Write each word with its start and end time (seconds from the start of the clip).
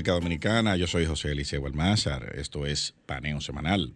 República 0.00 0.12
Dominicana. 0.12 0.76
Yo 0.76 0.86
soy 0.86 1.04
José 1.04 1.32
Eliseo 1.32 1.66
Almázar. 1.66 2.32
Esto 2.34 2.64
es 2.64 2.94
Paneo 3.04 3.42
Semanal. 3.42 3.92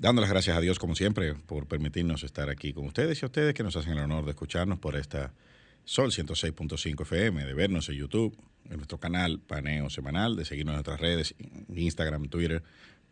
Dando 0.00 0.22
las 0.22 0.30
gracias 0.30 0.56
a 0.56 0.62
Dios, 0.62 0.78
como 0.78 0.94
siempre, 0.94 1.34
por 1.34 1.66
permitirnos 1.66 2.22
estar 2.22 2.48
aquí 2.48 2.72
con 2.72 2.86
ustedes 2.86 3.20
y 3.20 3.26
a 3.26 3.28
ustedes 3.28 3.52
que 3.52 3.62
nos 3.62 3.76
hacen 3.76 3.92
el 3.92 3.98
honor 3.98 4.24
de 4.24 4.30
escucharnos 4.30 4.78
por 4.78 4.96
esta 4.96 5.34
Sol 5.84 6.10
106.5 6.10 7.02
FM, 7.02 7.44
de 7.44 7.52
vernos 7.52 7.90
en 7.90 7.96
YouTube, 7.96 8.34
en 8.70 8.78
nuestro 8.78 8.96
canal 8.96 9.40
Paneo 9.40 9.90
Semanal, 9.90 10.36
de 10.36 10.46
seguirnos 10.46 10.72
en 10.72 10.76
nuestras 10.76 11.00
redes, 11.00 11.34
Instagram, 11.68 12.30
Twitter, 12.30 12.62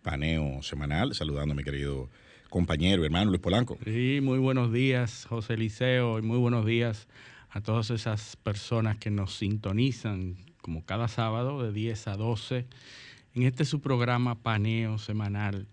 Paneo 0.01 0.63
Semanal. 0.63 1.15
Saludando 1.15 1.53
a 1.53 1.57
mi 1.57 1.63
querido 1.63 2.09
compañero, 2.49 3.05
hermano 3.05 3.33
Luis 3.33 3.43
Polanco. 3.43 3.77
Sí, 3.85 4.21
muy 4.23 4.39
buenos 4.39 4.73
días, 4.73 5.27
José 5.29 5.55
Eliseo, 5.55 6.19
y 6.19 6.23
muy 6.23 6.39
buenos 6.39 6.65
días 6.65 7.07
a 7.51 7.61
todas 7.61 7.91
esas 7.91 8.37
personas 8.37 8.97
que 8.97 9.11
nos 9.11 9.37
sintonizan 9.37 10.48
como 10.69 10.85
cada 10.85 11.09
sábado 11.09 11.63
de 11.63 11.73
10 11.73 12.09
a 12.09 12.17
12 12.19 12.67
en 13.35 13.43
este 13.45 13.65
su 13.65 13.81
programa 13.81 14.35
Paneo 14.35 14.99
Semanal. 14.99 15.67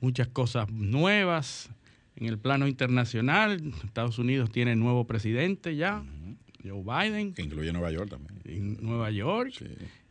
Muchas 0.00 0.26
cosas 0.26 0.70
nuevas 0.70 1.68
en 2.16 2.28
el 2.28 2.38
plano 2.38 2.66
internacional. 2.66 3.74
Estados 3.84 4.18
Unidos 4.18 4.50
tiene 4.50 4.74
nuevo 4.74 5.06
presidente 5.06 5.76
ya, 5.76 6.02
Joe 6.64 6.82
Biden. 6.82 7.34
Que 7.34 7.42
incluye 7.42 7.74
Nueva 7.74 7.92
York 7.92 8.08
también. 8.08 8.40
En 8.46 8.82
Nueva 8.82 9.10
York. 9.10 9.52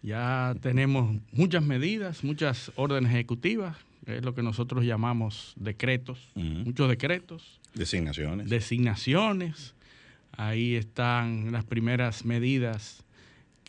Ya 0.04 0.56
tenemos 0.62 1.20
muchas 1.32 1.64
medidas, 1.64 2.24
muchas 2.24 2.72
órdenes 2.76 3.12
ejecutivas, 3.12 3.76
es 4.06 4.24
lo 4.24 4.36
que 4.36 4.44
nosotros 4.44 4.86
llamamos 4.86 5.56
decretos, 5.56 6.30
muchos 6.36 6.88
decretos. 6.88 7.60
Designaciones. 7.74 8.52
Designaciones. 8.52 9.74
Ahí 10.32 10.76
están 10.76 11.52
las 11.52 11.66
primeras 11.66 12.24
medidas 12.24 13.04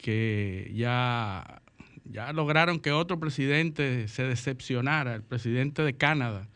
que 0.03 0.71
ya, 0.75 1.63
ya 2.05 2.33
lograron 2.33 2.81
que 2.81 2.93
otro 2.93 3.19
presidente 3.19 4.09
se 4.09 4.25
decepcionara, 4.25 5.15
el 5.15 5.23
presidente 5.23 5.83
de 5.83 5.95
Canadá, 5.95 6.49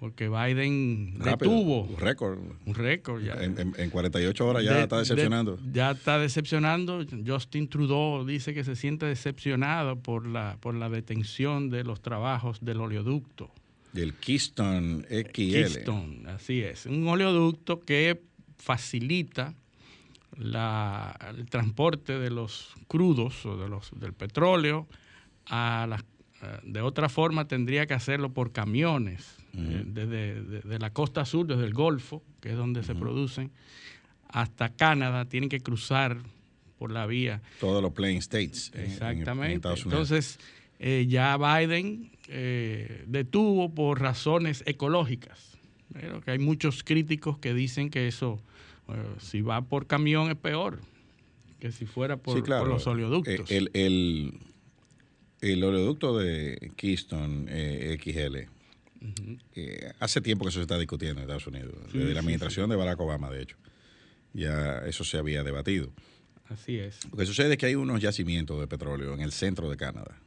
porque 0.00 0.28
Biden 0.28 1.18
detuvo. 1.20 1.82
Un 1.82 1.96
récord. 1.96 2.38
Un 2.66 2.74
récord. 2.74 3.22
Ya. 3.22 3.34
En, 3.34 3.90
48 3.90 4.46
horas 4.46 4.64
ya 4.64 4.82
está 4.82 4.98
decepcionando. 4.98 5.58
ya 5.72 5.92
está 5.92 6.18
decepcionando. 6.18 7.06
Justin 7.24 7.68
Trudeau 7.68 8.26
dice 8.26 8.52
que 8.52 8.64
se 8.64 8.74
siente 8.74 9.06
decepcionado 9.06 10.00
por 10.00 10.26
la, 10.26 10.56
por 10.60 10.74
la 10.74 10.88
detención 10.88 11.70
de 11.70 11.84
los 11.84 12.02
trabajos 12.02 12.58
del 12.64 12.80
oleoducto. 12.80 13.52
Del 13.92 14.14
Keystone 14.14 15.04
XL. 15.08 15.32
Keystone, 15.32 16.28
así 16.30 16.62
es. 16.62 16.86
Un 16.86 17.06
oleoducto 17.06 17.78
que 17.80 18.20
facilita 18.56 19.54
la, 20.40 21.16
el 21.36 21.46
transporte 21.46 22.18
de 22.18 22.30
los 22.30 22.74
crudos 22.88 23.46
o 23.46 23.56
de 23.56 23.68
los, 23.68 23.90
del 23.98 24.14
petróleo 24.14 24.88
a 25.46 25.86
las 25.88 26.04
de 26.62 26.80
otra 26.80 27.08
forma 27.08 27.46
tendría 27.46 27.86
que 27.86 27.94
hacerlo 27.94 28.32
por 28.32 28.52
camiones 28.52 29.36
eh, 29.52 29.82
desde 29.84 30.78
la 30.78 30.90
costa 30.90 31.24
sur, 31.24 31.46
desde 31.46 31.64
el 31.64 31.74
Golfo, 31.74 32.22
que 32.40 32.50
es 32.50 32.56
donde 32.56 32.82
se 32.82 32.94
producen, 32.94 33.50
hasta 34.28 34.70
Canadá, 34.70 35.26
tienen 35.26 35.48
que 35.48 35.60
cruzar 35.60 36.18
por 36.78 36.92
la 36.92 37.06
vía. 37.06 37.42
Todos 37.58 37.82
los 37.82 37.92
plain 37.92 38.18
states. 38.18 38.72
Exactamente. 38.74 39.68
Entonces, 39.68 40.38
eh, 40.78 41.06
ya 41.08 41.36
Biden 41.36 42.12
eh, 42.28 43.04
detuvo 43.06 43.74
por 43.74 44.00
razones 44.00 44.62
ecológicas. 44.66 45.58
Pero 45.92 46.20
que 46.20 46.30
hay 46.30 46.38
muchos 46.38 46.84
críticos 46.84 47.38
que 47.38 47.52
dicen 47.52 47.90
que 47.90 48.06
eso, 48.06 48.40
si 49.18 49.42
va 49.42 49.62
por 49.62 49.86
camión 49.86 50.30
es 50.30 50.36
peor 50.36 50.80
que 51.58 51.72
si 51.72 51.84
fuera 51.84 52.16
por, 52.16 52.48
los 52.66 52.86
oleoductos. 52.86 53.50
el, 53.50 53.70
el 53.74 54.40
el 55.40 55.64
oleoducto 55.64 56.18
de 56.18 56.72
Keystone 56.76 57.46
eh, 57.48 57.98
XL, 57.98 58.36
eh, 59.54 59.92
hace 59.98 60.20
tiempo 60.20 60.44
que 60.44 60.50
eso 60.50 60.58
se 60.58 60.62
está 60.62 60.78
discutiendo 60.78 61.20
en 61.20 61.22
Estados 61.22 61.46
Unidos, 61.46 61.74
desde 61.92 62.12
la 62.12 62.20
administración 62.20 62.68
de 62.68 62.76
Barack 62.76 63.00
Obama, 63.00 63.30
de 63.30 63.42
hecho. 63.42 63.56
Ya 64.32 64.78
eso 64.86 65.02
se 65.02 65.18
había 65.18 65.42
debatido. 65.42 65.90
Así 66.48 66.78
es. 66.78 66.98
Lo 67.10 67.16
que 67.16 67.26
sucede 67.26 67.52
es 67.52 67.58
que 67.58 67.66
hay 67.66 67.74
unos 67.74 68.00
yacimientos 68.00 68.60
de 68.60 68.66
petróleo 68.66 69.14
en 69.14 69.20
el 69.20 69.32
centro 69.32 69.70
de 69.70 69.76
Canadá, 69.76 70.20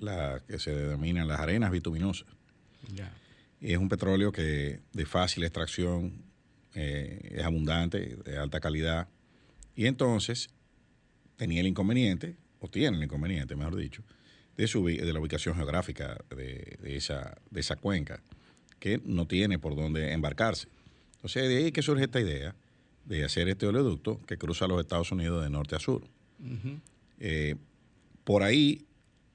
la, 0.00 0.42
que 0.46 0.58
se 0.58 0.74
denominan 0.74 1.28
las 1.28 1.40
arenas 1.40 1.70
bituminosas. 1.70 2.26
Y 3.60 3.72
es 3.72 3.78
un 3.78 3.88
petróleo 3.88 4.32
que 4.32 4.80
de 4.92 5.06
fácil 5.06 5.44
extracción, 5.44 6.23
eh, 6.74 7.36
es 7.36 7.44
abundante, 7.44 8.16
de 8.24 8.38
alta 8.38 8.60
calidad. 8.60 9.08
Y 9.76 9.86
entonces 9.86 10.50
tenía 11.36 11.60
el 11.60 11.66
inconveniente 11.66 12.36
o 12.60 12.68
tienen 12.68 12.94
el 12.94 13.04
inconveniente, 13.04 13.56
mejor 13.56 13.76
dicho, 13.76 14.02
de, 14.56 14.66
su, 14.66 14.84
de 14.84 15.12
la 15.12 15.20
ubicación 15.20 15.54
geográfica 15.54 16.18
de, 16.34 16.78
esa, 16.84 17.36
de 17.50 17.60
esa 17.60 17.76
cuenca, 17.76 18.22
que 18.78 19.00
no 19.04 19.26
tiene 19.26 19.58
por 19.58 19.76
dónde 19.76 20.12
embarcarse. 20.12 20.68
Entonces, 21.16 21.48
de 21.48 21.56
ahí 21.56 21.72
que 21.72 21.82
surge 21.82 22.04
esta 22.04 22.20
idea 22.20 22.54
de 23.04 23.24
hacer 23.24 23.48
este 23.48 23.66
oleoducto 23.66 24.20
que 24.26 24.38
cruza 24.38 24.66
los 24.66 24.80
Estados 24.80 25.12
Unidos 25.12 25.42
de 25.42 25.50
norte 25.50 25.76
a 25.76 25.78
sur. 25.78 26.02
Eh, 27.20 27.56
por 28.24 28.42
ahí, 28.42 28.86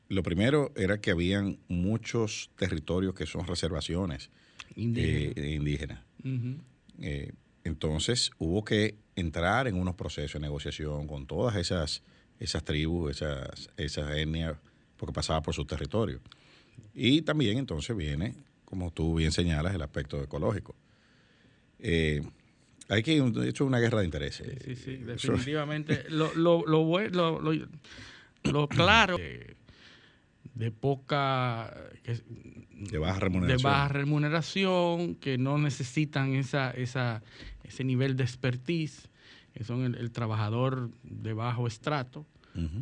lo 0.07 0.23
primero 0.23 0.71
era 0.75 0.99
que 0.99 1.11
habían 1.11 1.59
muchos 1.67 2.49
territorios 2.57 3.13
que 3.13 3.25
son 3.25 3.45
reservaciones 3.45 4.29
indígenas. 4.75 5.99
Eh, 6.23 6.49
eh, 7.01 7.33
entonces, 7.63 8.31
hubo 8.37 8.63
que 8.63 8.95
entrar 9.15 9.67
en 9.67 9.75
unos 9.75 9.95
procesos 9.95 10.33
de 10.33 10.39
negociación 10.39 11.07
con 11.07 11.27
todas 11.27 11.55
esas 11.55 12.01
esas 12.39 12.63
tribus, 12.63 13.11
esas, 13.11 13.69
esas 13.77 14.15
etnias, 14.15 14.55
porque 14.97 15.13
pasaba 15.13 15.41
por 15.41 15.53
su 15.53 15.65
territorio. 15.65 16.19
Y 16.93 17.21
también 17.21 17.57
entonces 17.57 17.95
viene, 17.95 18.33
como 18.65 18.91
tú 18.91 19.15
bien 19.15 19.31
señalas, 19.31 19.75
el 19.75 19.81
aspecto 19.81 20.21
ecológico. 20.23 20.75
Eh, 21.79 22.21
hay 22.87 23.03
que 23.03 23.17
hecho 23.45 23.65
una 23.65 23.79
guerra 23.79 23.99
de 23.99 24.05
intereses. 24.05 24.47
Sí, 24.63 24.75
sí, 24.75 24.97
definitivamente. 24.97 26.05
lo, 26.09 26.33
lo, 26.33 26.65
lo, 26.65 27.41
lo, 28.43 28.67
claro 28.67 29.17
de 30.55 30.71
poca 30.71 31.73
de 32.71 32.97
baja 32.97 33.19
remuneración. 33.19 33.57
de 33.57 33.63
baja 33.63 33.87
remuneración 33.87 35.15
que 35.15 35.37
no 35.37 35.57
necesitan 35.57 36.33
esa, 36.33 36.71
esa 36.71 37.21
ese 37.69 37.83
nivel 37.83 38.17
de 38.17 38.23
expertise 38.23 39.09
que 39.53 39.63
son 39.63 39.83
el, 39.83 40.11
trabajador 40.11 40.91
de 41.03 41.33
bajo 41.33 41.67
estrato, 41.67 42.25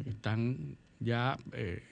están 0.06 0.78
ya 1.00 1.38
eh, 1.54 1.84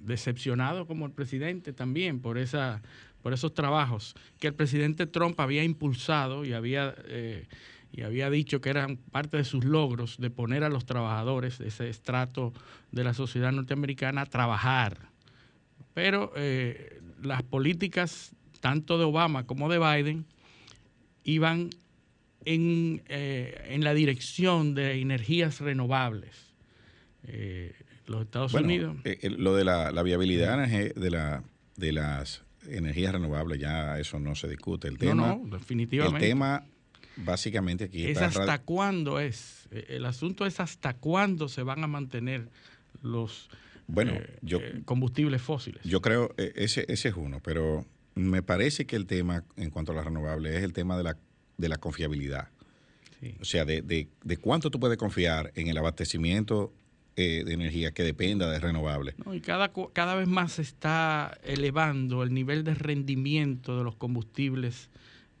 decepcionados 0.00 0.86
como 0.86 1.06
el 1.06 1.12
presidente 1.12 1.72
también 1.72 2.20
por, 2.20 2.38
esa, 2.38 2.82
por 3.22 3.32
esos 3.32 3.54
trabajos 3.54 4.14
que 4.38 4.48
el 4.48 4.54
presidente 4.54 5.06
Trump 5.06 5.38
había 5.40 5.64
impulsado 5.64 6.44
y 6.44 6.52
había, 6.52 6.94
eh, 7.06 7.46
y 7.92 8.02
había 8.02 8.30
dicho 8.30 8.60
que 8.60 8.70
eran 8.70 8.96
parte 8.96 9.36
de 9.36 9.44
sus 9.44 9.64
logros 9.64 10.16
de 10.18 10.30
poner 10.30 10.64
a 10.64 10.70
los 10.70 10.86
trabajadores 10.86 11.58
de 11.58 11.68
ese 11.68 11.90
estrato 11.90 12.52
de 12.90 13.04
la 13.04 13.12
sociedad 13.12 13.52
norteamericana 13.52 14.22
a 14.22 14.26
trabajar. 14.26 15.10
Pero 15.92 16.32
eh, 16.36 17.00
las 17.22 17.42
políticas 17.42 18.34
tanto 18.60 18.96
de 18.96 19.04
Obama 19.04 19.44
como 19.44 19.68
de 19.68 19.78
Biden 19.78 20.24
iban 21.24 21.70
en, 22.44 23.02
eh, 23.08 23.66
en 23.68 23.84
la 23.84 23.92
dirección 23.92 24.74
de 24.74 25.00
energías 25.00 25.60
renovables. 25.60 26.54
Eh, 27.24 27.74
los 28.06 28.22
Estados 28.22 28.54
Unidos. 28.54 28.96
Lo 29.22 29.54
de 29.54 29.64
la, 29.64 30.02
viabilidad 30.02 30.66
de, 30.66 31.10
la, 31.10 31.44
de 31.76 31.92
las 31.92 32.42
energías 32.66 33.12
renovables, 33.12 33.60
ya 33.60 33.98
eso 33.98 34.18
no 34.18 34.34
se 34.34 34.48
discute. 34.48 34.88
El 34.88 34.98
tema, 34.98 35.14
no, 35.14 35.40
no, 35.44 35.56
definitivamente. 35.56 36.24
El 36.24 36.30
tema, 36.30 36.64
básicamente, 37.16 37.84
aquí 37.84 38.06
es 38.06 38.18
hasta 38.18 38.58
cuándo 38.60 39.20
es. 39.20 39.68
El 39.70 40.04
asunto 40.04 40.46
es 40.46 40.60
hasta 40.60 40.94
cuándo 40.94 41.48
se 41.48 41.62
van 41.62 41.82
a 41.84 41.86
mantener 41.86 42.48
los 43.02 43.48
bueno, 43.86 44.14
combustibles 44.84 45.42
fósiles. 45.42 45.82
Yo 45.84 46.00
creo, 46.00 46.34
ese, 46.36 46.84
ese 46.88 47.08
es 47.08 47.14
uno, 47.16 47.40
pero 47.42 47.86
me 48.14 48.42
parece 48.42 48.86
que 48.86 48.96
el 48.96 49.06
tema 49.06 49.44
en 49.56 49.70
cuanto 49.70 49.92
a 49.92 49.94
las 49.94 50.04
renovables 50.04 50.54
es 50.54 50.62
el 50.62 50.72
tema 50.72 50.96
de 50.96 51.04
la 51.04 51.16
de 51.62 51.68
la 51.68 51.78
confiabilidad. 51.78 52.48
O 53.40 53.44
sea, 53.44 53.64
de, 53.64 53.82
de, 53.82 54.36
cuánto 54.38 54.68
tú 54.68 54.80
puedes 54.80 54.98
confiar 54.98 55.52
en 55.54 55.68
el 55.68 55.78
abastecimiento 55.78 56.72
eh, 57.14 57.44
de 57.46 57.52
energía 57.52 57.92
que 57.92 58.02
dependa 58.02 58.50
de 58.50 58.58
renovables. 58.58 59.14
y 59.32 59.40
cada, 59.40 59.72
cada 59.92 60.16
vez 60.16 60.26
más 60.26 60.54
se 60.54 60.62
está 60.62 61.38
elevando 61.44 62.24
el 62.24 62.34
nivel 62.34 62.64
de 62.64 62.74
rendimiento 62.74 63.78
de 63.78 63.84
los 63.84 63.94
combustibles 63.94 64.90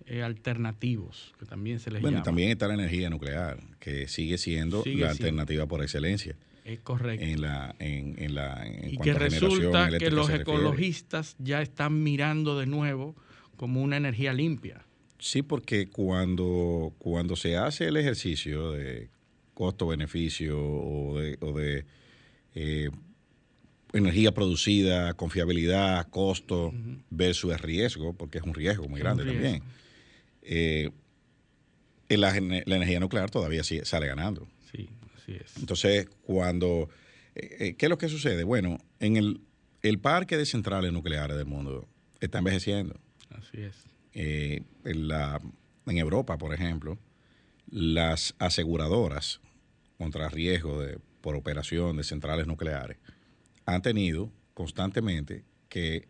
eh, 0.06 0.22
alternativos, 0.22 1.34
que 1.38 1.46
también 1.46 1.80
se 1.80 1.90
les 1.90 2.02
bueno, 2.02 2.22
también 2.22 2.50
está 2.50 2.68
la 2.68 2.74
energía 2.74 3.10
nuclear, 3.10 3.58
que 3.78 4.08
sigue 4.08 4.38
siendo 4.38 4.82
la 4.86 5.10
alternativa 5.10 5.66
por 5.66 5.82
excelencia. 5.82 6.36
Es 6.64 6.78
correcto. 6.80 7.24
En 7.24 7.40
la, 7.40 7.74
en, 7.78 8.14
en 8.18 8.34
la, 8.34 8.64
y 8.84 8.96
que 8.98 9.14
resulta 9.14 9.88
que 9.98 10.10
los 10.10 10.30
ecologistas 10.30 11.34
ya 11.38 11.60
están 11.60 12.02
mirando 12.02 12.58
de 12.58 12.66
nuevo 12.66 13.16
como 13.56 13.82
una 13.82 13.96
energía 13.96 14.32
limpia. 14.32 14.84
Sí, 15.18 15.42
porque 15.42 15.88
cuando, 15.88 16.94
cuando 16.98 17.36
se 17.36 17.56
hace 17.56 17.86
el 17.86 17.96
ejercicio 17.96 18.72
de 18.72 19.08
costo-beneficio 19.54 20.58
o 20.58 21.18
de, 21.18 21.84
eh, 22.54 22.90
energía 23.92 24.32
producida, 24.32 25.14
confiabilidad, 25.14 26.08
costo 26.10 26.72
versus 27.10 27.52
el 27.52 27.58
riesgo, 27.58 28.14
porque 28.14 28.38
es 28.38 28.44
un 28.44 28.54
riesgo 28.54 28.88
muy 28.88 29.00
grande 29.00 29.24
también. 29.24 29.62
Eh, 30.42 30.90
la, 32.08 32.36
energía 32.36 33.00
nuclear 33.00 33.30
todavía 33.30 33.62
sale 33.64 34.06
ganando. 34.06 34.46
Sí, 34.70 34.90
así 35.16 35.32
es. 35.32 35.56
Entonces, 35.56 36.08
cuando... 36.22 36.88
¿Qué 37.34 37.76
es 37.78 37.88
lo 37.88 37.96
que 37.96 38.08
sucede? 38.08 38.44
Bueno, 38.44 38.76
en 39.00 39.16
el, 39.16 39.40
el 39.80 39.98
parque 39.98 40.36
de 40.36 40.44
centrales 40.44 40.92
nucleares 40.92 41.36
del 41.36 41.46
mundo 41.46 41.88
está 42.20 42.38
envejeciendo. 42.38 43.00
Así 43.30 43.62
es. 43.62 43.74
en, 44.12 45.08
la, 45.08 45.40
en 45.86 45.96
Europa, 45.96 46.36
por 46.36 46.52
ejemplo, 46.52 46.98
las 47.70 48.34
aseguradoras 48.38 49.40
contra 49.96 50.28
riesgo 50.28 50.80
de, 50.80 50.98
por 51.22 51.36
operación 51.36 51.96
de 51.96 52.04
centrales 52.04 52.46
nucleares 52.46 52.98
han 53.64 53.80
tenido 53.80 54.30
constantemente 54.52 55.44
que, 55.68 56.08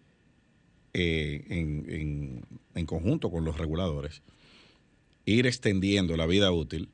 eh, 0.95 1.45
en, 1.49 2.87
conjunto 2.87 3.31
con 3.31 3.45
los 3.45 3.57
reguladores, 3.57 4.23
ir 5.25 5.47
extendiendo 5.47 6.17
la 6.17 6.27
vida 6.27 6.51
útil 6.53 6.89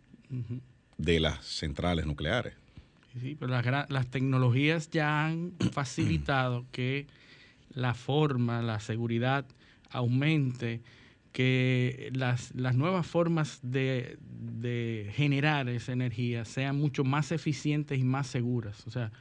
de 0.96 1.18
las 1.18 1.44
centrales 1.44 2.06
nucleares. 2.06 2.54
Sí, 3.20 3.36
pero 3.38 3.50
las, 3.50 3.90
las 3.90 4.06
tecnologías 4.08 4.90
ya 4.90 5.26
han 5.26 5.54
facilitado 5.72 6.66
que 6.70 7.06
la 7.70 7.94
forma, 7.94 8.62
la 8.62 8.80
seguridad 8.80 9.46
aumente 9.90 10.82
que 11.32 12.10
las, 12.14 12.52
nuevas 12.74 13.06
formas 13.06 13.60
de, 13.62 14.18
generar 15.14 15.68
esa 15.68 15.92
energía 15.92 16.44
sean 16.44 16.76
mucho 16.76 17.04
más 17.04 17.30
eficientes 17.32 17.98
y 17.98 18.02
más 18.02 18.26
seguras. 18.26 18.84
O 18.86 18.90
sea, 18.90 19.12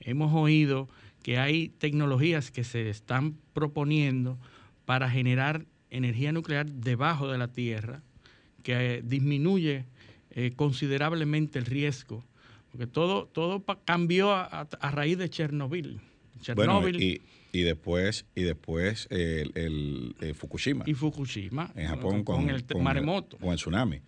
hemos 0.00 0.34
oído 0.34 0.88
que 1.22 1.38
hay 1.38 1.68
tecnologías 1.68 2.50
que 2.50 2.64
se 2.64 2.88
están 2.88 3.36
proponiendo 3.52 4.38
para 4.84 5.10
generar 5.10 5.66
energía 5.90 6.32
nuclear 6.32 6.66
debajo 6.66 7.30
de 7.30 7.38
la 7.38 7.48
Tierra, 7.48 8.02
que 8.62 9.02
disminuye 9.04 9.86
eh, 10.30 10.52
considerablemente 10.54 11.58
el 11.58 11.66
riesgo, 11.66 12.24
porque 12.70 12.86
todo, 12.86 13.26
todo 13.26 13.64
cambió 13.84 14.32
a, 14.32 14.68
raíz 14.92 15.18
de 15.18 15.28
Chernobyl. 15.28 16.00
Chernobyl 16.40 17.20
y 17.52 17.62
después 17.62 18.26
y 18.34 18.42
después 18.42 19.08
el, 19.10 19.52
el, 20.20 20.34
Fukushima. 20.34 20.84
Y 20.86 20.94
Fukushima. 20.94 21.72
En 21.74 21.88
Japón 21.88 22.24
con, 22.24 22.48
el 22.48 22.64
maremoto. 22.80 23.38
Con 23.38 23.50
el 23.50 23.56
tsunami. 23.56 24.00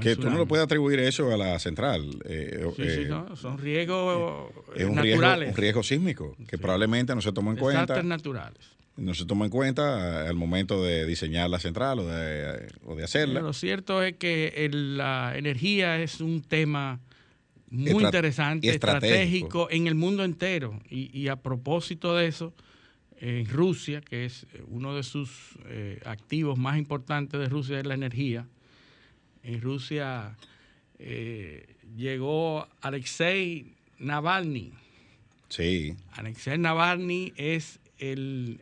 Que 0.00 0.16
tú 0.16 0.30
no 0.30 0.38
lo 0.38 0.46
puedes 0.46 0.64
atribuir 0.64 1.00
eso 1.00 1.32
a 1.32 1.36
la 1.36 1.58
central. 1.58 2.22
Eh, 2.24 2.64
sí, 2.76 2.82
sí, 2.82 3.00
eh, 3.02 3.10
son 3.34 3.58
riesgos 3.58 4.50
es 4.76 4.84
un 4.84 4.94
naturales. 4.94 5.38
Riesgo, 5.38 5.50
un 5.50 5.56
riesgo 5.56 5.82
sísmico 5.82 6.36
que 6.46 6.58
probablemente 6.58 7.14
no 7.14 7.20
se 7.20 7.32
tomó 7.32 7.50
en 7.50 7.56
cuenta. 7.56 8.02
naturales. 8.02 8.58
No 8.96 9.14
se 9.14 9.24
tomó 9.24 9.44
en 9.44 9.50
cuenta 9.50 10.28
al 10.28 10.34
momento 10.34 10.84
de 10.84 11.06
diseñar 11.06 11.48
la 11.48 11.58
central 11.58 12.00
o 12.00 12.06
de, 12.06 12.68
o 12.84 12.94
de 12.94 13.04
hacerla. 13.04 13.40
lo 13.40 13.52
cierto 13.52 14.02
es 14.02 14.16
que 14.16 14.68
la 14.72 15.32
energía 15.36 15.98
es 16.00 16.20
un 16.20 16.42
tema 16.42 17.00
muy 17.70 18.04
interesante, 18.04 18.68
estratégico. 18.68 19.68
en 19.70 19.86
el 19.86 19.94
mundo 19.94 20.24
entero. 20.24 20.78
Y, 20.90 21.16
y 21.18 21.28
a 21.28 21.36
propósito 21.36 22.14
de 22.14 22.26
eso, 22.26 22.52
en 23.20 23.46
Rusia, 23.46 24.00
que 24.00 24.24
es 24.24 24.46
eh, 24.54 24.62
uno 24.68 24.94
de 24.94 25.02
sus 25.02 25.58
eh, 25.66 26.00
activos 26.04 26.58
más 26.58 26.78
importantes 26.78 27.38
de 27.38 27.48
Rusia, 27.48 27.78
es 27.78 27.86
la 27.86 27.94
energía. 27.94 28.46
En 29.42 29.60
Rusia 29.60 30.36
eh, 30.98 31.76
llegó 31.96 32.68
Alexei 32.80 33.74
Navalny. 33.98 34.72
Sí. 35.48 35.96
Alexei 36.12 36.58
Navalny 36.58 37.32
es 37.36 37.80
el, 37.98 38.60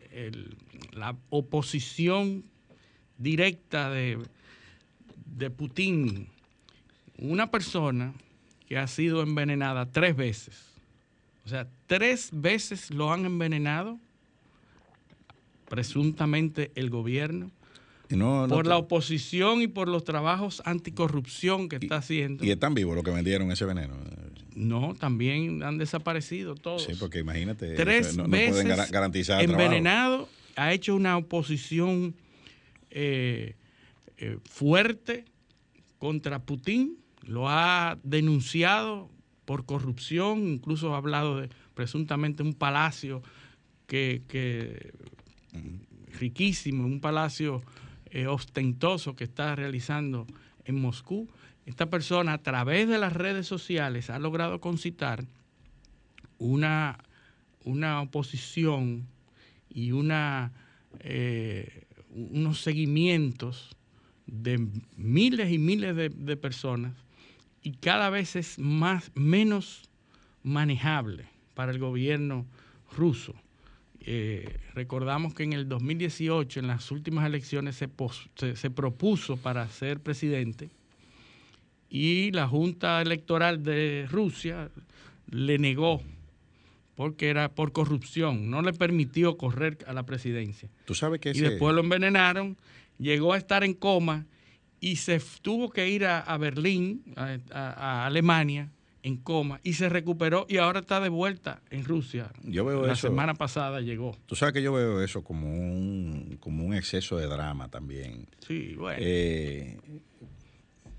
la 0.92 1.16
oposición 1.30 2.44
directa 3.18 3.90
de, 3.90 4.18
de 5.26 5.50
Putin. 5.50 6.28
Una 7.18 7.50
persona 7.50 8.14
que 8.66 8.78
ha 8.78 8.86
sido 8.86 9.22
envenenada 9.22 9.86
tres 9.90 10.14
veces. 10.14 10.68
O 11.44 11.48
sea, 11.48 11.66
tres 11.86 12.28
veces 12.32 12.90
lo 12.90 13.12
han 13.12 13.24
envenenado 13.24 13.98
presuntamente 15.68 16.70
el 16.74 16.90
gobierno, 16.90 17.50
por 18.08 18.66
la 18.66 18.78
oposición 18.78 19.60
y 19.60 19.68
por 19.68 19.88
los 19.88 20.04
trabajos 20.04 20.62
anticorrupción 20.64 21.68
que 21.68 21.76
está 21.76 21.96
haciendo. 21.96 22.44
¿Y 22.44 22.50
están 22.50 22.74
vivos 22.74 22.94
los 22.94 23.04
que 23.04 23.10
vendieron 23.10 23.50
ese 23.52 23.64
veneno? 23.64 23.96
No, 24.54 24.94
también 24.98 25.62
han 25.62 25.78
desaparecido 25.78 26.54
todos. 26.54 26.84
Sí, 26.84 26.92
porque 26.98 27.20
imagínate, 27.20 27.74
tres 27.74 28.16
no, 28.16 28.26
veces 28.26 28.64
pueden 28.64 28.90
garantizar 28.90 29.42
envenenado, 29.42 30.28
ha 30.56 30.72
hecho 30.72 30.96
una 30.96 31.16
oposición 31.16 32.14
eh, 32.90 33.54
eh, 34.16 34.38
fuerte 34.44 35.26
contra 35.98 36.40
Putin, 36.40 36.96
lo 37.22 37.48
ha 37.48 37.98
denunciado 38.02 39.10
por 39.44 39.64
corrupción, 39.64 40.48
incluso 40.48 40.94
ha 40.94 40.98
hablado 40.98 41.40
de 41.40 41.50
presuntamente 41.74 42.42
un 42.42 42.54
palacio 42.54 43.22
que, 43.86 44.22
que 44.28 44.92
riquísimo, 46.18 46.84
un 46.84 47.00
palacio 47.00 47.62
eh, 48.10 48.26
ostentoso 48.26 49.14
que 49.16 49.24
está 49.24 49.54
realizando 49.56 50.26
en 50.64 50.80
Moscú. 50.80 51.28
Esta 51.66 51.90
persona 51.90 52.34
a 52.34 52.42
través 52.42 52.88
de 52.88 52.98
las 52.98 53.12
redes 53.12 53.46
sociales 53.46 54.10
ha 54.10 54.18
logrado 54.18 54.60
concitar 54.60 55.24
una, 56.38 56.98
una 57.64 58.00
oposición 58.00 59.06
y 59.68 59.92
una, 59.92 60.52
eh, 61.00 61.84
unos 62.10 62.62
seguimientos 62.62 63.76
de 64.26 64.66
miles 64.96 65.50
y 65.50 65.58
miles 65.58 65.96
de, 65.96 66.08
de, 66.08 66.36
personas 66.36 66.92
y 67.62 67.72
cada 67.72 68.10
vez 68.10 68.36
es 68.36 68.58
más, 68.58 69.10
menos 69.14 69.90
manejable 70.42 71.26
para 71.54 71.72
el 71.72 71.78
gobierno 71.78 72.46
ruso. 72.96 73.34
Eh, 74.10 74.56
recordamos 74.72 75.34
que 75.34 75.42
en 75.42 75.52
el 75.52 75.68
2018, 75.68 76.60
en 76.60 76.66
las 76.66 76.90
últimas 76.90 77.26
elecciones, 77.26 77.76
se, 77.76 78.56
se, 78.56 78.70
propuso 78.70 79.36
para 79.36 79.68
ser 79.68 80.00
presidente 80.00 80.70
y 81.90 82.30
la 82.30 82.48
Junta 82.48 83.02
Electoral 83.02 83.62
de 83.62 84.06
Rusia 84.10 84.70
le 85.30 85.58
negó 85.58 86.02
porque 86.94 87.28
era 87.28 87.50
por 87.50 87.72
corrupción, 87.72 88.50
no 88.50 88.62
le 88.62 88.72
permitió 88.72 89.36
correr 89.36 89.76
a 89.86 89.92
la 89.92 90.06
presidencia. 90.06 90.70
Tú 90.86 90.94
sabes 90.94 91.20
que 91.20 91.32
Y 91.32 91.40
después 91.40 91.74
lo 91.74 91.82
envenenaron, 91.82 92.56
llegó 92.96 93.34
a 93.34 93.36
estar 93.36 93.62
en 93.62 93.74
coma 93.74 94.24
y 94.80 94.96
se 94.96 95.20
tuvo 95.42 95.68
que 95.68 95.86
ir 95.86 96.06
a, 96.06 96.38
Berlín, 96.38 97.02
a 97.14 98.06
Alemania, 98.06 98.72
en 99.02 99.16
coma 99.16 99.60
y 99.62 99.74
se 99.74 99.88
recuperó 99.88 100.46
y 100.48 100.58
ahora 100.58 100.80
está 100.80 101.00
de 101.00 101.08
vuelta 101.08 101.62
en 101.70 101.84
Rusia. 101.84 102.30
Yo 102.42 102.64
veo 102.64 102.86
La 102.86 102.96
semana 102.96 103.34
pasada 103.34 103.80
llegó. 103.80 104.16
Tú 104.26 104.34
sabes 104.34 104.54
que 104.54 104.62
yo 104.62 104.72
veo 104.72 105.02
eso 105.02 105.22
como 105.22 105.52
un, 105.52 106.36
como 106.40 106.64
un 106.64 106.74
exceso 106.74 107.16
de 107.16 107.26
drama 107.26 107.68
también. 107.68 108.26
Sí, 108.46 108.74
bueno. 108.76 108.98
Eh, 109.00 109.78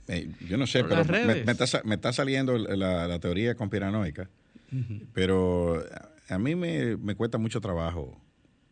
eh, 0.08 0.29
yo 0.48 0.58
no 0.58 0.65
sé, 0.65 0.84
pero 0.84 1.06
me, 1.06 1.51
está, 1.94 2.13
saliendo 2.13 2.58
la, 2.58 3.20
teoría 3.20 3.53
conspiranoica, 3.53 4.27
pero 5.13 5.84
a 6.27 6.39
mí 6.39 6.56
me, 6.56 7.15
cuesta 7.15 7.38
mucho 7.38 7.62
trabajo 7.62 8.20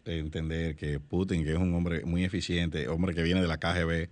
entender 0.05 0.75
que 0.75 0.99
Putin, 0.99 1.43
que 1.43 1.51
es 1.51 1.57
un 1.57 1.75
hombre 1.75 2.05
muy 2.05 2.23
eficiente, 2.23 2.87
hombre 2.87 3.13
que 3.13 3.21
viene 3.21 3.41
de 3.41 3.47
la 3.47 3.57
KGB, 3.57 4.09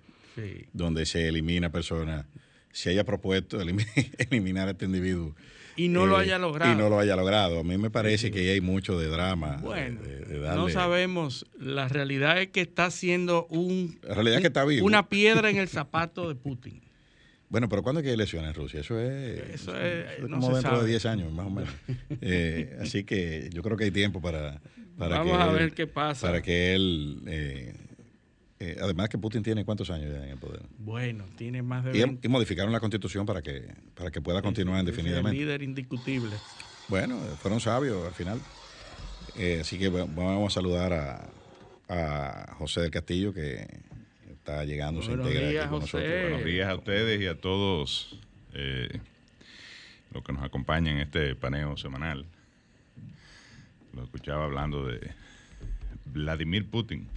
donde 0.74 1.06
se 1.06 1.28
elimina 1.28 1.72
personas 1.72 2.26
se 2.76 2.90
haya 2.90 3.06
propuesto 3.06 3.58
eliminar 4.18 4.68
a 4.68 4.72
este 4.72 4.86
individuo. 4.86 5.34
Y 5.78 5.88
no 5.88 6.06
lo 6.06 6.18
eh, 6.20 6.24
haya 6.24 6.38
logrado. 6.38 6.72
Y 6.72 6.76
no 6.76 6.90
lo 6.90 7.00
haya 7.00 7.16
logrado. 7.16 7.60
A 7.60 7.64
mí 7.64 7.78
me 7.78 7.90
parece 7.90 8.32
que 8.32 8.52
hay 8.52 8.62
mucho 8.62 9.00
de 9.00 9.08
drama. 9.08 9.58
Bueno, 9.62 10.02
no 10.56 10.70
sabemos. 10.70 11.46
La 11.58 11.88
realidad 11.88 12.42
es 12.42 12.50
que 12.50 12.62
está 12.62 12.86
haciendo 12.86 13.46
un, 13.48 13.98
la 14.04 14.14
realidad 14.14 14.42
que 14.42 14.48
está 14.48 14.66
vivo. 14.66 14.86
una 14.86 15.08
piedra 15.08 15.50
en 15.50 15.58
el 15.58 15.70
zapato 15.70 16.28
de 16.28 16.36
Putin. 16.36 16.82
Bueno, 17.48 17.70
pero 17.70 17.84
¿cuándo 17.84 18.00
hay 18.00 18.06
que 18.06 18.12
elecciones 18.12 18.50
en 18.50 18.56
Rusia? 18.56 18.80
Eso 18.82 19.00
es, 19.00 19.40
eso 19.54 19.80
es, 19.80 20.20
como 20.20 20.56
dentro 20.56 20.82
de 20.82 20.90
10 20.90 21.06
años, 21.06 21.32
más 21.32 21.46
o 21.46 21.52
menos. 21.52 21.74
Eh, 22.20 22.76
así 22.82 23.04
que 23.04 23.50
yo 23.54 23.62
creo 23.62 23.78
que 23.78 23.84
hay 23.86 23.92
tiempo 23.92 24.20
para, 24.20 24.60
para 24.98 25.20
Vamos 25.20 25.40
a 25.40 25.52
ver 25.52 25.72
qué 25.74 25.86
pasa. 25.86 26.26
Para 26.26 26.42
que 26.42 26.74
él 26.74 27.22
eh, 27.28 27.76
eh, 28.60 28.78
además 28.82 29.10
que 29.10 29.18
Putin 29.18 29.44
tiene 29.44 29.66
cuántos 29.66 29.90
años 29.90 30.12
ya 30.12 30.24
en 30.24 30.32
el 30.32 30.38
poder. 30.38 30.62
Bueno, 30.78 31.26
tiene 31.36 31.62
más 31.62 31.84
de 31.84 32.18
y, 32.22 32.28
modificaron 32.30 32.72
la 32.72 32.80
constitución 32.80 33.26
para 33.26 33.42
que 33.42 33.74
para 33.96 34.12
que 34.12 34.22
pueda 34.22 34.42
continuar 34.42 34.80
indefinidamente. 34.80 35.32
Es 35.32 35.46
líder 35.46 35.62
indiscutible. 35.62 36.36
Bueno, 36.88 37.18
fueron 37.42 37.60
sabios 37.60 38.06
al 38.06 38.14
final. 38.14 38.40
Eh, 39.38 39.60
así 39.62 39.78
que 39.78 39.90
vamos 39.90 40.54
a 40.54 40.54
saludar 40.54 40.94
a, 40.94 41.30
a, 41.90 42.56
José 42.58 42.82
del 42.82 42.92
Castillo 42.92 43.34
que 43.34 43.68
está 44.30 44.64
llegando, 44.64 45.02
se 45.02 45.12
integra 45.12 45.64
aquí 45.64 45.70
con 45.70 45.80
nosotros. 45.82 46.10
Buenos 46.10 46.46
días 46.46 46.70
a 46.70 46.76
ustedes 46.76 47.22
y 47.22 47.28
a 47.28 47.36
todos 47.42 48.18
eh, 48.54 49.00
los 50.14 50.24
que 50.24 50.32
nos 50.32 50.44
acompañan 50.44 50.96
en 50.96 51.02
este 51.02 51.36
paneo 51.36 51.76
semanal. 51.76 52.26
lo 53.94 54.04
escuchaba 54.04 54.46
hablando 54.46 54.86
de 54.88 55.12
Vladimir 56.06 56.70
Putin. 56.70 57.10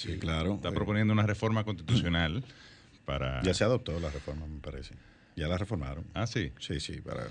Sí, 0.00 0.18
claro. 0.18 0.54
Está 0.54 0.72
proponiendo 0.72 1.12
una 1.12 1.26
reforma 1.26 1.62
constitucional 1.64 2.42
para... 3.04 3.42
Ya 3.42 3.52
se 3.52 3.64
adoptó 3.64 4.00
la 4.00 4.08
reforma, 4.08 4.46
me 4.46 4.58
parece. 4.58 4.94
Ya 5.36 5.46
la 5.46 5.58
reformaron. 5.58 6.06
Ah, 6.14 6.26
sí. 6.26 6.52
Sí, 6.58 6.80
sí, 6.80 7.02
para... 7.02 7.26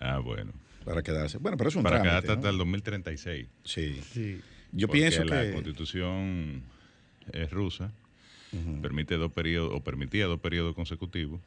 Ah, 0.00 0.18
bueno. 0.18 0.52
Para 0.86 1.02
quedarse. 1.02 1.36
Bueno, 1.36 1.58
pero 1.58 1.68
es 1.68 1.76
un 1.76 1.82
Para 1.82 2.00
quedarse 2.00 2.32
hasta 2.32 2.48
el 2.48 2.56
2036. 2.56 3.46
Sí. 3.64 4.00
sí. 4.10 4.40
Yo 4.72 4.88
pienso 4.88 5.22
que... 5.24 5.34
la 5.34 5.52
constitución 5.52 6.62
es 7.30 7.50
rusa, 7.50 7.92
permite 8.80 9.16
dos 9.16 9.30
periodos, 9.30 9.72
o 9.74 9.84
permitía 9.84 10.26
dos 10.26 10.40
periodos 10.40 10.74
consecutivos. 10.74 11.40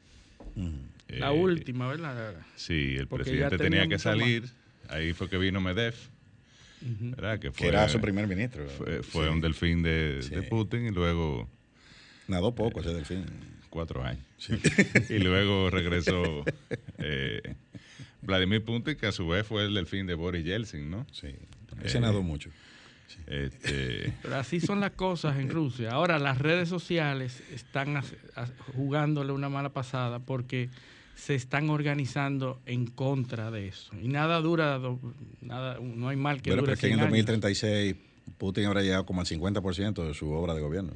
la 1.07 1.31
eh, 1.31 1.39
última, 1.39 1.87
¿verdad? 1.87 2.35
Sí, 2.55 2.95
el 2.97 3.07
presidente 3.07 3.57
tenía 3.57 3.87
que 3.87 3.97
salir. 3.97 4.43
Ahí 4.89 5.13
fue 5.13 5.27
que 5.27 5.39
vino 5.39 5.59
Medvedev. 5.59 5.95
¿Verdad? 6.85 7.39
Que, 7.39 7.51
fue, 7.51 7.67
era 7.67 7.89
su 7.89 7.99
primer 7.99 8.27
ministro. 8.27 8.67
Fue, 9.03 9.29
un 9.29 9.41
delfín 9.41 9.83
de, 9.83 10.47
Putin 10.49 10.87
y 10.87 10.91
luego... 10.91 11.49
Nadó 12.27 12.55
poco 12.55 12.81
ese 12.81 12.93
delfín. 12.93 13.25
Cuatro 13.69 14.03
años. 14.03 14.23
y 15.09 15.19
luego 15.19 15.69
regresó 15.69 16.43
eh, 16.97 17.55
Vladimir 18.21 18.63
Putin, 18.63 18.95
que 18.95 19.07
a 19.07 19.11
su 19.11 19.27
vez 19.27 19.45
fue 19.45 19.65
el 19.65 19.73
delfín 19.73 20.07
de 20.07 20.13
Boris 20.13 20.45
Yeltsin, 20.45 20.89
¿no? 20.89 21.05
Sí, 21.11 21.35
ese 21.83 21.99
nadó 21.99 22.23
mucho. 22.23 22.49
Este... 23.27 24.13
Pero 24.21 24.35
así 24.35 24.59
son 24.59 24.79
las 24.79 24.91
cosas 24.91 25.37
en 25.37 25.49
Rusia. 25.49 25.91
Ahora 25.91 26.19
las 26.19 26.39
redes 26.39 26.69
sociales 26.69 27.43
están 27.51 28.01
jugándole 28.75 29.31
una 29.31 29.49
mala 29.49 29.69
pasada 29.69 30.19
porque 30.19 30.69
se 31.15 31.35
están 31.35 31.69
organizando 31.69 32.61
en 32.65 32.87
contra 32.87 33.49
de 33.49 33.69
eso. 33.69 33.91
Y 34.01 34.07
nada 34.07 34.39
dura, 34.41 34.79
nada, 35.41 35.79
no 35.81 36.09
hay 36.09 36.17
mal 36.17 36.41
que 36.41 36.51
bueno, 36.51 36.61
dure 36.61 36.71
pero 36.71 36.73
es 36.73 36.79
que 36.79 36.87
en 36.87 36.99
el 36.99 36.99
2036 36.99 37.95
Putin 38.37 38.65
habrá 38.65 38.81
llegado 38.81 39.05
como 39.05 39.21
al 39.21 39.27
50% 39.27 40.05
de 40.05 40.13
su 40.13 40.29
obra 40.31 40.53
de 40.53 40.61
gobierno. 40.61 40.93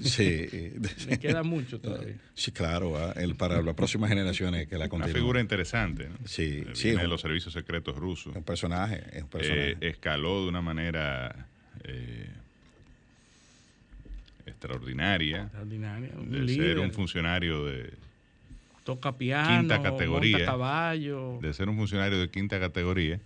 Sí. 0.00 0.72
Me 1.08 1.18
queda 1.18 1.42
mucho 1.42 1.80
todavía. 1.80 2.16
Sí, 2.34 2.50
claro, 2.50 2.96
ah, 2.98 3.14
para 3.38 3.62
las 3.62 3.74
próximas 3.74 4.10
generaciones 4.10 4.66
que 4.66 4.76
la 4.76 4.88
continúen. 4.88 5.12
Una 5.12 5.20
figura 5.20 5.40
interesante. 5.40 6.08
¿no? 6.08 6.16
Sí, 6.26 6.64
eh, 6.66 6.70
sí. 6.74 6.90
de 6.90 7.06
los 7.06 7.20
servicios 7.20 7.54
secretos 7.54 7.96
rusos. 7.96 8.34
Un 8.34 8.42
personaje, 8.42 9.04
es 9.12 9.22
un 9.22 9.28
personaje. 9.28 9.70
Eh, 9.72 9.76
escaló 9.80 10.42
de 10.42 10.48
una 10.48 10.60
manera 10.60 11.46
eh, 11.84 12.28
extraordinaria. 14.46 15.42
Extraordinaria. 15.42 16.10
de 16.16 16.54
ser 16.54 16.78
un 16.80 16.92
funcionario 16.92 17.64
de 17.64 17.92
toca 18.84 19.16
piano, 19.16 19.60
quinta 19.60 19.82
categoría, 19.82 20.44
caballo. 20.44 21.38
De 21.40 21.52
ser 21.52 21.68
un 21.68 21.76
funcionario 21.76 22.18
de 22.18 22.30
quinta 22.30 22.60
categoría, 22.60 23.18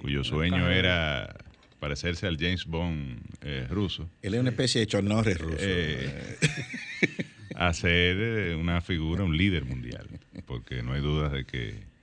cuyo 0.00 0.22
sueño 0.22 0.70
era 0.70 1.34
parecerse 1.80 2.26
al 2.26 2.36
James 2.36 2.66
Bond 2.66 3.20
eh, 3.42 3.66
ruso. 3.68 4.08
Él 4.22 4.34
es 4.34 4.40
una 4.40 4.50
especie 4.50 4.80
de 4.80 4.86
Chornorres 4.86 5.38
ruso. 5.38 5.56
Eh, 5.58 6.36
hacer 7.56 8.16
eh, 8.18 8.54
una 8.54 8.80
figura, 8.82 9.24
un 9.24 9.36
líder 9.36 9.64
mundial, 9.64 10.06
porque 10.46 10.82
no 10.82 10.92
hay 10.92 11.00
dudas 11.00 11.32
de 11.32 11.44
que 11.44 11.96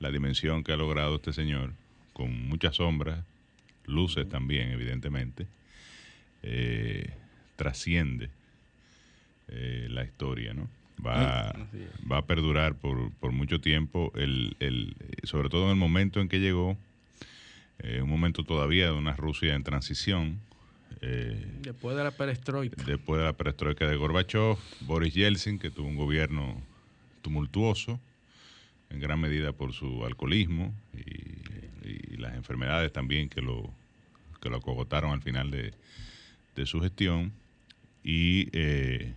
la 0.00 0.10
dimensión 0.10 0.64
que 0.64 0.72
ha 0.72 0.76
logrado 0.76 1.16
este 1.16 1.32
señor, 1.32 1.74
con 2.14 2.48
muchas 2.48 2.76
sombras, 2.76 3.22
luces 3.84 4.28
también, 4.28 4.70
evidentemente, 4.70 5.46
trasciende 7.56 8.30
la 9.48 10.04
historia, 10.04 10.54
¿no? 10.54 10.68
Va, 11.04 11.52
va 12.10 12.18
a 12.18 12.26
perdurar 12.26 12.74
por, 12.76 13.12
por 13.14 13.32
mucho 13.32 13.60
tiempo, 13.60 14.12
el, 14.14 14.56
el, 14.60 14.96
sobre 15.24 15.48
todo 15.48 15.64
en 15.64 15.70
el 15.70 15.76
momento 15.76 16.20
en 16.20 16.28
que 16.28 16.38
llegó 16.38 16.78
eh, 17.82 18.00
un 18.00 18.08
momento 18.08 18.44
todavía 18.44 18.86
de 18.86 18.92
una 18.92 19.14
Rusia 19.14 19.54
en 19.54 19.64
transición. 19.64 20.40
Eh, 21.00 21.58
después 21.62 21.96
de 21.96 22.04
la 22.04 22.12
perestroika. 22.12 22.80
Después 22.84 23.18
de 23.18 23.24
la 23.24 23.32
perestroika 23.32 23.88
de 23.88 23.96
Gorbachev, 23.96 24.56
Boris 24.82 25.14
Yeltsin, 25.14 25.58
que 25.58 25.70
tuvo 25.70 25.88
un 25.88 25.96
gobierno 25.96 26.62
tumultuoso, 27.22 27.98
en 28.90 29.00
gran 29.00 29.20
medida 29.20 29.52
por 29.52 29.72
su 29.72 30.04
alcoholismo 30.04 30.72
y, 30.94 31.32
las 32.18 32.36
enfermedades 32.36 32.92
también 32.92 33.28
que 33.28 33.42
lo, 33.42 33.68
que 34.40 34.48
lo 34.48 34.58
acogotaron 34.58 35.10
al 35.10 35.22
final 35.22 35.50
de, 35.50 35.72
su 36.66 36.80
gestión. 36.80 37.32
Y 38.04 38.48
eh, 38.52 39.12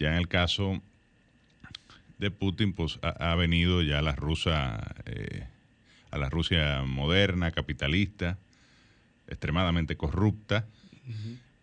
ya 0.00 0.08
en 0.08 0.14
el 0.14 0.26
caso 0.26 0.82
de 2.18 2.32
Putin, 2.32 2.72
pues 2.72 2.98
ha, 3.02 3.34
venido 3.36 3.82
ya 3.82 4.02
la 4.02 4.16
rusa 4.16 4.94
eh, 5.06 5.46
a 6.10 6.18
la 6.18 6.28
Rusia 6.28 6.82
moderna, 6.84 7.52
capitalista, 7.52 8.38
extremadamente 9.28 9.96
corrupta, 9.96 10.66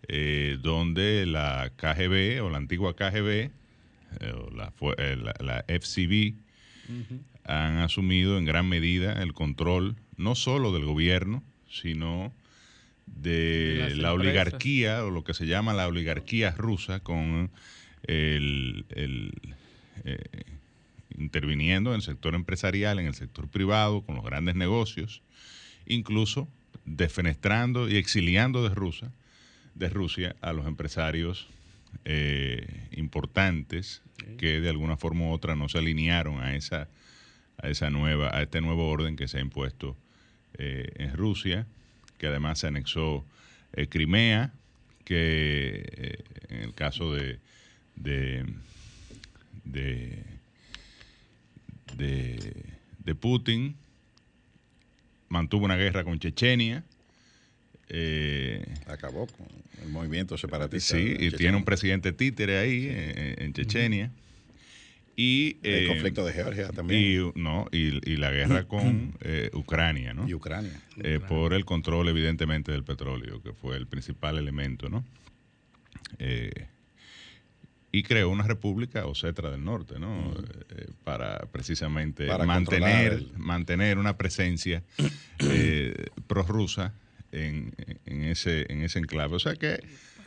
eh, 0.08 0.58
donde 0.62 1.26
la 1.26 1.72
KGB 1.76 2.42
o 2.44 2.50
la 2.50 2.58
antigua 2.58 2.96
KGB 2.96 3.30
eh, 3.30 3.52
o 4.34 4.94
eh, 4.98 5.18
la, 5.18 5.66
FCB 5.68 6.36
han 7.44 7.78
asumido 7.78 8.38
en 8.38 8.46
gran 8.46 8.68
medida 8.70 9.22
el 9.22 9.34
control 9.34 9.96
no 10.16 10.36
solo 10.36 10.72
del 10.72 10.86
gobierno, 10.86 11.44
sino 11.70 12.34
de, 13.06 13.94
la 13.96 14.14
oligarquía 14.14 15.04
o 15.04 15.12
lo 15.12 15.24
que 15.24 15.34
se 15.34 15.46
llama 15.46 15.74
la 15.74 15.88
oligarquía 15.88 16.52
rusa 16.52 17.02
con 17.02 17.52
el, 18.08 18.86
el 18.90 19.34
interviniendo 21.18 21.92
en 21.92 21.98
el 21.98 22.02
sector 22.02 22.36
empresarial, 22.36 23.00
en 23.00 23.08
el 23.08 23.16
sector 23.16 23.48
privado, 23.50 24.02
con 24.02 24.16
los 24.16 24.24
grandes 24.24 24.56
negocios, 24.56 25.22
incluso 25.86 26.48
defenestrando 26.86 27.90
y 27.90 27.98
exiliando 27.98 28.68
de 28.68 28.74
Rusia, 28.74 29.12
de 29.76 29.90
Rusia 29.90 30.36
a 30.42 30.54
los 30.54 30.68
empresarios 30.68 31.48
eh, 32.06 32.88
importantes 32.92 34.02
que 34.38 34.60
de 34.60 34.70
alguna 34.70 34.98
forma 34.98 35.26
u 35.26 35.32
otra 35.32 35.56
no 35.56 35.70
se 35.70 35.78
alinearon 35.78 36.42
a 36.42 36.56
esa, 36.56 36.88
a 37.62 37.70
esa 37.70 37.90
nueva, 37.90 38.36
a 38.36 38.42
este 38.42 38.62
nuevo 38.62 38.90
orden 38.90 39.16
que 39.16 39.28
se 39.28 39.38
ha 39.38 39.42
impuesto 39.42 39.96
eh, 40.58 40.92
en 40.96 41.16
Rusia, 41.16 41.66
que 42.18 42.28
además 42.28 42.60
se 42.60 42.68
anexó 42.68 43.26
eh, 43.74 43.88
Crimea, 43.88 44.54
que 45.04 46.24
en 46.50 46.62
el 46.62 46.74
caso 46.74 47.14
de, 47.14 47.40
de 47.98 48.46
de, 51.98 53.16
Putin, 53.20 53.76
mantuvo 55.30 55.66
una 55.66 55.76
guerra 55.76 56.04
con 56.04 56.20
Chechenia. 56.20 56.84
Eh, 57.90 58.66
Acabó 58.88 59.28
con 59.28 59.48
el 59.84 59.90
movimiento 59.90 60.38
separatista. 60.38 60.98
Sí, 60.98 61.16
y 61.18 61.32
tiene 61.32 61.58
un 61.58 61.64
presidente 61.64 62.12
títere 62.12 62.58
ahí 62.58 62.88
en, 62.90 63.54
Chechenia. 63.54 64.12
Y, 65.16 65.58
el 65.64 65.86
eh, 65.86 65.88
conflicto 65.88 66.24
de 66.26 66.34
Georgia 66.34 66.70
también. 66.70 67.02
Y, 67.02 67.40
no, 67.40 67.68
y, 67.72 68.18
la 68.18 68.30
guerra 68.32 68.64
con 68.68 69.16
eh, 69.22 69.50
Ucrania, 69.54 70.14
¿no? 70.14 70.28
Y 70.28 70.34
Ucrania. 70.34 70.80
Por 71.28 71.54
el 71.54 71.66
control, 71.66 72.10
evidentemente, 72.10 72.72
del 72.72 72.84
petróleo, 72.84 73.42
que 73.42 73.54
fue 73.54 73.78
el 73.78 73.88
principal 73.88 74.38
elemento, 74.38 74.90
¿no? 74.90 75.04
Y 77.98 78.04
creó 78.04 78.30
una 78.30 78.44
república 78.44 79.08
Osetra 79.08 79.50
del 79.50 79.64
Norte, 79.64 80.00
¿no? 80.00 80.32
Eh, 80.70 80.88
para 81.04 81.40
precisamente 81.52 82.28
mantener, 82.46 83.24
mantener 83.38 83.98
una 83.98 84.18
presencia 84.18 84.84
eh, 85.40 86.06
prorrusa 86.28 86.94
en, 87.32 87.74
en, 88.06 88.24
ese, 88.24 88.72
en 88.72 88.84
ese 88.84 89.00
enclave. 89.00 89.36
O 89.36 89.40
sea 89.40 89.56
que 89.56 89.80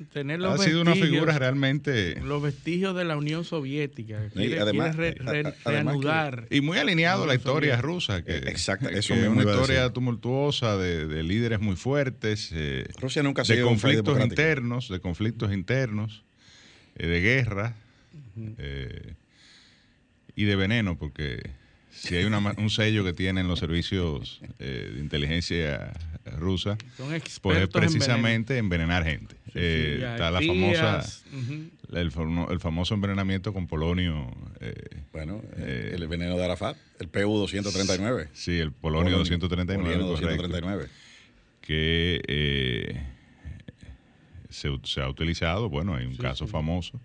ha 0.03 0.59
sido 0.59 0.83
una 0.83 0.97
figura 0.97 1.39
realmente... 1.39 2.21
Los 2.21 2.43
vestigios 2.43 2.97
de 2.97 3.05
la 3.05 3.17
Unión 3.17 3.45
Soviética. 3.45 4.19
y 4.35 4.55
además, 4.55 4.97
reanudar. 4.97 6.49
y 6.51 6.61
muy 6.61 6.79
alineado 6.79 7.23
a 7.23 7.27
la 7.29 7.37
historia 7.37 7.77
rusa. 7.81 8.25
Que, 8.25 8.37
exacto, 8.37 8.89
eso 8.89 9.15
es 9.15 9.29
una 9.29 9.45
historia 9.45 9.93
tumultuosa 9.93 10.77
de, 10.77 11.23
líderes 11.23 11.61
muy 11.61 11.77
fuertes. 11.77 12.51
Eh, 12.53 12.89
Rusia 13.01 13.23
nunca 13.23 13.43
ha 13.43 13.45
sido 13.45 13.59
de 13.59 13.65
conflictos 13.65 14.21
internos, 14.21 14.89
de 14.89 14.99
conflictos 14.99 15.53
internos. 15.53 16.25
Eh, 16.97 17.07
de 17.07 17.21
guerra 17.21 17.75
eh, 18.59 19.15
y 20.35 20.45
de 20.45 20.57
veneno, 20.57 20.99
porque 20.99 21.51
si 21.91 22.17
hay 22.17 22.25
un 22.25 22.71
sello 22.71 23.05
que 23.05 23.13
tienen 23.13 23.49
los 23.49 23.59
servicios 23.59 24.41
eh, 24.59 24.91
de 24.95 25.01
inteligencia 25.01 25.93
rusa, 26.39 26.77
pues 27.43 27.63
es 27.63 27.69
precisamente 27.69 28.59
envenenar 28.59 29.05
gente. 29.05 29.37
está 29.55 30.31
la 30.31 30.41
famosa, 30.41 31.05
el, 31.93 32.11
famoso 32.61 32.95
envenenamiento 32.95 33.53
con 33.53 33.67
polonio. 33.67 34.31
bueno, 35.13 35.43
el 35.57 36.07
veneno 36.07 36.37
de 36.37 36.45
Arafat, 36.45 36.77
el 36.99 37.09
PU-239. 37.09 38.29
Sí, 38.33 38.59
el 38.59 38.73
polonio, 38.73 39.19
239. 39.19 39.97
239. 39.97 40.87
Que 41.61 43.01
se, 44.51 45.01
ha 45.01 45.09
utilizado, 45.09 45.69
bueno, 45.69 45.95
hay 45.95 46.07
un 46.07 46.17
caso 46.17 46.47
famoso 46.47 47.01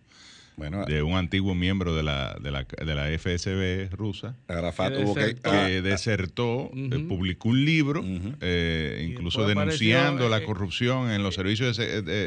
de 0.88 1.04
un 1.04 1.18
antiguo 1.18 1.54
miembro 1.54 1.96
de 1.96 2.04
la, 2.04 2.38
de 2.42 2.52
la, 2.52 2.64
de 2.64 2.96
la 2.96 3.08
FSB 3.18 3.94
rusa. 3.96 4.36
Arafat 4.48 4.96
tuvo 4.96 5.14
que, 5.14 5.36
que 5.36 5.82
desertó, 5.82 6.72
eh, 6.74 7.06
publicó 7.08 7.50
un 7.50 7.66
libro, 7.66 8.04
eh, 8.42 9.08
incluso 9.10 9.46
denunciando 9.46 10.30
la 10.30 10.44
corrupción 10.44 11.12
en 11.12 11.24
los 11.24 11.36
servicios 11.36 11.80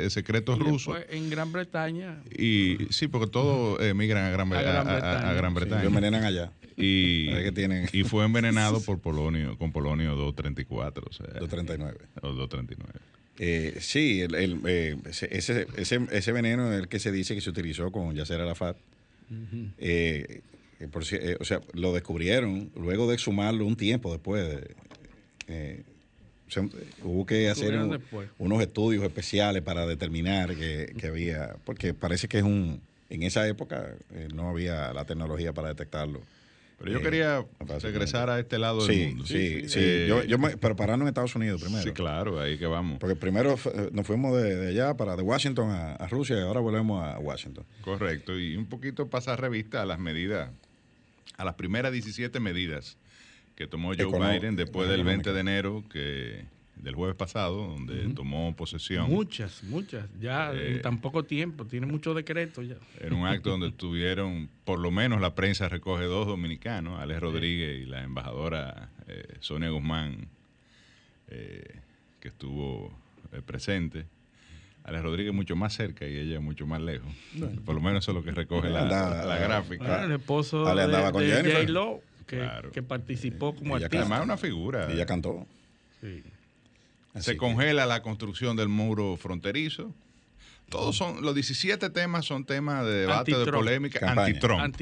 secretos 0.09 0.59
rusos. 0.59 0.99
En 1.09 1.31
Gran 1.31 1.53
Bretaña. 1.53 2.21
Y 2.37 2.77
sí, 2.91 3.09
porque 3.09 3.29
todos 3.29 3.81
emigran 3.81 4.25
a 4.27 4.31
Gran, 4.31 4.53
a, 4.53 5.33
Gran 5.33 5.55
Bretaña. 5.55 5.85
envenenan 5.85 6.25
allá. 6.25 6.53
Y, 6.77 7.31
y 7.93 8.05
fue 8.05 8.25
envenenado 8.25 8.81
por 8.85 9.01
Polonio, 9.01 9.57
con 9.59 9.73
Polonio 9.73 10.15
234. 10.17 11.07
O 11.09 11.13
sea, 11.13 11.27
239. 11.27 11.99
O 12.23 12.29
239. 12.29 13.01
Eh, 13.39 13.77
sí, 13.81 14.21
el, 14.21 14.61
eh, 14.67 14.97
ese, 15.05 15.29
ese, 15.31 15.67
ese, 16.11 16.33
veneno 16.33 16.73
es 16.73 16.81
el 16.81 16.89
que 16.89 16.99
se 16.99 17.13
dice 17.13 17.35
que 17.35 17.41
se 17.41 17.51
utilizó 17.51 17.93
con 17.93 18.15
Yasser 18.15 18.41
Arafat. 18.41 18.77
Eh, 19.79 20.41
por, 20.91 21.03
o 21.03 21.45
sea, 21.45 21.61
lo 21.73 21.93
descubrieron 21.93 22.71
luego 22.75 23.09
de 23.09 23.15
exhumarlo 23.15 23.65
un 23.65 23.77
tiempo 23.77 24.11
después. 24.11 24.61
hubo 27.05 27.27
que 27.27 27.49
hacer 27.49 27.79
unos 28.39 28.63
estudios 28.63 29.05
especiales 29.05 29.63
para 29.63 29.87
determinar 29.87 30.57
que, 30.57 30.95
que, 30.99 31.07
había, 31.07 31.57
porque 31.65 31.95
parece 31.95 32.27
que 32.27 32.39
es 32.39 32.45
un, 32.45 32.81
en 33.09 33.23
esa 33.23 33.47
época 33.47 33.95
no 34.35 34.49
había 34.49 34.93
la 34.93 35.05
tecnología 35.05 35.53
para 35.53 35.69
detectarlo. 35.69 36.21
Pero 36.79 36.93
yo 36.93 37.03
quería 37.03 37.45
regresar 37.83 38.31
a 38.31 38.39
este 38.39 38.57
lado 38.57 38.87
del 38.87 39.09
mundo. 39.09 39.27
Sí, 39.27 39.63
sí. 39.63 39.69
sí. 39.69 40.07
Yo, 40.07 40.23
yo 40.23 40.39
me, 40.39 40.57
pero 40.57 40.77
pararnos 40.77 41.07
en 41.07 41.09
Estados 41.09 41.35
Unidos 41.35 41.61
primero. 41.61 41.83
Sí, 41.83 41.91
claro, 41.91 42.41
ahí 42.41 42.57
que 42.57 42.67
vamos. 42.67 42.99
Porque 43.01 43.17
primero 43.17 43.57
nos 43.91 44.07
fuimos 44.07 44.41
de, 44.41 44.69
allá, 44.69 44.97
para 44.97 45.17
de 45.17 45.23
Washington 45.23 45.71
a, 45.71 46.07
Rusia 46.07 46.37
y 46.37 46.41
ahora 46.41 46.61
volvemos 46.61 47.05
a 47.05 47.19
Washington. 47.19 47.67
Correcto, 47.83 48.39
y 48.39 48.57
un 48.57 48.67
poquito 48.67 49.09
pasar 49.09 49.41
revista 49.41 49.83
a 49.83 49.87
las 49.87 49.99
medidas, 49.99 50.51
a 51.37 51.45
las 51.45 51.55
primeras 51.55 51.93
17 51.93 52.39
medidas 52.39 52.97
que 53.57 53.67
tomó 53.67 53.93
Joe 53.99 54.39
Biden 54.39 54.55
después 54.55 54.89
del 54.89 55.03
20 55.03 55.33
de 55.33 55.41
enero, 55.41 55.85
que 55.91 56.45
del 56.83 56.95
jueves 56.95 57.17
pasado, 57.17 57.57
donde 57.69 58.09
tomó 58.15 58.55
posesión. 58.55 59.11
Muchas, 59.11 59.63
muchas, 59.65 60.07
ya 60.21 60.53
en 60.53 60.77
eh, 60.77 60.79
tan 60.79 61.01
poco 61.01 61.25
tiempo, 61.25 61.65
tiene 61.65 61.87
muchos 61.87 62.15
decretos 62.15 62.67
ya. 62.69 62.77
En 63.01 63.13
un 63.13 63.27
acto 63.27 63.51
donde 63.51 63.69
estuvieron, 63.69 64.49
por 64.65 64.79
lo 64.79 64.91
menos 64.91 65.21
la 65.21 65.35
prensa 65.35 65.69
recoge 65.69 66.05
dos 66.05 66.27
dominicanos, 66.27 67.01
Alex 67.01 67.21
Rodríguez 67.21 67.81
y 67.83 67.87
la 67.87 68.03
embajadora 68.03 68.91
eh, 69.09 69.37
Sonia 69.41 69.71
Guzmán, 69.71 70.29
eh, 71.29 71.81
que 72.21 72.29
estuvo 72.29 72.93
presente. 73.45 74.07
Alex 74.85 75.03
Rodríguez 75.03 75.35
mucho 75.35 75.55
más 75.55 75.75
cerca 75.75 76.07
y 76.07 76.17
ella 76.17 76.41
mucho 76.41 76.67
más 76.67 76.81
lejos. 76.81 77.13
Por 77.67 77.75
lo 77.75 77.81
menos 77.81 78.05
eso 78.05 78.13
es 78.13 78.17
lo 78.17 78.25
que 78.25 78.31
recoge 78.31 78.71
la, 78.71 78.85
gráfica. 79.39 80.05
el 80.05 80.13
esposo 80.13 80.65
de, 80.65 80.87
J. 80.87 81.63
Lo, 81.71 82.01
que, 82.27 82.83
participó 82.83 83.55
como 83.55 83.75
artista. 83.75 83.99
Además 83.99 84.25
una 84.25 84.39
figura. 84.39 84.91
Ella 84.91 85.05
cantó. 85.05 85.47
Sí 86.01 86.23
se 87.19 87.37
congela 87.37 87.87
la 87.87 88.03
construcción 88.03 88.57
del 88.57 88.69
muro 88.69 89.17
fronterizo. 89.17 89.95
Todos 90.69 90.97
son, 90.97 91.23
los 91.23 91.35
17 91.35 91.89
temas 91.91 92.27
son 92.27 92.45
temas 92.45 92.85
de 92.85 92.93
debate, 92.93 93.35
de 93.35 93.51
polémica, 93.51 94.13
anti-Trump. 94.13 94.77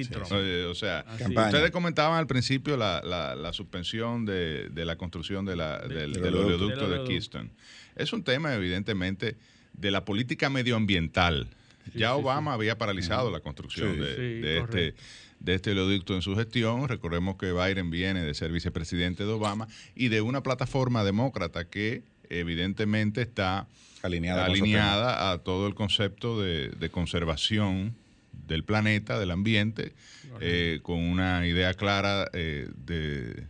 o 0.68 0.75
sea, 0.75 1.04
ustedes 1.09 1.71
comentaban 1.71 2.18
al 2.18 2.26
principio 2.26 2.76
la, 2.76 3.00
la, 3.02 3.52
suspensión 3.52 4.25
de, 4.25 4.68
de, 4.68 4.85
la 4.85 4.97
construcción 4.97 5.45
de 5.45 5.54
la, 5.54 5.78
del, 5.78 6.16
oleoducto 6.35 6.88
de 6.88 7.04
Keystone. 7.04 7.50
Es 7.95 8.12
un 8.12 8.25
tema, 8.25 8.52
evidentemente, 8.54 9.37
de 9.75 9.90
la 9.92 10.04
política 10.04 10.50
medioambiental. 10.50 11.49
ya 11.95 12.16
Obama 12.16 12.54
había 12.54 12.76
paralizado 12.78 13.30
la 13.30 13.38
construcción 13.40 14.01
de, 14.01 14.59
este 14.59 14.94
de 15.38 15.55
este 15.55 15.70
oleoducto 15.72 16.14
en 16.14 16.22
su 16.22 16.35
gestión. 16.35 16.88
Recordemos 16.88 17.37
que 17.37 17.53
Biden 17.53 17.90
viene 17.90 18.24
de 18.24 18.35
ser 18.35 18.51
vicepresidente 18.51 19.24
de 19.24 19.31
Obama 19.31 19.68
y 19.94 20.09
de 20.09 20.20
una 20.20 20.42
plataforma 20.42 21.05
demócrata 21.05 21.68
que 21.68 22.03
evidentemente 22.31 23.23
está 23.23 23.67
alineada, 24.03 25.33
a 25.33 25.39
todo 25.39 25.67
el 25.67 25.75
concepto 25.75 26.41
de, 26.41 26.91
conservación 26.91 27.95
del 28.47 28.65
planeta, 28.65 29.19
del 29.19 29.31
ambiente, 29.31 29.93
eh, 30.41 30.81
con 30.83 30.99
una 30.99 31.47
idea 31.47 31.75
clara 31.75 32.29
eh, 32.33 32.69
de, 32.77 33.47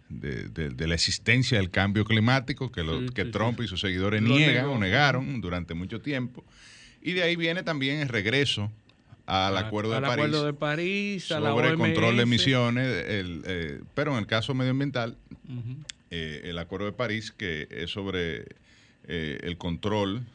la 0.86 0.94
existencia 0.94 1.58
del 1.58 1.70
cambio 1.70 2.04
climático 2.04 2.70
que, 2.70 2.82
que 3.14 3.24
Trump 3.26 3.60
y 3.60 3.68
sus 3.68 3.80
seguidores 3.80 4.22
niegan 4.22 4.66
o 4.66 4.78
negaron 4.78 5.40
durante 5.40 5.74
mucho 5.74 6.00
tiempo. 6.00 6.44
Y 7.02 7.12
de 7.12 7.22
ahí 7.22 7.36
viene 7.36 7.62
también 7.62 8.00
el 8.00 8.08
regreso 8.08 8.72
al 9.26 9.56
Acuerdo, 9.56 9.92
de, 9.92 10.00
París, 10.00 10.12
acuerdo 10.12 10.46
de 10.46 10.52
París 10.52 11.24
sobre 11.24 11.68
el 11.68 11.76
control 11.76 12.16
de 12.16 12.22
emisiones, 12.22 12.86
eh, 12.88 13.80
pero 13.94 14.12
en 14.12 14.18
el 14.18 14.26
caso 14.26 14.54
medioambial, 14.54 15.16
el 16.10 16.58
Acuerdo 16.58 16.86
de 16.86 16.92
París, 16.92 17.32
que 17.32 17.66
es 17.70 17.90
sobre 17.90 18.46
eh, 19.08 19.38
el 19.44 19.56
control 19.56 20.26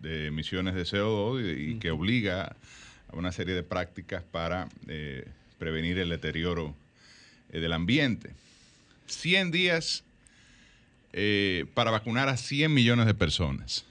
de 0.00 0.26
emisiones 0.26 0.74
de 0.74 0.82
CO2 0.82 1.58
y, 1.58 1.78
que 1.80 1.90
obliga 1.90 2.54
a 3.08 3.16
una 3.16 3.32
serie 3.32 3.54
de 3.54 3.64
prácticas 3.64 4.22
para 4.22 4.68
eh, 4.86 5.26
prevenir 5.58 5.98
el 5.98 6.08
deterioro 6.08 6.76
eh, 7.50 7.58
del 7.58 7.72
ambiente. 7.72 8.30
100 9.06 9.50
días 9.50 10.04
para 11.74 11.90
vacunar 11.90 12.30
a 12.30 12.38
100 12.38 12.72
millones 12.72 13.04
de 13.04 13.12
personas. 13.12 13.84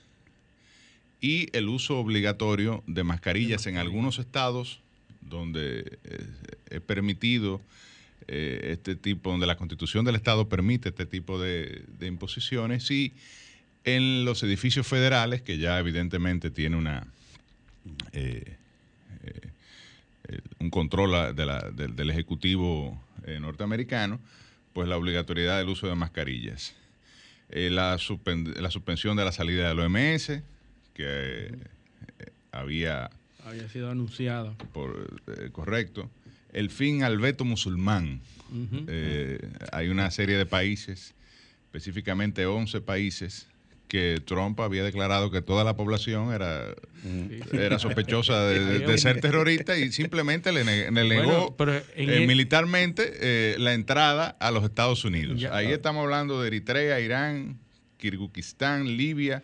Y 1.20 1.56
el 1.56 1.70
uso 1.70 2.00
obligatorio 2.00 2.84
de 2.88 3.04
mascarillas 3.04 3.68
en 3.68 3.78
algunos 3.78 4.18
estados 4.18 4.80
donde 5.22 6.00
es 6.72 6.82
permitido 6.82 7.62
este 8.26 8.96
tipo, 8.96 9.30
donde 9.30 9.46
la 9.46 9.56
constitución 9.56 10.04
del 10.04 10.16
estado 10.16 10.50
permite 10.50 10.90
este 10.90 11.06
tipo 11.06 11.40
de, 11.40 11.84
de 12.00 12.08
imposiciones. 12.08 12.90
Y 12.90 13.14
en 13.84 14.26
los 14.26 14.44
edificios 14.44 14.88
federales, 14.88 15.42
que 15.42 15.58
ya 15.58 15.80
evidentemente 15.80 16.52
tiene 16.52 16.78
una 16.78 17.08
eh, 18.14 18.58
eh, 19.24 20.40
un 20.60 20.70
control 20.70 21.36
del 21.36 22.10
Ejecutivo 22.10 23.02
eh, 23.26 23.40
norteamericano, 23.40 24.20
pues 24.74 24.88
la 24.88 24.98
obligatoriedad 24.98 25.58
del 25.58 25.70
uso 25.70 25.88
de 25.88 25.96
mascarillas. 25.96 26.76
La, 27.50 27.98
la, 27.98 28.72
suspensión 28.72 29.18
de 29.18 29.26
la 29.26 29.34
salida 29.34 29.68
del 29.68 29.80
OMS, 29.80 30.42
que 30.94 31.54
había... 32.54 33.10
Había 33.46 33.68
sido 33.68 33.90
anunciado. 33.90 34.56
Por, 34.72 35.22
correcto. 35.52 36.10
El 36.54 36.70
fin 36.70 37.04
al 37.04 37.20
veto 37.20 37.44
musulmán. 37.44 38.22
hay 39.74 39.90
una 39.90 40.10
serie 40.12 40.38
de 40.38 40.46
países, 40.46 41.14
específicamente 41.66 42.46
11 42.46 42.80
países, 42.80 43.48
que 43.92 44.22
Trump 44.24 44.58
había 44.62 44.86
declarado 44.86 45.32
que 45.32 45.42
toda 45.42 45.66
la 45.66 45.76
población 45.76 46.32
era, 46.32 46.74
era 47.52 47.78
sospechosa 47.78 48.46
de, 48.46 48.98
ser 48.98 49.20
terrorista 49.20 49.78
y 49.78 49.92
simplemente 49.92 50.54
le, 50.54 50.64
negó 50.90 51.54
eh, 51.98 52.26
militarmente 52.26 53.12
eh, 53.20 53.56
la 53.60 53.74
entrada 53.74 54.30
a 54.40 54.50
los 54.52 54.64
Estados 54.64 55.04
Unidos. 55.04 55.44
Ahí 55.52 55.74
estamos 55.74 56.06
hablando 56.06 56.42
de 56.42 56.48
Eritrea, 56.48 57.02
Irán, 57.02 57.60
Kirguistán, 57.98 58.96
Libia, 58.96 59.44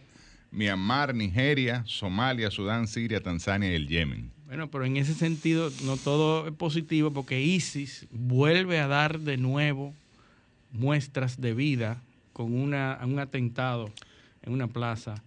Myanmar, 0.52 1.14
Nigeria, 1.14 1.84
Somalia, 1.86 2.50
Sudán, 2.50 2.88
Siria, 2.88 3.22
Tanzania 3.22 3.70
y 3.74 3.76
el 3.76 3.90
Yemen. 3.90 4.32
Bueno, 4.46 4.72
pero 4.72 4.86
en 4.86 4.96
ese 4.96 5.14
sentido 5.14 5.70
no 5.84 5.98
todo 5.98 6.48
es 6.48 6.54
positivo 6.54 7.12
porque 7.12 7.42
ISIS 7.42 8.08
vuelve 8.12 8.80
a 8.80 8.88
dar 8.88 9.20
de 9.20 9.36
nuevo 9.36 9.94
muestras 10.72 11.42
de 11.42 11.54
vida 11.54 12.02
con 12.32 12.54
una, 12.54 12.98
un 13.04 13.20
atentado 13.20 13.92
en 14.48 14.54
una 14.54 14.68
plaza 14.68 15.24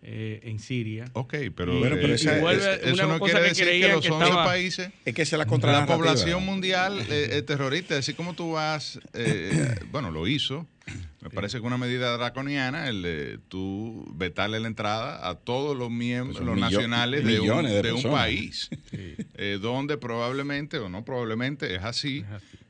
eh, 0.00 0.40
en 0.44 0.60
Siria. 0.60 1.06
Ok, 1.14 1.34
pero, 1.56 1.76
bueno, 1.76 1.96
pero 2.00 2.14
eso 2.14 2.30
no 3.08 3.18
quiere 3.18 3.40
decir 3.40 3.66
que 3.66 3.88
los 3.88 4.08
11 4.08 4.32
países, 4.32 4.90
es 5.04 5.14
que 5.14 5.26
se 5.26 5.36
la, 5.36 5.46
contra 5.46 5.72
la 5.72 5.86
población 5.86 6.44
mundial 6.44 7.00
es 7.00 7.44
terrorista. 7.44 7.96
Así 7.98 8.14
como 8.14 8.34
tú 8.34 8.52
vas, 8.52 9.00
eh, 9.14 9.74
bueno, 9.90 10.12
lo 10.12 10.28
hizo, 10.28 10.68
me 11.20 11.30
parece 11.30 11.58
que 11.58 11.66
una 11.66 11.78
medida 11.78 12.16
draconiana, 12.16 12.88
el 12.88 13.02
de 13.02 13.38
tú 13.48 14.08
vetarle 14.14 14.60
la 14.60 14.68
entrada 14.68 15.28
a 15.28 15.34
todos 15.34 15.76
los 15.76 15.90
miembros, 15.90 16.44
los 16.44 16.56
nacionales 16.56 17.24
de 17.24 17.40
un, 17.40 18.02
país, 18.04 18.70
eh, 18.92 19.58
donde 19.60 19.98
probablemente, 19.98 20.78
o 20.78 20.88
no 20.88 21.04
probablemente, 21.04 21.74
es 21.74 21.82
así, 21.82 22.24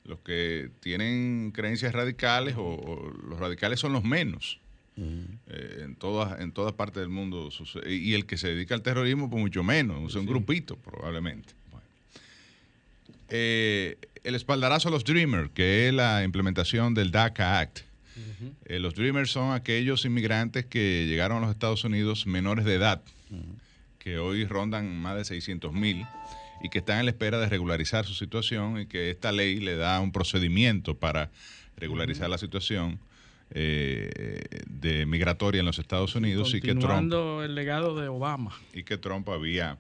los 0.05 0.21
que 0.21 0.71
tienen 0.81 1.53
creencias 1.55 1.93
radicales 1.93 2.55
o 2.57 3.13
los 3.29 3.39
radicales 3.39 3.81
son 3.81 3.93
los 3.93 4.03
menos. 4.03 4.61
Eh, 5.01 5.83
en, 5.85 5.95
todas, 5.95 6.41
en 6.41 6.51
todas 6.51 6.73
partes 6.73 7.01
del 7.01 7.09
mundo. 7.09 7.51
Y 7.87 8.15
el 8.15 8.27
que 8.27 8.37
se 8.37 8.49
dedica 8.49 8.75
al 8.75 8.83
terrorismo, 8.83 9.31
pues 9.31 9.41
mucho 9.41 9.63
menos, 9.63 10.11
es 10.11 10.15
un 10.17 10.27
grupito 10.27 10.77
probablemente. 10.77 11.55
Eh, 13.29 13.97
el 14.25 14.35
espaldarazo 14.35 14.89
a 14.89 14.91
los 14.91 15.05
Dreamers, 15.05 15.51
que 15.51 15.89
es 15.89 15.95
la 15.95 16.25
implementación 16.25 16.95
del 16.95 17.11
DACA 17.11 17.61
Act. 17.61 17.81
Eh, 18.65 18.81
los 18.81 18.95
Dreamers 18.95 19.31
son 19.31 19.53
aquellos 19.53 20.05
inmigrantes 20.05 20.67
que 20.67 21.07
llegaron 21.07 21.39
a 21.39 21.41
los 21.43 21.51
Estados 21.51 21.85
Unidos 21.85 22.27
menores 22.27 22.65
de 22.65 22.75
edad, 22.75 23.03
que 24.01 24.19
hoy 24.19 24.45
rondan 24.45 25.01
más 25.01 25.17
de 25.17 25.25
600 25.25 25.73
mil 25.73 26.05
y 26.63 26.69
que 26.69 26.79
están 26.79 26.99
en 26.99 27.05
la 27.07 27.13
espera 27.13 27.39
de 27.39 27.49
regularizar 27.49 28.05
su 28.05 28.15
situación 28.15 28.81
y 28.81 28.87
que 28.87 29.11
esta 29.11 29.31
ley 29.31 29.61
le 29.61 29.77
da 29.77 30.01
un 30.01 30.11
procedimiento 30.11 30.97
para 30.97 31.31
regularizar 31.77 32.29
la 32.29 32.39
situación 32.39 32.99
eh, 33.51 34.47
de 34.67 35.07
migratoria 35.07 35.61
en 35.61 35.67
los 35.67 35.79
Estados 35.79 36.15
Unidos 36.15 36.53
y 36.53 36.61
que 36.61 36.75
Trump 36.75 37.11
el 37.43 37.55
legado 37.55 37.99
de 37.99 38.09
Obama 38.09 38.53
y 38.75 38.83
que 38.83 38.99
Trump 38.99 39.27
había 39.31 39.79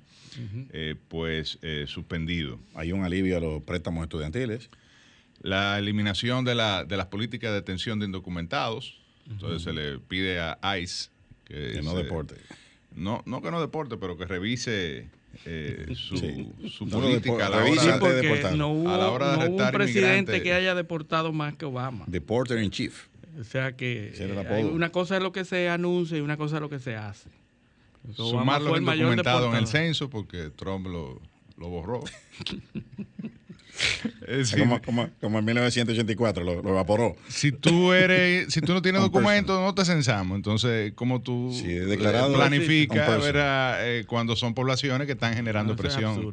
eh, 0.72 0.94
pues 1.08 1.58
eh, 1.60 1.84
suspendido. 1.86 2.58
Hay 2.74 2.92
un 2.92 3.04
alivio 3.04 3.36
a 3.36 3.40
los 3.40 3.62
préstamos 3.62 4.04
estudiantiles. 4.04 4.70
La 5.42 5.78
eliminación 5.78 6.46
de, 6.46 6.54
la, 6.54 6.84
de 6.84 6.96
las 6.96 7.06
políticas 7.06 7.50
de 7.50 7.56
detención 7.56 7.98
de 7.98 8.06
indocumentados. 8.06 8.98
Entonces 9.28 9.62
se 9.62 9.74
le 9.74 9.98
pide 9.98 10.40
a 10.40 10.58
ICE 10.78 11.10
que, 11.44 11.82
no 11.82 11.94
deporte. 11.94 12.36
No, 12.96 13.22
no 13.26 13.42
que 13.42 13.50
no 13.50 13.60
deporte, 13.60 13.98
pero 13.98 14.16
que 14.16 14.24
revise 14.24 15.10
su, 15.94 16.88
política 16.88 17.46
a 17.46 17.50
la 17.50 17.58
hora, 19.10 19.36
de 19.36 19.48
hubo 19.48 19.56
un 19.56 19.70
presidente 19.72 20.42
que 20.42 20.54
haya 20.54 20.74
deportado 20.74 21.32
más 21.32 21.54
que 21.54 21.66
Obama. 21.66 22.04
Deporter 22.06 22.62
in 22.62 22.70
chief. 22.70 23.08
O 23.38 23.44
sea 23.44 23.76
que 23.76 24.12
una 24.72 24.90
cosa 24.90 25.16
es 25.16 25.22
lo 25.22 25.32
que 25.32 25.44
se 25.44 25.68
anuncia 25.68 26.18
y 26.18 26.20
una 26.20 26.36
cosa 26.36 26.56
es 26.56 26.62
lo 26.62 26.68
que 26.68 26.78
se 26.78 26.96
hace. 26.96 27.30
Sumar 28.14 28.62
lo 28.62 28.78
documentado 28.78 29.50
en 29.50 29.56
el 29.56 29.66
censo 29.66 30.08
porque 30.08 30.50
Trump 30.50 30.86
lo, 30.86 31.20
lo 31.56 31.68
borró. 31.68 32.02
como, 34.84 35.08
como, 35.20 35.38
en 35.38 35.44
1984, 35.44 36.44
lo, 36.44 36.62
lo, 36.62 36.70
evaporó. 36.70 37.16
Si 37.28 37.52
tú 37.52 37.92
eres, 37.92 38.52
si 38.52 38.60
tú 38.60 38.72
no 38.72 38.82
tienes 38.82 39.02
documentos, 39.02 39.60
no 39.60 39.74
te 39.74 39.84
censamos. 39.84 40.36
Entonces, 40.36 40.92
como 40.94 41.20
tú 41.20 41.54
planificas 42.34 43.22
eh, 43.34 44.04
cuando 44.06 44.36
son 44.36 44.54
poblaciones 44.54 45.06
que 45.06 45.12
están 45.12 45.34
generando 45.34 45.76
presión 45.76 46.32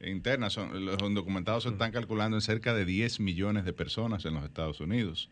interna. 0.00 0.50
Son, 0.50 0.84
los 0.84 1.00
indocumentados 1.02 1.64
se 1.64 1.70
están 1.70 1.90
calculando 1.90 2.36
en 2.36 2.40
cerca 2.40 2.74
de 2.74 2.84
10 2.84 3.20
millones 3.20 3.64
de 3.64 3.72
personas 3.72 4.24
en 4.24 4.34
los 4.34 4.44
Estados 4.44 4.80
Unidos. 4.80 5.28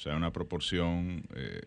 O 0.00 0.02
sea, 0.02 0.16
una 0.16 0.32
proporción 0.32 1.24
eh, 1.34 1.60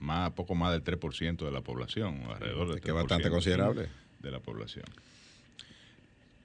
más, 0.00 0.32
poco 0.32 0.54
más 0.54 0.70
del 0.70 0.84
3% 0.84 1.46
de 1.46 1.50
la 1.50 1.62
población, 1.62 2.24
alrededor 2.28 2.68
del 2.68 2.80
Que 2.82 2.88
es 2.88 2.94
bastante 2.94 3.30
considerable. 3.30 3.88
De 4.18 4.30
la 4.30 4.38
población. 4.38 4.84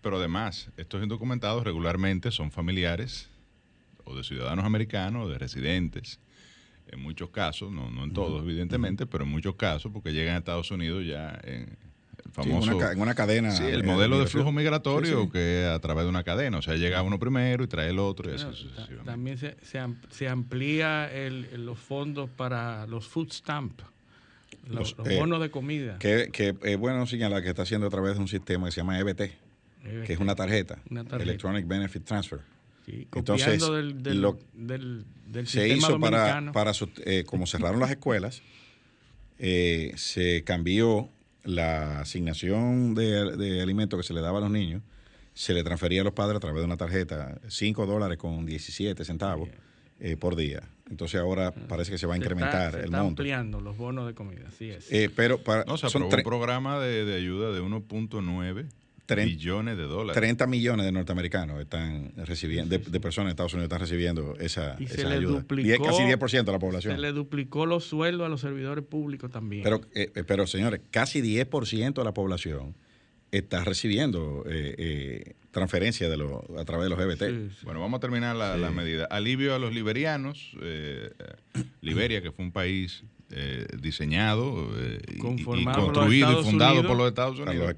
Pero 0.01 0.15
además, 0.15 0.69
estos 0.77 1.03
indocumentados 1.03 1.65
regularmente 1.65 2.31
son 2.31 2.51
familiares 2.51 3.29
o 4.05 4.15
de 4.15 4.23
ciudadanos 4.23 4.63
americanos, 4.63 5.25
o 5.25 5.29
de 5.29 5.37
residentes, 5.37 6.21
en 6.87 7.01
muchos 7.01 7.31
casos, 7.31 7.69
no, 7.69 7.91
no 7.91 8.05
en 8.05 8.13
todos 8.13 8.41
evidentemente, 8.41 9.05
pero 9.05 9.25
en 9.25 9.29
muchos 9.31 9.55
casos, 9.55 9.91
porque 9.91 10.13
llegan 10.13 10.35
a 10.35 10.37
Estados 10.37 10.71
Unidos 10.71 11.05
ya 11.05 11.37
en, 11.43 11.77
en 12.43 13.01
una 13.01 13.15
cadena. 13.15 13.51
Sí, 13.51 13.63
el 13.63 13.83
modelo 13.83 14.19
de 14.19 14.27
flujo 14.27 14.51
migratorio 14.51 15.29
que 15.29 15.63
es 15.63 15.69
a 15.69 15.79
través 15.79 16.03
de 16.05 16.09
una 16.09 16.23
cadena. 16.23 16.57
O 16.57 16.61
sea, 16.61 16.75
llega 16.75 17.01
uno 17.01 17.19
primero 17.19 17.63
y 17.63 17.67
trae 17.67 17.89
el 17.89 17.99
otro 17.99 18.31
y 18.31 18.35
así 18.35 18.45
sucesivamente. 18.45 19.05
También 19.05 19.37
se, 19.37 19.55
se, 20.09 20.27
amplía 20.27 21.11
el, 21.11 21.65
los 21.65 21.79
fondos 21.79 22.29
para 22.29 22.87
los 22.87 23.07
food 23.07 23.31
stamps. 23.31 23.83
Los, 24.67 24.95
eh, 25.05 25.19
bonos 25.19 25.41
de 25.41 25.51
comida. 25.51 25.99
Que, 25.99 26.29
que 26.31 26.55
es 26.63 26.77
bueno 26.77 27.05
señalar 27.05 27.43
que 27.43 27.49
está 27.49 27.61
haciendo 27.63 27.87
a 27.87 27.89
través 27.89 28.15
de 28.15 28.21
un 28.21 28.27
sistema 28.27 28.65
que 28.65 28.71
se 28.71 28.81
llama 28.81 28.99
EBT, 28.99 29.21
que 30.05 30.13
es 30.13 30.19
una 30.19 30.35
tarjeta, 30.35 30.79
Electronic 30.89 31.67
Benefit 31.67 32.03
Transfer. 32.03 32.39
Sí, 32.85 33.07
Entonces, 33.15 33.61
del, 33.61 34.01
del, 34.01 35.05
del, 35.27 35.47
se 35.47 35.67
hizo 35.69 35.99
para, 35.99 36.51
para 36.51 36.71
eh, 37.05 37.23
como 37.25 37.47
cerraron 37.47 37.79
las 37.79 37.89
escuelas, 37.89 38.43
eh, 39.39 39.91
se 39.95 40.43
cambió 40.43 41.09
la 41.45 42.01
asignación 42.01 42.95
de, 42.95 43.61
alimentos 43.61 43.99
que 43.99 44.05
se 44.05 44.13
le 44.13 44.21
daba 44.21 44.39
a 44.39 44.41
los 44.41 44.51
niños 44.51 44.81
se 45.33 45.53
le 45.53 45.63
transfería 45.63 46.01
a 46.01 46.03
los 46.03 46.13
padres 46.13 46.37
a 46.37 46.39
través 46.39 46.61
de 46.61 46.65
una 46.65 46.77
tarjeta, 46.77 47.39
5 47.47 47.85
dólares 47.85 48.17
con 48.17 48.45
17 48.45 49.03
centavos 49.03 49.49
eh, 49.99 50.15
por 50.15 50.35
día. 50.35 50.63
Entonces 50.89 51.19
ahora 51.19 51.47
ah. 51.47 51.65
parece 51.67 51.91
que 51.91 51.97
se 51.97 52.07
va 52.07 52.13
a 52.13 52.17
incrementar 52.17 52.71
se 52.71 52.79
el 52.79 52.85
está 52.85 53.03
monto. 53.03 53.21
ampliando 53.21 53.59
los 53.59 53.77
bonos 53.77 54.07
de 54.07 54.13
comida, 54.13 54.45
así 54.47 54.69
es. 54.69 54.89
Eh, 54.91 55.09
pero 55.13 55.43
para, 55.43 55.65
no, 55.65 55.77
se 55.77 55.87
aprobó 55.87 56.07
un 56.07 56.23
programa 56.23 56.79
de, 56.79 57.03
de 57.03 57.15
ayuda 57.15 57.51
de 57.51 57.61
1.9 57.61 58.65
millones 59.07 59.77
de 59.77 59.83
dólares. 59.83 60.19
30 60.19 60.47
millones 60.47 60.85
de 60.85 60.91
norteamericanos 60.91 61.59
están 61.61 62.13
recibiendo, 62.17 62.77
de, 62.77 62.99
personas 62.99 63.27
en 63.27 63.31
Estados 63.31 63.53
Unidos 63.53 63.65
están 63.65 63.79
recibiendo 63.79 64.35
esa, 64.39 64.75
y 64.79 64.87
se 64.87 65.05
le 65.05 65.19
Duplicó, 65.19 65.85
casi 65.85 66.03
10% 66.03 66.43
de 66.43 66.51
la 66.51 66.59
población. 66.59 66.95
Se 66.95 67.01
le 67.01 67.11
duplicó 67.11 67.65
los 67.65 67.85
sueldos 67.85 68.25
a 68.25 68.29
los 68.29 68.41
servidores 68.41 68.83
públicos 68.83 69.31
también. 69.31 69.63
Pero, 69.63 69.81
eh, 69.93 70.11
eh, 70.15 70.23
pero 70.23 70.47
señores, 70.47 70.81
casi 70.91 71.21
10% 71.21 71.93
de 71.93 72.03
la 72.03 72.13
población 72.13 72.75
está 73.31 73.63
recibiendo 73.63 74.43
eh, 74.47 74.75
eh 74.77 75.33
transferencias 75.51 76.09
de 76.09 76.17
lo, 76.17 76.43
a 76.59 76.65
través 76.65 76.89
de 76.89 76.89
los 76.89 76.99
EBT. 76.99 77.63
Bueno, 77.63 77.79
vamos 77.79 77.99
a 77.99 78.01
terminar 78.01 78.35
la, 78.35 78.57
la 78.57 78.71
medida. 78.71 79.05
Alivio 79.05 79.55
a 79.55 79.59
los 79.59 79.73
liberianos. 79.73 80.51
Liberia, 81.79 82.21
que 82.21 82.33
fue 82.33 82.43
un 82.43 82.51
país 82.51 83.05
eh, 83.31 83.65
diseñado 83.81 84.69
eh, 84.77 85.01
y, 85.15 85.17
construido 85.17 86.41
y 86.41 86.43
fundado 86.43 86.85
por 86.85 86.95
los 86.95 87.07
Estados 87.07 87.39
Unidos. 87.39 87.75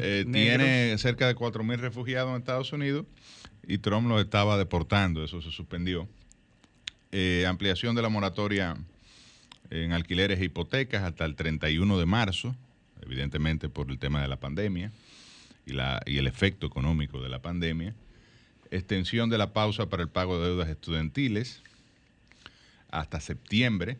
Eh, 0.00 0.24
tiene 0.30 0.98
cerca 0.98 1.28
de 1.28 1.36
4.000 1.36 1.76
refugiados 1.76 2.30
en 2.30 2.38
Estados 2.38 2.72
Unidos 2.72 3.06
y 3.66 3.78
Trump 3.78 4.08
los 4.08 4.20
estaba 4.20 4.58
deportando, 4.58 5.22
eso 5.22 5.40
se 5.40 5.52
suspendió. 5.52 6.08
ampliación 7.46 7.94
de 7.94 8.02
la 8.02 8.08
moratoria 8.08 8.76
en 9.70 9.92
alquileres 9.92 10.40
e 10.40 10.46
hipotecas 10.46 11.04
hasta 11.04 11.26
el 11.26 11.36
31 11.36 11.96
de 11.96 12.06
marzo, 12.06 12.56
evidentemente 13.02 13.68
por 13.68 13.88
el 13.88 14.00
tema 14.00 14.20
de 14.20 14.26
la 14.26 14.40
pandemia 14.40 14.90
y, 15.64 15.74
la, 15.74 16.02
y 16.06 16.18
el 16.18 16.26
efecto 16.26 16.66
económico 16.66 17.22
de 17.22 17.28
la 17.28 17.40
pandemia. 17.40 17.94
Extensión 18.72 19.30
de 19.30 19.38
la 19.38 19.52
pausa 19.52 19.88
para 19.88 20.02
el 20.02 20.08
pago 20.08 20.40
de 20.40 20.48
deudas 20.48 20.68
estudiantiles 20.68 21.62
hasta 22.90 23.20
septiembre 23.20 23.96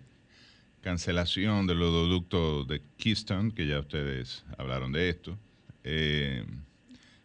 cancelación 0.82 1.66
de 1.66 1.74
los 1.74 2.08
ductos 2.08 2.66
de 2.66 2.82
Keystone, 2.98 3.54
que 3.54 3.66
ya 3.66 3.78
ustedes 3.78 4.44
hablaron 4.58 4.92
de 4.92 5.08
esto. 5.08 5.38
Eh, 5.84 6.44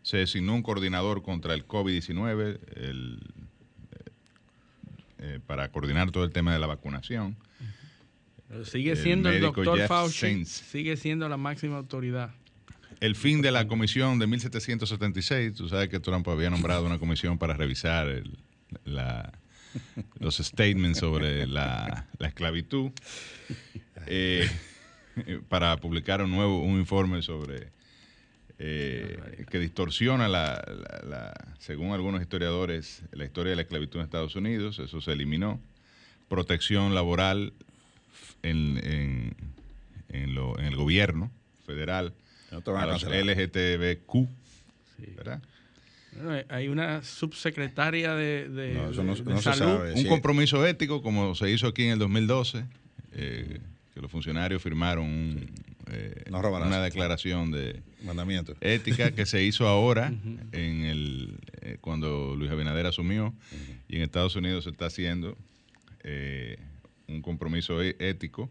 se 0.04 0.18
designó 0.18 0.54
un 0.56 0.62
coordinador 0.64 1.22
contra 1.22 1.54
el 1.54 1.68
COVID-19 1.68 2.60
eh, 5.20 5.40
para 5.46 5.70
coordinar 5.70 6.12
todo 6.12 6.24
el 6.24 6.32
tema 6.32 6.54
de 6.54 6.60
la 6.60 6.68
vacunación. 6.68 7.36
sigue 8.64 8.96
siendo 8.96 9.30
el, 9.30 9.42
doctor 9.42 9.80
Fauci, 9.88 10.46
sigue 10.46 10.96
siendo 10.96 11.28
la 11.28 11.38
máxima 11.38 11.78
autoridad. 11.78 12.32
El 13.00 13.16
fin 13.16 13.42
de 13.42 13.52
la 13.52 13.68
comisión 13.68 14.18
de 14.18 14.28
1776, 14.28 15.56
tú 15.56 15.68
sabes 15.68 15.90
que 15.90 16.00
Trump 16.00 16.28
había 16.30 16.50
nombrado 16.50 16.86
una 16.86 16.98
comisión 16.98 17.38
para 17.38 17.54
revisar 17.54 18.24
la, 18.86 19.34
los 20.20 20.38
statements 20.38 21.00
sobre 21.00 21.48
la, 21.48 22.08
esclavitud, 22.20 22.92
eh, 24.06 24.50
para 25.50 25.78
publicar 25.78 26.22
un 26.22 26.32
nuevo 26.32 26.62
un 26.62 26.80
informe 26.80 27.22
sobre 27.22 27.72
eh, 28.60 29.46
que 29.52 29.60
distorsiona 29.60 30.28
la, 30.28 31.34
según 31.60 31.94
algunos 31.94 32.22
historiadores, 32.22 33.04
la 33.12 33.26
historia 33.26 33.52
de 33.52 33.58
la 33.58 33.62
esclavitud 33.62 34.00
en 34.00 34.06
Estados 34.06 34.36
Unidos, 34.36 34.80
eso 34.80 35.00
se 35.00 35.12
eliminó. 35.12 35.60
Protección 36.28 36.96
laboral 36.96 37.54
en, 38.44 38.78
en, 38.84 39.36
en, 40.10 40.66
el 40.66 40.76
gobierno 40.76 41.32
federal 41.66 42.14
a 42.52 42.86
los 42.86 43.04
LGTBQ, 43.04 44.28
¿verdad? 45.16 45.42
Hay 46.50 46.68
una 46.68 47.04
subsecretaria 47.04 48.16
de, 48.16 48.92
salud. 49.42 49.94
Un 49.96 50.06
compromiso 50.06 50.66
ético, 50.66 51.02
como 51.02 51.36
se 51.36 51.52
hizo 51.52 51.68
aquí 51.68 51.84
en 51.84 51.92
el 51.92 52.00
2012, 52.00 52.64
eh, 53.14 53.60
que 53.94 54.02
los 54.02 54.12
funcionarios 54.12 54.62
firmaron 54.62 55.50
eh, 55.92 56.24
una 56.30 56.82
declaración 56.82 57.52
de 57.52 57.82
mandamiento. 58.04 58.56
ética 58.62 59.12
que 59.12 59.26
se 59.26 59.44
hizo 59.44 59.68
ahora 59.68 60.14
en 60.52 60.84
el 60.84 61.40
eh, 61.62 61.78
cuando 61.82 62.36
Luis 62.36 62.52
Abinader 62.52 62.86
asumió. 62.86 63.34
Y 63.88 63.98
en 63.98 64.02
Estados 64.02 64.36
Unidos 64.36 64.66
se 64.66 64.72
está 64.72 64.88
haciendo 64.88 65.38
un 67.08 67.22
compromiso 67.22 67.82
e, 67.82 67.98
ético 68.00 68.50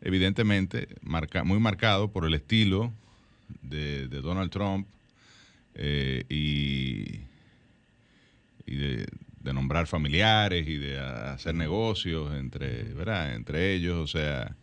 evidentemente 0.00 0.88
marca, 1.00 1.42
muy 1.42 1.58
marcado 1.58 2.12
por 2.12 2.24
el 2.24 2.34
estilo 2.34 2.92
de 3.62 4.06
Donald 4.08 4.50
Trump 4.50 4.86
eh, 5.74 6.24
y, 6.28 7.20
de, 8.66 9.06
nombrar 9.52 9.86
familiares 9.86 10.66
y 10.66 10.78
de 10.78 10.98
hacer 10.98 11.54
negocios 11.54 12.34
entre, 12.34 12.84
¿verdad? 12.94 13.34
entre 13.34 13.74
ellos, 13.74 13.98
o 13.98 14.06
sea, 14.06 14.56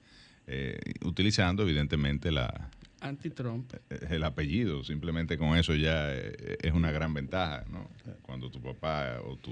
eh, 0.48 0.80
utilizando 1.04 1.64
evidentemente 1.64 2.32
la... 2.32 2.72
Anti-Trump. 3.02 3.74
Eh, 3.90 4.08
el 4.10 4.24
apellido, 4.24 4.84
simplemente 4.84 5.38
con 5.38 5.58
eso 5.58 5.76
ya 5.76 6.12
es 6.14 6.74
una 6.74 6.92
gran 6.92 7.14
ventaja, 7.14 7.66
¿no? 7.70 7.90
Cuando 8.24 8.50
tu 8.50 8.62
papá 8.62 9.22
o 9.24 9.36
tu, 9.38 9.52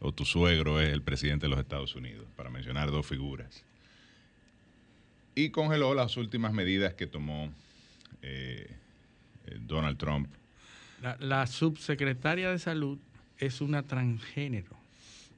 o 0.00 0.12
tu 0.12 0.24
suegro 0.24 0.80
es 0.80 0.90
el 0.90 1.02
presidente 1.02 1.46
de 1.46 1.50
los 1.50 1.58
Estados 1.58 1.94
Unidos, 1.94 2.26
para 2.36 2.50
mencionar 2.50 2.90
dos 2.90 3.06
figuras. 3.06 3.64
Y 5.34 5.50
congeló 5.50 5.94
las 5.94 6.16
últimas 6.16 6.52
medidas 6.52 6.94
que 6.94 7.06
tomó 7.06 7.50
Donald 9.66 9.98
Trump 9.98 10.28
La, 11.20 11.46
subsecretaria 11.46 12.50
de 12.50 12.58
salud 12.58 12.98
es 13.38 13.60
una 13.60 13.82
transgénero. 13.82 14.76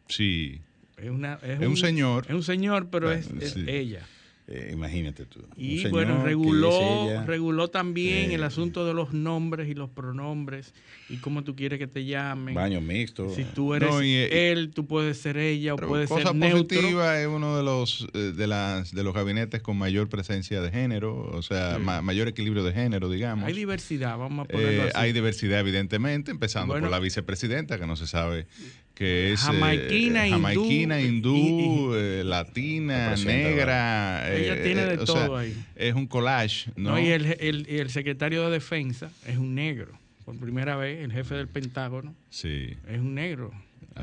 Sí. 0.08 0.60
Es, 0.96 1.10
una, 1.10 1.38
es, 1.42 1.58
un, 1.60 1.76
señor. 1.76 2.26
Es 2.28 2.34
un 2.34 2.42
señor, 2.42 2.88
pero 2.90 3.10
es, 3.10 3.28
ella. 3.56 4.06
Eh, 4.46 4.70
imagínate 4.74 5.24
tú. 5.24 5.40
Y 5.56 5.88
bueno, 5.88 6.22
reguló, 6.22 7.24
reguló 7.24 7.68
también 7.68 8.30
el 8.30 8.42
eh, 8.42 8.44
asunto 8.44 8.84
de 8.84 8.92
los 8.92 9.14
nombres 9.14 9.70
y 9.70 9.74
los 9.74 9.88
pronombres 9.88 10.74
y 11.08 11.16
cómo 11.16 11.44
tú 11.44 11.56
quieres 11.56 11.78
que 11.78 11.86
te 11.86 12.04
llamen. 12.04 12.54
Baño 12.54 12.82
mixto. 12.82 13.30
Si 13.30 13.44
tú 13.44 13.72
eres 13.72 13.90
eh, 14.02 14.52
él, 14.52 14.70
tú 14.74 14.86
puedes 14.86 15.16
ser 15.16 15.38
ella 15.38 15.72
o 15.72 15.76
puedes 15.78 16.10
ser 16.10 16.24
cosa 16.24 16.34
positiva 16.34 17.18
es 17.18 17.26
uno 17.26 17.56
de 17.56 17.62
los 17.62 18.06
de 18.12 18.46
las 18.46 18.92
de 18.92 19.02
los 19.02 19.14
gabinetes 19.14 19.62
con 19.62 19.78
mayor 19.78 20.10
presencia 20.10 20.60
de 20.60 20.70
género, 20.70 21.30
o 21.32 21.40
sea, 21.40 21.78
mayor 21.78 22.28
equilibrio 22.28 22.64
de 22.64 22.74
género, 22.74 23.08
digamos. 23.08 23.46
Hay 23.46 23.54
diversidad, 23.54 24.18
vamos 24.18 24.44
a 24.44 24.48
ponerlo 24.48 24.82
así. 24.82 24.92
Hay 24.94 25.12
diversidad 25.14 25.60
evidentemente, 25.60 26.30
empezando 26.30 26.74
por 26.74 26.90
la 26.90 26.98
vicepresidenta 26.98 27.78
que 27.78 27.86
no 27.86 27.96
se 27.96 28.06
sabe 28.06 28.46
que 28.94 29.32
es 29.32 29.40
jamaiquina, 29.40 30.26
eh, 30.26 31.06
hindú, 31.06 31.94
eh, 31.94 32.22
latina, 32.24 33.16
negra. 33.16 34.32
Ella 34.32 34.62
tiene 34.62 34.82
eh, 34.82 34.96
de 34.96 34.98
todo 34.98 35.36
ahí. 35.36 35.64
Es 35.74 35.94
un 35.94 36.06
collage, 36.06 36.70
¿no? 36.76 36.98
y 36.98 37.08
el, 37.08 37.66
el, 37.68 37.90
secretario 37.90 38.44
de 38.44 38.52
defensa 38.52 39.10
es 39.26 39.36
un 39.36 39.54
negro. 39.54 39.98
Por 40.24 40.38
primera 40.38 40.76
vez, 40.76 41.04
el 41.04 41.12
jefe 41.12 41.34
del 41.34 41.48
Pentágono 41.48 42.14
sí. 42.30 42.76
es 42.88 43.00
un 43.00 43.14
negro. 43.14 43.52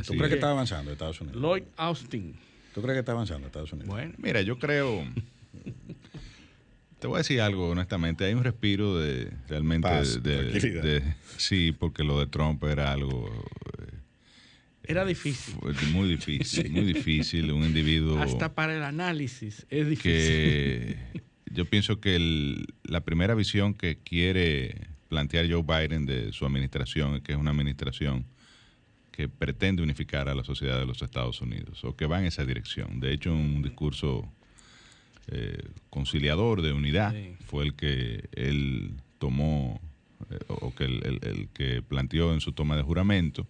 ¿Tú 0.05 0.13
crees 0.13 0.29
que 0.29 0.35
está 0.35 0.51
avanzando 0.51 0.91
Estados 0.91 1.19
Unidos? 1.21 1.41
Lloyd 1.41 1.63
Austin. 1.77 2.35
¿Tú 2.73 2.81
crees 2.81 2.95
que 2.95 2.99
está 2.99 3.13
avanzando 3.13 3.47
Estados 3.47 3.71
Unidos? 3.73 3.89
Bueno. 3.89 4.13
Mira, 4.17 4.41
yo 4.41 4.59
creo... 4.59 5.03
Te 6.99 7.07
voy 7.07 7.15
a 7.15 7.17
decir 7.19 7.41
algo, 7.41 7.69
honestamente. 7.69 8.25
Hay 8.25 8.35
un 8.35 8.43
respiro 8.43 8.99
de 8.99 9.31
realmente 9.49 9.89
de, 9.89 11.15
sí, 11.37 11.71
porque 11.71 12.03
lo 12.03 12.19
de 12.19 12.27
Trump 12.27 12.63
era 12.63 12.91
algo 12.91 13.27
era 14.83 15.05
difícil. 15.05 15.55
Muy 15.93 16.09
difícil, 16.09 16.71
muy 16.71 16.81
difícil. 16.93 17.51
Un 17.51 17.63
individuo. 17.63 18.19
Hasta 18.19 18.53
para 18.53 18.75
el 18.75 18.83
análisis 18.83 19.65
es 19.69 19.87
difícil. 19.87 20.97
yo 21.53 21.65
pienso 21.65 21.99
que 21.99 22.65
la 22.83 23.01
primera 23.01 23.35
visión 23.35 23.73
que 23.73 23.97
quiere 23.97 24.87
plantear 25.09 25.49
Joe 25.49 25.63
Biden 25.63 26.05
de 26.05 26.31
su 26.31 26.45
administración 26.45 27.15
es 27.15 27.21
que 27.21 27.33
es 27.33 27.37
una 27.37 27.51
administración 27.51 28.25
que 29.11 29.27
pretende 29.27 29.83
unificar 29.83 30.29
a 30.29 30.35
la 30.35 30.43
sociedad 30.43 30.79
de 30.79 30.85
los 30.85 31.01
Estados 31.01 31.41
Unidos 31.41 31.83
o 31.83 31.95
que 31.95 32.05
va 32.05 32.19
en 32.19 32.25
esa 32.25 32.45
dirección. 32.45 32.99
De 33.01 33.11
hecho, 33.11 33.33
un 33.33 33.61
discurso 33.61 34.31
eh, 35.27 35.61
conciliador 35.89 36.61
de 36.61 36.71
unidad 36.71 37.13
fue 37.45 37.65
el 37.65 37.73
que 37.75 38.29
él 38.31 38.93
tomó 39.19 39.81
eh, 40.29 40.39
o 40.47 40.73
que 40.73 40.85
el 40.85 41.49
que 41.53 41.81
planteó 41.81 42.33
en 42.33 42.39
su 42.39 42.53
toma 42.53 42.77
de 42.77 42.83
juramento 42.83 43.45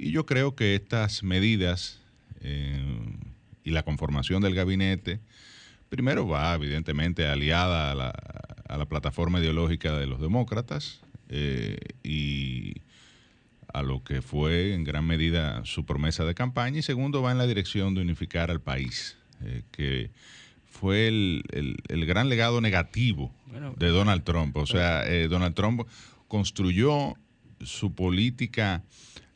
y 0.00 0.12
yo 0.12 0.24
creo 0.24 0.56
que 0.56 0.74
estas 0.74 1.22
medidas 1.22 2.00
eh, 2.40 2.82
y 3.64 3.70
la 3.70 3.82
conformación 3.82 4.40
del 4.40 4.54
gabinete, 4.54 5.20
primero 5.90 6.26
va 6.26 6.54
evidentemente 6.54 7.26
aliada 7.26 7.90
a 7.90 7.94
la, 7.94 8.14
a 8.66 8.78
la 8.78 8.86
plataforma 8.86 9.40
ideológica 9.40 9.98
de 9.98 10.06
los 10.06 10.18
demócratas 10.18 11.00
eh, 11.28 11.76
y 12.02 12.76
a 13.74 13.82
lo 13.82 14.02
que 14.02 14.22
fue 14.22 14.72
en 14.72 14.84
gran 14.84 15.04
medida 15.04 15.62
su 15.66 15.84
promesa 15.84 16.24
de 16.24 16.34
campaña, 16.34 16.78
y 16.78 16.82
segundo 16.82 17.20
va 17.20 17.32
en 17.32 17.38
la 17.38 17.46
dirección 17.46 17.94
de 17.94 18.00
unificar 18.00 18.50
al 18.50 18.62
país, 18.62 19.18
eh, 19.44 19.64
que 19.70 20.10
fue 20.64 21.08
el, 21.08 21.44
el, 21.50 22.06
gran 22.06 22.30
legado 22.30 22.62
negativo 22.62 23.34
de 23.76 23.88
Donald 23.88 24.24
Trump. 24.24 24.56
O 24.56 24.66
sea, 24.66 25.04
Donald 25.28 25.54
Trump 25.54 25.82
construyó 26.26 27.16
su 27.60 27.94
política 27.94 28.82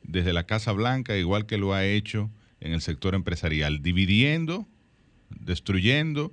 desde 0.05 0.33
la 0.33 0.45
Casa 0.45 0.73
Blanca, 0.73 1.17
igual 1.17 1.47
que 1.47 1.59
lo 1.59 1.75
ha 1.75 1.85
hecho 1.85 2.31
en 2.61 2.73
el 2.73 2.81
sector 2.81 3.15
empresarial, 3.15 3.83
dividiendo, 3.83 4.67
destruyendo, 5.29 6.33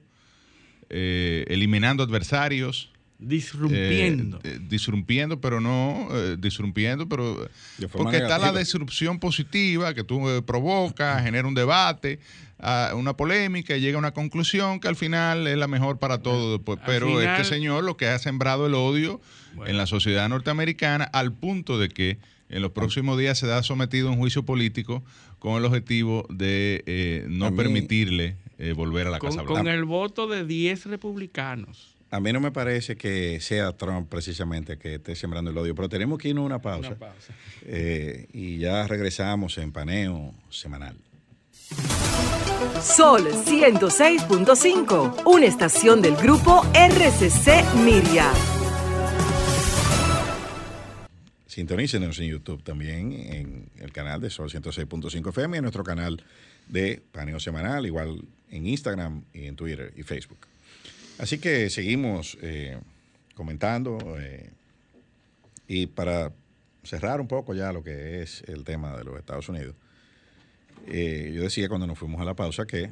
eh, 0.89 1.45
eliminando 1.47 2.03
adversarios. 2.03 2.91
Disrumpiendo. 3.17 4.37
Eh, 4.37 4.55
eh, 4.55 4.59
disrumpiendo, 4.61 5.39
pero 5.39 5.61
no, 5.61 6.09
disrumpiendo, 6.37 7.07
pero... 7.07 7.49
Porque 7.91 8.17
está 8.17 8.39
la 8.39 8.51
disrupción 8.51 9.19
positiva 9.19 9.93
que 9.93 10.03
tú 10.03 10.43
provocas, 10.45 11.21
genera 11.23 11.47
un 11.47 11.53
debate, 11.53 12.19
ah, 12.59 12.93
una 12.95 13.15
polémica 13.15 13.75
y 13.75 13.81
llega 13.81 13.97
a 13.97 13.99
una 13.99 14.11
conclusión 14.11 14.79
que 14.79 14.87
al 14.87 14.95
final 14.95 15.47
es 15.47 15.57
la 15.57 15.67
mejor 15.67 15.99
para 15.99 16.19
todos. 16.19 16.61
Pero 16.85 17.21
este 17.21 17.43
señor 17.43 17.83
lo 17.83 17.95
que 17.95 18.07
ha 18.07 18.17
sembrado 18.19 18.67
el 18.67 18.73
odio 18.73 19.21
en 19.65 19.77
la 19.77 19.85
sociedad 19.85 20.27
norteamericana 20.29 21.03
al 21.03 21.31
punto 21.33 21.77
de 21.77 21.89
que 21.89 22.17
en 22.51 22.61
los 22.61 22.71
próximos 22.71 23.17
días 23.17 23.39
se 23.39 23.47
da 23.47 23.63
sometido 23.63 24.09
a 24.09 24.11
un 24.11 24.17
juicio 24.17 24.43
político 24.43 25.03
con 25.39 25.57
el 25.57 25.65
objetivo 25.65 26.27
de 26.29 26.83
eh, 26.85 27.25
no 27.27 27.55
permitirle 27.55 28.37
eh, 28.59 28.73
volver 28.73 29.07
a 29.07 29.09
la 29.09 29.19
Casa 29.19 29.41
Blanca. 29.41 29.53
Con 29.53 29.67
el 29.67 29.85
voto 29.85 30.27
de 30.27 30.45
10 30.45 30.85
republicanos. 30.85 31.95
A 32.11 32.19
mí 32.19 32.33
no 32.33 32.41
me 32.41 32.51
parece 32.51 32.97
que 32.97 33.39
sea 33.39 33.71
Trump 33.71 34.09
precisamente 34.09 34.77
que 34.77 34.95
esté 34.95 35.15
sembrando 35.15 35.49
el 35.49 35.57
odio, 35.57 35.73
pero 35.73 35.87
tenemos 35.87 36.19
que 36.19 36.27
irnos 36.29 36.43
a 36.43 36.45
una 36.45 36.59
pausa. 36.59 36.89
Una 36.89 36.99
pausa. 36.99 37.33
Eh, 37.63 38.27
y 38.33 38.57
ya 38.57 38.85
regresamos 38.85 39.57
en 39.57 39.71
paneo 39.71 40.33
semanal. 40.49 40.97
Sol 42.81 43.29
106.5, 43.31 45.23
una 45.25 45.45
estación 45.45 46.01
del 46.01 46.17
grupo 46.17 46.65
RCC 46.73 47.75
Miria. 47.85 48.29
Sintonícenos 51.51 52.17
en 52.19 52.29
YouTube 52.29 52.63
también, 52.63 53.11
en 53.11 53.69
el 53.81 53.91
canal 53.91 54.21
de 54.21 54.29
Sol 54.29 54.49
106.5 54.49 55.31
FM 55.31 55.57
y 55.57 55.59
en 55.59 55.63
nuestro 55.63 55.83
canal 55.83 56.23
de 56.69 57.03
Paneo 57.11 57.41
Semanal, 57.41 57.85
igual 57.85 58.23
en 58.51 58.67
Instagram 58.67 59.25
y 59.33 59.47
en 59.47 59.57
Twitter 59.57 59.91
y 59.97 60.03
Facebook. 60.03 60.47
Así 61.17 61.39
que 61.39 61.69
seguimos 61.69 62.37
eh, 62.41 62.79
comentando 63.35 63.97
eh, 64.17 64.49
y 65.67 65.87
para 65.87 66.31
cerrar 66.83 67.19
un 67.19 67.27
poco 67.27 67.53
ya 67.53 67.73
lo 67.73 67.83
que 67.83 68.21
es 68.21 68.43
el 68.47 68.63
tema 68.63 68.95
de 68.95 69.03
los 69.03 69.19
Estados 69.19 69.49
Unidos, 69.49 69.75
eh, 70.87 71.33
yo 71.35 71.43
decía 71.43 71.67
cuando 71.67 71.85
nos 71.85 71.99
fuimos 71.99 72.21
a 72.21 72.23
la 72.23 72.33
pausa 72.33 72.65
que 72.65 72.91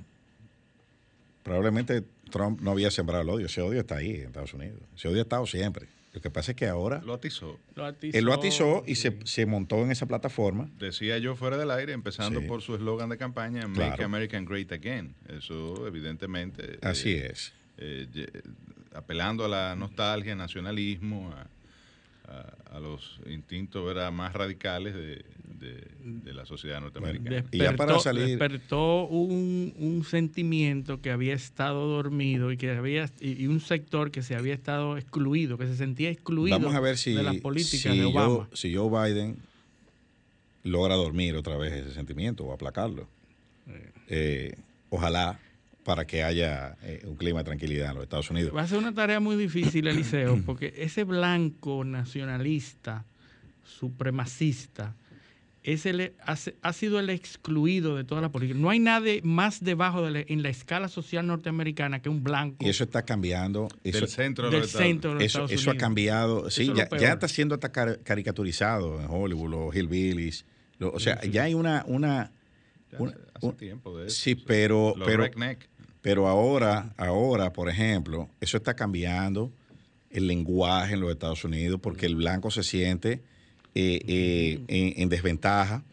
probablemente 1.43 2.04
Trump 2.30 2.60
no 2.60 2.72
había 2.72 2.91
sembrado 2.91 3.24
el 3.24 3.30
odio, 3.30 3.45
ese 3.45 3.62
odio 3.62 3.80
está 3.80 3.95
ahí 3.95 4.15
en 4.15 4.28
Estados 4.28 4.54
Unidos, 4.54 4.82
ese 4.98 5.08
odio 5.08 5.19
ha 5.19 5.22
estado 5.22 5.45
siempre 5.48 5.88
lo 6.19 6.23
que 6.23 6.29
pasa 6.32 6.51
es 6.51 6.58
que 6.58 6.67
ahora... 6.67 7.01
Lo 7.05 7.13
atizó. 7.13 7.58
él 8.01 8.25
lo 8.25 8.34
atizó 8.34 8.84
y 8.86 8.95
se, 8.95 9.45
montó 9.45 9.82
en 9.84 9.91
esa 9.91 10.05
plataforma. 10.05 10.69
Decía 10.77 11.17
yo 11.17 11.38
fuera 11.38 11.58
del 11.58 11.71
aire, 11.71 11.93
empezando 11.93 12.45
por 12.45 12.62
su 12.62 12.75
eslogan 12.75 13.08
de 13.08 13.17
campaña, 13.17 13.67
Make 13.69 14.03
American 14.03 14.43
Great 14.43 14.69
Again. 14.73 15.15
Eso 15.29 15.88
evidentemente... 15.88 16.77
Así 16.82 17.13
eh, 17.13 17.32
es. 17.32 17.53
Eh, 17.77 18.08
apelando 18.93 19.45
a 19.45 19.47
la 19.47 19.77
nostalgia, 19.77 20.36
nacionalismo, 20.36 21.32
a, 21.32 21.47
a, 22.72 22.80
los 22.80 23.20
instintos 23.26 23.96
más 24.13 24.34
radicales 24.34 24.94
de, 24.96 25.24
la 26.34 26.46
sociedad 26.46 26.80
norteamericana. 26.80 27.30
Despertó, 27.30 27.58
y 27.58 27.60
ya 27.60 27.76
para 27.76 28.00
salir... 28.00 28.26
despertó 28.28 29.08
un, 29.08 30.04
sentimiento 30.08 31.02
que 31.02 31.12
había 31.12 31.34
estado 31.34 31.88
dormido 31.88 32.52
y 32.52 32.58
que 32.58 32.72
había 32.72 33.10
y, 33.20 33.48
un 33.48 33.60
sector 33.60 34.12
que 34.12 34.22
se 34.24 34.36
había 34.36 34.54
estado 34.54 34.98
excluido, 34.98 35.58
que 35.58 35.68
se 35.68 35.76
sentía 35.76 36.10
excluido 36.10 36.58
Vamos 36.58 36.76
a 36.76 36.80
ver 36.80 36.98
si, 36.98 37.13
de 37.13 37.24
las 37.24 37.38
políticas 37.38 37.96
de 37.96 38.06
Obama. 38.06 38.48
si 38.54 38.74
Joe 38.74 38.89
Biden 38.89 39.38
logra 40.63 40.96
dormir 40.96 41.36
otra 41.36 41.58
vez 41.58 41.74
ese 41.74 41.94
sentimiento 41.94 42.46
o 42.46 42.54
aplacarlo. 42.54 43.08
Eh, 44.08 44.56
ojalá 44.89 45.39
para 45.89 46.06
que 46.06 46.21
haya 46.21 46.78
eh, 46.84 47.02
un 47.08 47.15
clima 47.15 47.39
de 47.39 47.45
tranquilidad 47.45 47.89
en 47.89 47.95
los 47.95 48.04
Estados 48.04 48.30
Unidos. 48.30 48.56
Va 48.56 48.62
a 48.62 48.67
ser 48.67 48.78
una 48.78 48.93
tarea 48.93 49.19
muy 49.19 49.36
difícil, 49.36 49.88
Eliseo, 49.88 50.39
porque 50.45 50.71
ese 50.78 51.04
blanco 51.04 51.84
nacionalista, 51.84 53.08
supremacista, 53.63 54.95
ese 55.63 56.13
ha, 56.62 56.73
sido 56.73 56.99
el 56.99 57.10
excluido 57.10 57.95
de 57.95 58.04
toda 58.04 58.21
la 58.21 58.30
política. 58.30 58.60
No 58.60 58.69
hay 58.69 58.78
nadie 58.78 59.21
más 59.23 59.63
debajo 59.63 60.04
de 60.04 60.28
en 60.30 60.43
la 60.43 60.49
escala 60.49 60.89
social 60.89 61.25
norteamericana 61.25 62.04
que 62.04 62.10
un 62.10 62.23
blanco. 62.23 62.63
Y 62.63 62.69
eso 62.69 62.84
está 62.84 63.02
cambiando. 63.02 63.67
Eso, 63.84 64.02
del 64.02 64.10
centro 64.10 64.52
del 64.52 64.65
centro 64.65 65.15
de 65.15 65.25
eso, 65.25 65.45
eso 65.45 65.71
ha 65.71 65.75
cambiado. 65.75 66.52
Sí, 66.52 66.71
ya, 66.75 66.88
ya, 66.99 67.13
está 67.13 67.28
siendo 67.28 67.56
hasta 67.56 67.71
caricaturizado 67.71 69.02
en 69.02 69.08
Hollywood, 69.10 69.49
los 69.49 69.75
hillbillies. 69.75 70.45
o 70.80 70.99
sea, 70.99 71.19
ya 71.23 71.45
hay 71.45 71.56
una... 71.56 71.84
una, 71.88 72.32
hace 73.34 73.54
tiempo 73.54 73.97
de 73.97 74.06
eso. 74.06 74.15
Sí, 74.15 74.36
pero... 74.36 74.93
pero 75.04 75.25
pero 76.01 76.27
ahora, 76.27 76.93
ahora, 76.97 77.51
por 77.51 77.69
ejemplo, 77.69 78.29
eso 78.39 78.57
está 78.57 78.75
cambiando 78.75 79.51
el 80.09 80.27
lenguaje 80.27 80.93
en 80.93 81.01
los 81.01 81.12
Estados 81.12 81.43
Unidos 81.43 81.79
porque 81.81 82.05
el 82.05 82.15
blanco 82.15 82.51
se 82.51 82.63
siente 82.63 83.21
eh, 83.75 83.99
eh, 84.07 84.93
en, 84.97 85.09
desventaja. 85.09 85.83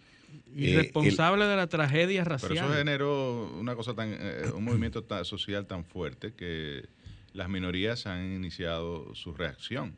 Y 0.54 0.72
eh, 0.72 0.76
responsable 0.76 1.44
de 1.46 1.56
la 1.56 1.66
tragedia 1.66 2.24
racial. 2.24 2.52
Pero 2.54 2.66
eso 2.66 2.74
generó 2.74 3.52
una 3.58 3.74
cosa 3.74 3.94
tan, 3.94 4.16
un 4.54 4.64
movimiento 4.64 5.04
social 5.24 5.66
tan 5.66 5.84
fuerte 5.84 6.32
que 6.32 6.86
las 7.34 7.48
minorías 7.48 8.06
han 8.06 8.32
iniciado 8.32 9.14
su 9.14 9.34
reacción. 9.34 9.94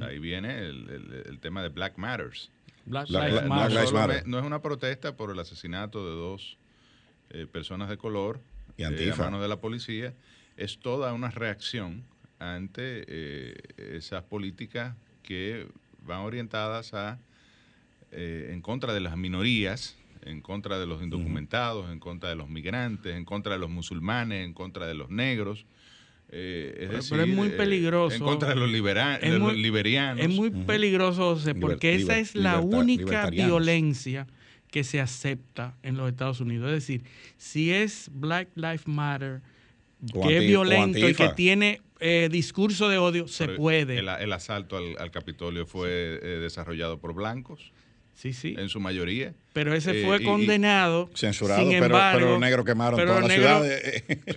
Ahí 0.00 0.18
viene 0.18 0.58
el, 0.58 1.38
tema 1.40 1.62
de 1.62 1.68
Black 1.68 1.98
Matters. 1.98 2.50
Black, 2.84 3.08
Lives 3.08 3.92
Matter. 3.92 4.26
No 4.26 4.38
es 4.38 4.44
una 4.44 4.60
protesta 4.60 5.14
por 5.16 5.30
el 5.30 5.38
asesinato 5.38 6.04
de 6.08 6.16
dos 6.16 6.56
eh, 7.30 7.46
personas 7.46 7.88
de 7.88 7.98
color 7.98 8.40
y 8.78 8.84
eh, 8.84 9.12
a 9.12 9.16
manos 9.16 9.42
de 9.42 9.48
la 9.48 9.60
policía, 9.60 10.14
es 10.56 10.78
toda 10.78 11.12
una 11.12 11.30
reacción 11.30 12.04
ante 12.38 13.04
eh, 13.08 13.56
esas 13.76 14.22
políticas 14.22 14.94
que 15.22 15.66
van 16.00 16.20
orientadas 16.20 16.94
a 16.94 17.18
en 18.10 18.62
contra 18.62 18.94
de 18.94 19.00
las 19.00 19.18
minorías, 19.18 19.98
en 20.22 20.40
contra 20.40 20.78
de 20.78 20.86
los 20.86 21.02
indocumentados, 21.02 21.92
en 21.92 22.00
contra 22.00 22.30
de 22.30 22.36
los 22.36 22.48
migrantes, 22.48 23.14
en 23.14 23.26
contra 23.26 23.52
de 23.52 23.58
los 23.58 23.68
musulmanes, 23.68 24.46
en 24.46 24.54
contra 24.54 24.86
de 24.86 24.94
los 24.94 25.10
negros. 25.10 25.66
es 26.30 27.10
pero, 27.10 27.22
es 27.24 27.28
muy 27.28 27.50
peligroso. 27.50 28.16
en 28.16 28.22
contra 28.22 28.48
de 28.48 28.54
los, 28.54 28.70
liberianos. 28.70 30.24
Es 30.24 30.30
muy 30.30 30.48
peligroso, 30.48 31.38
porque 31.60 31.96
esa 31.96 32.18
es 32.18 32.34
la 32.34 32.60
única 32.60 33.28
violencia 33.28 34.26
que 34.70 34.84
se 34.84 35.00
acepta 35.00 35.74
en 35.82 35.96
los 35.96 36.08
Estados 36.08 36.40
Unidos. 36.40 36.68
Es 36.68 36.74
decir, 36.74 37.02
si 37.36 37.72
es 37.72 38.10
Black 38.12 38.48
Lives 38.54 38.86
Matter, 38.86 39.40
que 40.22 40.38
es 40.38 40.42
violento 40.44 41.08
y 41.08 41.14
que 41.14 41.28
tiene 41.30 41.80
eh, 42.00 42.28
discurso 42.30 42.88
de 42.88 42.98
odio, 42.98 43.26
se 43.28 43.48
puede. 43.48 43.98
El, 43.98 44.32
asalto 44.32 44.76
al, 44.76 45.10
Capitolio 45.10 45.66
fue 45.66 46.20
eh, 46.22 46.26
desarrollado 46.40 46.98
por 46.98 47.14
blancos. 47.14 47.72
Sí, 48.18 48.32
sí. 48.32 48.56
En 48.58 48.68
su 48.68 48.80
mayoría. 48.80 49.32
Pero 49.52 49.72
ese 49.74 50.02
eh, 50.02 50.04
fue 50.04 50.24
condenado. 50.24 51.08
censurado, 51.14 51.64
pero, 51.70 52.30
los 52.30 52.40
negros 52.40 52.66
quemaron 52.66 52.98
toda 52.98 53.20
la 53.20 53.28
ciudad. 53.28 53.62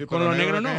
con 0.05 0.23
los 0.23 0.37
negros 0.37 0.61
no. 0.61 0.69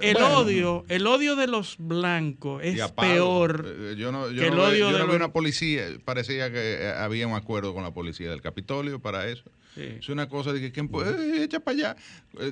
el 0.00 0.16
odio, 0.18 0.84
el 0.88 1.06
odio 1.08 1.34
de 1.34 1.48
los 1.48 1.74
blancos 1.78 2.62
es 2.62 2.80
peor. 2.92 3.96
yo 3.96 4.12
no, 4.12 4.30
yo 4.30 4.48
no, 4.54 4.72
yo 4.72 4.96
no 4.96 5.08
vi 5.08 5.16
una 5.16 5.32
policía, 5.32 5.86
parecía 6.04 6.52
que 6.52 6.94
había 6.96 7.26
un 7.26 7.34
acuerdo 7.34 7.74
con 7.74 7.82
la 7.82 7.92
policía 7.92 8.30
del 8.30 8.42
Capitolio 8.42 9.00
para 9.00 9.26
eso. 9.26 9.50
Es 9.74 10.08
una 10.08 10.28
cosa 10.28 10.52
de 10.52 10.60
que, 10.60 10.70
¿quién 10.70 10.86
puede? 10.86 11.42
echa 11.42 11.58
para 11.58 11.76
allá. 11.76 11.96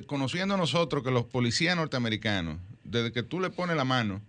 conociendo 0.07 0.57
nosotros 0.57 1.05
que 1.05 1.11
los 1.11 1.23
policías 1.23 1.77
norteamericanos, 1.77 2.57
desde 2.83 3.13
que 3.13 3.23
tú 3.23 3.39
le 3.39 3.49
pones 3.49 3.77
la 3.77 3.85
mano. 3.85 4.21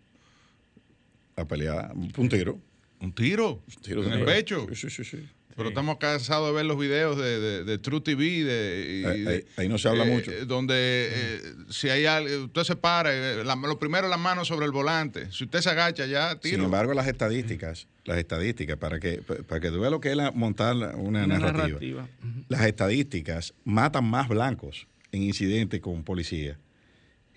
A 1.35 1.45
pelear, 1.45 1.93
un 1.93 2.29
tiro. 2.29 2.61
Un 3.03 3.13
tiro. 3.13 3.63
tiro 3.83 4.05
en 4.05 4.13
el 4.13 4.25
pecho. 4.25 4.67
Sí, 4.75 4.89
sí, 4.89 5.05
sí. 5.05 5.29
Pero 5.57 5.69
estamos 5.69 5.99
cansados 5.99 6.49
de 6.49 6.55
ver 6.55 6.65
los 6.65 6.79
videos 6.79 7.19
de, 7.19 7.65
de, 7.65 7.79
True 7.79 8.01
TV. 8.01 8.45
De, 8.45 9.45
ahí, 9.57 9.69
no 9.69 9.77
se 9.77 9.89
habla 9.89 10.05
eh, 10.05 10.11
mucho. 10.11 10.47
Donde 10.47 10.75
eh, 11.11 11.41
si 11.69 11.89
hay 11.91 12.07
algo, 12.07 12.47
usted 12.47 12.63
se 12.63 12.77
para, 12.77 13.11
eh, 13.13 13.45
lo 13.45 13.79
primero 13.79 14.09
las 14.09 14.19
manos 14.19 14.49
sobre 14.49 14.67
el 14.67 14.73
volante. 14.73 15.31
Si 15.31 15.45
usted 15.45 15.61
se 15.61 15.71
agacha 15.71 16.07
ya, 16.07 16.37
tiro. 16.37 16.57
Sin 16.57 16.65
embargo, 16.65 16.95
las 16.95 17.07
estadísticas, 17.07 17.89
las 18.05 18.19
estadísticas, 18.19 18.79
para 18.79 18.99
que, 18.99 19.21
para 19.21 19.61
que 19.61 19.71
tú 19.71 19.81
veas 19.81 19.91
lo 19.91 20.01
que 20.01 20.13
es 20.13 20.17
montar 20.35 20.77
una, 20.97 21.27
narrativa. 21.27 22.09
Las 22.49 22.63
estadísticas 22.63 23.53
matan 23.65 24.05
más 24.05 24.29
blancos 24.29 24.87
en 25.11 25.23
incidentes 25.23 25.81
con 25.81 26.03
policía 26.03 26.59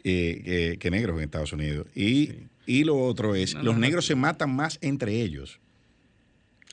que, 0.04 0.88
negros 0.90 1.18
en 1.18 1.24
Estados 1.24 1.52
Unidos. 1.52 1.88
Y, 1.96 2.30
y 2.66 2.84
lo 2.84 2.98
otro 2.98 3.36
es, 3.36 3.54
los 3.56 3.78
negros 3.78 4.06
se 4.06 4.16
matan 4.16 4.56
más 4.56 4.78
entre 4.82 5.22
ellos 5.22 5.60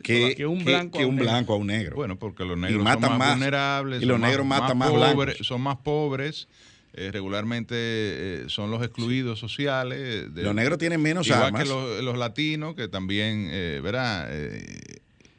que, 0.02 0.46
un, 0.46 0.64
blanco, 0.64 0.98
a 0.98 1.57
un 1.57 1.66
negro. 1.66 1.96
Bueno, 1.96 2.18
porque 2.18 2.44
los 2.44 2.59
negros 2.59 2.85
son 2.85 3.18
más, 3.18 3.31
vulnerables. 3.35 4.02
Y 4.02 4.07
los 4.07 4.20
negros 4.20 4.46
matan 4.46 4.76
más, 4.76 4.90
pobres, 4.90 5.38
Son 5.42 5.61
más 5.61 5.76
pobres. 5.78 6.48
Eh, 6.94 7.11
regularmente 7.11 7.74
eh, 7.74 8.44
son 8.48 8.70
los 8.70 8.83
excluidos 8.83 9.38
sociales. 9.38 10.28
los 10.35 10.55
negros 10.55 10.78
tienen 10.78 11.00
menos 11.00 11.26
igual 11.26 11.44
armas. 11.44 11.64
Igual 11.64 11.96
que 11.96 12.02
los, 12.02 12.18
latinos, 12.18 12.74
que 12.74 12.87
también, 12.88 13.48
eh, 13.50 13.81
¿verdad? 13.83 14.28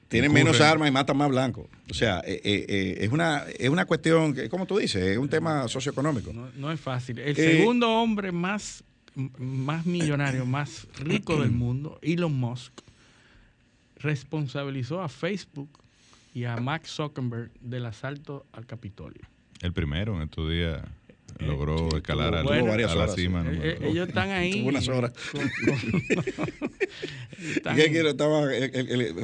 tienen 0.07 0.33
menos 0.33 0.61
armas 0.61 0.89
y 0.89 0.91
matan 0.91 1.17
más 1.17 1.29
blancos. 1.29 1.67
O 1.89 1.93
sea, 1.93 2.21
es, 2.25 3.11
una, 3.11 3.43
es 3.59 3.69
una 3.69 3.85
cuestión, 3.85 4.33
que, 4.33 4.49
como 4.49 4.65
tú 4.65 4.77
dices, 4.77 5.03
es 5.03 5.17
un 5.17 5.29
tema 5.29 5.67
socioeconómico. 5.67 6.33
No, 6.55 6.71
es 6.71 6.79
fácil. 6.79 7.19
El 7.19 7.35
segundo 7.35 7.89
hombre 7.89 8.31
más, 8.31 8.83
más 9.15 9.85
millonario, 9.85 10.45
más 10.45 10.87
rico 10.99 11.41
del 11.41 11.51
mundo, 11.51 11.99
Elon 12.01 12.33
Musk, 12.33 12.73
responsabilizó 13.97 15.01
a 15.01 15.09
Facebook 15.09 15.69
y 16.33 16.45
a 16.45 16.57
Max 16.57 16.91
Zuckerberg 16.95 17.51
del 17.59 17.85
asalto 17.85 18.45
al 18.51 18.65
Capitolio. 18.65 19.21
El 19.61 19.71
primero 19.73 20.15
en 20.15 20.23
estos 20.23 20.49
días 20.49 20.81
eh, 21.39 21.45
logró 21.45 21.89
escalar 21.95 22.35
a 22.35 22.43
la 22.43 23.07
cima. 23.07 23.43
Eh, 23.49 23.77
eh, 23.81 23.89
ellos 23.89 24.07
están 24.07 24.29
ahí. 24.29 24.63
unas 24.65 24.87
horas. 24.87 25.13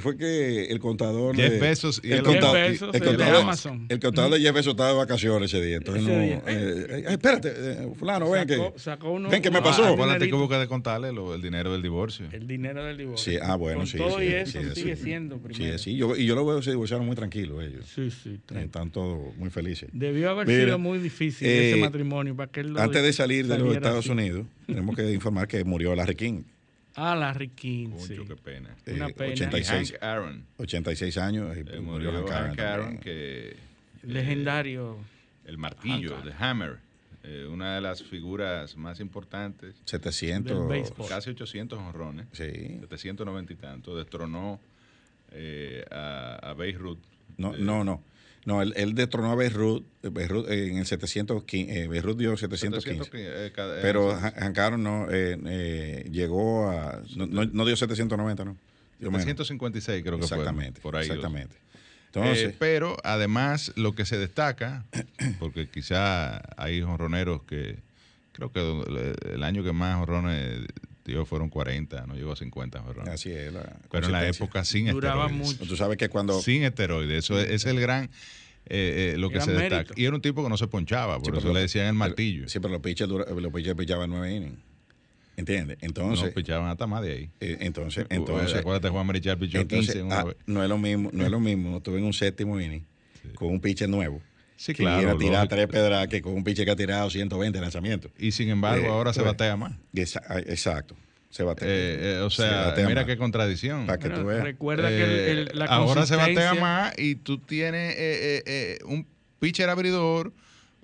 fue 0.02 0.18
que 0.18 0.66
el 0.66 0.80
contador. 0.80 1.36
Jeff 1.36 1.52
de, 1.52 1.60
Bezos 1.60 2.02
y 2.04 2.12
el, 2.12 2.24
contador, 2.24 2.56
Bezos, 2.56 2.94
el, 2.94 3.02
contador, 3.04 3.34
de 3.34 3.42
Amazon. 3.42 3.86
El 3.90 4.00
contador 4.00 4.32
de 4.32 4.40
Jeff 4.40 4.54
Bezos 4.54 4.72
estaba 4.72 4.90
de 4.90 4.96
vacaciones 4.96 5.54
ese 5.54 5.64
día. 5.64 5.78
Entonces 5.78 6.04
no. 6.04 6.12
Eh, 6.12 7.06
espérate, 7.10 7.54
Fulano, 7.98 8.30
ven 8.30 8.48
que. 8.48 8.74
Sacó 8.78 9.12
uno, 9.12 9.30
ven 9.30 9.42
que 9.42 9.52
me 9.52 9.62
pasó. 9.62 9.86
Ah, 9.86 10.18
que 10.18 10.32
busca 10.32 10.60
de 10.60 10.68
contarle 10.68 11.12
lo, 11.12 11.36
el 11.36 11.42
dinero 11.42 11.72
del 11.72 11.82
divorcio. 11.82 12.28
El 12.32 12.48
dinero 12.48 12.84
del 12.84 12.98
divorcio. 12.98 13.34
Sí, 13.34 13.40
ah, 13.42 13.56
bueno, 13.56 13.80
Con 13.80 13.88
sí. 13.88 13.98
Todo 13.98 14.20
sí, 14.20 14.26
y 14.26 14.34
eso 14.34 14.60
sigue 14.76 14.96
siendo 14.96 15.38
primero. 15.40 15.78
Sí, 15.78 15.92
sí. 15.92 15.98
Yo, 15.98 16.16
y 16.16 16.26
yo 16.26 16.36
lo 16.36 16.46
veo, 16.46 16.62
se 16.62 16.72
divorciaron 16.72 17.06
muy 17.06 17.16
tranquilos 17.16 17.64
ellos. 17.64 17.86
Sí, 17.94 18.10
sí. 18.12 18.40
Están 18.56 18.92
todos 18.92 19.36
muy 19.38 19.50
felices. 19.50 19.90
Debió 19.94 20.32
haber 20.32 20.48
sido 20.48 20.80
muy 20.80 21.00
difícil 21.00 21.48
ese 21.48 21.78
matrimonio 21.78 21.99
para 22.36 22.52
que 22.52 22.60
él 22.62 22.74
lo 22.74 22.82
Antes 22.82 23.04
de 23.04 23.14
salir 23.14 23.48
de 23.48 23.58
los 23.58 23.76
Estados 23.76 24.08
Unidos, 24.08 24.46
tenemos 24.68 24.96
que 24.96 25.12
informar 25.12 25.48
que 25.48 25.64
murió 25.64 25.96
Larry 25.96 26.16
King. 26.16 26.44
Ah, 26.96 27.16
Larry 27.16 27.50
King, 27.50 27.90
Mucho, 27.90 28.06
sí. 28.06 28.16
qué 28.28 28.36
pena. 28.36 28.76
Una 28.88 29.08
eh, 29.08 29.14
pena. 29.14 29.34
86, 29.34 29.92
Hank 29.92 30.04
Aaron. 30.04 30.46
86 30.58 31.18
años. 31.18 31.56
y 31.56 31.60
eh, 31.62 31.80
murió, 31.80 32.12
murió 32.12 32.28
Hank, 32.28 32.60
Aaron, 32.60 32.98
que... 32.98 33.56
Legendario. 34.04 34.98
el 35.46 35.58
martillo, 35.58 36.16
The 36.24 36.34
Hammer. 36.38 36.80
Eh, 37.24 37.46
una 37.52 37.76
de 37.76 37.82
las 37.82 38.02
figuras 38.02 38.78
más 38.78 39.00
importantes. 39.00 39.76
700. 39.86 40.92
Casi 41.08 41.30
800 41.30 41.78
honrones. 41.78 42.28
Sí. 42.32 42.80
790 42.90 43.54
y 43.54 43.56
tanto. 43.56 43.96
Destronó 43.96 44.60
eh, 45.32 45.86
a, 45.92 46.40
a 46.42 46.54
Beirut. 46.54 47.00
No, 47.38 47.56
no, 47.58 47.84
no. 47.84 48.02
No, 48.46 48.62
él, 48.62 48.74
él 48.78 48.96
destronó 48.96 49.32
a 49.32 49.36
Beirut, 49.36 49.86
Beirut 50.02 50.50
en 50.50 50.78
el 50.78 50.86
715, 50.86 51.84
eh, 51.84 51.88
Beirut 51.88 52.18
dio 52.18 52.38
715. 52.38 53.10
Eh, 53.14 53.52
pero 53.82 54.16
Hank 54.16 54.58
no 54.78 55.08
eh, 55.12 55.38
eh, 55.46 56.10
llegó 56.12 56.70
a. 56.70 57.02
No, 57.16 57.28
no, 57.28 57.66
dio 57.66 57.76
790, 57.76 58.46
¿no? 58.46 58.58
756 59.00 60.04
creo 60.04 60.18
que 60.18 60.24
exactamente, 60.24 60.82
fue. 60.82 60.92
Por 60.92 61.00
ahí 61.00 61.08
exactamente. 61.08 61.56
Entonces, 62.08 62.56
pero 62.58 62.98
además 63.04 63.72
lo 63.76 63.94
que 63.94 64.06
se 64.06 64.18
destaca, 64.18 64.86
porque 65.40 65.70
quizá 65.70 66.42
hay 66.58 66.82
honroneros 66.82 67.44
que. 67.44 67.78
Creo 68.32 68.54
que 68.54 68.62
el 69.34 69.44
año 69.44 69.64
que 69.66 69.74
más 69.74 70.02
honrones 70.02 70.66
dio 71.10 71.26
fueron 71.26 71.50
40, 71.50 72.08
no 72.08 72.16
llegó 72.16 72.32
a 72.32 72.36
50 72.36 72.82
honrones. 72.82 73.14
Así 73.14 73.32
es. 73.32 73.52
pero 73.92 74.06
en 74.06 74.12
la 74.12 74.28
época 74.28 74.64
sin 74.64 74.88
Duraba 74.88 75.26
esteroides. 75.26 75.60
Mucho. 75.60 75.68
Tú 75.68 75.76
sabes 75.76 75.98
que 75.98 76.10
cuando. 76.10 76.42
Sin 76.42 76.64
esteroides. 76.64 77.26
Eso 77.26 77.40
es, 77.40 77.50
es 77.50 77.66
el 77.66 77.80
gran 77.80 78.10
eh, 78.66 79.14
eh, 79.14 79.18
lo 79.18 79.30
que 79.30 79.42
se 79.42 79.52
destaca. 79.52 79.94
Y 79.96 80.06
era 80.06 80.16
un 80.16 80.22
tipo 80.22 80.44
que 80.44 80.50
no 80.50 80.58
se 80.58 80.68
ponchaba, 80.68 81.20
por 81.20 81.38
eso 81.38 81.52
le 81.52 81.62
decían 81.62 81.88
el 81.88 81.94
martillo. 81.94 82.48
Sí, 82.48 82.60
pero 82.60 82.74
los 82.74 82.82
pitchers, 82.82 83.10
los 83.10 83.54
pitchers 83.54 83.76
pichaban 83.76 84.10
nueve 84.10 84.34
innings. 84.34 84.60
¿Entiendes? 85.38 85.78
Entonces. 85.82 86.28
No, 86.28 86.34
pichaban 86.34 86.70
hasta 86.70 86.86
más 86.86 87.02
de 87.02 87.14
ahí. 87.14 87.30
Eh, 87.40 87.58
entonces, 87.62 88.06
entonces. 88.10 88.60
Acuérdate, 88.60 88.90
Juan 88.90 89.08
Marichal 89.08 89.38
pichó 89.38 89.66
15 89.66 90.04
una 90.04 90.20
ah, 90.20 90.24
vez. 90.26 90.36
No 90.46 90.62
es 90.62 90.70
lo 90.70 90.78
mismo, 90.78 91.10
no 91.14 91.24
es 91.24 91.32
lo 91.32 91.40
mismo. 91.40 91.78
Estuve 91.78 92.00
en 92.00 92.04
un 92.04 92.14
séptimo 92.14 92.60
inning 92.60 92.86
con 93.36 93.50
un 93.50 93.60
pitcher 93.60 93.90
nuevo. 93.90 94.22
Sí, 94.60 94.74
que 94.74 94.84
claro. 94.84 95.18
Que 95.18 95.24
tirar 95.24 95.48
tres 95.48 95.68
pedras 95.68 96.10
que 96.10 96.22
con 96.22 96.34
un 96.34 96.44
pitcher 96.44 96.66
que 96.66 96.72
ha 96.72 96.76
tirado 96.76 97.10
120 97.10 97.62
lanzamientos. 97.62 98.12
Y 98.18 98.34
sin 98.34 98.50
embargo, 98.50 98.92
ahora 98.92 99.14
se 99.14 99.22
batea 99.22 99.56
más. 99.56 99.72
Ah, 100.28 100.40
exacto. 100.40 100.98
Se 101.30 101.44
batea. 101.44 101.66
Eh, 101.66 102.18
eh, 102.18 102.20
o 102.20 102.30
sea, 102.30 102.76
mira 102.86 103.06
qué 103.06 103.18
contradicción. 103.18 103.86
Para 103.86 104.00
que 104.00 104.10
tú 104.10 104.26
veas. 104.26 104.44
Recuerda 104.44 104.90
que 104.90 105.32
el, 105.32 105.52
la 105.54 105.64
Ahora 105.66 106.06
se 106.06 106.18
batea 106.18 106.56
más 106.56 106.94
y 106.98 107.16
tú 107.16 107.38
tienes 107.38 108.84
un 108.84 109.08
pitcher 109.40 109.70
abridor, 109.70 110.34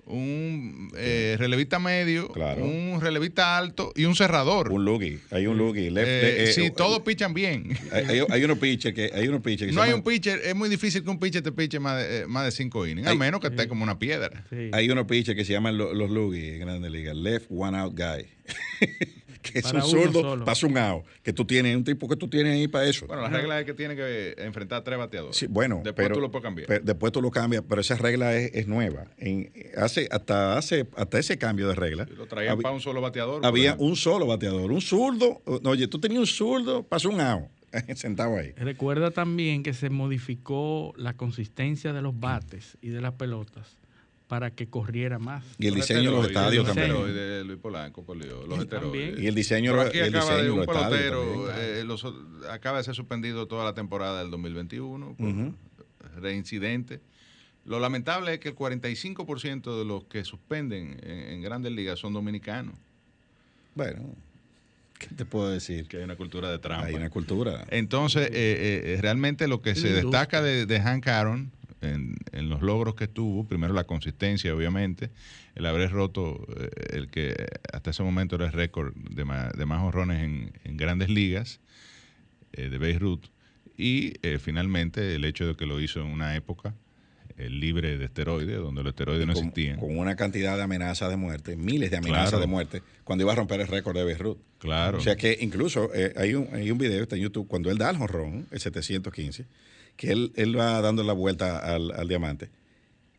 un 0.06 0.92
eh, 0.96 1.36
relevista 1.38 1.78
medio, 1.78 2.28
un 2.58 3.00
relevista 3.00 3.58
alto 3.58 3.92
y 3.94 4.04
un 4.04 4.14
cerrador. 4.14 4.70
Un 4.72 4.84
loogie, 4.84 5.18
hay 5.30 5.46
un 5.46 5.58
loogie. 5.58 5.88
Eh, 5.88 6.44
eh, 6.44 6.52
sí, 6.52 6.70
todos 6.70 7.00
pichan 7.00 7.34
bien. 7.34 7.76
Hay, 7.90 8.20
hay, 8.28 8.44
unos 8.44 8.58
pitchers 8.58 8.94
que 8.94 9.10
hay 9.12 9.26
unos 9.28 9.42
pitchers 9.42 9.72
No 9.74 9.82
hay 9.82 9.92
un 9.92 10.02
pitcher, 10.02 10.40
es 10.44 10.54
muy 10.54 10.68
difícil 10.68 11.02
que 11.02 11.10
un 11.10 11.18
pitcher 11.18 11.42
te 11.42 11.52
piche 11.52 11.80
más 11.80 12.06
de, 12.06 12.26
más 12.26 12.44
de 12.44 12.52
cinco 12.52 12.86
innings, 12.86 13.08
a 13.08 13.14
menos 13.14 13.40
que 13.40 13.48
esté 13.48 13.68
como 13.68 13.82
una 13.82 13.98
piedra. 13.98 14.44
Hay 14.72 14.88
unos 14.88 15.06
pitchers 15.06 15.36
que 15.36 15.44
se 15.44 15.52
llaman 15.52 15.76
los, 15.76 15.94
los 15.94 16.34
en 16.34 16.60
Grandes 16.60 16.90
Ligas, 16.90 17.16
left 17.16 17.46
one 17.50 17.76
out 17.76 17.94
guy. 17.96 18.26
que 19.52 19.58
es 19.60 19.72
un 19.72 19.82
zurdo, 19.82 20.44
pasa 20.44 20.66
un 20.66 20.78
out, 20.78 21.04
que 21.22 21.32
tú 21.32 21.44
tienes, 21.44 21.76
un 21.76 21.84
tipo 21.84 22.08
que 22.08 22.16
tú 22.16 22.28
tienes 22.28 22.54
ahí 22.54 22.68
para 22.68 22.86
eso. 22.86 23.06
Bueno, 23.06 23.22
la 23.22 23.28
regla 23.28 23.60
es 23.60 23.66
que 23.66 23.74
tiene 23.74 23.96
que 23.96 24.34
enfrentar 24.38 24.82
tres 24.84 24.98
bateadores. 24.98 25.36
Sí, 25.36 25.46
bueno, 25.46 25.80
después 25.84 26.12
tú 26.12 26.20
lo 26.20 26.30
puedes 26.30 26.44
cambiar. 26.44 26.82
después 26.82 27.12
tú 27.12 27.22
lo 27.22 27.30
cambias, 27.30 27.62
pero 27.68 27.80
esa 27.80 27.96
regla 27.96 28.34
es, 28.34 28.66
nueva. 28.66 29.06
En, 29.18 29.52
hace, 29.76 30.08
hasta, 30.10 30.56
hace, 30.56 30.86
hasta 30.96 31.18
ese 31.18 31.38
cambio 31.38 31.68
de 31.68 31.74
regla. 31.74 32.06
Lo 32.16 32.26
traían 32.26 32.58
para 32.60 32.74
un 32.74 32.80
solo 32.80 33.00
bateador. 33.00 33.44
Había 33.44 33.74
un 33.78 33.96
solo 33.96 34.26
bateador, 34.26 34.70
un 34.72 34.80
zurdo. 34.80 35.42
Oye, 35.44 35.86
tú 35.88 35.98
tenías 35.98 36.20
un 36.20 36.26
zurdo, 36.26 36.82
pasó 36.82 37.08
un 37.08 37.20
out. 37.20 37.44
sentado 37.96 38.36
ahí. 38.36 38.52
Recuerda 38.56 39.10
también 39.10 39.62
que 39.62 39.74
se 39.74 39.90
modificó 39.90 40.94
la 40.96 41.14
consistencia 41.14 41.92
de 41.92 42.02
los 42.02 42.18
bates 42.18 42.78
y 42.80 42.88
de 42.88 43.00
las 43.00 43.14
pelotas 43.14 43.76
para 44.28 44.50
que 44.50 44.68
corriera 44.68 45.18
más. 45.18 45.44
Y 45.58 45.68
el 45.68 45.74
diseño 45.74 46.10
de 46.10 46.16
los 46.16 46.26
estadios 46.26 46.66
también. 46.66 47.14
De 47.14 47.44
Luis 47.44 47.58
Polanco, 47.58 48.04
los 48.48 48.58
esteroides. 48.60 49.20
Y 49.20 49.26
el 49.26 49.34
diseño, 49.34 49.80
aquí 49.80 49.98
el 49.98 50.14
acaba 50.14 50.36
de 50.42 50.50
un 50.50 50.66
pelotero, 50.66 51.50
eh, 51.52 51.84
acaba 52.50 52.78
de 52.78 52.84
ser 52.84 52.94
suspendido 52.94 53.46
toda 53.46 53.64
la 53.64 53.74
temporada 53.74 54.20
del 54.20 54.30
2021 54.30 55.16
por 55.16 56.20
reincidente. 56.20 57.00
Lo 57.64 57.80
lamentable 57.80 58.34
es 58.34 58.40
que 58.40 58.50
el 58.50 58.54
45% 58.54 59.78
de 59.78 59.84
los 59.84 60.04
que 60.04 60.24
suspenden 60.24 61.00
en 61.02 61.42
grandes 61.42 61.72
ligas 61.72 61.98
son 61.98 62.12
dominicanos. 62.12 62.74
Bueno, 63.74 64.14
¿Qué 64.98 65.08
te 65.08 65.24
puedo 65.24 65.50
decir? 65.50 65.86
Que 65.88 65.98
hay 65.98 66.04
una 66.04 66.16
cultura 66.16 66.50
de 66.50 66.58
trampa. 66.58 66.86
Hay 66.86 66.94
una 66.94 67.10
cultura. 67.10 67.66
Entonces, 67.68 68.28
eh, 68.28 68.94
eh, 68.94 68.98
realmente 69.02 69.46
lo 69.46 69.60
que 69.60 69.74
se 69.74 69.88
destaca 69.92 70.40
de, 70.40 70.64
de 70.64 70.80
Hank 70.80 71.06
Aaron 71.06 71.52
en, 71.80 72.16
los 72.48 72.62
logros 72.62 72.94
que 72.94 73.08
tuvo, 73.08 73.46
primero 73.46 73.74
la 73.74 73.84
consistencia, 73.84 74.54
obviamente, 74.54 75.10
el 75.54 75.66
haber 75.66 75.90
roto 75.90 76.46
eh, 76.56 76.70
el 76.90 77.08
que 77.08 77.34
hasta 77.72 77.90
ese 77.90 78.02
momento 78.02 78.36
era 78.36 78.46
el 78.46 78.52
récord 78.52 78.94
de 78.94 79.24
más, 79.24 79.52
de 79.52 79.66
más 79.66 79.82
honrones 79.82 80.22
en, 80.64 80.76
grandes 80.76 81.08
ligas 81.08 81.60
de 82.52 82.78
Beirut, 82.78 83.26
y 83.76 84.14
finalmente 84.38 85.14
el 85.14 85.26
hecho 85.26 85.46
de 85.46 85.56
que 85.56 85.66
lo 85.66 85.78
hizo 85.78 86.00
en 86.00 86.06
una 86.06 86.34
época 86.36 86.74
libre 87.38 87.98
de 87.98 88.06
esteroides, 88.06 88.56
donde 88.56 88.82
los 88.82 88.90
esteroides 88.90 89.26
no 89.26 89.32
existían. 89.32 89.78
Con 89.78 89.98
una 89.98 90.16
cantidad 90.16 90.56
de 90.56 90.62
amenazas 90.62 91.10
de 91.10 91.16
muerte, 91.16 91.56
miles 91.56 91.90
de 91.90 91.98
amenazas 91.98 92.40
de 92.40 92.46
muerte, 92.46 92.82
cuando 93.04 93.24
iba 93.24 93.32
a 93.32 93.36
romper 93.36 93.60
el 93.60 93.68
récord 93.68 93.96
de 93.96 94.04
Beirut. 94.04 94.38
Claro. 94.58 94.98
O 94.98 95.00
sea 95.00 95.16
que 95.16 95.36
incluso 95.40 95.90
eh, 95.94 96.14
hay, 96.16 96.34
un, 96.34 96.48
hay 96.52 96.70
un 96.70 96.78
video 96.78 97.02
está 97.02 97.16
en 97.16 97.22
YouTube, 97.22 97.46
cuando 97.46 97.70
él 97.70 97.78
da 97.78 97.90
el 97.90 97.98
jonrón, 97.98 98.46
el 98.50 98.60
715, 98.60 99.44
que 99.96 100.12
él, 100.12 100.32
él 100.36 100.58
va 100.58 100.80
dando 100.80 101.02
la 101.02 101.12
vuelta 101.12 101.58
al, 101.58 102.08
diamante, 102.08 102.50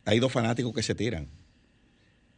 hay 0.06 0.20
dos 0.20 0.32
fanáticos 0.32 0.74
que 0.74 0.84
se 0.84 0.96
tiran. 0.96 1.28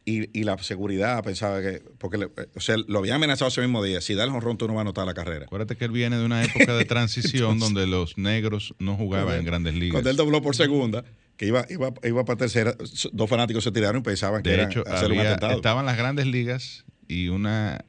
Y, 0.06 0.36
y, 0.38 0.44
la 0.44 0.56
seguridad 0.58 1.22
pensaba 1.22 1.60
que, 1.60 1.82
porque 1.98 2.28
o 2.56 2.60
sea, 2.60 2.76
lo 2.88 3.00
había 3.00 3.14
amenazado 3.14 3.48
ese 3.48 3.60
mismo 3.60 3.84
día, 3.84 4.00
si 4.00 4.14
da 4.14 4.24
el 4.24 4.30
jonrón 4.30 4.56
tú 4.56 4.66
no 4.66 4.72
vas 4.72 4.80
a 4.80 4.82
anotar 4.82 5.06
la 5.06 5.12
carrera. 5.12 5.44
Acuérdate 5.44 5.76
que 5.76 5.84
él 5.84 5.90
viene 5.90 6.16
de 6.16 6.24
una 6.24 6.42
época 6.42 6.74
de 6.74 6.84
transición 6.86 7.58
donde 7.60 7.86
los 7.86 8.16
negros 8.16 8.74
no 8.78 8.96
jugaban 8.96 9.38
en 9.38 9.44
grandes 9.44 9.74
ligas. 9.74 9.92
Cuando 9.92 10.10
él 10.10 10.16
dobló 10.16 10.40
por 10.40 10.56
segunda, 10.56 11.04
que 11.36 11.46
iba, 11.46 11.66
iba, 11.68 11.92
iba 12.02 12.24
para 12.24 12.38
tercera, 12.38 12.74
dos 13.12 13.30
fanáticos 13.30 13.62
se 13.62 13.72
tiraron 13.72 14.00
y 14.00 14.02
pensaban 14.02 14.42
que 14.42 14.62
hecho, 14.62 14.82
hacer 14.86 15.12
un 15.12 15.18
atentado. 15.18 15.52
Estaban 15.52 15.84
las 15.84 15.98
grandes 15.98 16.26
ligas 16.26 16.84
y 17.06 17.28
una 17.28 17.84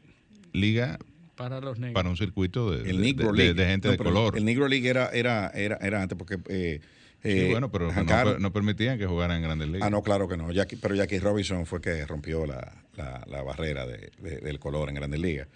liga 0.52 0.99
para 1.42 1.60
los 1.60 1.80
negros. 1.80 1.96
Para 1.96 2.10
un 2.10 2.18
circuito 2.18 2.72
de, 2.72 2.84
de, 2.84 3.66
gente 3.66 3.89
de 3.89 3.98
color. 3.98 4.38
El 4.38 4.46
Negro 4.46 4.68
League 4.68 4.88
era, 4.88 5.10
era, 5.10 5.50
era, 5.50 5.78
era 5.82 6.02
antes 6.02 6.18
porque... 6.18 6.38
Eh, 6.48 6.82
eh, 7.24 7.50
bueno, 7.52 7.72
pero 7.72 7.92
no, 8.39 8.52
permitían 8.52 8.98
que 8.98 9.06
jugaran 9.06 9.38
en 9.38 9.44
grandes 9.44 9.68
ligas. 9.68 9.84
Ah, 9.86 9.92
no, 9.92 10.02
claro 10.02 10.28
que 10.28 10.38
no. 10.38 10.48
pero 10.82 10.96
Jackie 10.96 11.20
Robinson 11.20 11.68
fue 11.68 11.80
que 11.80 12.06
rompió 12.06 12.48
la, 12.48 12.74
la, 12.96 13.44
barrera 13.44 13.86
del 13.86 14.60
color 14.60 14.89
en 14.89 14.96
grandes 14.96 15.20
ligas. 15.20 15.48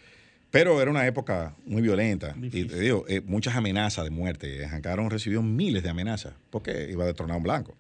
Pero 0.52 0.80
era 0.80 0.92
una 0.92 1.06
época 1.08 1.56
muy 1.66 1.82
violenta. 1.82 2.36
Y 2.40 2.66
te 2.66 2.80
digo, 2.80 3.06
eh, 3.08 3.22
muchas 3.22 3.56
amenazas 3.56 4.06
de 4.06 4.12
muerte. 4.12 4.66
Hancaron 4.66 5.10
recibió 5.10 5.42
miles 5.42 5.82
de 5.82 5.90
amenazas 5.90 6.34
porque 6.52 6.88
iba 6.90 7.04
a 7.04 7.08
destronar 7.08 7.38
un 7.38 7.44
blanco. 7.44 7.76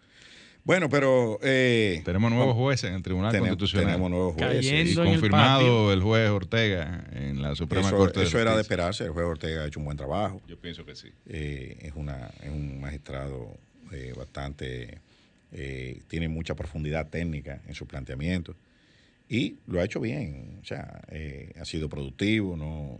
Bueno, 0.65 0.89
pero... 0.89 1.37
Eh, 1.43 2.01
tenemos 2.03 2.31
nuevos 2.31 2.55
jueces 2.55 2.89
en 2.89 2.95
el 2.95 3.03
Tribunal 3.03 3.37
Constitucional. 3.37 3.85
Tenemos 3.85 4.09
nuevos 4.09 4.33
jueces. 4.33 4.91
y 4.91 4.95
confirmado 4.95 5.93
el, 5.93 6.01
juez 6.01 6.27
Ortega 6.31 7.05
en 7.11 7.39
la 7.39 7.55
Suprema 7.55 7.91
Corte 7.91 8.21
de 8.21 8.25
Eso 8.25 8.39
era 8.39 8.55
de 8.55 8.61
esperarse. 8.61 9.03
El 9.03 9.11
juez 9.11 9.27
Ortega 9.27 9.61
ha 9.61 9.67
hecho 9.67 9.79
un 9.79 9.85
buen 9.85 9.95
trabajo. 9.95 10.41
Yo 10.47 10.57
pienso 10.57 10.83
que 10.83 10.95
sí. 10.95 11.09
Eh, 11.27 11.77
es, 11.81 11.93
una, 11.95 12.31
es 12.41 12.49
un 12.49 12.81
magistrado 12.81 13.55
eh, 13.91 14.13
bastante... 14.17 15.01
tiene 16.07 16.29
mucha 16.29 16.55
profundidad 16.55 17.09
técnica 17.09 17.61
en 17.67 17.75
su 17.75 17.85
planteamiento. 17.85 18.55
Y 19.29 19.57
lo 19.67 19.81
ha 19.81 19.85
hecho 19.85 19.99
bien. 19.99 20.57
O 20.63 20.65
sea, 20.65 20.99
ha 21.61 21.65
sido 21.65 21.89
productivo. 21.89 22.57
no 22.57 22.97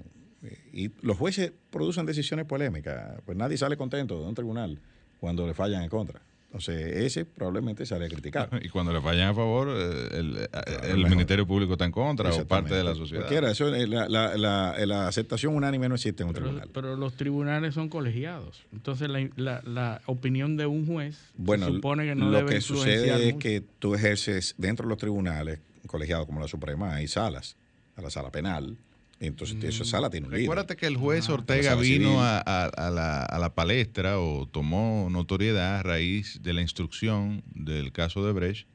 Y 0.72 0.92
los 1.02 1.18
jueces 1.18 1.52
producen 1.72 2.06
decisiones 2.06 2.46
polémicas. 2.46 3.20
Pues 3.26 3.36
nadie 3.36 3.58
sale 3.58 3.76
contento 3.76 4.22
de 4.22 4.28
un 4.28 4.36
tribunal 4.36 4.80
cuando 5.20 5.48
le 5.48 5.56
fallan 5.56 5.82
en 5.82 5.90
contra. 5.90 6.22
Entonces, 6.56 6.96
ese 7.04 7.26
probablemente 7.26 7.86
sale 7.86 8.06
a 8.06 8.10
criticar. 8.10 8.50
Y 8.66 8.70
cuando 8.70 8.94
le 8.94 9.02
fallan 9.02 9.30
a 9.30 9.34
favor, 9.34 9.68
eh, 9.70 10.08
el, 10.14 10.50
el, 10.84 11.10
Ministerio 11.10 11.46
Público 11.46 11.74
está 11.74 11.84
en 11.84 11.92
contra 11.92 12.34
o 12.34 12.46
parte 12.46 12.74
de 12.74 12.84
la 12.84 12.96
sociedad. 12.96 13.32
eso, 13.50 13.70
la, 13.70 14.08
la, 14.08 14.86
la, 14.86 15.08
aceptación 15.08 15.54
unánime 15.54 15.90
no 15.90 15.96
existe 15.96 16.24
en 16.24 16.30
un 16.30 16.36
tribunal. 16.36 16.70
Pero 16.74 16.96
los 16.96 17.16
tribunales 17.16 17.74
son 17.74 17.90
colegiados. 17.90 18.64
Entonces, 18.72 19.10
la, 19.36 20.02
opinión 20.06 20.56
de 20.56 20.66
un 20.66 20.88
juez 20.88 21.18
supone 21.36 22.06
que 22.06 22.16
no 22.16 22.30
Lo 22.30 22.46
que 22.46 22.62
sucede 22.62 23.30
es 23.30 23.36
que 23.36 23.62
tú 23.80 23.94
ejerces 23.94 24.56
dentro 24.58 24.86
de 24.86 24.90
los 24.90 24.98
tribunales, 24.98 25.60
colegiados 25.88 26.26
como 26.26 26.40
la 26.40 26.48
Suprema, 26.48 26.96
hay 26.96 27.08
salas, 27.08 27.58
a 27.98 28.02
la 28.02 28.10
sala 28.10 28.32
penal, 28.32 28.78
entonces, 29.20 29.64
eso 29.64 29.84
mm. 29.84 29.88
sala 29.88 30.10
tiene 30.10 30.28
un 30.28 30.34
Recuérdate 30.34 30.76
que 30.76 30.88
el 30.88 30.98
juez 30.98 31.30
Ortega 31.30 31.76
vino 31.76 32.18
a, 32.20 33.32
la, 33.40 33.54
palestra 33.56 34.20
o 34.20 34.46
tomó 34.46 35.08
notoriedad 35.10 35.80
a 35.80 35.84
raíz 35.84 36.42
de 36.42 36.54
la 36.54 36.62
instrucción 36.62 37.44
del 37.54 37.92
caso 37.92 38.26
de 38.26 38.34
Brecht, 38.34 38.68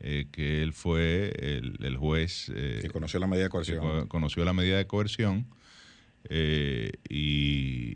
eh, 0.00 0.26
que 0.30 0.62
él 0.62 0.72
fue 0.72 1.32
el, 1.38 1.96
juez... 1.96 2.52
Eh, 2.54 2.80
que 2.82 2.90
conoció 2.90 3.18
la 3.18 3.26
medida 3.26 3.44
de 3.44 3.50
coerción. 3.50 4.06
conoció 4.06 4.44
la 4.44 4.52
medida 4.52 4.76
de 4.76 4.86
coerción. 4.86 5.46
Eh, 6.28 6.92
y, 7.08 7.94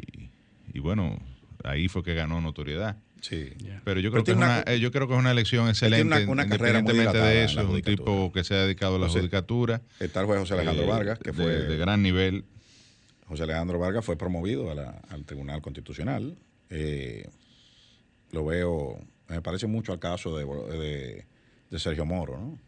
y 0.72 0.79
bueno, 0.81 1.18
ahí 1.64 1.89
fue 1.89 2.03
que 2.03 2.14
ganó 2.14 2.41
notoriedad. 2.41 2.99
Sí. 3.21 3.53
Pero 3.85 4.01
yo 4.01 4.11
creo, 4.11 4.25
que 4.25 4.31
es 4.31 4.37
una, 4.37 4.62
eh, 4.66 4.79
yo 4.79 4.91
creo 4.93 5.09
que 5.09 5.14
es 5.14 5.19
una 5.19 5.31
elección 5.31 5.69
excelente, 5.69 6.27
una, 6.27 6.45
independientemente 6.45 7.19
de 7.19 7.45
eso. 7.45 7.61
Es 7.61 7.66
un 7.66 7.83
tipo 7.83 8.33
que 8.33 8.45
se 8.45 8.55
ha 8.55 8.59
dedicado 8.59 8.97
a 8.97 8.99
la 8.99 9.09
judicatura. 9.09 9.83
Está 9.99 10.21
el 10.21 10.27
juez 10.27 10.41
José 10.41 10.55
Alejandro 10.55 10.85
eh, 10.85 10.89
Vargas, 10.89 11.19
que 11.19 11.33
fue. 11.33 11.47
De, 11.47 11.77
gran 11.77 12.03
nivel. 12.03 12.45
José 13.27 13.43
Alejandro 13.43 13.79
Vargas 13.79 14.05
fue 14.05 14.16
promovido 14.16 14.71
al 14.71 15.25
Tribunal 15.25 15.61
Constitucional. 15.61 16.37
Eh, 16.71 17.29
lo 18.33 18.45
veo, 18.45 19.01
me 19.29 19.43
parece 19.43 19.66
mucho 19.66 19.93
al 19.93 19.99
caso 19.99 20.37
de, 20.37 21.25
de, 21.71 21.79
Sergio 21.79 22.05
Moro, 22.05 22.39
¿no? 22.39 22.59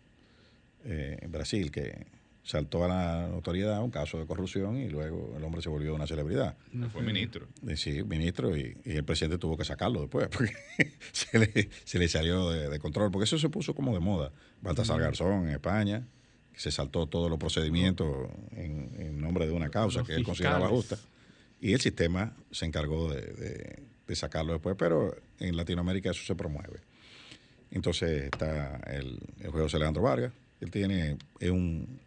en 0.84 1.30
Brasil, 1.30 1.70
que 1.70 2.06
saltó 2.42 2.84
a 2.84 2.88
la 2.88 3.28
notoriedad 3.28 3.82
un 3.82 3.90
caso 3.90 4.18
de 4.18 4.26
corrupción 4.26 4.76
y 4.76 4.88
luego 4.88 5.34
el 5.36 5.44
hombre 5.44 5.62
se 5.62 5.68
volvió 5.68 5.94
una 5.94 6.06
celebridad. 6.06 6.56
fue 6.92 7.02
ministro. 7.02 7.46
Sí, 7.76 8.02
ministro 8.02 8.56
y, 8.56 8.76
el 8.84 9.04
presidente 9.04 9.38
tuvo 9.38 9.56
que 9.56 9.64
sacarlo 9.64 10.00
después 10.00 10.28
porque 10.32 10.52
se, 11.12 11.38
le, 11.38 11.70
se, 11.84 11.98
le, 11.98 12.08
salió 12.08 12.50
de, 12.50 12.78
control, 12.78 13.10
porque 13.10 13.24
eso 13.24 13.38
se 13.38 13.48
puso 13.48 13.74
como 13.74 13.92
de 13.92 14.00
moda. 14.00 14.32
Baltasar 14.62 15.00
Garzón 15.00 15.48
en 15.48 15.54
España, 15.54 16.06
que 16.52 16.60
se 16.60 16.70
saltó 16.70 17.06
todos 17.06 17.30
los 17.30 17.38
procedimientos 17.38 18.28
en, 18.52 19.20
nombre 19.20 19.46
de 19.46 19.52
una 19.52 19.68
causa 19.68 20.02
que 20.02 20.14
él 20.14 20.24
consideraba 20.24 20.68
justa. 20.68 20.98
Y 21.60 21.74
el 21.74 21.80
sistema 21.80 22.34
se 22.50 22.64
encargó 22.64 23.12
de, 23.12 23.82
sacarlo 24.14 24.54
después, 24.54 24.74
pero 24.76 25.14
en 25.38 25.56
Latinoamérica 25.56 26.10
eso 26.10 26.24
se 26.24 26.34
promueve. 26.34 26.80
Entonces 27.70 28.24
está 28.24 28.78
el, 28.88 29.20
el 29.38 29.50
juez 29.50 29.72
Alejandro 29.72 30.02
Vargas, 30.02 30.32
él 30.60 30.70
tiene, 30.72 31.16
es 31.38 31.50
un 31.50 32.00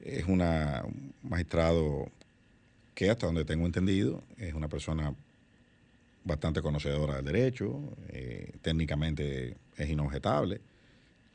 es 0.00 0.24
una, 0.26 0.82
un 0.84 1.12
magistrado 1.22 2.10
que 2.94 3.10
hasta 3.10 3.26
donde 3.26 3.44
tengo 3.44 3.66
entendido 3.66 4.22
es 4.38 4.54
una 4.54 4.68
persona 4.68 5.14
bastante 6.24 6.60
conocedora 6.60 7.16
del 7.16 7.24
derecho, 7.26 7.78
eh, 8.08 8.52
técnicamente 8.62 9.56
es 9.76 9.88
inobjetable, 9.88 10.60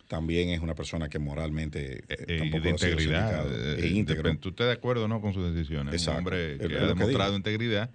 también 0.07 0.49
es 0.49 0.59
una 0.59 0.76
persona 0.76 1.07
que 1.07 1.18
moralmente 1.18 1.99
eh, 1.99 2.26
eh, 2.28 2.38
tampoco 2.39 2.64
de 2.64 2.70
integridad, 2.72 3.80
es 3.80 4.39
¿Tú 4.39 4.49
estás 4.49 4.68
de 4.68 4.74
acuerdo 4.74 5.07
no 5.07 5.22
con 5.22 5.34
sus 5.34 5.53
decisiones? 5.53 5.93
Es 5.95 6.07
un 6.07 6.18
hombre 6.18 6.57
que 6.57 6.78
ha 6.78 6.88
demostrado 6.88 7.36
integridad 7.38 7.89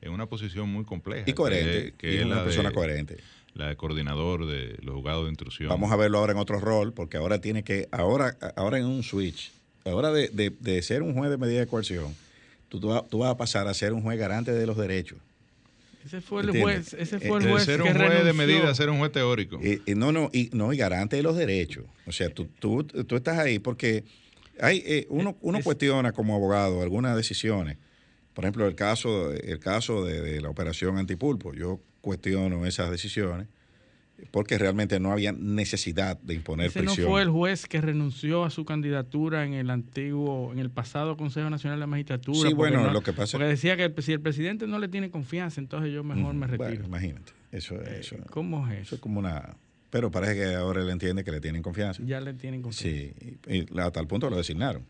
en 0.00 0.12
una 0.12 0.26
posición 0.26 0.70
muy 0.70 0.84
compleja. 0.84 1.28
Y 1.28 1.34
coherente, 1.34 1.92
que, 1.98 2.20
es 2.20 2.24
una 2.24 2.44
persona 2.44 2.70
coherente 2.70 3.18
la 3.54 3.68
de 3.68 3.76
coordinador 3.76 4.46
de 4.46 4.78
los 4.82 4.94
juzgados 4.94 5.24
de 5.24 5.30
intrusión. 5.30 5.68
Vamos 5.68 5.90
a 5.90 5.96
verlo 5.96 6.18
ahora 6.18 6.32
en 6.32 6.38
otro 6.38 6.60
rol, 6.60 6.92
porque 6.92 7.16
ahora 7.16 7.40
tiene 7.40 7.64
que, 7.64 7.88
ahora, 7.90 8.36
ahora 8.56 8.78
en 8.78 8.86
un 8.86 9.02
switch, 9.02 9.50
a 9.88 9.92
la 9.92 9.96
hora 9.96 10.12
de, 10.12 10.82
ser 10.82 11.02
un 11.02 11.14
juez 11.14 11.30
de 11.30 11.38
medida 11.38 11.60
de 11.60 11.66
coerción, 11.66 12.14
tú, 12.68 12.80
tú, 13.08 13.18
vas 13.18 13.30
a 13.30 13.36
pasar 13.36 13.66
a 13.68 13.74
ser 13.74 13.92
un 13.92 14.02
juez 14.02 14.18
garante 14.18 14.52
de 14.52 14.66
los 14.66 14.76
derechos. 14.76 15.18
Ese 16.04 16.20
fue 16.20 16.42
el 16.42 16.58
juez, 16.58 16.94
ese 16.94 17.18
fue 17.20 17.38
el 17.38 17.46
eh, 17.46 17.50
juez 17.50 17.64
ser 17.64 17.82
un 17.82 17.92
juez 17.92 18.24
de 18.24 18.32
medida, 18.32 18.74
ser 18.74 18.88
un 18.88 18.98
juez 18.98 19.12
teórico. 19.12 19.60
Y, 19.62 19.94
no, 19.94 20.12
no, 20.12 20.30
y, 20.32 20.48
no, 20.52 20.72
y 20.72 20.76
garante 20.76 21.16
de 21.16 21.22
los 21.22 21.36
derechos. 21.36 21.84
O 22.06 22.12
sea, 22.12 22.30
tú, 22.30 22.48
tú, 22.58 22.84
tú 22.84 23.16
estás 23.16 23.38
ahí 23.38 23.58
porque 23.58 24.04
Hay, 24.60 24.82
eh, 24.86 25.06
uno 25.10 25.36
uno 25.40 25.60
cuestiona 25.62 26.12
como 26.12 26.34
abogado 26.34 26.82
algunas 26.82 27.16
decisiones. 27.16 27.76
Por 28.32 28.44
ejemplo, 28.44 28.66
el 28.66 28.74
caso, 28.74 29.32
el 29.32 29.58
caso 29.58 30.04
de, 30.04 30.40
la 30.40 30.48
operación 30.48 30.96
antipulpo. 30.96 31.54
Yo 31.54 31.80
cuestiono 32.00 32.64
esas 32.66 32.90
decisiones 32.90 33.48
porque 34.30 34.58
realmente 34.58 35.00
no 35.00 35.12
había 35.12 35.32
necesidad 35.32 36.18
de 36.20 36.34
imponer 36.34 36.66
Ese 36.66 36.80
prisión. 36.80 37.06
no 37.06 37.12
fue 37.12 37.22
el 37.22 37.28
juez 37.28 37.66
que 37.66 37.80
renunció 37.80 38.44
a 38.44 38.50
su 38.50 38.64
candidatura 38.64 39.44
en 39.44 39.54
el 39.54 39.70
antiguo, 39.70 40.52
en 40.52 40.58
el 40.58 40.70
pasado 40.70 41.16
Consejo 41.16 41.50
Nacional 41.50 41.78
de 41.78 41.80
la 41.80 41.86
Magistratura. 41.86 42.48
Sí, 42.48 42.54
bueno, 42.54 42.92
lo 42.92 43.02
que 43.02 43.12
pasa 43.12 43.38
porque 43.38 43.48
decía 43.48 43.76
que 43.76 44.02
si 44.02 44.12
el 44.12 44.20
presidente 44.20 44.66
no 44.66 44.78
le 44.78 44.88
tiene 44.88 45.10
confianza, 45.10 45.60
entonces 45.60 45.92
yo 45.92 46.04
mejor 46.04 46.34
me 46.34 46.46
retiro. 46.46 46.68
Bueno, 46.68 46.86
imagínate, 46.86 47.32
eso, 47.52 47.76
eh, 47.76 47.98
eso, 48.00 48.16
¿Cómo 48.30 48.66
es 48.66 48.72
eso? 48.72 48.82
Eso 48.82 48.94
es 48.96 49.00
como 49.00 49.18
una 49.20 49.56
pero 49.90 50.10
parece 50.10 50.34
que 50.34 50.54
ahora 50.54 50.82
él 50.82 50.90
entiende 50.90 51.24
que 51.24 51.30
le 51.30 51.40
tienen 51.40 51.62
confianza. 51.62 52.02
Ya 52.04 52.20
le 52.20 52.34
tienen 52.34 52.62
confianza. 52.62 53.14
Sí, 53.20 53.38
y, 53.48 53.80
a 53.80 53.90
tal 53.90 54.06
punto 54.06 54.28
lo 54.28 54.36
designaron. 54.36 54.82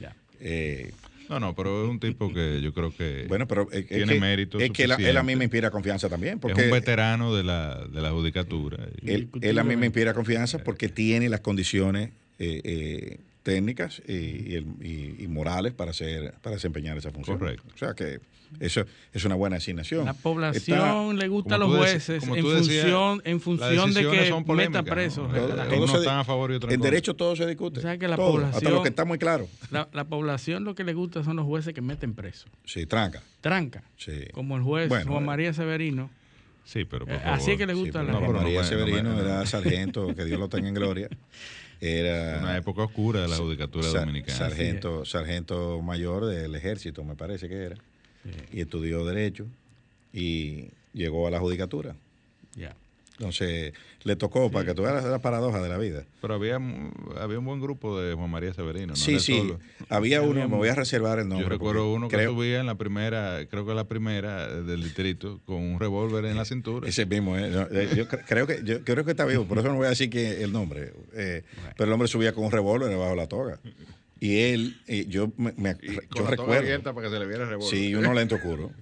Ya. 0.00 0.16
Eh, 0.40 0.92
no, 1.30 1.40
no, 1.40 1.54
pero 1.54 1.84
es 1.84 1.90
un 1.90 2.00
tipo 2.00 2.32
que 2.32 2.60
yo 2.60 2.72
creo 2.72 2.94
que 2.94 3.26
bueno, 3.28 3.46
pero 3.46 3.66
tiene 3.66 4.18
mérito. 4.20 4.58
Es 4.58 4.70
que 4.70 4.84
él, 4.84 5.16
a 5.16 5.22
mí 5.22 5.36
me 5.36 5.44
inspira 5.44 5.70
confianza 5.70 6.08
también. 6.08 6.38
Porque 6.38 6.60
es 6.60 6.66
un 6.66 6.72
veterano 6.72 7.34
de 7.34 7.44
la, 7.44 7.86
de 7.86 8.00
la 8.00 8.10
judicatura. 8.10 8.88
Él, 9.02 9.58
a 9.58 9.64
mí 9.64 9.76
me 9.76 9.86
inspira 9.86 10.14
confianza 10.14 10.58
porque 10.58 10.88
tiene 10.88 11.28
las 11.28 11.40
condiciones 11.40 12.10
eh, 12.38 12.60
eh, 12.64 13.18
técnicas 13.46 14.02
y, 14.08 14.56
y, 14.56 15.28
morales 15.28 15.72
para, 15.72 15.92
hacer, 15.92 16.34
para 16.42 16.56
desempeñar 16.56 16.98
esa 16.98 17.12
función. 17.12 17.38
Correcto. 17.38 17.62
O 17.72 17.78
sea 17.78 17.94
que 17.94 18.18
eso 18.58 18.84
es 19.12 19.24
una 19.24 19.36
buena 19.36 19.58
asignación. 19.58 20.04
La 20.04 20.14
población 20.14 21.16
le 21.16 21.28
gusta 21.28 21.54
a 21.54 21.58
los 21.58 21.76
jueces 21.76 22.24
en, 22.24 22.42
función, 22.42 23.22
en 23.24 23.40
función 23.40 23.94
de 23.94 24.00
que 24.02 24.52
meta 24.52 24.82
presos. 24.82 25.30
¿no? 25.30 25.84
están 25.84 26.18
a 26.18 26.24
favor 26.24 26.50
y 26.50 26.54
otros 26.56 26.72
En 26.72 26.80
derecho 26.80 27.14
todo 27.14 27.36
se 27.36 27.46
discute. 27.46 27.78
O 27.78 27.82
sea 27.82 27.96
que 27.96 28.08
la 28.08 28.16
población, 28.16 28.56
hasta 28.56 28.68
lo 28.68 28.82
que 28.82 28.88
está 28.88 29.04
muy 29.04 29.18
claro. 29.18 29.46
La, 29.70 30.04
población 30.04 30.64
lo 30.64 30.74
que 30.74 30.82
le 30.82 30.94
gusta 30.94 31.22
son 31.22 31.36
los 31.36 31.46
jueces 31.46 31.72
que 31.72 31.82
meten 31.82 32.14
presos. 32.14 32.50
Sí, 32.64 32.84
tranca. 32.84 33.22
Tranca. 33.40 33.84
Sí. 33.96 34.24
Como 34.32 34.56
el 34.56 34.64
juez 34.64 34.88
Juan 34.88 35.22
eh, 35.22 35.26
María 35.26 35.52
Severino. 35.52 36.10
Sí, 36.64 36.84
pero 36.84 37.06
eh, 37.08 37.20
Así 37.24 37.52
es 37.52 37.58
que 37.58 37.66
le 37.66 37.74
gusta 37.74 38.00
a 38.00 38.02
la 38.02 38.14
Juan 38.14 38.32
María 38.32 38.64
Severino 38.64 39.20
era 39.20 39.46
sargento, 39.46 40.12
que 40.16 40.24
Dios 40.24 40.40
lo 40.40 40.48
tenga 40.48 40.66
en 40.66 40.74
gloria. 40.74 41.08
Era 41.80 42.38
una 42.38 42.56
época 42.56 42.84
oscura 42.84 43.22
de 43.22 43.28
la 43.28 43.36
judicatura 43.36 43.88
dominicana. 43.88 44.38
Sargento, 44.38 45.04
sargento 45.04 45.80
mayor 45.82 46.26
del 46.26 46.54
ejército, 46.54 47.04
me 47.04 47.14
parece 47.14 47.48
que 47.48 47.64
era 47.64 47.76
y 48.52 48.60
estudió 48.60 49.04
Derecho 49.04 49.46
y 50.12 50.70
llegó 50.92 51.26
a 51.26 51.30
la 51.30 51.38
judicatura. 51.38 51.94
Ya. 52.54 52.74
Entonces, 53.18 53.72
le 54.04 54.14
tocó, 54.14 54.50
para 54.50 54.66
que 54.66 54.74
tú 54.74 54.82
veas 54.82 55.02
la 55.04 55.20
paradoja 55.20 55.62
de 55.62 55.68
la 55.70 55.78
vida. 55.78 56.04
Pero 56.20 56.34
había, 56.34 56.56
había 57.18 57.38
un 57.38 57.44
buen 57.44 57.60
grupo 57.60 57.98
de 57.98 58.14
Juan 58.14 58.30
María 58.30 58.52
Severino. 58.52 58.88
¿no? 58.88 58.96
Sí, 58.96 59.20
sí. 59.20 59.54
Había 59.88 60.20
uno, 60.20 60.46
me 60.48 60.56
voy 60.56 60.68
a 60.68 60.74
reservar 60.74 61.18
el 61.18 61.28
nombre. 61.28 61.46
Yo 61.46 61.48
recuerdo 61.48 61.92
uno 61.92 62.08
que 62.08 62.24
subía 62.24 62.60
en 62.60 62.66
la 62.66 62.74
primera, 62.74 63.46
creo 63.48 63.64
que 63.64 63.74
la 63.74 63.84
primera 63.84 64.48
del 64.62 64.82
distrito, 64.82 65.40
con 65.46 65.56
un 65.56 65.80
revólver 65.80 66.26
en 66.26 66.36
la 66.36 66.44
cintura. 66.44 66.88
Ese 66.88 67.06
mismo, 67.06 67.38
¿eh? 67.38 67.50
eh 67.70 67.90
yo 67.96 68.06
creo 68.08 68.46
que 68.46 68.60
yo 68.64 68.84
creo 68.84 69.04
que 69.04 69.12
está 69.12 69.24
vivo, 69.24 69.46
por 69.46 69.58
eso 69.58 69.68
no 69.68 69.76
voy 69.76 69.86
a 69.86 69.90
decir 69.90 70.10
que 70.10 70.42
el 70.42 70.52
nombre. 70.52 70.92
Eh, 71.14 71.42
pero 71.76 71.88
el 71.88 71.92
hombre 71.92 72.08
subía 72.08 72.34
con 72.34 72.44
un 72.44 72.52
revólver 72.52 72.90
debajo 72.90 73.14
la 73.14 73.28
toga. 73.28 73.60
Y 74.18 74.38
él, 74.38 74.80
eh, 74.86 75.06
yo 75.08 75.32
me, 75.36 75.52
yo 76.14 76.26
recuerdo. 76.26 76.94
para 76.94 77.06
que 77.06 77.12
se 77.12 77.18
le 77.18 77.26
viera 77.26 77.50
el 77.50 77.62
Sí, 77.62 77.94
uno 77.94 78.14
lento 78.14 78.36
oscuro. 78.36 78.72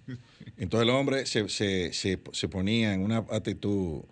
Entonces 0.57 0.89
el 0.89 0.95
hombre 0.95 1.27
se, 1.27 1.49
se, 1.49 1.93
se, 1.93 2.21
se, 2.33 2.49
ponía 2.49 2.95
en 2.95 3.03
una 3.03 3.19
actitud 3.19 4.03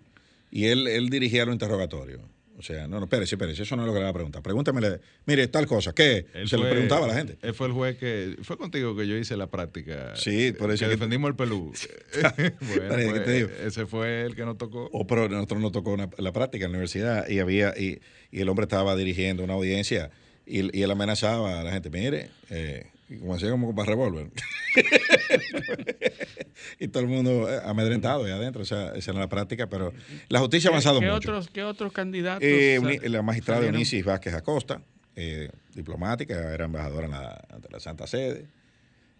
y 0.53 0.65
él, 0.65 0.87
él 0.87 1.09
dirigía 1.09 1.45
los 1.45 1.53
interrogatorios. 1.53 2.21
O 2.55 2.61
sea, 2.61 2.87
no, 2.87 2.99
no, 2.99 3.05
espérese, 3.05 3.33
espérese, 3.33 3.63
eso 3.63 3.75
no 3.75 3.81
es 3.81 3.87
lo 3.87 3.93
que 3.93 3.99
le 3.99 4.03
va 4.03 4.11
a 4.11 4.13
preguntar. 4.13 4.43
Pregúntamele, 4.43 4.99
mire, 5.25 5.47
tal 5.47 5.65
cosa, 5.65 5.93
¿qué? 5.93 6.27
se 6.45 6.55
le 6.55 6.69
preguntaba 6.69 7.05
a 7.05 7.07
la 7.07 7.15
gente. 7.15 7.37
Él 7.41 7.55
fue 7.55 7.65
el 7.65 7.73
juez 7.73 7.97
que, 7.97 8.37
fue 8.43 8.57
contigo 8.57 8.95
que 8.95 9.07
yo 9.07 9.17
hice 9.17 9.35
la 9.35 9.47
práctica. 9.47 10.15
Sí, 10.15 10.51
por 10.51 10.69
eso. 10.69 10.85
Que, 10.85 10.91
defendimos 10.91 11.29
el 11.29 11.35
pelú. 11.35 11.73
bueno, 12.21 13.11
pues, 13.11 13.25
te 13.25 13.31
digo? 13.31 13.49
Ese 13.65 13.87
fue 13.87 14.21
el 14.21 14.35
que 14.35 14.45
nos 14.45 14.59
tocó. 14.59 14.87
O, 14.93 15.07
pero 15.07 15.27
nosotros 15.27 15.59
nos 15.59 15.71
tocó 15.71 15.97
la 15.97 16.31
práctica 16.31 16.65
en 16.65 16.71
la 16.71 16.77
universidad 16.77 17.27
y 17.27 17.39
había, 17.39 17.73
y, 17.75 17.99
y 18.31 18.41
el 18.41 18.47
hombre 18.47 18.65
estaba 18.65 18.95
dirigiendo 18.95 19.43
una 19.43 19.55
audiencia 19.55 20.11
y, 20.45 20.81
él 20.81 20.91
amenazaba 20.91 21.59
a 21.59 21.63
la 21.63 21.71
gente, 21.71 21.89
mire, 21.89 22.29
eh, 22.49 22.87
como 23.19 23.35
hacía 23.35 23.51
como 23.51 23.75
para 23.75 23.89
revólver. 23.89 24.31
y 26.79 26.87
todo 26.87 27.03
el 27.03 27.09
mundo 27.09 27.49
eh, 27.49 27.59
amedrentado 27.65 28.25
ahí 28.25 28.31
adentro, 28.31 28.61
o 28.61 28.65
sea, 28.65 28.93
esa 28.95 29.11
era 29.11 29.21
la 29.21 29.29
práctica, 29.29 29.67
pero 29.67 29.93
la 30.29 30.39
justicia 30.39 30.69
ha 30.69 30.71
avanzado 30.71 30.99
¿qué 30.99 31.05
mucho. 31.05 31.17
Otros, 31.17 31.49
¿Qué 31.49 31.63
otros 31.63 31.93
candidatos? 31.93 32.43
Eh, 32.43 32.99
la 33.03 33.21
magistrada 33.21 33.65
Eunice 33.65 34.01
Vázquez 34.03 34.33
Acosta, 34.33 34.81
eh, 35.15 35.49
diplomática, 35.73 36.53
era 36.53 36.65
embajadora 36.65 37.05
en 37.05 37.11
la, 37.11 37.47
la 37.69 37.79
Santa 37.79 38.07
Sede. 38.07 38.47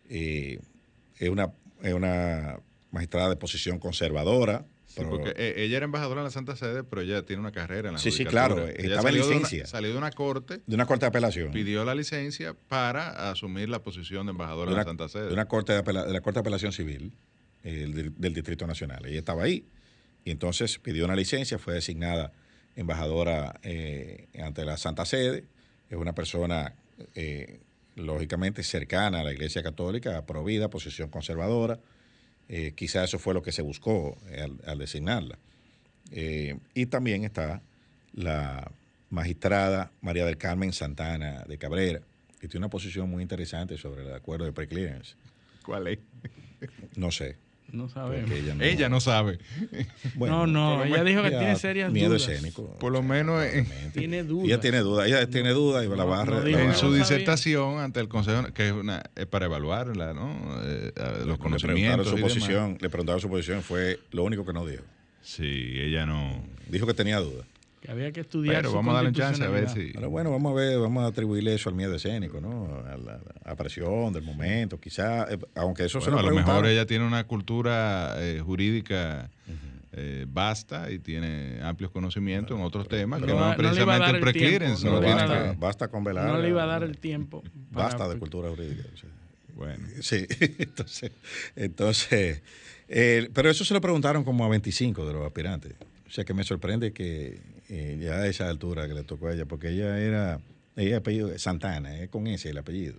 es, 0.09 1.29
una, 1.29 1.51
es 1.81 1.93
una 1.93 2.59
magistrada 2.91 3.29
de 3.29 3.35
posición 3.35 3.79
conservadora, 3.79 4.65
porque 4.95 5.33
e, 5.35 5.63
ella 5.63 5.77
era 5.77 5.85
embajadora 5.85 6.21
en 6.21 6.25
la 6.25 6.31
Santa 6.31 6.55
Sede, 6.55 6.83
pero 6.83 7.01
ella 7.01 7.23
tiene 7.23 7.39
una 7.39 7.51
carrera 7.51 7.89
en 7.89 7.93
la 7.93 7.99
Sí, 7.99 8.11
sí, 8.11 8.25
claro. 8.25 8.67
estaba 8.67 9.09
en 9.09 9.15
licencia. 9.15 9.65
salió 9.65 9.91
de 9.91 9.97
una 9.97 10.11
corte. 10.11 10.61
De 10.65 10.75
una 10.75 10.85
corte 10.85 11.05
de 11.05 11.09
apelación. 11.09 11.51
Pidió 11.51 11.83
la 11.85 11.95
licencia 11.95 12.53
para 12.67 13.31
asumir 13.31 13.69
la 13.69 13.81
posición 13.81 14.25
de 14.25 14.31
embajadora 14.31 14.71
en 14.71 14.77
la 14.77 14.83
Santa 14.83 15.09
Sede. 15.09 15.27
De 15.27 15.33
una 15.33 15.45
corte 15.45 15.73
de, 15.73 15.93
la 15.93 16.21
corte 16.21 16.37
de 16.37 16.41
apelación 16.41 16.71
civil 16.71 17.13
del, 17.63 18.33
Distrito 18.33 18.67
Nacional. 18.67 19.05
Ella 19.05 19.19
estaba 19.19 19.43
ahí. 19.43 19.65
Y 20.25 20.31
entonces 20.31 20.79
pidió 20.79 21.05
una 21.05 21.15
licencia, 21.15 21.59
fue 21.59 21.73
designada 21.73 22.31
embajadora 22.75 23.59
eh, 23.63 24.27
ante 24.41 24.65
la 24.65 24.77
Santa 24.77 25.05
Sede. 25.05 25.45
Es 25.89 25.97
una 25.97 26.13
persona, 26.13 26.75
eh, 27.15 27.59
lógicamente, 27.95 28.63
cercana 28.63 29.19
a 29.19 29.23
la 29.23 29.33
Iglesia 29.33 29.63
Católica, 29.63 30.25
provida, 30.25 30.69
posición 30.69 31.09
conservadora 31.09 31.79
eh, 32.49 32.73
quizá 32.75 33.03
eso 33.03 33.19
fue 33.19 33.33
lo 33.33 33.41
que 33.41 33.51
se 33.51 33.61
buscó 33.61 34.17
eh, 34.29 34.47
al, 34.65 34.77
designarla. 34.77 35.37
Eh, 36.11 36.57
y 36.73 36.85
también 36.87 37.23
está 37.23 37.61
la 38.13 38.71
magistrada 39.09 39.91
María 40.01 40.25
del 40.25 40.37
Carmen 40.37 40.73
Santana 40.73 41.43
de 41.47 41.57
Cabrera, 41.57 42.01
que 42.39 42.47
tiene 42.47 42.65
una 42.65 42.69
posición 42.69 43.09
muy 43.09 43.21
interesante 43.23 43.77
sobre 43.77 44.03
el 44.03 44.13
acuerdo 44.13 44.45
de 44.45 44.51
preclearance. 44.51 45.15
¿Cuál 45.65 45.87
es? 45.87 45.99
No 46.95 47.11
sé. 47.11 47.37
No 47.71 47.89
sabe. 47.89 48.23
Ella 48.61 48.87
no, 48.87 48.99
sabe. 48.99 49.39
no, 50.15 50.45
no, 50.45 50.83
ella 50.83 51.03
dijo 51.03 51.23
que 51.23 51.29
tiene 51.29 51.55
serias 51.55 51.91
miedo 51.91 52.09
dudas. 52.09 52.27
escénico. 52.27 52.77
Por 52.79 52.91
lo 52.91 53.01
menos 53.01 53.43
tiene 53.93 54.23
dudas. 54.23 54.47
Ella 54.47 54.59
tiene 54.59 54.79
dudas, 54.79 55.07
ella 55.07 55.27
tiene 55.27 55.51
dudas 55.51 55.85
y 55.85 55.87
la 55.87 56.03
barra. 56.03 56.47
en 56.47 56.75
su 56.75 56.93
disertación 56.93 57.79
ante 57.79 57.99
el 57.99 58.07
Consejo, 58.07 58.53
que 58.53 58.67
es, 58.67 58.73
una, 58.73 59.01
es 59.15 59.25
para 59.25 59.45
evaluarla, 59.45 60.13
¿no? 60.13 60.59
Eh, 60.63 60.91
los 61.25 61.39
conocimientos. 61.39 61.63
Le 61.63 61.67
preguntaron, 61.67 62.05
su 62.05 62.21
posición, 62.21 62.77
le 62.79 62.89
preguntaron 62.89 63.21
su 63.21 63.29
posición, 63.29 63.63
fue 63.63 63.99
lo 64.11 64.23
único 64.23 64.45
que 64.45 64.53
no 64.53 64.65
dijo. 64.65 64.83
Sí, 65.21 65.79
ella 65.79 66.05
no. 66.05 66.43
Dijo 66.67 66.85
que 66.85 66.93
tenía 66.93 67.19
dudas. 67.19 67.47
Que 67.83 67.91
había 67.91 68.13
que 68.13 68.21
estudiar. 68.21 68.61
Pero 68.61 68.71
vamos 68.71 68.93
a 68.93 68.95
darle 68.95 69.11
chance 69.11 69.43
a 69.43 69.49
ver 69.49 69.67
si. 69.67 69.91
Pero 69.91 70.09
bueno, 70.09 70.31
vamos 70.31 70.53
a 70.53 70.55
ver, 70.55 70.79
vamos 70.79 71.03
a 71.03 71.07
atribuirle 71.07 71.53
eso 71.53 71.67
al 71.67 71.75
miedo 71.75 71.93
escénico, 71.93 72.39
¿no? 72.39 72.81
A 72.87 72.95
la, 72.95 73.55
presión 73.57 74.13
del 74.13 74.23
momento, 74.23 74.79
quizá, 74.79 75.29
eh, 75.29 75.37
aunque 75.55 75.83
eso 75.83 75.99
se 75.99 76.09
lo 76.09 76.17
A 76.17 76.23
lo 76.23 76.33
mejor 76.33 76.65
ella 76.65 76.85
tiene 76.85 77.05
una 77.05 77.25
cultura 77.25 78.15
eh, 78.19 78.39
jurídica. 78.39 79.29
Eh, 79.95 80.25
basta 80.27 80.89
y 80.91 80.97
tiene 80.97 81.59
amplios 81.61 81.91
conocimientos 81.91 82.57
en 82.57 82.63
otros 82.63 82.87
temas 82.87 83.21
que 83.21 83.27
no, 83.27 83.53
precisamente 83.55 84.09
el 84.09 84.19
preclearance. 84.21 84.89
No, 84.89 84.99
basta, 84.99 85.55
basta, 85.59 85.87
con 85.89 86.03
velar. 86.05 86.25
No 86.25 86.39
le 86.39 86.49
iba 86.49 86.63
a 86.63 86.65
dar 86.65 86.83
el 86.83 86.97
tiempo. 86.97 87.43
Basta 87.69 88.07
de 88.07 88.17
cultura 88.17 88.49
jurídica. 88.49 88.85
Bueno. 89.55 89.85
Sí, 90.01 90.25
entonces, 90.39 91.11
entonces 91.55 92.41
pero 92.87 93.49
eso 93.49 93.65
se 93.65 93.73
lo 93.73 93.81
preguntaron 93.81 94.23
como 94.23 94.45
a 94.45 94.47
25 94.47 95.05
de 95.05 95.13
los 95.13 95.25
aspirantes. 95.25 95.73
O 96.07 96.11
sea 96.11 96.23
que 96.23 96.33
me 96.33 96.43
sorprende 96.43 96.93
que 96.93 97.39
eh, 97.75 97.97
ya 97.99 98.17
a 98.17 98.27
esa 98.27 98.49
altura 98.49 98.87
que 98.87 98.93
le 98.93 99.03
tocó 99.03 99.29
a 99.29 99.33
ella, 99.33 99.47
porque 99.47 99.69
ella 99.69 99.97
era, 99.97 100.39
ella 100.75 100.97
apellido 100.97 101.35
Santana, 101.39 101.97
es 101.97 102.09
con 102.09 102.27
ese 102.27 102.51
el 102.51 102.57
apellido. 102.59 102.97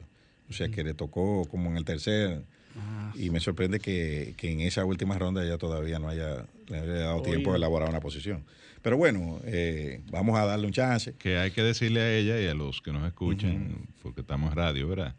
O 0.51 0.53
sea 0.53 0.69
que 0.69 0.83
le 0.83 0.95
tocó 0.95 1.45
como 1.45 1.71
en 1.71 1.77
el 1.77 1.85
tercer. 1.85 2.43
Ah, 2.77 3.13
y 3.15 3.31
me 3.31 3.39
sorprende 3.39 3.79
que, 3.79 4.35
en 4.37 4.61
esa 4.63 4.85
última 4.85 5.17
ronda 5.17 5.45
ella 5.45 5.59
todavía 5.59 6.01
no 6.01 6.09
haya, 6.09 6.45
le 6.67 6.77
haya 6.77 6.93
dado 6.93 7.23
tiempo 7.23 7.53
de 7.53 7.59
elaborar 7.59 7.89
una 7.89 8.01
posición. 8.01 8.45
Pero 8.83 8.97
bueno, 8.97 9.41
eh, 9.45 10.01
vamos 10.11 10.37
a 10.37 10.45
darle 10.45 10.67
un 10.67 10.73
chance. 10.73 11.15
Que 11.19 11.39
hay 11.39 11.53
que 11.53 11.63
decirle 11.63 12.01
a 12.01 12.13
ella 12.13 12.41
y 12.41 12.49
a 12.49 12.55
los 12.55 12.83
que 12.83 12.93
nos 12.93 13.07
escuchan, 13.07 13.87
porque 14.03 14.23
estamos 14.23 14.51
en 14.51 14.57
radio, 14.57 14.89
¿verdad? 14.89 15.15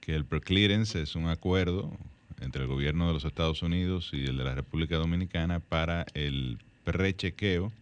Que 0.00 0.16
el 0.16 0.24
preclearance 0.24 1.00
es 1.00 1.14
un 1.14 1.28
acuerdo 1.28 1.96
entre 2.40 2.62
el 2.62 2.68
gobierno 2.68 3.06
de 3.06 3.14
los 3.14 3.24
Estados 3.24 3.62
Unidos 3.62 4.10
y 4.12 4.24
el 4.24 4.36
de 4.36 4.44
la 4.44 4.56
República 4.56 4.96
Dominicana 4.96 5.60
para 5.60 6.04
el 6.14 6.58
prechequeo 6.82 7.72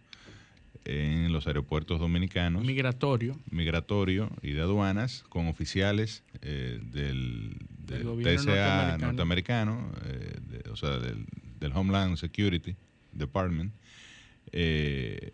en 0.84 1.32
los 1.32 1.46
aeropuertos 1.46 2.00
dominicanos. 2.00 2.64
Migratorio. 2.64 3.38
Migratorio 3.50 4.30
y 4.42 4.52
de 4.52 4.60
aduanas 4.62 5.24
con 5.28 5.46
oficiales 5.48 6.22
eh, 6.42 6.80
del, 6.82 7.56
TSA 7.86 8.98
norteamericano, 8.98 9.92
eh, 10.06 10.62
o 10.70 10.76
sea, 10.76 10.98
del, 10.98 11.26
Homeland 11.74 12.16
Security 12.16 12.74
Department, 13.12 13.72
eh, 14.52 15.30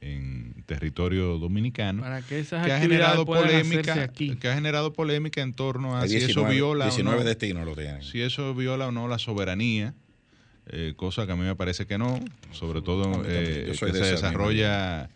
en 0.00 0.62
territorio 0.66 1.38
dominicano 1.38 2.02
Para 2.02 2.20
que 2.20 2.38
esas 2.38 2.66
que 2.66 2.72
ha 2.72 2.78
generado 2.78 3.24
polémica 3.24 4.02
aquí. 4.02 4.36
que 4.36 4.48
ha 4.48 4.54
generado 4.54 4.92
polémica 4.92 5.40
en 5.40 5.54
torno 5.54 5.96
a 5.96 6.02
Hay 6.02 6.10
si 6.10 6.16
eso 6.16 6.26
19, 6.26 6.54
viola 6.54 6.84
19 6.86 7.16
o 7.16 7.20
no, 7.20 7.26
destinos 7.26 7.66
lo 7.66 7.74
tienen. 7.74 8.02
si 8.02 8.20
eso 8.20 8.54
viola 8.54 8.88
o 8.88 8.92
no 8.92 9.08
la 9.08 9.18
soberanía 9.18 9.94
eh, 10.68 10.94
cosa 10.96 11.26
que 11.26 11.32
a 11.32 11.36
mí 11.36 11.42
me 11.44 11.54
parece 11.56 11.86
que 11.86 11.98
no 11.98 12.18
sobre 12.52 12.80
todo 12.82 13.22
eh, 13.26 13.74
que 13.78 13.86
de 13.86 13.92
se 14.04 14.10
desarrolla 14.12 15.08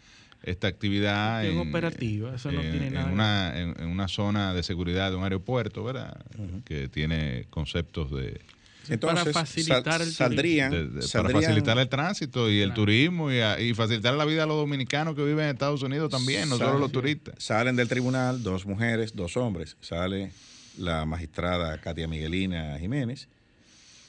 esta 0.43 0.69
actividad 0.69 1.45
en, 1.45 1.59
operativa, 1.59 2.35
eso 2.35 2.53
no 2.53 2.61
en- 2.61 2.71
tiene 2.71 2.87
en 2.89 2.95
nada. 2.95 3.11
una, 3.13 3.59
en, 3.61 3.75
en 3.81 3.89
una 3.89 4.09
zona 4.09 4.55
de 4.55 4.63
seguridad 4.63 5.11
de 5.11 5.17
un 5.17 5.25
aeropuerto 5.25 5.83
verdad 5.83 6.17
que 6.65 6.89
tiene 6.89 7.47
conceptos 7.51 8.11
de 8.13 8.41
Entonces, 8.89 9.25
para 9.25 9.33
facilitar 9.47 9.83
sal- 9.85 10.03
el 10.03 10.13
saldrían, 10.13 10.71
de- 10.71 10.87
de- 10.89 11.09
para 11.09 11.29
facilitar 11.31 11.79
el 11.79 11.89
tránsito 11.89 12.49
y 12.51 12.61
el 12.61 12.69
Claro. 12.69 12.83
turismo 12.83 13.33
y, 13.33 13.41
a- 13.41 13.61
y 13.61 13.75
facilitar 13.75 14.15
la 14.15 14.25
vida 14.25 14.45
a 14.45 14.47
los 14.47 14.57
dominicanos 14.57 15.15
que 15.17 15.25
viven 15.25 15.45
en 15.47 15.51
Estados 15.51 15.83
Unidos 15.83 16.11
también, 16.11 16.49
no 16.49 16.57
solo 16.57 16.79
los 16.79 16.93
turistas. 16.93 17.35
Salen 17.39 17.75
del 17.75 17.89
tribunal 17.89 18.43
dos 18.43 18.65
mujeres, 18.65 19.17
dos 19.17 19.37
hombres. 19.37 19.77
Sale 19.81 20.31
la 20.79 21.05
magistrada 21.05 21.79
Katia 21.81 22.07
Miguelina 22.07 22.79
Jiménez 22.79 23.29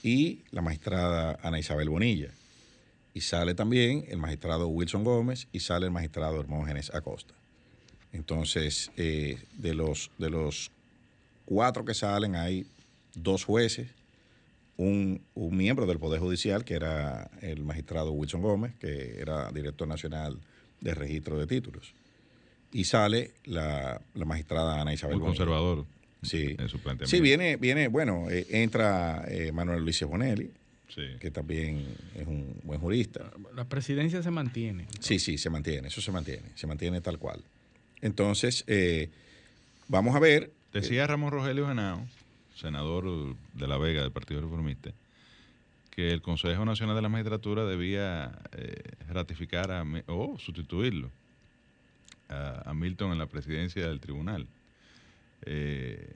y 0.04 0.42
la 0.52 0.62
magistrada 0.62 1.40
Ana 1.42 1.60
Isabel 1.60 1.90
Bonilla. 1.90 2.32
Y 3.14 3.22
sale 3.22 3.56
también 3.56 4.06
el 4.08 4.18
magistrado 4.18 4.68
Wilson 4.68 5.04
Gómez 5.04 5.48
y 5.52 5.60
sale 5.60 5.88
el 5.88 5.92
magistrado 5.92 6.40
Hermógenes 6.40 6.94
Acosta. 6.94 7.34
Entonces, 8.14 8.92
eh, 8.98 9.38
de, 9.58 9.74
los, 9.74 10.12
de 10.18 10.30
los 10.30 10.72
cuatro 11.46 11.86
que 11.86 11.94
salen 11.94 12.36
hay 12.36 12.66
dos 13.14 13.44
jueces, 13.44 13.90
un, 14.78 15.22
un 15.36 15.58
miembro 15.58 15.86
del 15.86 16.00
Poder 16.00 16.20
Judicial, 16.20 16.64
que 16.64 16.76
era 16.76 17.30
el 17.42 17.64
magistrado 17.64 18.12
Wilson 18.12 18.42
Gómez, 18.42 18.76
que 18.80 19.20
era 19.20 19.52
director 19.52 19.88
nacional 19.88 20.40
de 20.80 20.94
registro 20.94 21.38
de 21.38 21.48
títulos. 21.48 21.94
Y 22.72 22.86
sale 22.86 23.34
la, 23.46 24.00
la 24.14 24.26
magistrada 24.26 24.80
Ana 24.80 24.94
Isabel 24.94 25.18
Muy 25.18 25.36
Bonilla. 25.36 25.86
Sí. 26.22 26.56
en 26.60 26.68
su 26.70 26.80
planteamiento. 26.80 27.08
Sí, 27.08 27.22
viene, 27.22 27.56
viene 27.58 27.88
bueno, 27.88 28.30
eh, 28.30 28.46
entra 28.50 29.24
eh, 29.28 29.52
Manuel 29.52 29.84
Luis 29.84 30.02
Bonelli, 30.04 30.52
Sí. 30.90 31.04
que 31.20 31.30
también 31.30 31.86
es 32.16 32.26
un 32.28 32.60
buen 32.64 32.80
jurista. 32.80 33.32
La 33.56 33.66
presidencia 33.70 34.24
se 34.24 34.32
mantiene. 34.32 34.88
Sí, 35.00 35.20
sí, 35.20 35.38
se 35.38 35.50
mantiene, 35.52 35.88
eso 35.90 36.02
se 36.02 36.12
mantiene, 36.12 36.50
se 36.56 36.66
mantiene 36.66 37.00
tal 37.00 37.20
cual. 37.20 37.44
Entonces, 38.02 38.64
eh, 38.68 39.10
vamos 39.88 40.16
a 40.16 40.20
ver. 40.20 40.52
Decía 40.74 41.06
Ramón 41.08 41.32
Rogelio 41.32 41.68
Genao, 41.68 42.06
senador 42.56 43.36
de 43.54 43.68
La 43.68 43.78
Vega 43.78 44.02
del 44.02 44.12
Partido 44.12 44.42
Reformista, 44.42 44.92
que 45.92 46.12
el 46.12 46.22
Consejo 46.22 46.66
Nacional 46.66 46.96
de 46.96 47.02
la 47.04 47.10
Magistratura 47.10 47.66
debía 47.66 48.40
eh, 48.54 48.82
ratificar 49.10 49.72
a, 49.72 49.84
o 50.08 50.38
sustituirlo 50.40 51.12
a, 52.30 52.70
a 52.70 52.74
Milton 52.74 53.12
en 53.12 53.18
la 53.20 53.26
presidencia 53.28 53.88
del 53.88 54.00
tribunal. 54.00 54.48
Eh, 55.46 56.16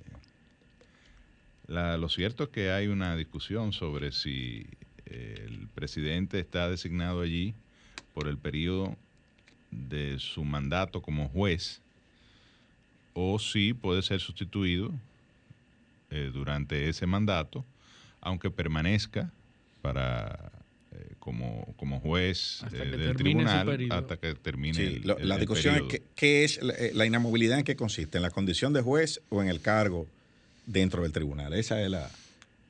lo 1.68 2.10
cierto 2.10 2.44
es 2.44 2.50
que 2.50 2.72
hay 2.72 2.88
una 2.88 3.16
discusión 3.16 3.74
sobre 3.74 4.12
si 4.12 4.68
eh, 5.06 5.46
el 5.48 5.68
presidente 5.70 6.40
está 6.40 6.70
designado 6.70 7.22
allí 7.22 7.56
por 8.14 8.28
el 8.28 8.38
periodo 8.38 8.96
de 9.72 10.20
su 10.20 10.44
mandato 10.44 11.02
como 11.02 11.30
juez 11.30 11.82
o 13.14 13.40
si 13.40 13.74
puede 13.74 14.02
ser 14.02 14.20
sustituido 14.20 14.92
eh, 16.10 16.30
durante 16.34 16.90
ese 16.90 17.06
mandato, 17.06 17.66
aunque 18.22 18.52
permanezca 18.52 19.32
para 19.82 20.52
eh, 20.96 21.14
como, 21.20 21.74
como 21.78 22.00
juez 22.00 22.62
eh, 22.72 22.78
del 22.78 23.16
tribunal 23.16 23.68
hasta 23.92 24.18
que 24.18 24.34
termine 24.36 24.74
Sí, 24.76 24.84
el- 24.84 25.02
lo- 25.08 25.18
el- 25.18 25.28
la 25.30 25.36
el 25.36 25.42
discusión 25.42 25.76
es 25.76 25.82
que- 25.84 26.04
qué 26.16 26.44
es 26.44 26.62
la, 26.62 26.74
eh, 26.74 26.92
la 26.94 27.06
inamovilidad 27.06 27.58
en 27.60 27.64
qué 27.66 27.76
consiste, 27.76 28.18
en 28.18 28.22
la 28.22 28.30
condición 28.32 28.74
de 28.74 28.82
juez 28.82 29.22
o 29.30 29.42
en 29.42 29.50
el 29.50 29.60
cargo 29.62 30.08
dentro 30.66 31.04
del 31.04 31.12
tribunal. 31.12 31.54
Esa 31.54 31.82
es 31.82 31.90
la, 31.90 32.10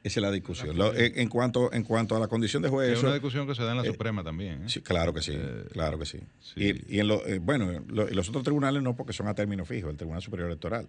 esa 0.03 0.19
es 0.19 0.21
la 0.21 0.32
discusión. 0.32 0.78
Lo- 0.78 0.93
en, 0.95 1.30
cuanto, 1.30 1.71
en 1.74 1.84
cuanto 1.84 2.15
a 2.15 2.19
la 2.19 2.28
condición 2.28 2.61
de 2.63 2.69
juez, 2.69 2.89
es 2.91 2.97
eso- 2.97 3.05
una 3.07 3.13
discusión 3.15 3.47
que 3.47 3.55
se 3.55 3.63
da 3.63 3.71
en 3.71 3.78
la 3.78 3.84
eh, 3.84 3.88
Suprema 3.88 4.24
también. 4.24 4.63
¿eh? 4.63 4.69
Sí, 4.69 4.82
claro 4.82 5.13
que 5.13 5.21
sí, 5.21 5.34
Eh, 5.36 5.65
claro 5.71 5.97
que 5.99 6.05
sí. 6.05 6.19
sí. 6.41 6.53
Y, 6.89 6.95
y 6.95 6.99
en 6.99 7.07
lo, 7.07 7.26
eh, 7.28 7.39
bueno, 7.39 7.84
lo- 7.88 8.09
y 8.09 8.13
los 8.13 8.28
otros 8.30 8.43
tribunales 8.43 8.82
no, 8.84 8.95
porque 8.95 9.13
son 9.13 9.28
a 9.28 9.34
término 9.34 9.63
fijo, 9.65 9.89
el 9.89 9.97
Tribunal 9.97 10.21
Superior 10.21 10.47
Electoral, 10.49 10.88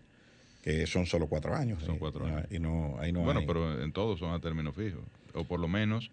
que 0.65 0.87
son 0.87 1.05
solo 1.05 1.27
cuatro 1.27 1.55
años. 1.55 1.83
Son 1.85 1.97
eh, 1.97 1.99
cuatro 1.99 2.27
y 2.27 2.31
años. 2.31 2.47
Y 2.51 2.59
no, 2.59 2.97
ahí 2.99 3.13
no 3.13 3.21
bueno, 3.21 3.41
hay- 3.41 3.47
pero 3.47 3.83
en 3.83 3.93
todos 3.93 4.19
son 4.19 4.33
a 4.33 4.41
término 4.41 4.73
fijo. 4.73 4.99
O 5.35 5.45
por 5.45 5.61
lo 5.61 5.69
menos, 5.69 6.11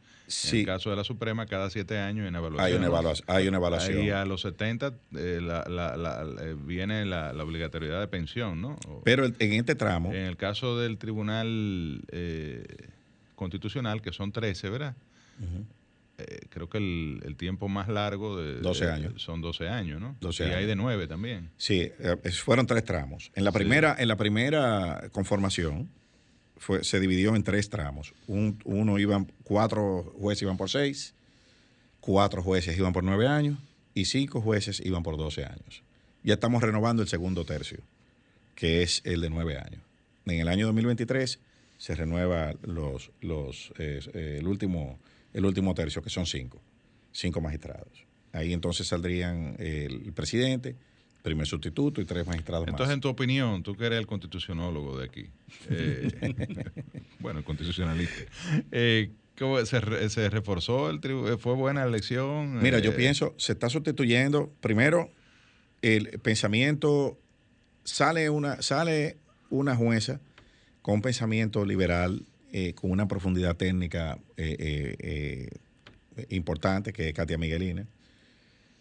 en 0.52 0.60
el 0.60 0.66
caso 0.66 0.90
de 0.90 0.98
la 0.98 1.06
Suprema, 1.06 1.46
cada 1.46 1.70
siete 1.70 1.98
años 2.00 2.24
hay 2.24 2.30
una 2.30 2.40
evaluación. 2.40 2.66
hay 2.68 2.78
una 2.78 2.88
evaluación. 2.88 3.26
Hay 3.30 3.48
una 3.48 3.58
evaluación. 3.60 3.98
Ahí 4.02 4.10
a 4.10 4.26
los 4.26 4.42
70 4.42 4.94
eh, 5.16 5.40
la- 5.42 5.64
la- 5.70 5.96
la- 5.96 6.26
eh, 6.42 6.56
viene 6.66 7.06
la, 7.06 7.32
obligatoriedad 7.42 8.02
de 8.02 8.08
pensión, 8.10 8.60
¿no? 8.62 8.78
O- 8.90 9.02
Pero 9.06 9.24
en 9.26 9.36
este 9.54 9.76
tramo, 9.76 10.10
En 10.12 10.24
el 10.26 10.36
caso 10.36 10.78
del 10.78 10.98
Tribunal 10.98 12.02
eh, 12.12 12.66
Constitucional, 13.36 14.02
que 14.02 14.12
son 14.12 14.34
13, 14.34 14.70
¿verdad? 14.70 14.96
Eh, 16.28 16.40
creo 16.50 16.70
que 16.70 16.78
el, 16.78 17.22
el 17.26 17.36
tiempo 17.36 17.68
más 17.68 17.88
largo 17.88 18.38
de, 18.42 18.60
12 18.62 18.86
de- 18.86 18.92
años. 18.92 19.22
son 19.22 19.42
12 19.42 19.68
años, 19.70 20.00
¿no? 20.02 20.16
12 20.22 20.48
y 20.48 20.52
hay 20.52 20.66
de 20.66 20.76
9 20.76 21.08
también. 21.08 21.50
Sí, 21.58 21.92
eh, 22.00 22.18
fueron 22.44 22.68
tres 22.68 22.84
tramos. 22.86 23.32
En 23.36 23.44
la 23.44 23.52
Sí. 23.52 23.58
primera, 23.58 23.96
en 24.00 24.08
la 24.08 24.16
primera 24.18 25.10
conformación 25.12 25.90
fue, 26.58 26.84
se 26.84 27.00
dividió 27.00 27.36
en 27.36 27.44
tres 27.44 27.70
tramos. 27.70 28.14
Un- 28.28 28.60
uno 28.66 29.00
iban, 29.00 29.32
cuatro 29.44 30.14
jueces 30.20 30.44
iban 30.44 30.58
por 30.58 30.70
seis, 30.70 31.14
cuatro 32.00 32.42
jueces 32.42 32.78
iban 32.78 32.94
por 32.94 33.04
nueve 33.04 33.28
años 33.28 33.58
y 33.94 34.06
cinco 34.06 34.42
jueces 34.42 34.82
iban 34.86 35.04
por 35.04 35.18
doce 35.18 35.44
años. 35.46 35.84
Ya 36.24 36.36
estamos 36.36 36.62
renovando 36.62 37.02
el 37.02 37.08
segundo 37.10 37.46
tercio, 37.46 37.80
que 38.56 38.84
es 38.84 39.02
el 39.06 39.22
de 39.22 39.30
nueve 39.30 39.58
años. 39.58 39.82
En 40.26 40.40
el 40.40 40.48
año 40.48 40.68
2023 40.68 41.40
se 41.78 41.96
renueva 41.96 42.54
los, 42.62 43.10
los, 43.22 43.74
eh, 43.80 44.38
el, 44.40 44.46
último, 44.48 45.00
el 45.34 45.46
último 45.46 45.74
tercio, 45.74 46.02
que 46.02 46.10
son 46.10 46.26
cinco, 46.26 46.62
cinco 47.12 47.42
magistrados. 47.42 48.06
Ahí 48.34 48.54
entonces 48.54 48.88
saldrían 48.88 49.56
el 49.60 50.12
presidente, 50.14 50.76
primer 51.22 51.46
sustituto 51.48 52.02
y 52.02 52.06
tres 52.06 52.26
magistrados 52.26 52.68
Entonces, 52.68 52.88
más. 52.90 52.96
en 52.96 53.02
tu 53.02 53.10
opinión, 53.10 53.62
tú 53.64 53.76
que 53.76 53.86
eres 53.86 54.00
el 54.00 54.08
constitucionólogo 54.08 54.98
de 54.98 55.06
aquí, 55.06 55.26
eh, 55.70 56.34
bueno, 57.20 57.40
el 57.40 57.46
constitucionalista, 57.46 58.24
eh, 58.72 59.12
¿cómo 59.38 59.64
se, 59.66 60.10
se 60.10 60.30
reforzó 60.30 60.90
el 60.90 61.00
tribu- 61.02 61.38
¿Fue 61.38 61.54
buena 61.56 61.82
la 61.82 61.88
elección? 61.90 62.62
Mira, 62.62 62.80
yo 62.80 62.92
Eh, 62.92 62.96
pienso, 62.96 63.36
se 63.38 63.52
está 63.54 63.70
sustituyendo, 63.70 64.52
primero, 64.62 65.12
el 65.82 66.20
pensamiento, 66.22 67.18
sale 67.84 68.30
una, 68.30 68.62
sale 68.62 69.18
una 69.50 69.76
jueza 69.76 70.20
con 70.82 70.96
un 70.96 71.02
pensamiento 71.02 71.66
liberal, 71.66 72.24
eh, 72.52 72.74
con 72.74 72.92
una 72.92 73.08
profundidad 73.08 73.56
técnica 73.56 74.20
eh, 74.38 74.96
eh, 75.00 75.50
importante, 76.30 76.94
que 76.94 77.10
es 77.10 77.14
Katia 77.14 77.38
Miguelina, 77.38 77.86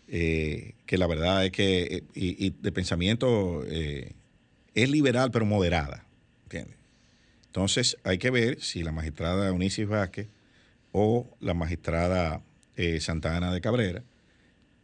que 0.09 0.75
la 0.99 1.07
verdad 1.07 1.45
es 1.45 1.53
que, 1.53 2.03
y, 2.15 2.51
de 2.51 2.73
pensamiento, 2.73 3.65
es 3.65 4.91
liberal 4.91 5.31
pero 5.31 5.47
moderada, 5.47 6.05
¿entiendes? 6.43 6.81
Entonces 7.47 7.97
hay 8.05 8.19
que 8.19 8.31
ver 8.31 8.61
si 8.61 8.85
la 8.85 8.93
magistrada 8.93 9.49
Eunice 9.49 9.85
Vázquez 9.85 10.29
o 10.93 11.29
la 11.41 11.53
magistrada 11.53 12.43
eh, 12.77 13.01
Santa 13.01 13.37
Ana 13.37 13.53
de 13.53 13.61
Cabrera 13.61 14.05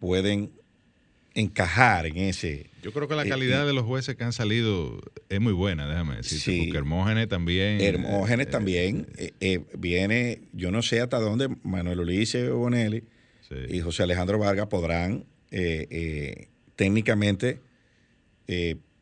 pueden 0.00 0.50
encajar 1.36 2.06
en 2.06 2.16
ese... 2.16 2.70
Yo 2.82 2.92
creo 2.92 3.06
que 3.08 3.14
la 3.14 3.26
eh, 3.26 3.28
calidad 3.28 3.64
eh, 3.64 3.66
de 3.66 3.72
los 3.74 3.84
jueces 3.84 4.16
que 4.16 4.24
han 4.24 4.32
salido 4.32 4.98
es 5.28 5.38
muy 5.38 5.52
buena, 5.52 5.86
déjame 5.86 6.16
decirte, 6.16 6.44
Sí. 6.44 6.62
porque 6.64 6.78
Hermógenes 6.78 7.28
también... 7.28 7.80
Hermógenes 7.80 8.46
eh, 8.46 8.50
también 8.50 9.06
eh, 9.40 9.60
viene, 9.78 10.40
yo 10.54 10.70
no 10.70 10.80
sé 10.80 11.00
hasta 11.00 11.20
dónde 11.20 11.54
Manuel 11.62 12.00
Ulises 12.00 12.50
Bonelli 12.50 13.04
sí. 13.46 13.54
y 13.68 13.80
José 13.80 14.02
Alejandro 14.02 14.38
Vargas 14.38 14.66
podrán 14.68 15.26
técnicamente, 16.74 17.60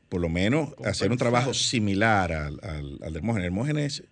por 0.09 0.21
lo 0.21 0.29
menos, 0.29 0.75
hacer 0.85 1.11
un 1.11 1.19
trabajo 1.19 1.55
similar 1.55 2.33
al, 2.33 2.61
al, 2.63 2.99
al 3.03 3.13
de 3.13 3.19
Hermógenes. 3.19 3.47
Hermógenes, 3.47 4.05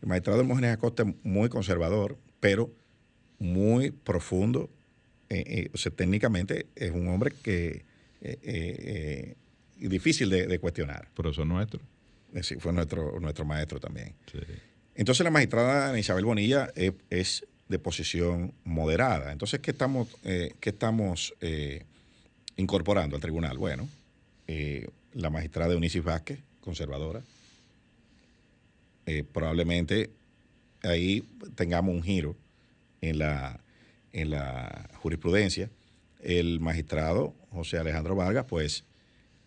el 0.00 0.08
magistrado 0.08 0.40
Hermógenes 0.40 0.72
Acosta 0.72 1.02
es 1.02 1.14
muy 1.24 1.48
conservador, 1.48 2.18
pero 2.40 2.72
muy 3.38 3.90
profundo. 3.90 4.70
Eh, 5.28 5.44
eh, 5.46 5.70
o 5.72 5.76
sea, 5.76 5.92
técnicamente 5.92 6.66
es 6.76 6.90
un 6.90 7.08
hombre 7.08 7.32
que 7.42 7.84
eh, 8.20 9.34
difícil 9.78 10.30
de, 10.30 10.46
de 10.46 10.58
cuestionar. 10.58 11.08
Profesor 11.14 11.46
nuestro. 11.46 11.80
Sí, 12.42 12.56
fue 12.56 12.72
nuestro, 12.72 13.20
nuestro 13.20 13.44
maestro 13.44 13.78
también. 13.78 14.14
Sí. 14.30 14.38
Entonces 14.94 15.24
la 15.24 15.30
magistrada 15.30 15.96
Isabel 15.98 16.24
Bonilla 16.24 16.70
es, 16.74 16.92
es 17.10 17.46
de 17.68 17.78
posición 17.78 18.52
moderada. 18.64 19.32
Entonces, 19.32 19.60
¿qué 19.60 19.70
estamos, 19.70 20.08
eh, 20.24 20.54
qué 20.60 20.70
estamos 20.70 21.34
eh, 21.40 21.84
incorporando 22.56 23.16
al 23.16 23.22
tribunal? 23.22 23.58
Bueno, 23.58 23.88
eh, 24.46 24.88
la 25.12 25.30
magistrada 25.30 25.72
Eunice 25.74 26.00
Vázquez, 26.00 26.40
conservadora. 26.60 27.22
Probablemente 29.34 30.08
ahí 30.82 31.22
tengamos 31.56 31.94
un 31.94 32.02
giro 32.02 32.34
en 33.02 33.18
la, 33.18 33.60
en 34.14 34.30
la 34.30 34.88
jurisprudencia 34.94 35.70
el 36.22 36.60
magistrado 36.60 37.34
José 37.50 37.76
Alejandro 37.76 38.16
Vargas, 38.16 38.46
pues 38.48 38.84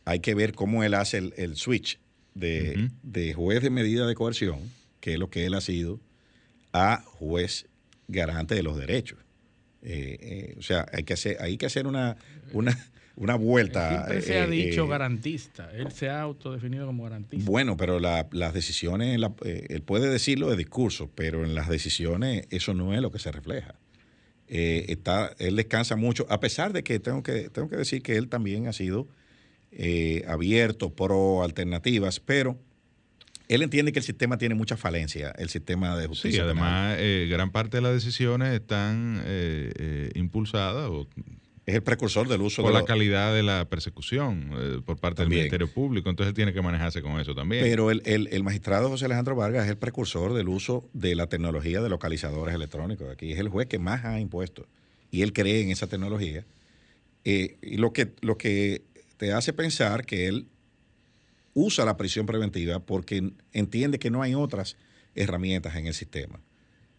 hay 0.05 0.20
que 0.20 0.36
ver 0.36 0.53
cómo 0.53 0.84
él 0.84 0.93
hace 0.93 1.18
el, 1.18 1.55
switch 1.55 1.99
de, 2.36 2.89
de, 3.01 3.34
juez 3.34 3.63
de 3.63 3.72
medida 3.72 4.05
de 4.05 4.13
coerción, 4.13 4.59
que 4.99 5.13
es 5.13 5.20
lo 5.20 5.30
que 5.30 5.45
él 5.45 5.55
ha 5.55 5.61
sido, 5.61 5.99
a 6.72 7.03
juez 7.03 7.65
garante 8.07 8.53
de 8.53 8.61
los 8.61 8.78
derechos. 8.78 9.18
Eh, 9.82 10.18
eh, 10.22 10.55
o 10.57 10.61
sea, 10.61 10.86
hay 10.93 11.03
que 11.03 11.13
hacer, 11.13 11.38
hay 11.39 11.57
que 11.57 11.65
hacer 11.65 11.88
una, 11.88 12.18
una, 12.53 12.78
una 13.15 13.36
vuelta. 13.36 13.89
Siempre 13.89 14.22
se 14.22 14.38
ha 14.38 14.45
eh, 14.45 14.49
dicho 14.49 14.88
garantista. 14.88 15.72
Él 15.74 15.91
se 15.91 16.09
ha 16.09 16.22
autodefinido 16.22 16.86
como 16.86 17.03
garantista. 17.03 17.49
Bueno, 17.49 17.76
pero 17.76 17.99
las 17.99 18.53
decisiones, 18.53 19.20
él 19.43 19.82
puede 19.82 20.09
decirlo 20.09 20.49
de 20.49 20.57
discurso, 20.57 21.09
pero 21.15 21.43
en 21.43 21.55
las 21.55 21.70
decisiones 21.70 22.45
eso 22.51 22.74
no 22.74 22.93
es 22.93 23.01
lo 23.01 23.11
que 23.11 23.20
se 23.20 23.32
refleja. 23.32 23.76
Está, 24.48 25.36
él 25.39 25.56
descansa 25.56 25.95
mucho, 25.95 26.26
a 26.30 26.39
pesar 26.39 26.74
de 26.74 26.84
que 26.84 27.00
tengo 27.00 27.24
que, 27.24 27.50
tengo 27.50 27.70
que 27.70 27.78
decir 27.78 28.02
que 28.02 28.16
él 28.16 28.30
también 28.30 28.68
ha 28.68 28.74
sido 28.74 29.08
abierto, 30.28 30.93
pro 30.93 31.43
alternativas, 31.43 32.20
pero 32.20 32.58
él 33.48 33.62
entiende 33.62 33.91
que 33.91 34.00
el 34.00 34.06
sistema 34.06 34.38
tiene 34.38 34.56
mucha 34.56 34.76
falencia, 34.76 35.34
el 35.38 35.50
sistema 35.50 35.98
de 35.98 36.08
justicia. 36.08 36.41
Sí, 36.41 36.43
además, 36.43 36.98
eh, 37.00 37.28
gran 37.30 37.52
parte 37.52 37.78
de 37.78 37.82
las 37.82 37.93
decisiones 37.93 38.54
están 38.54 39.22
eh, 39.26 39.72
eh, 39.78 40.12
impulsadas 40.16 40.89
o 40.89 41.08
es 41.68 41.76
el 41.76 41.84
precursor 41.84 42.28
del 42.28 42.41
uso 42.41 42.63
por 42.63 42.74
la 42.74 42.86
calidad 42.86 43.36
de 43.36 43.43
la 43.43 43.65
persecución 43.70 44.84
por 44.86 44.97
parte 44.97 45.22
del 45.22 45.30
Ministerio 45.30 45.72
Público, 45.72 46.09
entonces 46.09 46.30
él 46.30 46.36
tiene 46.36 46.53
que 46.53 46.61
manejarse 46.61 47.01
con 47.01 47.20
eso 47.20 47.36
también. 47.36 47.63
Pero 47.63 47.91
el, 47.91 48.01
el, 48.05 48.43
magistrado 48.43 48.89
José 48.89 49.05
Alejandro 49.05 49.36
Vargas 49.36 49.65
es 49.65 49.70
el 49.70 49.78
precursor 49.78 50.34
del 50.34 50.47
uso 50.47 50.89
de 50.93 51.13
la 51.13 51.28
tecnología 51.28 51.82
de 51.82 51.89
localizadores 51.89 52.55
electrónicos. 52.55 53.09
Aquí 53.11 53.34
es 53.34 53.39
el 53.39 53.49
juez 53.49 53.68
que 53.68 53.80
más 53.80 54.05
ha 54.05 54.20
impuesto 54.20 54.65
y 55.11 55.22
él 55.22 55.34
cree 55.34 55.61
en 55.61 55.70
esa 55.70 55.88
tecnología. 55.88 56.45
y 57.24 57.78
lo 57.78 57.91
que, 57.91 58.13
lo 58.22 58.38
que 58.38 58.84
te 59.18 59.34
hace 59.34 59.51
pensar 59.51 60.05
que 60.05 60.28
él 60.28 60.47
usa 61.53 61.86
la 61.86 61.97
prisión 61.97 62.26
preventiva 62.26 62.80
porque 62.80 63.32
entiende 63.51 63.99
que 63.99 64.11
no 64.11 64.22
hay 64.22 64.36
otras 64.36 64.78
herramientas 65.15 65.76
en 65.76 65.88
el 65.88 65.93
sistema. 65.93 66.39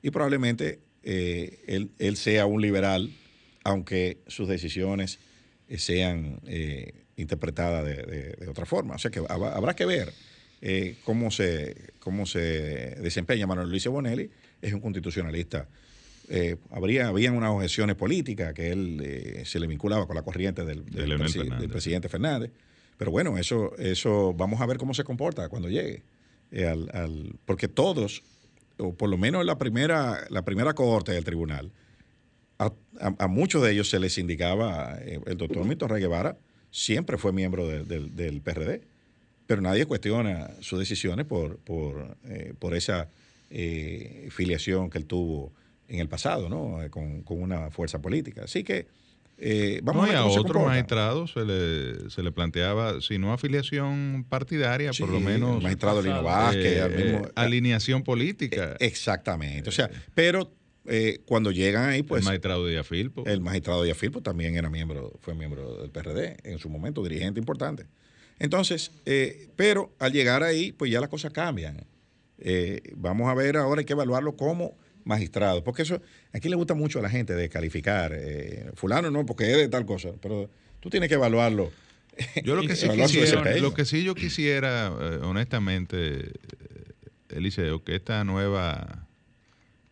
Y 0.02 0.10
probablemente 0.10 0.80
eh, 1.04 1.88
él, 1.98 2.16
sea 2.16 2.46
un 2.46 2.60
liberal, 2.60 3.10
aunque 3.68 4.18
sus 4.26 4.48
decisiones 4.48 5.18
eh, 5.68 5.78
sean 5.78 6.40
eh, 6.46 7.04
interpretadas 7.16 7.84
de, 7.84 8.46
otra 8.48 8.66
forma. 8.66 8.94
O 8.94 8.98
sea 8.98 9.10
que 9.10 9.22
habrá 9.28 9.74
que 9.74 9.86
ver 9.86 10.12
cómo, 11.04 11.30
se, 11.30 11.92
cómo 11.98 12.26
se 12.26 12.40
desempeña 13.00 13.46
Manuel 13.46 13.70
Luis 13.70 13.86
Bonelli. 13.86 14.30
Es 14.62 14.72
un 14.72 14.80
constitucionalista. 14.80 15.68
habría, 16.70 17.08
habían 17.08 17.34
unas 17.34 17.50
objeciones 17.50 17.96
políticas 17.96 18.54
que 18.54 18.70
él 18.70 19.42
se 19.44 19.58
le 19.58 19.66
vinculaba 19.66 20.06
con 20.06 20.16
la 20.16 20.22
corriente 20.22 20.64
del, 20.64 20.84
del 20.84 21.68
presidente 21.68 22.08
Fernández 22.08 22.50
pero 22.98 23.12
bueno, 23.12 23.38
eso, 23.38 23.74
eso 23.78 24.34
vamos 24.34 24.60
a 24.60 24.66
ver 24.66 24.76
cómo 24.76 24.92
se 24.92 25.04
comporta 25.04 25.48
cuando 25.48 25.70
llegue. 25.70 26.02
Eh, 26.50 26.66
al, 26.66 27.38
porque 27.46 27.68
todos, 27.68 28.24
o 28.76 28.92
por 28.92 29.08
lo 29.08 29.16
menos 29.16 29.46
la 29.46 29.56
primera, 29.56 30.26
la 30.30 30.44
primera 30.44 30.74
cohorte 30.74 31.12
del 31.12 31.24
tribunal, 31.24 31.70
a, 32.58 33.28
muchos 33.28 33.62
de 33.62 33.72
ellos 33.72 33.88
se 33.88 34.00
les 34.00 34.18
indicaba, 34.18 34.98
eh, 35.00 35.20
el 35.26 35.36
doctor 35.36 35.64
Milton 35.64 35.88
Rey 35.88 36.00
Guevara 36.00 36.36
siempre 36.70 37.16
fue 37.16 37.32
miembro 37.32 37.66
del 37.66 38.40
PRD, 38.42 38.82
pero 39.46 39.62
nadie 39.62 39.86
cuestiona 39.86 40.50
sus 40.60 40.78
decisiones 40.78 41.26
por, 41.26 41.58
por, 41.58 42.16
eh, 42.24 42.54
por 42.58 42.74
esa 42.74 43.08
filiación 44.30 44.90
que 44.90 44.98
él 44.98 45.06
tuvo 45.06 45.52
en 45.88 46.00
el 46.00 46.08
pasado, 46.08 46.50
¿no? 46.50 46.78
Con, 46.90 47.22
con 47.22 47.40
una 47.40 47.70
fuerza 47.70 48.02
política. 48.02 48.42
Así 48.44 48.62
que 48.62 48.86
eh, 49.40 49.80
vamos 49.84 50.10
a, 50.10 50.24
otros 50.26 50.64
magistrados 50.64 51.32
se 51.32 51.44
le, 51.44 52.10
se 52.10 52.24
le 52.24 52.32
planteaba, 52.32 53.00
si 53.00 53.18
no 53.18 53.32
afiliación 53.32 54.26
partidaria, 54.28 54.90
por 54.98 55.08
lo 55.08 55.20
menos. 55.20 55.62
magistrado 55.62 56.02
Lino 56.02 56.24
Vázquez, 56.24 56.64
eh, 56.66 57.22
alineación 57.36 58.02
política. 58.02 58.72
Eh, 58.72 58.86
exactamente. 58.86 59.68
O 59.68 59.72
sea, 59.72 59.88
pero 60.14 60.50
cuando 61.26 61.50
llegan 61.50 61.88
ahí, 61.88 62.02
pues. 62.02 62.22
El 62.22 62.26
magistrado 62.26 62.66
de 62.66 62.78
Afilpo. 62.78 63.24
El 63.26 63.40
magistrado 63.40 63.82
de 63.82 63.90
Afilpo 63.90 64.22
también 64.22 64.56
era 64.56 64.70
miembro, 64.70 65.12
fue 65.20 65.34
miembro 65.34 65.76
del 65.82 65.90
PRD 65.90 66.36
en 66.44 66.58
su 66.58 66.68
momento, 66.68 67.02
dirigente 67.02 67.38
importante. 67.38 67.86
Entonces, 68.38 68.92
pero 69.56 69.92
al 69.98 70.12
llegar 70.12 70.42
ahí, 70.42 70.72
pues 70.72 70.90
ya 70.90 71.00
las 71.00 71.10
cosas 71.10 71.32
cambian. 71.32 71.84
vamos 72.96 73.28
a 73.28 73.34
ver 73.34 73.56
ahora, 73.56 73.80
hay 73.80 73.84
que 73.84 73.92
evaluarlo 73.92 74.36
como 74.36 74.76
magistrado, 75.08 75.64
porque 75.64 75.82
eso 75.82 76.02
aquí 76.32 76.50
le 76.50 76.56
gusta 76.56 76.74
mucho 76.74 76.98
a 76.98 77.02
la 77.02 77.08
gente 77.08 77.34
de 77.34 77.48
calificar, 77.48 78.12
eh, 78.14 78.70
fulano 78.74 79.10
no, 79.10 79.24
porque 79.24 79.50
es 79.50 79.56
de 79.56 79.68
tal 79.68 79.86
cosa, 79.86 80.10
pero 80.20 80.50
tú 80.80 80.90
tienes 80.90 81.08
que 81.08 81.14
evaluarlo. 81.14 81.72
Yo 82.44 82.54
lo 82.54 82.62
que 82.68 82.76
sí 82.76 82.88
quisiera, 82.90 83.56
lo 83.56 83.72
que 83.72 83.86
sí 83.86 84.04
yo 84.04 84.14
quisiera, 84.14 84.92
eh, 85.00 85.20
honestamente, 85.22 86.26
eh, 86.26 86.32
Eliseo, 87.30 87.82
que 87.82 87.96
esta 87.96 88.22
nueva 88.24 89.07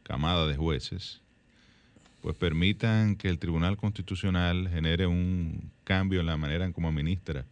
camada 0.07 0.46
de 0.46 0.57
jueces, 0.57 1.20
pues 2.20 2.36
permitan 2.36 3.16
que 3.16 3.28
el 3.28 3.40
Tribunal 3.40 3.76
Constitucional 3.76 4.68
genere 4.68 5.09
un 5.09 5.72
cambio 5.82 6.20
en 6.20 6.26
la 6.26 6.36
manera 6.36 6.64
en 6.64 6.72
cómo 6.72 6.88
administra 6.88 7.44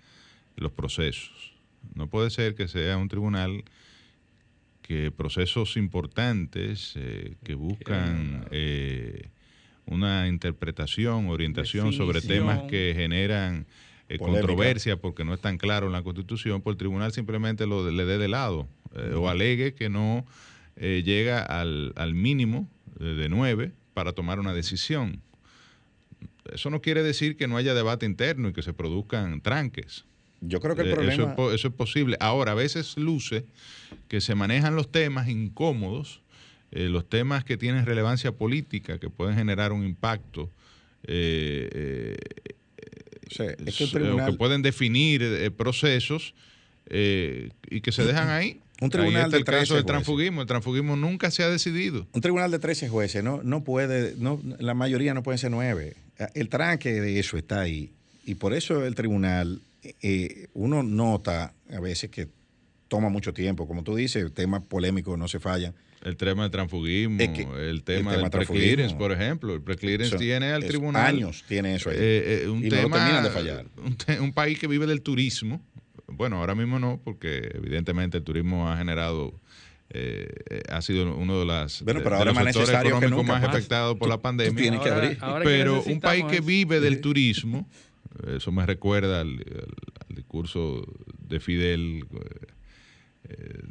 los 0.57 0.70
procesos. 0.70 1.52
No 1.94 2.07
puede 2.07 2.30
ser 2.30 2.55
que 2.55 2.68
sea 2.68 2.96
un 2.96 3.09
tribunal 3.09 3.64
que 4.82 5.11
procesos 5.11 5.76
importantes 5.76 6.92
eh, 6.94 7.34
que 7.42 7.55
buscan 7.55 8.46
eh, 8.52 9.30
una 9.86 10.28
interpretación, 10.28 11.28
orientación 11.28 11.92
sobre 11.92 12.20
temas 12.20 12.62
que 12.62 12.92
generan 12.96 13.66
eh, 14.09 14.18
controversia 14.18 14.96
porque 14.96 15.24
no 15.24 15.34
es 15.34 15.40
tan 15.40 15.59
claro 15.59 15.86
en 15.86 15.92
la 15.92 16.02
Constitución, 16.02 16.62
pues 16.62 16.74
el 16.74 16.78
tribunal 16.78 17.12
simplemente 17.12 17.66
lo 17.66 17.90
le 17.90 18.05
dé 18.05 18.16
de 18.18 18.28
lado 18.28 18.68
o 19.16 19.28
alegue 19.28 19.74
que 19.74 19.88
no 19.88 20.24
llega 20.76 21.42
al, 21.42 21.92
al 21.96 22.14
mínimo 22.14 22.68
de 22.98 23.28
nueve 23.28 23.72
para 23.94 24.12
tomar 24.12 24.40
una 24.40 24.52
decisión. 24.52 25.22
Eso 26.52 26.70
no 26.70 26.82
quiere 26.82 27.02
decir 27.02 27.36
que 27.36 27.48
no 27.48 27.56
haya 27.56 27.74
debate 27.74 28.06
interno 28.06 28.48
y 28.48 28.52
que 28.52 28.62
se 28.62 28.72
produzcan 28.72 29.40
tranques. 29.40 30.04
Yo 30.40 30.60
creo 30.60 30.76
que 30.76 30.82
el 30.82 30.90
problema... 30.92 31.32
Eso 31.32 31.48
es, 31.48 31.54
eso 31.54 31.68
es 31.68 31.74
posible. 31.74 32.16
Ahora, 32.20 32.52
a 32.52 32.54
veces 32.54 32.96
luce 32.98 33.44
que 34.08 34.20
se 34.20 34.34
manejan 34.34 34.76
los 34.76 34.90
temas 34.90 35.28
incómodos, 35.28 36.22
eh, 36.70 36.88
los 36.88 37.08
temas 37.08 37.44
que 37.44 37.56
tienen 37.56 37.86
relevancia 37.86 38.32
política, 38.32 38.98
que 38.98 39.08
pueden 39.08 39.36
generar 39.36 39.72
un 39.72 39.84
impacto, 39.84 40.50
eh, 41.04 41.68
eh, 41.72 42.16
que, 43.28 44.32
pueden 44.36 44.62
definir 44.62 45.52
procesos 45.56 46.34
y 46.90 47.80
que 47.80 47.90
se 47.90 48.04
dejan 48.04 48.28
ahí. 48.28 48.60
Un 48.85 48.91
tribunal 48.91 49.30
de 49.30 49.39
el 49.39 49.45
caso 49.45 49.74
del 49.74 49.85
transfugismo. 49.85 50.43
El 50.43 50.47
transfugismo 50.47 50.97
nunca 50.97 51.30
se 51.30 51.43
ha 51.43 51.49
decidido. 51.49 52.07
Un 52.12 52.20
tribunal 52.20 52.51
de 52.51 52.59
13 52.59 52.89
jueces, 52.89 53.24
no, 53.24 53.43
no 53.43 53.64
puede, 53.64 54.14
no, 54.18 54.41
la 54.59 54.74
mayoría 54.74 55.14
no 55.14 55.22
pueden 55.22 55.39
ser 55.39 55.51
nueve. 55.51 55.95
El 56.35 56.49
tranque 56.49 56.93
de 56.93 57.18
eso 57.18 57.37
está 57.37 57.61
ahí. 57.61 57.91
Y 58.26 58.37
por 58.37 58.55
eso 58.55 58.85
el 58.85 58.95
tribunal, 58.95 59.61
uno 60.55 60.82
nota 60.82 61.53
a 61.72 61.80
veces 61.80 62.11
que 62.11 62.28
toma 62.89 63.09
mucho 63.09 63.32
tiempo. 63.32 63.66
Como 63.66 63.82
tú 63.82 63.97
dices, 63.97 64.32
temas 64.32 64.62
polémicos 64.62 65.18
no 65.18 65.28
se 65.28 65.41
fallan. 65.41 65.74
El 66.05 66.18
tema 66.18 66.43
del 66.43 66.51
transfugismo, 66.51 67.18
el 67.57 67.82
tema, 67.82 68.14
del 68.14 68.30
preclearance, 68.30 68.95
por 68.95 69.11
ejemplo. 69.11 69.55
El 69.55 69.62
preclearance 69.62 70.16
tiene 70.18 70.53
al 70.53 70.64
tribunal. 70.64 71.07
Años 71.07 71.45
tiene 71.49 71.74
eso 71.74 71.89
ahí. 71.89 71.97
Eh, 71.99 72.43
eh, 72.45 72.49
un 72.49 72.62
y 72.62 72.68
tema, 72.68 72.82
no 72.82 72.91
terminan 72.91 73.24
de 73.24 73.30
fallar. 73.30 73.66
Un, 74.20 74.32
país 74.32 74.59
que 74.59 74.66
vive 74.66 74.87
del 74.87 75.01
turismo. 75.01 75.62
Bueno, 76.16 76.38
ahora 76.38 76.54
mismo 76.54 76.78
no, 76.78 77.00
porque 77.02 77.50
evidentemente 77.54 78.18
el 78.18 78.24
turismo 78.24 78.70
ha 78.70 78.76
generado. 78.76 79.40
Eh, 79.90 80.62
ha 80.70 80.80
sido 80.80 81.14
uno 81.14 81.38
de, 81.38 81.44
las, 81.44 81.82
bueno, 81.82 82.00
pero 82.02 82.16
ahora 82.16 82.32
los 82.32 82.54
sectores 82.54 82.86
económicos 82.86 83.26
más, 83.26 83.44
afectados 83.44 83.96
por 83.98 84.08
la 84.08 84.20
pandemia. 84.20 84.80
que 84.80 84.88
abrir. 84.88 85.18
pero 85.44 85.82
un 85.82 86.00
país 86.00 86.24
que 86.24 86.40
vive 86.40 86.80
del 86.80 87.00
turismo, 87.00 87.68
eso 88.26 88.50
me 88.50 88.64
recuerda 88.64 89.20
al, 89.20 89.44
al 90.08 90.16
discurso 90.16 90.84
de 91.18 91.38
Fidel 91.38 92.06
eh, 93.28 93.62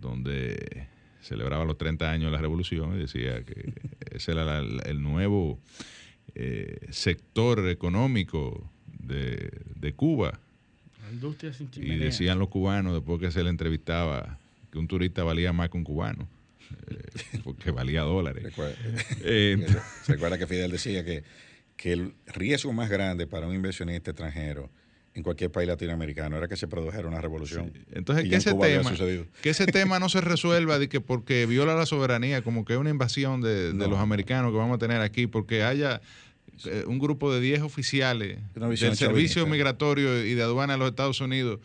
donde 0.00 0.88
celebraba 1.20 1.64
los 1.64 1.78
30 1.78 2.10
años 2.10 2.30
de 2.30 2.32
la 2.32 2.42
revolución 2.42 2.96
y 2.96 3.00
decía 3.00 3.44
que 3.44 3.72
ese 4.10 4.32
era 4.32 4.58
el 4.58 5.02
nuevo 5.02 5.60
eh, 6.34 6.86
sector 6.90 7.68
económico 7.68 8.70
de, 8.86 9.92
Cuba. 9.96 10.40
Y 11.76 11.96
decían 11.96 12.38
los 12.38 12.48
cubanos, 12.48 12.94
después 12.94 13.20
que 13.20 13.30
se 13.30 13.42
le 13.42 13.50
entrevistaba, 13.50 14.38
que 14.70 14.78
un 14.78 14.88
turista 14.88 15.24
valía 15.24 15.52
más 15.52 15.70
que 15.70 15.76
un 15.76 15.84
cubano. 15.84 16.28
Eh, 16.88 17.40
porque 17.44 17.70
valía 17.70 18.02
dólares. 18.02 18.52
¿Se 18.54 20.12
acuerda 20.12 20.38
que 20.38 20.46
Fidel 20.46 20.70
decía 20.70 21.04
que, 21.04 21.22
que 21.76 21.92
el 21.92 22.14
riesgo 22.26 22.72
más 22.72 22.88
grande 22.88 23.26
para 23.26 23.46
un 23.46 23.54
inversionista 23.54 24.10
extranjero 24.10 24.70
en 25.14 25.22
cualquier 25.22 25.50
país 25.50 25.68
latinoamericano, 25.68 26.38
era 26.38 26.48
que 26.48 26.56
se 26.56 26.66
produjera 26.66 27.06
una 27.06 27.20
revolución. 27.20 27.72
Entonces, 27.92 28.28
que 28.28 28.36
ese, 28.36 28.54
tema, 28.54 28.92
que 29.42 29.50
ese 29.50 29.66
tema 29.66 29.98
no 29.98 30.08
se 30.08 30.20
resuelva 30.22 30.78
de 30.78 30.88
que 30.88 31.00
porque 31.00 31.44
viola 31.46 31.74
la 31.74 31.86
soberanía, 31.86 32.42
como 32.42 32.64
que 32.64 32.74
es 32.74 32.78
una 32.78 32.90
invasión 32.90 33.42
de, 33.42 33.72
los 33.74 33.98
americanos 33.98 34.52
que 34.52 34.56
vamos 34.56 34.76
a 34.76 34.78
tener 34.78 35.00
aquí, 35.00 35.26
porque 35.26 35.64
haya 35.64 36.00
eh, 36.66 36.84
un 36.86 36.98
grupo 36.98 37.32
de 37.32 37.40
10 37.40 37.62
oficiales 37.62 38.38
del 38.54 38.96
Servicio 38.96 39.46
Migratorio 39.46 40.24
y 40.24 40.34
de 40.34 40.42
Aduana 40.42 40.74
de 40.74 40.78
los 40.78 40.90
Estados 40.90 41.20
Unidos 41.20 41.60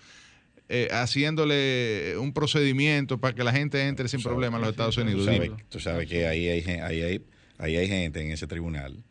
eh, 0.69 0.89
haciéndole 0.91 2.15
un 2.17 2.33
procedimiento 2.33 3.19
para 3.19 3.33
que 3.33 3.43
la 3.43 3.53
gente 3.53 3.87
entre 3.87 4.07
sin 4.09 4.21
problema 4.21 4.57
a 4.57 4.59
los 4.59 4.69
Estados 4.69 4.97
Unidos. 4.97 5.29
Tú 5.69 5.79
sabes, 5.79 6.09
que 6.09 6.27
ahí 6.27 6.47
hay, 6.47 6.61
ahí, 6.61 7.01
hay, 7.01 7.25
ahí 7.57 7.75
hay 7.77 7.87
gente 7.87 8.21
en 8.21 8.31
ese 8.31 8.47
tribunal 8.47 9.03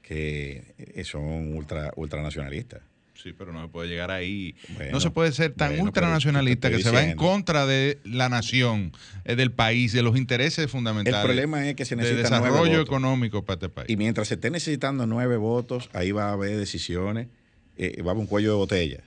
que 0.00 0.62
son 1.04 1.54
ultra 1.54 1.92
ultranacionalistas. 1.96 2.82
Sí, 3.14 3.32
pero 3.32 3.52
no 3.52 3.62
se 3.62 3.68
puede 3.68 3.88
llegar 3.88 4.10
ahí. 4.10 4.54
no 4.90 5.00
se 5.00 5.10
puede 5.10 5.32
ser 5.32 5.52
tan 5.52 5.80
ultranacionalista 5.80 6.70
que 6.70 6.82
se 6.82 6.90
va 6.90 7.04
en 7.04 7.16
contra 7.16 7.66
de 7.66 7.98
la 8.04 8.28
nación, 8.28 8.92
eh, 9.24 9.36
del 9.36 9.52
país, 9.52 9.92
de 9.92 10.02
los 10.02 10.16
intereses 10.16 10.70
fundamentales. 10.70 11.20
El 11.20 11.24
problema 11.24 11.66
es 11.68 11.74
que 11.76 11.84
se 11.84 11.96
necesita 11.96 12.16
de 12.16 12.22
desarrollo 12.22 12.80
económico 12.80 13.44
para 13.44 13.54
este 13.54 13.68
país. 13.68 13.88
Y 13.88 13.96
mientras 13.96 14.28
se 14.28 14.34
esté 14.34 14.50
necesitando 14.50 15.06
nueve 15.06 15.36
votos, 15.36 15.88
ahí 15.92 16.12
va 16.12 16.30
a 16.30 16.32
haber 16.32 16.56
decisiones, 16.58 17.28
eh, 17.76 18.02
va 18.02 18.08
a 18.08 18.10
haber 18.10 18.22
un 18.22 18.26
cuello 18.26 18.50
de 18.50 18.56
botella. 18.56 19.04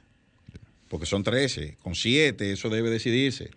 Porque 0.88 1.06
son 1.06 1.24
trece, 1.24 1.78
con 1.84 1.96
siete 1.96 2.52
eso 2.54 2.70
debe 2.70 2.90
decidirse. 2.90 3.52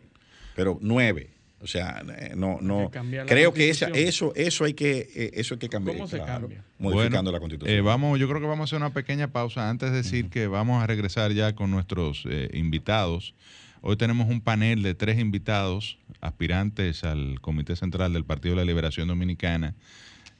Pero 0.56 0.78
nueve. 0.82 1.30
O 1.62 1.66
sea, 1.66 2.02
eh, 2.18 2.32
no, 2.36 2.58
no. 2.62 2.90
Creo 3.26 3.52
que 3.52 3.68
esa, 3.68 3.88
eso, 3.88 4.32
eso 4.34 4.64
hay 4.64 4.72
que, 4.72 5.10
eh, 5.14 5.30
eso 5.34 5.54
hay 5.54 5.58
que 5.58 5.68
cambiar. 5.68 5.98
¿Cómo 5.98 6.08
se 6.08 6.18
cambia? 6.18 6.64
Modificando 6.78 7.30
la 7.30 7.38
constitución. 7.38 7.76
Eh, 7.76 7.82
vamos, 7.82 8.18
yo 8.18 8.28
creo 8.28 8.40
que 8.40 8.46
vamos 8.46 8.60
a 8.60 8.64
hacer 8.64 8.78
una 8.78 8.94
pequeña 8.94 9.28
pausa 9.28 9.68
antes 9.68 9.90
de 9.90 9.98
decir 9.98 10.30
que 10.30 10.46
vamos 10.46 10.82
a 10.82 10.86
regresar 10.86 11.32
ya 11.32 11.54
con 11.54 11.70
nuestros 11.70 12.24
invitados. 12.52 13.34
Hoy 13.82 13.96
tenemos 13.96 14.28
un 14.28 14.40
panel 14.40 14.82
de 14.82 14.94
tres 14.94 15.18
invitados, 15.18 15.98
aspirantes 16.22 17.04
al 17.04 17.40
Comité 17.40 17.76
Central 17.76 18.14
del 18.14 18.24
Partido 18.24 18.54
de 18.54 18.62
la 18.62 18.66
Liberación 18.66 19.08
Dominicana. 19.08 19.74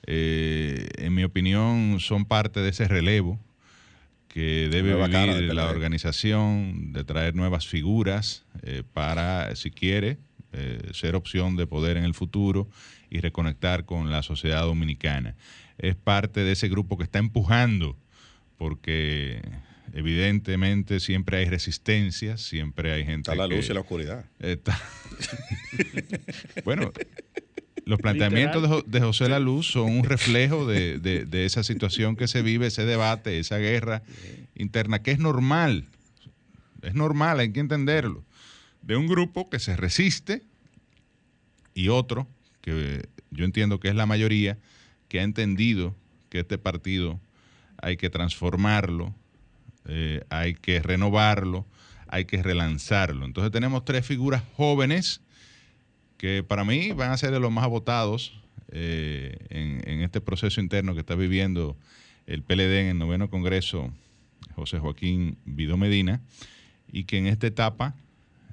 en 0.07 1.15
mi 1.15 1.25
opinión, 1.25 1.99
son 2.01 2.25
parte 2.25 2.61
de 2.61 2.71
ese 2.71 2.89
relevo 2.89 3.39
que 4.29 4.69
debe 4.71 4.95
vivir 4.95 5.55
la 5.55 5.69
organización, 5.69 6.95
de 6.95 7.05
traer 7.05 7.35
nuevas 7.35 7.67
figuras 7.67 8.45
para, 8.95 9.55
si 9.57 9.71
quiere, 9.71 10.19
eh, 10.53 10.91
ser 10.93 11.15
opción 11.15 11.55
de 11.55 11.69
poder 11.69 11.97
en 11.97 12.03
el 12.03 12.13
futuro 12.13 12.69
y 13.09 13.21
reconectar 13.21 13.85
con 13.85 14.11
la 14.11 14.23
sociedad 14.23 14.63
dominicana. 14.63 15.37
Es 15.79 15.95
parte 15.95 16.41
de 16.41 16.53
ese 16.53 16.69
grupo 16.69 16.99
que 16.99 17.05
está 17.05 17.21
empujando, 17.21 17.97
porque 18.59 19.43
evidentemente 19.93 20.99
siempre 20.99 21.39
hay 21.39 21.45
resistencias, 21.45 22.41
siempre 22.41 22.93
hay 22.93 23.05
gente. 23.05 23.31
Está 23.31 23.37
la 23.37 23.47
luz 23.47 23.71
y 23.71 23.75
la 23.75 23.81
oscuridad. 23.81 24.25
bueno, 26.65 26.91
los 27.85 28.01
planteamientos 28.01 28.85
de, 28.87 29.01
José 29.01 29.29
La 29.29 29.39
Luz 29.39 29.69
son 29.69 29.99
un 29.99 30.05
reflejo 30.05 30.67
de, 30.67 30.99
de, 30.99 31.45
esa 31.45 31.63
situación 31.63 32.17
que 32.17 32.27
se 32.27 32.43
vive, 32.43 32.67
ese 32.67 32.85
debate, 32.85 33.39
esa 33.39 33.59
guerra 33.59 34.03
interna, 34.57 35.01
que 35.01 35.13
es 35.13 35.21
normal. 35.21 35.87
Es 36.83 36.95
normal, 36.95 37.39
hay 37.39 37.53
que 37.53 37.61
entenderlo 37.61 38.25
de 38.83 38.97
un 38.97 39.07
grupo 39.07 39.49
que 39.51 39.59
se 39.59 39.77
resiste 39.77 40.43
y 41.75 41.89
otro, 41.89 42.27
que 42.61 43.09
yo 43.31 43.45
entiendo 43.45 43.81
que 43.81 43.89
es 43.89 43.95
la 43.95 44.07
mayoría, 44.07 44.59
que 45.09 45.21
ha 45.21 45.23
entendido 45.23 45.95
que 46.29 46.41
este 46.41 46.59
partido 46.59 47.21
hay 47.83 47.97
que 47.97 48.11
transformarlo, 48.11 49.15
eh, 49.87 50.25
hay 50.31 50.55
que 50.55 50.81
renovarlo, 50.81 51.67
hay 52.09 52.25
que 52.25 52.43
relanzarlo. 52.43 53.25
Entonces 53.25 53.53
tenemos 53.53 53.85
tres 53.85 54.07
figuras 54.07 54.43
jóvenes 54.57 55.21
que 56.17 56.43
para 56.43 56.65
mí 56.65 56.93
van 56.93 57.13
a 57.13 57.17
ser 57.17 57.31
de 57.31 57.41
los 57.41 57.51
más 57.51 57.69
votados 57.69 58.41
eh, 58.73 59.37
en, 59.49 60.03
este 60.03 60.21
proceso 60.21 60.61
interno 60.61 60.95
que 60.95 61.01
está 61.01 61.15
viviendo 61.15 61.77
el 62.27 62.43
PLD 62.43 62.81
en 62.81 62.87
el 62.89 62.99
noveno 62.99 63.31
Congreso, 63.31 63.93
José 64.55 64.79
Joaquín 64.79 65.39
Vido 65.45 65.77
Medina, 65.77 66.21
y 66.93 67.05
que 67.05 67.19
en 67.19 67.27
esta 67.27 67.47
etapa 67.47 67.95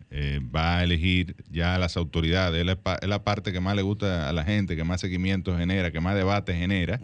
eh, 0.10 0.40
va 0.56 0.78
a 0.78 0.84
elegir 0.84 1.36
ya 1.52 1.76
a 1.76 1.78
las 1.78 1.98
autoridades. 1.98 2.62
Es 2.62 3.08
la, 3.08 3.24
parte 3.24 3.52
que 3.52 3.60
más 3.60 3.76
le 3.76 3.82
gusta 3.82 4.30
a 4.30 4.34
la 4.34 4.46
gente, 4.46 4.76
que 4.76 4.84
más 4.84 5.02
seguimiento 5.02 5.58
genera, 5.58 5.92
que 5.92 6.00
más 6.00 6.16
debate 6.16 6.54
genera. 6.54 7.00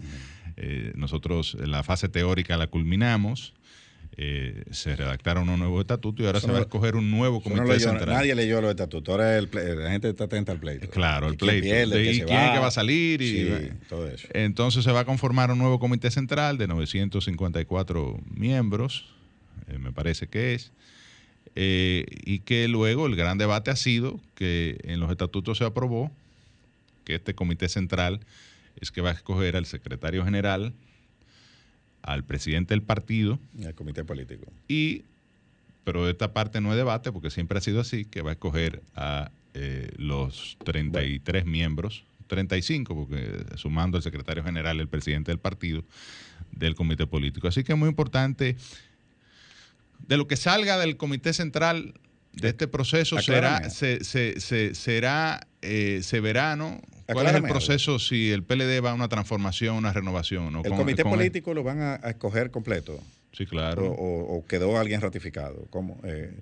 Eh, 0.55 0.93
nosotros 0.95 1.57
la 1.59 1.83
fase 1.83 2.07
teórica 2.07 2.55
la 2.55 2.67
culminamos. 2.67 3.53
Eh, 4.15 4.63
se 4.69 4.95
redactaron 4.95 5.49
un 5.49 5.57
nuevo 5.57 5.81
estatuto 5.81 6.21
y 6.21 6.27
ahora 6.27 6.39
se 6.39 6.51
va 6.51 6.59
a 6.59 6.61
escoger 6.61 6.95
un 6.95 7.09
nuevo 7.09 7.41
comité 7.41 7.79
central. 7.79 8.09
Nadie 8.09 8.35
leyó 8.35 8.61
los 8.61 8.69
estatutos, 8.69 9.11
ahora 9.11 9.41
la 9.41 9.89
gente 9.89 10.09
está 10.09 10.25
atenta 10.25 10.51
al 10.51 10.59
pleito. 10.59 10.87
Claro, 10.89 11.27
el 11.27 11.35
pleito. 11.35 11.99
y 11.99 12.21
quién 12.21 12.27
va. 12.27 12.53
que 12.53 12.59
va 12.59 12.67
a 12.67 12.71
salir 12.71 13.23
y 13.23 13.71
todo 13.89 14.07
eso. 14.07 14.27
Entonces 14.33 14.83
se 14.83 14.91
va 14.91 14.99
a 14.99 15.05
conformar 15.05 15.49
un 15.49 15.57
nuevo 15.57 15.79
comité 15.79 16.11
central 16.11 16.59
de 16.59 16.67
954 16.67 18.21
miembros, 18.29 19.09
me 19.79 19.91
parece 19.91 20.27
que 20.27 20.53
es. 20.53 20.71
Eh, 21.55 22.05
y 22.25 22.39
que 22.39 22.67
luego 22.67 23.05
el 23.05 23.15
gran 23.15 23.37
debate 23.37 23.69
ha 23.69 23.75
sido 23.75 24.19
que 24.35 24.79
en 24.83 24.99
los 24.99 25.11
estatutos 25.11 25.59
se 25.59 25.65
aprobó 25.65 26.11
que 27.03 27.15
este 27.15 27.35
comité 27.35 27.69
central 27.69 28.21
es 28.79 28.91
que 28.91 29.01
va 29.01 29.11
a 29.11 29.13
escoger 29.13 29.55
al 29.55 29.65
secretario 29.65 30.23
general, 30.23 30.73
al 32.01 32.23
presidente 32.23 32.73
del 32.73 32.81
partido. 32.81 33.39
Y 33.57 33.65
al 33.65 33.75
comité 33.75 34.03
político. 34.03 34.51
Y, 34.67 35.03
pero 35.83 36.09
esta 36.09 36.33
parte 36.33 36.59
no 36.61 36.71
es 36.71 36.77
debate 36.77 37.11
porque 37.11 37.29
siempre 37.29 37.57
ha 37.57 37.61
sido 37.61 37.81
así, 37.81 38.05
que 38.05 38.21
va 38.21 38.31
a 38.31 38.33
escoger 38.33 38.81
a 38.95 39.31
eh, 39.53 39.91
los 39.97 40.57
33 40.63 41.45
miembros, 41.45 42.03
35 42.27 42.95
porque 42.95 43.45
sumando 43.57 43.97
al 43.97 44.03
secretario 44.03 44.43
general, 44.43 44.79
el 44.79 44.87
presidente 44.87 45.31
del 45.31 45.39
partido, 45.39 45.83
del 46.51 46.75
comité 46.75 47.05
político. 47.05 47.47
Así 47.47 47.63
que 47.63 47.73
es 47.73 47.77
muy 47.77 47.89
importante 47.89 48.57
de 50.07 50.17
lo 50.17 50.27
que 50.27 50.35
salga 50.35 50.77
del 50.77 50.97
Comité 50.97 51.33
Central 51.33 51.93
de 52.33 52.49
este 52.49 52.67
proceso 52.67 53.21
será, 53.21 53.69
se, 53.69 54.03
se, 54.03 54.75
será 54.75 55.47
eh, 55.61 56.01
se 56.03 56.19
verá, 56.19 56.55
¿no? 56.55 56.81
¿Cuál 57.11 57.27
es 57.27 57.35
el 57.35 57.43
proceso 57.43 57.99
si 57.99 58.31
el 58.31 58.43
PLD 58.43 58.83
va 58.83 58.91
a 58.91 58.93
una 58.93 59.07
transformación, 59.07 59.75
una 59.75 59.93
renovación? 59.93 60.61
¿El 60.63 60.71
comité 60.73 61.03
político 61.03 61.53
lo 61.53 61.63
van 61.63 61.81
a, 61.81 61.95
escoger 62.09 62.51
completo? 62.51 62.99
Sí, 63.31 63.45
claro. 63.45 63.85
¿O, 63.87 64.45
quedó 64.45 64.77
alguien 64.77 65.01
ratificado? 65.01 65.67
¿Cómo? 65.69 65.99
Eh, 66.03 66.33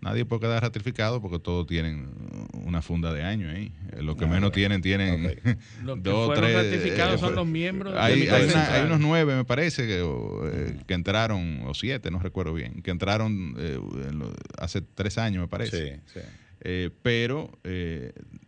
Nadie 0.00 0.24
puede 0.24 0.40
quedar 0.40 0.62
ratificado 0.62 1.20
porque 1.20 1.38
todos 1.38 1.66
tienen 1.66 2.08
una 2.52 2.80
funda 2.80 3.12
de 3.12 3.22
años 3.22 3.54
ahí. 3.54 3.72
Eh, 3.92 4.02
lo 4.02 4.16
que 4.16 4.26
menos 4.26 4.50
tienen, 4.52 4.80
tienen 4.80 5.38
dos, 5.98 6.32
tres. 6.34 6.54
ratificados 6.54 7.16
eh, 7.16 7.18
son 7.18 7.34
los 7.34 7.46
miembros. 7.46 7.94
Hay, 7.98 8.26
hay, 8.26 8.84
unos 8.84 8.98
nueve, 8.98 9.36
me 9.36 9.44
parece, 9.44 9.86
que, 9.86 10.00
eh, 10.00 10.80
que, 10.86 10.94
entraron, 10.94 11.64
o 11.66 11.74
siete, 11.74 12.10
no 12.10 12.18
recuerdo 12.18 12.54
bien, 12.54 12.80
que 12.80 12.90
entraron 12.90 13.56
hace 14.58 14.80
tres 14.80 15.18
años, 15.18 15.42
me 15.42 15.48
parece. 15.48 16.00
Sí, 16.06 16.20
sí. 16.62 16.92
pero 17.02 17.50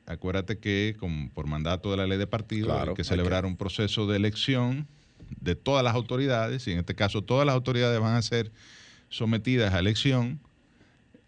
acuérdate 0.06 0.58
que 0.58 0.96
con, 0.98 1.28
por 1.28 1.46
mandato 1.46 1.90
de 1.90 1.98
la 1.98 2.06
ley 2.06 2.16
de 2.16 2.26
partido 2.26 2.78
hay 2.80 2.94
que 2.94 3.04
celebrar 3.04 3.44
un 3.44 3.58
proceso 3.58 4.06
de 4.06 4.16
elección 4.16 4.88
de 5.40 5.54
todas 5.54 5.84
las 5.84 5.94
autoridades, 5.94 6.66
y 6.66 6.72
en 6.72 6.78
este 6.78 6.94
caso 6.94 7.20
todas 7.22 7.44
las 7.44 7.54
autoridades 7.54 8.00
van 8.00 8.14
a 8.14 8.22
ser 8.22 8.52
sometidas 9.10 9.74
a 9.74 9.78
elección 9.78 10.40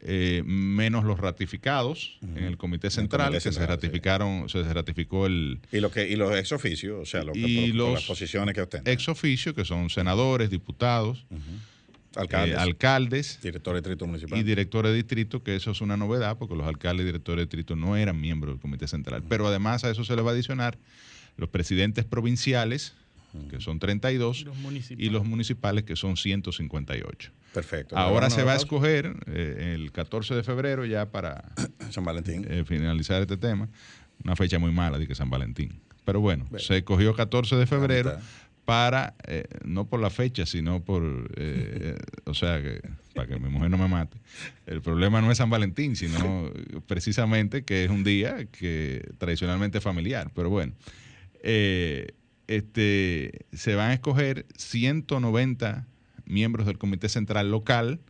eh, 0.06 0.42
menos 0.44 1.04
los 1.04 1.18
ratificados 1.18 2.18
en 2.22 2.44
el 2.44 2.58
Comité 2.58 2.90
Central, 2.90 3.32
que 3.32 3.40
se 3.40 3.66
ratificaron, 3.66 4.50
se 4.50 4.62
ratificó 4.62 5.24
el... 5.24 5.60
Y, 5.72 5.80
lo 5.80 5.90
que, 5.90 6.06
y 6.06 6.16
los 6.16 6.36
ex 6.36 6.52
oficios, 6.52 7.00
o 7.00 7.06
sea, 7.06 7.24
las 7.24 7.34
posiciones 8.04 8.54
que 8.54 8.60
ostenten. 8.60 8.92
Ex 8.92 9.08
oficio, 9.08 9.54
que 9.54 9.64
son 9.64 9.88
senadores, 9.88 10.50
diputados, 10.50 11.24
alcaldes, 12.16 12.54
eh, 12.54 12.60
alcaldes 12.60 13.38
directores 13.42 13.82
de 13.82 13.88
distrito 13.88 14.06
municipal. 14.06 14.38
Y 14.38 14.42
directores 14.42 14.90
de 14.92 14.96
distrito, 14.96 15.42
que 15.42 15.56
eso 15.56 15.70
es 15.70 15.80
una 15.80 15.96
novedad, 15.96 16.36
porque 16.36 16.54
los 16.54 16.66
alcaldes 16.66 17.04
y 17.04 17.06
directores 17.06 17.38
de 17.38 17.44
distrito 17.44 17.74
no 17.74 17.96
eran 17.96 18.20
miembros 18.20 18.54
del 18.54 18.60
Comité 18.60 18.86
Central. 18.86 19.22
Pero 19.26 19.48
además 19.48 19.84
a 19.84 19.90
eso 19.90 20.04
se 20.04 20.14
le 20.14 20.20
va 20.20 20.32
a 20.32 20.34
adicionar 20.34 20.76
los 21.38 21.48
presidentes 21.48 22.04
provinciales, 22.04 22.92
que 23.48 23.60
son 23.60 23.78
32, 23.78 24.46
y 24.96 25.10
los 25.10 25.24
municipales, 25.26 25.84
que 25.84 25.96
son 25.96 26.16
158. 26.16 27.32
Perfecto. 27.52 27.96
Ahora 27.96 28.30
se 28.30 28.42
va 28.42 28.52
a 28.52 28.56
escoger 28.56 29.14
eh, 29.26 29.72
el 29.74 29.92
14 29.92 30.34
de 30.34 30.42
febrero 30.42 30.84
ya 30.84 31.10
para 31.10 31.52
San 31.90 32.04
Valentín. 32.04 32.46
Eh, 32.48 32.64
finalizar 32.66 33.22
este 33.22 33.36
tema. 33.36 33.68
Una 34.24 34.36
fecha 34.36 34.58
muy 34.58 34.72
mala 34.72 34.98
de 34.98 35.06
que 35.06 35.14
San 35.14 35.30
Valentín. 35.30 35.80
Pero 36.04 36.20
bueno, 36.20 36.46
se 36.58 36.78
escogió 36.78 37.14
14 37.14 37.56
de 37.56 37.66
febrero 37.66 38.18
para, 38.64 39.14
eh, 39.26 39.44
no 39.64 39.86
por 39.86 40.00
la 40.00 40.10
fecha, 40.10 40.46
sino 40.46 40.82
por, 40.82 41.02
o 42.24 42.34
sea, 42.34 42.60
que, 42.60 42.80
para 43.14 43.26
que 43.26 43.38
mi 43.38 43.48
mujer 43.48 43.70
no 43.70 43.78
me 43.78 43.88
mate. 43.88 44.18
El 44.66 44.82
problema 44.82 45.20
no 45.20 45.30
es 45.30 45.38
San 45.38 45.48
Valentín, 45.48 45.96
sino 45.96 46.50
precisamente 46.86 47.64
que 47.64 47.84
es 47.84 47.90
un 47.90 48.04
día 48.04 48.46
que 48.46 49.12
tradicionalmente 49.18 49.78
es 49.78 49.84
familiar. 49.84 50.30
Pero 50.34 50.50
bueno, 50.50 50.74
este, 52.46 53.46
se 53.52 53.74
van 53.74 53.90
a 53.90 53.94
escoger 53.94 54.46
190 54.56 55.86
miembros 56.26 56.66
del 56.66 56.78
Comité 56.78 57.08
Central 57.08 57.50
local 57.50 58.00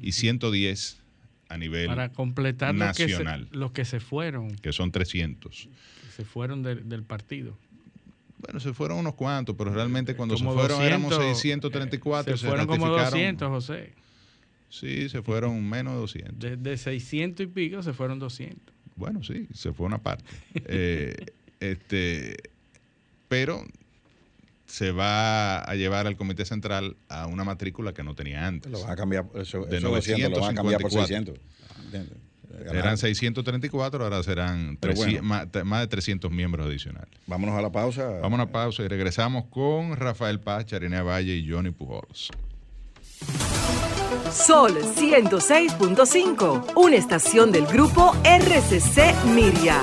y 0.00 0.12
110 0.12 1.00
a 1.48 1.58
nivel 1.58 1.86
Para 1.86 2.10
completar 2.12 2.74
nacional. 2.74 3.48
Los 3.52 3.72
que, 3.72 3.84
se, 3.84 4.00
fueron. 4.00 4.56
Que 4.56 4.72
son 4.72 4.90
300. 4.90 5.68
Que 6.02 6.10
se 6.10 6.24
fueron 6.24 6.62
del 6.62 7.02
partido. 7.02 7.56
Bueno, 8.38 8.60
se 8.60 8.74
fueron 8.74 8.98
unos 8.98 9.14
cuantos, 9.14 9.54
pero 9.56 9.72
realmente 9.72 10.14
cuando 10.16 10.36
se 10.36 10.44
fueron 10.44 10.82
éramos 10.82 11.14
634. 11.14 12.36
Se, 12.36 12.46
fueron 12.46 12.66
como 12.66 12.88
200, 12.88 13.48
José. 13.48 13.92
Sí, 14.68 15.08
se 15.08 15.22
fueron 15.22 15.66
menos 15.68 15.94
de 15.94 16.00
200. 16.00 16.62
De, 16.62 16.76
600 16.76 17.44
y 17.44 17.46
pico 17.46 17.82
se 17.82 17.92
fueron 17.92 18.18
200. 18.18 18.74
Bueno, 18.96 19.22
sí, 19.22 19.46
se 19.54 19.72
fue 19.72 19.86
una 19.86 19.98
parte. 19.98 20.24
eh, 20.54 21.14
este, 21.60 22.36
pero 23.34 23.64
se 24.64 24.92
va 24.92 25.58
a 25.58 25.74
llevar 25.74 26.06
al 26.06 26.16
Comité 26.16 26.44
Central 26.44 26.96
a 27.08 27.26
una 27.26 27.42
matrícula 27.42 27.92
que 27.92 28.04
no 28.04 28.14
tenía 28.14 28.46
antes. 28.46 28.70
Lo 28.70 28.80
van 28.80 28.92
a 28.92 28.96
cambiar, 28.96 29.26
eso, 29.34 29.64
de 29.64 29.80
900, 29.80 30.30
lo 30.30 30.40
van 30.40 30.52
a 30.52 30.54
cambiar 30.54 30.80
por 30.80 30.92
600. 30.92 31.36
Eran 32.72 32.96
634, 32.96 34.04
ahora 34.04 34.22
serán 34.22 34.78
más, 35.22 35.50
de 35.50 35.86
300 35.88 36.30
miembros 36.30 36.64
adicionales. 36.68 37.10
Vámonos 37.26 37.58
a 37.58 37.62
la 37.62 37.72
pausa. 37.72 38.08
Vamos 38.20 38.38
a 38.38 38.44
la 38.44 38.52
pausa 38.52 38.84
y 38.84 38.88
regresamos 38.88 39.46
con 39.46 39.96
Rafael 39.96 40.38
Paz, 40.38 40.66
Charinea 40.66 41.02
Valle 41.02 41.34
y 41.34 41.50
Johnny 41.50 41.72
Pujols. 41.72 42.30
Sol 44.30 44.78
106.5, 44.78 46.74
una 46.76 46.94
estación 46.94 47.50
del 47.50 47.66
grupo 47.66 48.14
RCC 48.22 49.24
Miria. 49.34 49.82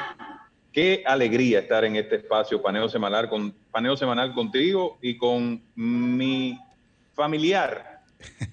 qué 0.72 1.02
alegría 1.06 1.60
estar 1.60 1.84
en 1.84 1.96
este 1.96 2.16
espacio 2.16 2.62
paneo 2.62 2.88
semanal, 2.88 3.28
con, 3.28 3.52
paneo 3.70 3.96
semanal 3.96 4.32
contigo 4.34 4.98
y 5.02 5.16
con 5.16 5.62
mi 5.74 6.58
familiar. 7.14 8.02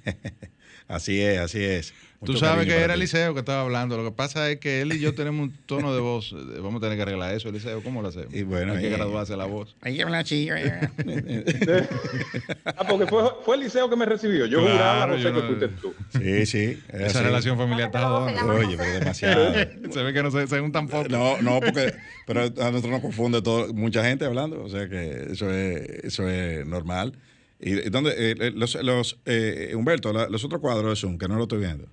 así 0.88 1.21
es, 1.21 1.39
así 1.39 1.63
es. 1.63 1.93
Tú 2.24 2.38
sabes 2.38 2.66
que 2.66 2.76
era 2.76 2.93
Eliseo 2.93 3.34
que 3.34 3.39
estaba 3.39 3.61
hablando. 3.61 3.97
Lo 3.97 4.03
que 4.03 4.11
pasa 4.11 4.49
es 4.49 4.59
que 4.59 4.82
él 4.82 4.93
y 4.93 4.99
yo 4.99 5.13
tenemos 5.13 5.47
un 5.47 5.53
tono 5.66 5.93
de 5.93 5.99
voz. 5.99 6.36
Vamos 6.61 6.76
a 6.76 6.80
tener 6.82 6.97
que 6.97 7.03
arreglar 7.03 7.36
eso, 7.36 7.49
Eliseo. 7.49 7.82
¿Cómo 7.84 8.01
lo 8.01 8.09
hacemos? 8.09 8.34
Y 8.34 8.43
bueno, 8.43 8.74
Hay 8.74 8.82
que 8.82 8.89
graduarse 8.89 9.36
la 9.36 9.45
voz. 9.45 9.76
Hay 9.82 9.95
que 9.95 10.03
hablar 10.03 10.22
así. 10.22 10.49
ah, 12.66 12.88
porque 12.88 13.07
fue, 13.07 13.24
fue 13.43 13.55
Eliseo 13.57 13.89
que 13.89 13.95
me 13.95 14.05
recibió. 14.05 14.45
Yo 14.45 14.61
juraba, 14.61 15.07
no 15.07 15.18
sé 15.18 15.32
que 15.32 15.41
fuiste 15.41 15.68
tú. 15.70 15.93
Sí, 16.09 16.45
sí. 16.45 16.80
Esa 16.89 17.22
relación 17.22 17.57
familiar 17.57 17.88
está. 17.88 18.13
Oye, 18.13 18.78
pero 18.78 18.93
demasiado. 18.99 19.53
se 19.89 20.03
ve 20.03 20.13
que 20.13 20.24
no 20.24 20.32
se, 20.32 20.61
un 20.61 20.72
tampoco. 20.72 21.09
No, 21.09 21.41
no, 21.41 21.59
porque 21.59 21.93
pero 22.26 22.41
a 22.41 22.72
nosotros 22.72 22.91
nos 22.91 23.01
confunde 23.01 23.41
todo, 23.41 23.74
mucha 23.74 24.03
gente 24.03 24.26
hablando. 24.26 24.63
O 24.63 24.70
sea 24.70 24.89
que 24.89 25.28
eso 25.32 25.51
es, 25.51 26.05
eso 26.05 26.28
es 26.28 26.66
normal. 26.66 27.13
¿Y 27.59 27.89
dónde? 27.89 28.11
Eh, 28.11 28.36
eh, 28.39 28.51
los, 28.53 28.76
los 28.76 29.20
eh, 29.26 29.74
Humberto, 29.76 30.11
los 30.30 30.43
otros 30.43 30.61
cuadros 30.61 30.89
de 30.89 30.95
Zoom, 30.95 31.18
que 31.18 31.28
no 31.28 31.36
lo 31.36 31.43
estoy 31.43 31.59
viendo. 31.59 31.88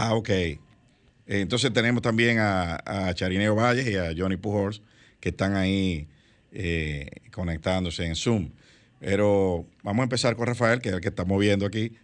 Ah, 0.00 0.14
ok. 0.14 0.30
Entonces 1.26 1.72
tenemos 1.72 2.02
también 2.02 2.38
a, 2.40 3.12
Charineo 3.14 3.54
Valles 3.54 3.86
y 3.86 3.96
a 3.96 4.12
Johnny 4.16 4.36
Pujols 4.36 4.82
que 5.20 5.28
están 5.28 5.54
ahí 5.54 6.08
eh, 6.52 7.08
conectándose 7.32 8.06
en 8.06 8.16
Zoom. 8.16 8.50
Pero 8.98 9.66
vamos 9.82 10.00
a 10.00 10.04
empezar 10.04 10.34
con 10.36 10.46
Rafael, 10.46 10.80
que 10.80 10.88
es 10.88 10.94
el 10.94 11.00
que 11.00 11.08
estamos 11.08 11.38
viendo 11.38 11.66
aquí. 11.66 11.96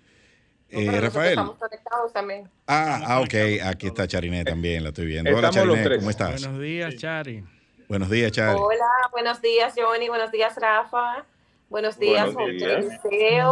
Eh, 0.69 1.01
Rafael. 1.01 1.31
Estamos 1.31 1.57
conectados 1.57 2.13
también. 2.13 2.51
Ah, 2.67 3.01
ah, 3.07 3.21
ok. 3.21 3.35
Aquí 3.65 3.87
está 3.87 4.07
Chariné 4.07 4.45
también, 4.45 4.83
la 4.83 4.91
estoy 4.91 5.07
viendo. 5.07 5.35
Hola, 5.35 5.51
Chariné, 5.51 5.97
¿cómo 5.97 6.11
estás? 6.11 6.43
Buenos 6.43 6.61
días, 6.61 6.97
Chari. 6.97 7.45
Buenos 7.89 8.11
días, 8.11 8.33
Chari. 8.33 8.59
Hola, 8.59 8.87
buenos 9.11 9.41
días, 9.41 9.75
Johnny. 9.77 10.09
Buenos 10.09 10.31
días, 10.31 10.55
Rafa. 10.61 11.25
Buenos 11.69 11.99
días, 11.99 12.33
José 12.33 13.43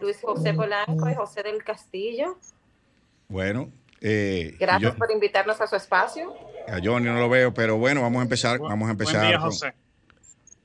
Luis 0.00 0.20
José 0.22 0.54
Polanco 0.54 1.10
y 1.10 1.14
José 1.14 1.42
del 1.42 1.62
Castillo. 1.62 2.38
Bueno. 3.32 3.72
Eh, 4.02 4.56
Gracias 4.60 4.94
por 4.94 5.10
invitarnos 5.10 5.58
a 5.58 5.66
su 5.66 5.74
espacio. 5.74 6.34
A 6.68 6.78
Johnny 6.84 7.06
no 7.06 7.18
lo 7.18 7.30
veo, 7.30 7.54
pero 7.54 7.78
bueno, 7.78 8.02
vamos 8.02 8.20
a 8.20 8.24
empezar. 8.24 8.58
vamos 8.58 8.88
a 8.88 8.92
empezar. 8.92 9.20
Buen 9.20 9.28
día, 9.28 9.40
José. 9.40 9.72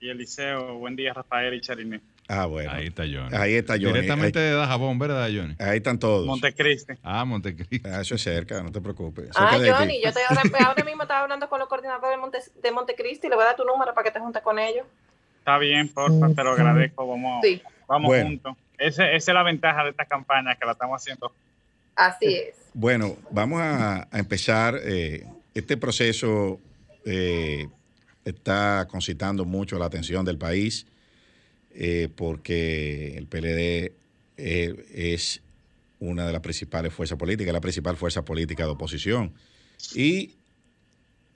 Y 0.02 0.10
Eliseo. 0.10 0.78
Buen 0.78 0.98
día, 0.98 1.14
Rafael 1.14 1.54
y 1.54 1.62
Chariné. 1.62 2.02
Ah, 2.28 2.46
bueno. 2.46 2.70
Ahí 2.70 2.88
está 2.88 3.04
Johnny. 3.04 3.38
Ahí 3.38 3.54
está 3.54 3.76
Johnny. 3.76 3.94
Directamente 3.94 4.40
de 4.40 4.52
Dajabón, 4.52 5.00
¿verdad, 5.00 5.30
Johnny? 5.34 5.56
Ahí 5.60 5.78
están 5.78 5.98
todos. 5.98 6.28
Montecristi. 6.28 6.96
Ah, 7.04 7.24
Montecristi. 7.24 7.82
Ah, 7.88 8.02
eso 8.02 8.16
es 8.16 8.22
cerca, 8.22 8.62
no 8.62 8.70
te 8.70 8.82
preocupes. 8.82 9.30
ah, 9.36 9.54
Johnny, 9.54 10.02
yo 10.04 10.10
estoy 10.10 10.24
ahora, 10.66 10.84
mismo 10.84 11.04
estaba 11.04 11.22
hablando 11.22 11.48
con 11.48 11.60
los 11.60 11.70
coordinadores 11.70 12.12
de, 12.12 12.18
Monte, 12.18 12.40
de 12.62 12.72
Montecristi. 12.72 13.30
Le 13.30 13.36
voy 13.36 13.44
a 13.44 13.48
dar 13.48 13.56
tu 13.56 13.64
número 13.64 13.94
para 13.94 14.04
que 14.04 14.12
te 14.12 14.20
juntes 14.20 14.42
con 14.42 14.60
ellos. 14.60 14.86
Está 15.40 15.58
bien, 15.58 15.88
porfa, 15.88 16.28
te 16.36 16.44
lo 16.44 16.52
agradezco. 16.52 17.08
Vamos, 17.08 17.46
vamos 17.88 18.22
juntos. 18.22 18.58
esa 18.78 19.10
es 19.10 19.26
la 19.28 19.44
ventaja 19.44 19.86
de 19.86 19.92
esta 19.92 20.04
campaña, 20.04 20.54
que 20.56 20.66
la 20.66 20.74
estamos 20.74 21.02
haciendo 21.02 21.32
Así 21.98 22.28
es. 22.28 22.56
Bueno, 22.74 23.18
vamos 23.32 23.60
a, 23.62 24.08
empezar 24.14 24.80
eh, 24.84 25.26
este 25.54 25.76
proceso 25.76 26.60
eh, 27.04 27.68
está 28.24 28.88
concitando 28.90 29.44
mucho 29.46 29.78
la 29.80 29.86
atención 29.86 30.24
del 30.24 30.38
país 30.38 30.86
eh, 31.80 32.10
porque 32.16 33.16
el 33.18 33.28
PLD 33.28 33.94
eh, 34.38 34.86
es 34.94 35.42
una 36.00 36.26
de 36.26 36.34
las 36.34 36.42
principales 36.42 36.92
fuerzas 36.92 37.20
políticas, 37.20 37.54
la 37.54 37.62
principal 37.62 37.96
fuerza 37.98 38.26
política 38.26 38.64
de 38.64 38.72
oposición. 38.72 39.34
Y 39.94 40.34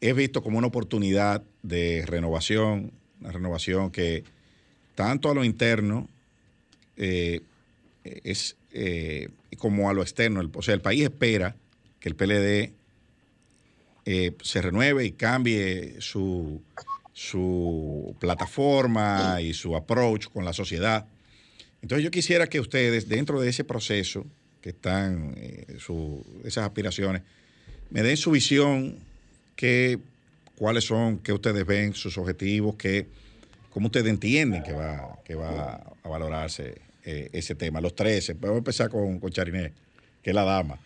es 0.01 0.15
visto 0.15 0.41
como 0.41 0.57
una 0.57 0.65
oportunidad 0.65 1.43
de 1.61 2.03
renovación, 2.07 2.91
una 3.19 3.31
renovación 3.31 3.91
que 3.91 4.23
tanto 4.95 5.29
a 5.29 5.35
lo 5.35 5.43
interno 5.43 6.09
eh, 6.97 7.41
es 8.03 8.55
como 9.57 9.89
a 9.89 9.93
lo 9.93 10.01
externo, 10.01 10.49
o 10.53 10.61
sea, 10.61 10.73
el 10.73 10.81
país 10.81 11.03
espera 11.03 11.55
que 11.99 12.09
el 12.09 12.15
PLD 12.15 12.73
se 14.41 14.61
renueve 14.61 15.05
y 15.05 15.11
cambie 15.11 15.97
su, 15.99 16.61
su 17.13 18.15
plataforma 18.19 19.39
y 19.41 19.53
su 19.53 19.75
approach 19.75 20.27
con 20.27 20.45
la 20.45 20.53
sociedad. 20.53 21.05
Entonces 21.81 22.03
yo 22.03 22.11
quisiera 22.11 22.47
que 22.47 22.59
ustedes, 22.59 23.09
dentro 23.09 23.41
de 23.41 23.49
ese 23.49 23.63
proceso 23.63 24.25
que 24.61 24.69
están, 24.69 25.33
eh, 25.37 25.65
esas 26.43 26.65
aspiraciones, 26.65 27.23
me 27.89 28.03
den 28.03 28.17
su 28.17 28.31
visión, 28.31 28.95
que, 29.55 29.99
cuáles 30.55 30.85
son, 30.85 31.17
qué 31.19 31.33
ustedes 31.33 31.65
ven, 31.65 31.93
sus 31.93 32.17
objetivos, 32.17 32.75
que, 32.75 33.07
cómo 33.71 33.87
ustedes 33.87 34.07
entienden 34.07 34.63
que 34.63 34.73
va, 34.73 35.19
que 35.25 35.35
va 35.35 35.83
a 36.03 36.07
valorarse 36.07 36.79
eh, 37.03 37.29
ese 37.33 37.55
tema. 37.55 37.81
Los 37.81 37.95
13, 37.95 38.33
vamos 38.35 38.55
a 38.55 38.57
empezar 38.59 38.89
con, 38.89 39.19
con 39.19 39.31
Chariné 39.31 39.73
que 40.21 40.29
es 40.29 40.35
la 40.35 40.43
dama. 40.43 40.77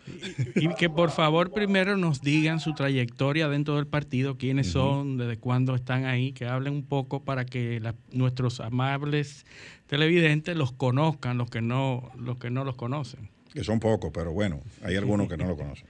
Y, 0.56 0.74
que 0.76 0.90
por 0.90 1.12
favor 1.12 1.52
primero 1.52 1.98
nos 1.98 2.22
digan 2.22 2.60
su 2.60 2.74
trayectoria 2.74 3.50
dentro 3.50 3.76
del 3.76 3.88
partido, 3.88 4.38
quiénes 4.38 4.72
son, 4.72 5.18
desde 5.18 5.38
cuándo 5.38 5.76
están 5.76 6.06
ahí, 6.06 6.32
que 6.32 6.46
hablen 6.46 6.74
un 6.74 6.86
poco 6.86 7.24
para 7.24 7.46
que 7.46 7.82
nuestros 8.12 8.62
amables 8.62 9.46
televidentes 9.88 10.56
los 10.56 10.72
conozcan, 10.72 11.38
los 11.38 11.50
que 11.50 11.62
no, 11.62 12.12
los 12.18 12.38
que 12.38 12.50
no 12.50 12.64
los 12.64 12.76
conocen. 12.76 13.30
Que 13.54 13.64
son 13.64 13.80
pocos, 13.80 14.12
pero 14.14 14.32
bueno, 14.32 14.62
hay 14.84 14.96
algunos 14.96 15.28
que 15.28 15.38
no 15.38 15.48
lo 15.48 15.56
conocen. 15.56 15.88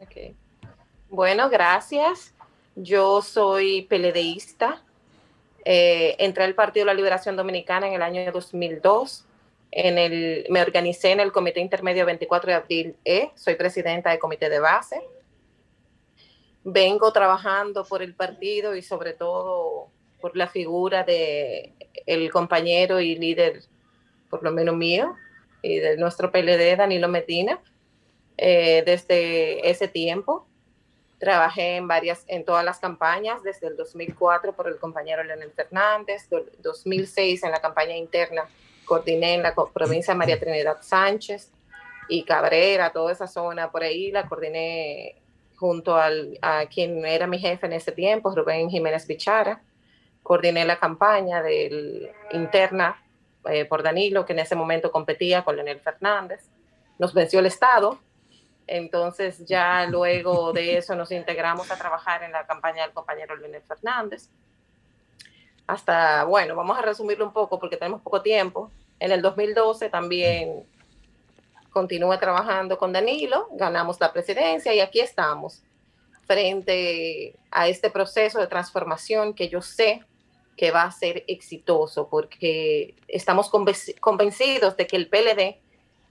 Bueno, 1.10 1.48
gracias. 1.48 2.34
Yo 2.76 3.22
soy 3.22 3.86
peledeísta. 3.88 4.82
Eh, 5.64 6.16
entré 6.18 6.44
al 6.44 6.54
Partido 6.54 6.84
de 6.84 6.92
la 6.92 6.94
Liberación 6.94 7.34
Dominicana 7.34 7.88
en 7.88 7.94
el 7.94 8.02
año 8.02 8.30
2002 8.30 9.24
en 9.70 9.98
el, 9.98 10.46
me 10.48 10.62
organicé 10.62 11.12
en 11.12 11.20
el 11.20 11.32
Comité 11.32 11.60
Intermedio 11.60 12.06
24 12.06 12.50
de 12.50 12.54
Abril 12.54 12.96
E, 13.04 13.30
soy 13.34 13.54
presidenta 13.54 14.10
del 14.10 14.18
Comité 14.18 14.48
de 14.48 14.60
Base. 14.60 15.00
Vengo 16.64 17.12
trabajando 17.12 17.84
por 17.84 18.02
el 18.02 18.14
partido 18.14 18.74
y 18.74 18.82
sobre 18.82 19.12
todo 19.12 19.88
por 20.20 20.36
la 20.36 20.48
figura 20.48 21.04
de 21.04 21.72
el 22.06 22.30
compañero 22.30 23.00
y 23.00 23.16
líder, 23.16 23.62
por 24.30 24.42
lo 24.42 24.50
menos 24.50 24.74
mío, 24.74 25.14
y 25.62 25.78
de 25.78 25.96
nuestro 25.96 26.32
PLD, 26.32 26.76
Danilo 26.76 27.08
Medina, 27.08 27.60
eh, 28.36 28.82
desde 28.84 29.68
ese 29.68 29.88
tiempo. 29.88 30.46
Trabajé 31.18 31.76
en 31.76 31.88
varias, 31.88 32.24
en 32.28 32.44
todas 32.44 32.64
las 32.64 32.78
campañas, 32.78 33.42
desde 33.42 33.66
el 33.66 33.76
2004 33.76 34.52
por 34.54 34.68
el 34.68 34.78
compañero 34.78 35.22
Leonel 35.24 35.50
Fernández, 35.50 36.28
2006 36.62 37.42
en 37.42 37.50
la 37.50 37.60
campaña 37.60 37.96
interna 37.96 38.48
coordiné 38.88 39.34
en 39.34 39.42
la 39.42 39.54
provincia 39.54 40.14
de 40.14 40.18
María 40.18 40.40
Trinidad 40.40 40.78
Sánchez 40.80 41.52
y 42.08 42.24
Cabrera, 42.24 42.90
toda 42.90 43.12
esa 43.12 43.28
zona 43.28 43.70
por 43.70 43.82
ahí, 43.82 44.10
la 44.10 44.26
coordiné 44.26 45.22
junto 45.56 45.96
al, 45.96 46.38
a 46.42 46.66
quien 46.66 47.04
era 47.04 47.26
mi 47.26 47.38
jefe 47.38 47.66
en 47.66 47.74
ese 47.74 47.92
tiempo, 47.92 48.34
Rubén 48.34 48.70
Jiménez 48.70 49.06
Bichara. 49.06 49.62
Coordiné 50.22 50.64
la 50.64 50.78
campaña 50.78 51.42
del 51.42 52.10
interna 52.32 53.02
eh, 53.48 53.64
por 53.64 53.82
Danilo, 53.82 54.24
que 54.24 54.32
en 54.32 54.40
ese 54.40 54.54
momento 54.54 54.90
competía 54.90 55.44
con 55.44 55.56
Leonel 55.56 55.80
Fernández. 55.80 56.48
Nos 56.98 57.14
venció 57.14 57.40
el 57.40 57.46
Estado, 57.46 57.98
entonces 58.66 59.44
ya 59.46 59.86
luego 59.90 60.52
de 60.52 60.78
eso 60.78 60.94
nos 60.94 61.12
integramos 61.12 61.70
a 61.70 61.76
trabajar 61.76 62.22
en 62.22 62.32
la 62.32 62.46
campaña 62.46 62.82
del 62.82 62.92
compañero 62.92 63.36
Leonel 63.36 63.62
Fernández 63.62 64.30
hasta, 65.68 66.24
bueno, 66.24 66.56
vamos 66.56 66.78
a 66.78 66.82
resumirlo 66.82 67.26
un 67.26 67.32
poco 67.32 67.60
porque 67.60 67.76
tenemos 67.76 68.00
poco 68.00 68.22
tiempo. 68.22 68.72
En 68.98 69.12
el 69.12 69.20
2012 69.20 69.90
también 69.90 70.64
continué 71.70 72.16
trabajando 72.16 72.78
con 72.78 72.90
Danilo, 72.92 73.48
ganamos 73.52 74.00
la 74.00 74.12
presidencia 74.12 74.74
y 74.74 74.80
aquí 74.80 75.00
estamos 75.00 75.62
frente 76.26 77.36
a 77.50 77.68
este 77.68 77.90
proceso 77.90 78.40
de 78.40 78.46
transformación 78.46 79.34
que 79.34 79.50
yo 79.50 79.60
sé 79.60 80.02
que 80.56 80.70
va 80.70 80.84
a 80.84 80.90
ser 80.90 81.24
exitoso 81.28 82.08
porque 82.08 82.94
estamos 83.06 83.50
convencidos 84.00 84.76
de 84.76 84.86
que 84.86 84.96
el 84.96 85.08
PLD 85.08 85.60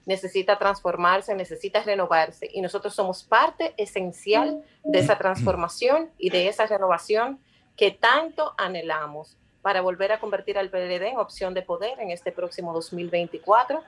necesita 0.06 0.56
transformarse, 0.56 1.34
necesita 1.34 1.82
renovarse 1.82 2.48
y 2.52 2.60
nosotros 2.60 2.94
somos 2.94 3.24
parte 3.24 3.74
esencial 3.76 4.62
de 4.84 5.00
esa 5.00 5.18
transformación 5.18 6.10
y 6.16 6.30
de 6.30 6.46
esa 6.46 6.64
renovación 6.66 7.40
que 7.76 7.90
tanto 7.90 8.54
anhelamos 8.56 9.37
para 9.62 9.80
volver 9.80 10.12
a 10.12 10.20
convertir 10.20 10.58
al 10.58 10.70
PLD 10.70 11.08
en 11.08 11.18
opción 11.18 11.54
de 11.54 11.62
poder 11.62 11.98
en 12.00 12.10
este 12.10 12.32
próximo 12.32 12.72
2024. 12.72 13.82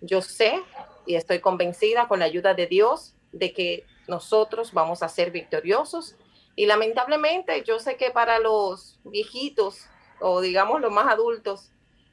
Yo 0.00 0.20
sé 0.20 0.62
y 1.06 1.14
estoy 1.14 1.40
convencida 1.40 2.08
con 2.08 2.18
la 2.18 2.24
ayuda 2.24 2.54
de 2.54 2.66
Dios 2.66 3.14
de 3.32 3.52
que 3.52 3.86
nosotros 4.08 4.72
vamos 4.72 5.02
a 5.02 5.08
ser 5.08 5.30
victoriosos. 5.30 6.16
Y 6.54 6.66
lamentablemente 6.66 7.62
yo 7.62 7.78
sé 7.78 7.96
que 7.96 8.10
para 8.10 8.38
los 8.38 8.98
viejitos 9.04 9.86
o 10.20 10.40
digamos 10.40 10.80
los 10.80 10.92
más 10.92 11.08
adultos 11.08 11.70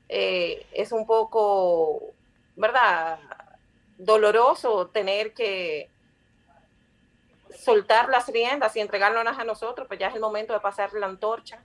eh, 0.08 0.66
es 0.72 0.92
un 0.92 1.06
poco, 1.06 2.14
¿verdad? 2.56 3.20
Doloroso 3.98 4.88
tener 4.88 5.34
que 5.34 5.90
soltar 7.56 8.10
las 8.10 8.28
riendas 8.28 8.76
y 8.76 8.80
entregárnoslas 8.80 9.38
a 9.38 9.44
nosotros, 9.44 9.88
pues 9.88 10.00
ya 10.00 10.08
es 10.08 10.16
el 10.16 10.22
momento 10.22 10.54
de 10.54 10.60
pasar 10.60 10.94
la 10.94 11.08
antorcha 11.08 11.62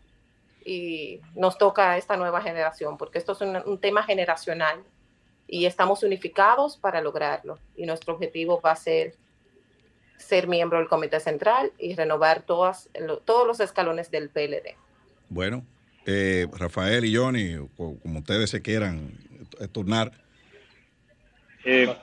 y 0.64 1.20
nos 1.34 1.58
toca 1.58 1.92
a 1.92 1.98
esta 1.98 2.16
nueva 2.16 2.40
generación, 2.40 2.96
porque 2.96 3.18
esto 3.18 3.32
es 3.32 3.40
un, 3.40 3.78
tema 3.78 4.02
generacional 4.02 4.82
y 5.46 5.66
estamos 5.66 6.02
unificados 6.02 6.76
para 6.76 7.00
lograrlo. 7.00 7.58
Y 7.76 7.86
nuestro 7.86 8.14
objetivo 8.14 8.60
va 8.60 8.72
a 8.72 8.76
ser 8.76 9.14
ser 10.16 10.48
miembro 10.48 10.78
del 10.78 10.88
Comité 10.88 11.20
Central 11.20 11.72
y 11.78 11.94
renovar 11.94 12.42
todas, 12.42 12.88
todos 13.24 13.46
los 13.46 13.60
escalones 13.60 14.10
del 14.10 14.30
PLD. 14.30 14.74
Bueno, 15.28 15.64
eh, 16.06 16.46
Rafael 16.56 17.04
y 17.04 17.14
Johnny, 17.14 17.56
como 17.76 18.18
ustedes 18.20 18.48
se 18.48 18.62
quieran 18.62 19.12
turnar. 19.72 20.12
Eh, 21.64 21.94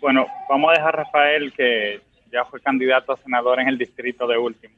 bueno, 0.00 0.26
vamos 0.48 0.70
a 0.70 0.74
dejar 0.74 1.00
a 1.00 1.04
Rafael 1.04 1.52
que 1.54 2.02
ya 2.32 2.44
fue 2.44 2.60
candidato 2.60 3.12
a 3.12 3.16
senador 3.16 3.60
en 3.60 3.68
el 3.68 3.78
distrito 3.78 4.26
de 4.26 4.36
último. 4.36 4.74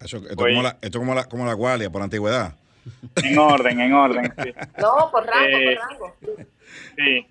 esto, 0.00 0.18
es 0.18 0.36
como 0.36 0.62
la, 0.62 0.78
esto 0.80 0.98
como 0.98 1.14
la, 1.14 1.24
como 1.24 1.46
la 1.46 1.54
Guardia 1.54 1.90
por 1.90 2.02
antigüedad. 2.02 2.54
En 3.22 3.38
orden, 3.38 3.80
en 3.80 3.92
orden. 3.92 4.32
No, 4.80 5.10
por 5.10 5.26
rango, 5.26 5.50
por 5.50 5.60
eh, 5.60 5.78
rango. 5.78 6.14
Sí. 6.96 7.26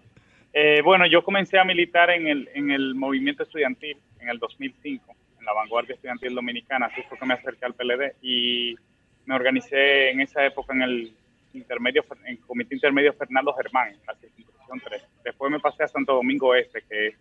Eh, 0.54 0.82
bueno, 0.84 1.06
yo 1.06 1.24
comencé 1.24 1.60
a 1.60 1.64
militar 1.64 2.10
en 2.10 2.28
el, 2.28 2.50
en 2.54 2.72
el 2.72 2.96
movimiento 2.96 3.44
estudiantil 3.44 3.98
en 4.20 4.30
el 4.30 4.40
2005, 4.40 5.16
en 5.40 5.46
la 5.46 5.54
vanguardia 5.54 5.94
estudiantil 5.94 6.34
dominicana, 6.34 6.88
así 6.88 7.04
fue 7.04 7.18
que 7.18 7.26
me 7.26 7.36
acerqué 7.36 7.66
al 7.66 7.76
PLD 7.76 8.16
y 8.22 8.76
me 9.26 9.36
organicé 9.36 10.10
en 10.10 10.22
esa 10.22 10.44
época 10.46 10.74
en 10.74 10.82
el 10.82 11.14
intermedio, 11.54 12.04
en 12.24 12.32
el 12.34 12.40
Comité 12.40 12.74
Intermedio 12.74 13.14
Fernando 13.14 13.54
Germán, 13.54 13.90
en 13.90 14.00
la 14.08 14.16
circunscripción 14.16 14.82
3. 14.84 15.04
Después 15.26 15.52
me 15.52 15.60
pasé 15.60 15.84
a 15.84 15.88
Santo 15.88 16.16
Domingo 16.16 16.56
Este, 16.56 16.82
que 16.82 17.08
es 17.08 17.16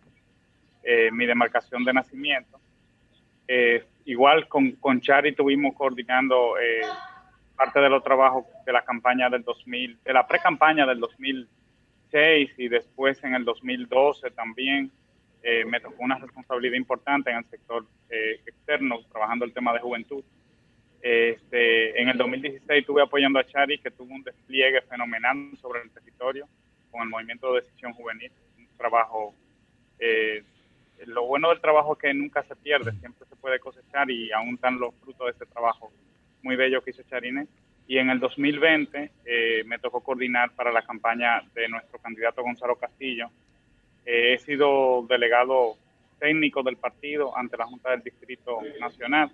eh, 0.83 1.09
mi 1.11 1.25
demarcación 1.25 1.83
de 1.83 1.93
nacimiento. 1.93 2.59
igual 4.05 4.47
con, 4.47 4.71
con 4.71 4.99
Chari 4.99 5.29
estuvimos 5.29 5.75
coordinando 5.75 6.55
parte 7.57 7.79
de 7.79 7.89
los 7.89 8.03
trabajos 8.03 8.45
de 8.65 8.71
la 8.71 8.83
campaña 8.83 9.29
del 9.29 9.43
2000, 9.43 9.99
de 10.03 10.13
la 10.13 10.25
pre-campaña 10.27 10.85
del 10.85 10.99
2006 10.99 12.51
y 12.57 12.67
después 12.69 13.21
en 13.23 13.33
el 13.33 13.43
2012 13.43 14.31
también 14.31 14.91
eh, 15.43 15.65
me 15.65 15.79
tocó 15.79 15.95
una 15.99 16.17
responsabilidad 16.17 16.75
importante 16.75 17.31
en 17.31 17.37
el 17.37 17.45
sector 17.45 17.85
eh, 18.09 18.39
externo, 18.45 18.99
trabajando 19.11 19.43
el 19.43 19.53
tema 19.53 19.73
de 19.73 19.79
juventud. 19.79 20.23
Este, 21.01 22.01
en 22.01 22.09
el 22.09 22.17
2016 22.17 22.81
estuve 22.81 23.01
apoyando 23.01 23.39
a 23.39 23.43
Chari, 23.43 23.79
que 23.79 23.91
tuvo 23.91 24.13
un 24.13 24.23
despliegue 24.23 24.81
fenomenal 24.83 25.51
sobre 25.59 25.81
el 25.81 25.91
territorio 25.91 26.47
con 26.91 27.01
el 27.01 27.09
movimiento 27.09 27.53
de 27.53 27.61
decisión 27.61 27.93
juvenil, 27.93 28.31
un 28.57 28.67
trabajo 28.77 29.33
eh, 29.99 30.43
lo 31.05 31.25
bueno 31.25 31.49
del 31.49 31.61
trabajo 31.61 31.93
es 31.93 31.99
que 31.99 32.13
nunca 32.13 32.43
se 32.43 32.55
pierde, 32.55 32.91
siempre 32.99 33.25
se 33.27 33.35
puede 33.35 33.59
cosechar 33.59 34.09
y 34.09 34.31
aún 34.31 34.55
están 34.55 34.79
los 34.79 34.95
frutos 34.95 35.27
de 35.27 35.31
ese 35.31 35.45
trabajo 35.51 35.91
muy 36.47 36.55
bello 36.55 36.81
que 36.81 36.91
hizo 36.91 37.03
Charine. 37.03 37.45
Y 37.87 37.97
en 37.97 38.09
el 38.09 38.19
2020 38.19 39.11
eh, 39.25 39.63
me 39.65 39.79
tocó 39.79 40.01
coordinar 40.01 40.51
para 40.55 40.71
la 40.71 40.81
campaña 40.81 41.41
de 41.53 41.67
nuestro 41.67 41.99
candidato 41.99 42.41
Gonzalo 42.41 42.75
Castillo. 42.77 43.27
Eh, 44.05 44.33
he 44.33 44.37
sido 44.39 45.05
delegado 45.09 45.75
técnico 46.19 46.63
del 46.63 46.77
partido 46.77 47.37
ante 47.37 47.57
la 47.57 47.65
Junta 47.65 47.91
del 47.91 48.01
Distrito 48.01 48.59
Nacional 48.79 49.29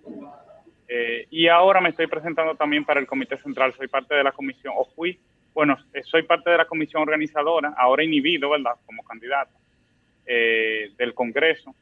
Eh, 0.85 1.27
y 1.31 1.47
ahora 1.47 1.79
me 1.79 1.89
estoy 1.89 2.07
presentando 2.07 2.55
también 2.55 2.83
para 2.83 2.99
el 2.99 3.07
Comité 3.07 3.37
Central. 3.37 3.73
Soy 3.73 3.87
parte 3.87 4.15
de 4.15 4.23
la 4.23 4.31
comisión, 4.31 4.73
o 4.75 4.85
fui, 4.95 5.17
bueno, 5.53 5.77
eh, 5.93 6.03
soy 6.03 6.23
parte 6.23 6.49
de 6.49 6.57
la 6.57 6.65
comisión 6.65 7.03
organizadora, 7.03 7.73
ahora 7.77 8.03
inhibido, 8.03 8.49
¿verdad?, 8.49 8.75
como 8.85 9.01
candidato 9.03 9.55
eh, 10.25 10.91
del 10.97 11.13
Congreso. 11.13 11.73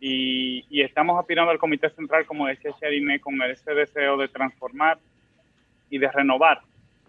Y, 0.00 0.82
estamos 0.82 1.18
aspirando 1.18 1.50
al 1.50 1.58
Comité 1.58 1.90
Central, 1.90 2.24
como 2.26 2.46
decía 2.46 2.72
Chariné, 2.78 3.20
con 3.20 3.40
ese 3.42 3.74
deseo 3.74 4.16
de 4.16 4.28
transformar 4.28 4.98
y 5.90 5.98
de 5.98 6.10
renovar. 6.10 6.60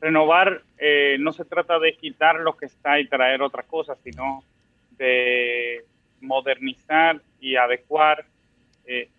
Renovar 0.02 0.64
eh, 0.78 1.18
no 1.20 1.32
se 1.34 1.46
trata 1.46 1.78
de 1.78 1.96
quitar 1.96 2.40
lo 2.40 2.56
que 2.58 2.66
está 2.66 3.00
y 3.00 3.08
traer 3.08 3.42
otra 3.42 3.64
cosa, 3.64 3.96
sino 4.04 4.44
de 4.98 5.84
modernizar 6.22 7.22
y 7.40 7.56
adecuar 7.56 8.26
eh, 8.86 9.10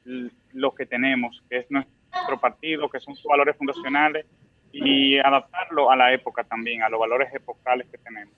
lo 0.53 0.75
que 0.75 0.87
tenemos, 0.87 1.43
que 1.49 1.59
es 1.59 1.71
nuestro 1.71 2.41
partido, 2.41 2.89
que 2.89 3.01
son 3.01 3.15
sus 3.15 3.27
valores 3.27 3.57
fundacionales, 3.57 4.27
y 4.73 5.19
adaptarlo 5.19 5.91
a 5.91 5.97
la 5.97 6.13
época 6.13 6.45
también, 6.45 6.83
a 6.83 6.89
los 6.89 7.01
valores 7.01 7.33
epocales 7.35 7.87
que 7.91 7.99
tenemos. 7.99 8.35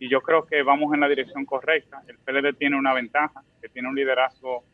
Y 0.00 0.08
yo 0.08 0.22
creo 0.22 0.46
que 0.46 0.62
vamos 0.62 0.92
en 0.94 1.00
la 1.00 1.08
dirección 1.08 1.44
correcta. 1.44 2.02
El 2.08 2.16
PLD 2.18 2.56
tiene 2.56 2.76
una 2.76 2.94
ventaja, 2.94 3.44
que 3.60 3.68
tiene 3.68 3.88
un 3.88 3.94
liderazgo 3.94 4.64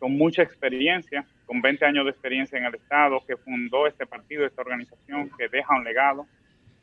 con 0.00 0.18
mucha 0.18 0.42
experiencia, 0.42 1.24
con 1.46 1.62
20 1.62 1.84
años 1.84 2.04
de 2.04 2.10
experiencia 2.10 2.58
en 2.58 2.64
el 2.64 2.74
Estado, 2.74 3.22
que 3.24 3.36
fundó 3.36 3.86
este 3.86 4.04
partido, 4.04 4.44
esta 4.44 4.62
organización, 4.62 5.30
que 5.38 5.48
deja 5.48 5.76
un 5.76 5.84
legado. 5.84 6.26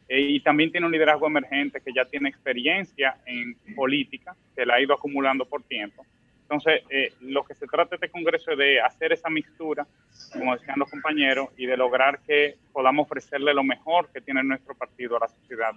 Eh, 0.08 0.22
y 0.22 0.40
también 0.40 0.72
tiene 0.72 0.86
un 0.88 0.94
liderazgo 0.94 1.28
emergente 1.28 1.82
que 1.82 1.92
ya 1.94 2.06
tiene 2.06 2.30
experiencia 2.30 3.18
en 3.26 3.58
política, 3.76 4.34
que 4.56 4.66
la 4.66 4.76
ha 4.76 4.82
ido 4.82 4.94
acumulando 4.94 5.44
por 5.44 5.62
tiempo. 5.64 6.06
Entonces, 6.44 6.82
eh, 6.90 7.12
lo 7.20 7.44
que 7.44 7.56
se 7.56 7.68
trata 7.68 7.90
de 7.90 7.96
este 7.98 8.10
Congreso 8.10 8.54
es 8.54 8.58
de 8.58 8.80
hacer 8.80 9.12
esa 9.12 9.30
mixtura, 9.30 9.86
como 10.32 10.56
decían 10.56 10.80
los 10.80 10.90
compañeros, 10.90 11.50
y 11.58 11.66
de 11.66 11.76
lograr 11.76 12.22
que 12.26 12.56
podamos 12.72 13.06
ofrecerle 13.06 13.54
lo 13.54 13.66
mejor 13.66 14.10
que 14.14 14.22
tiene 14.22 14.44
nuestro 14.44 14.76
partido 14.76 15.18
a 15.18 15.20
la 15.20 15.28
sociedad. 15.28 15.76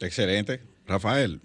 Excelente. 0.00 0.60
Rafael. 0.86 1.40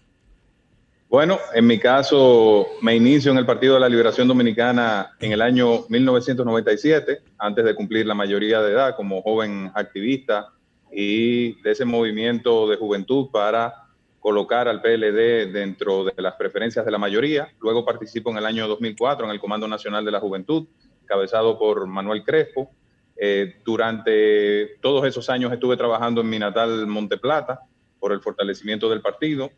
Bueno, 1.10 1.38
en 1.54 1.68
mi 1.68 1.78
caso 1.78 2.66
me 2.82 2.96
inicio 2.96 3.32
en 3.32 3.38
el 3.38 3.46
Partido 3.46 3.76
de 3.76 3.82
la 3.82 3.90
Liberación 3.90 4.28
Dominicana 4.28 5.12
en 5.20 5.32
el 5.32 5.44
año 5.44 5.86
1997, 5.88 7.22
antes 7.38 7.66
de 7.66 7.76
cumplir 7.76 8.08
la 8.08 8.16
mayoría 8.16 8.62
de 8.62 8.72
edad 8.72 8.96
como 8.96 9.22
joven 9.22 9.72
activista 9.76 10.50
y 10.92 11.62
de 11.62 11.72
ese 11.72 11.86
movimiento 11.86 12.68
de 12.68 12.78
juventud 12.78 13.30
para 13.32 13.76
colocar 14.20 14.68
al 14.68 14.82
PLD 14.82 15.52
dentro 15.52 16.06
de 16.06 16.20
las 16.20 16.34
preferencias 16.34 16.84
de 16.84 16.92
la 16.92 16.98
mayoría. 16.98 17.48
Luego 17.60 17.86
participo 17.86 18.32
en 18.32 18.38
el 18.38 18.46
año 18.48 18.68
2004 18.68 19.26
en 19.26 19.32
el 19.34 19.40
Comando 19.40 19.68
Nacional 19.68 20.06
de 20.06 20.12
la 20.12 20.20
Juventud, 20.20 20.66
cabezado 21.06 21.60
por 21.60 21.86
Manuel 21.86 22.24
Crespo. 22.24 22.72
Eh, 23.16 23.58
durante 23.64 24.78
todos 24.82 25.06
esos 25.06 25.30
años 25.30 25.54
estuve 25.54 25.78
trabajando 25.78 26.22
en 26.22 26.30
mi 26.30 26.40
natal 26.40 26.88
Monteplata 26.88 27.60
por 28.04 28.12
el 28.12 28.20
fortalecimiento 28.20 28.90
del 28.90 29.00
partido. 29.00 29.50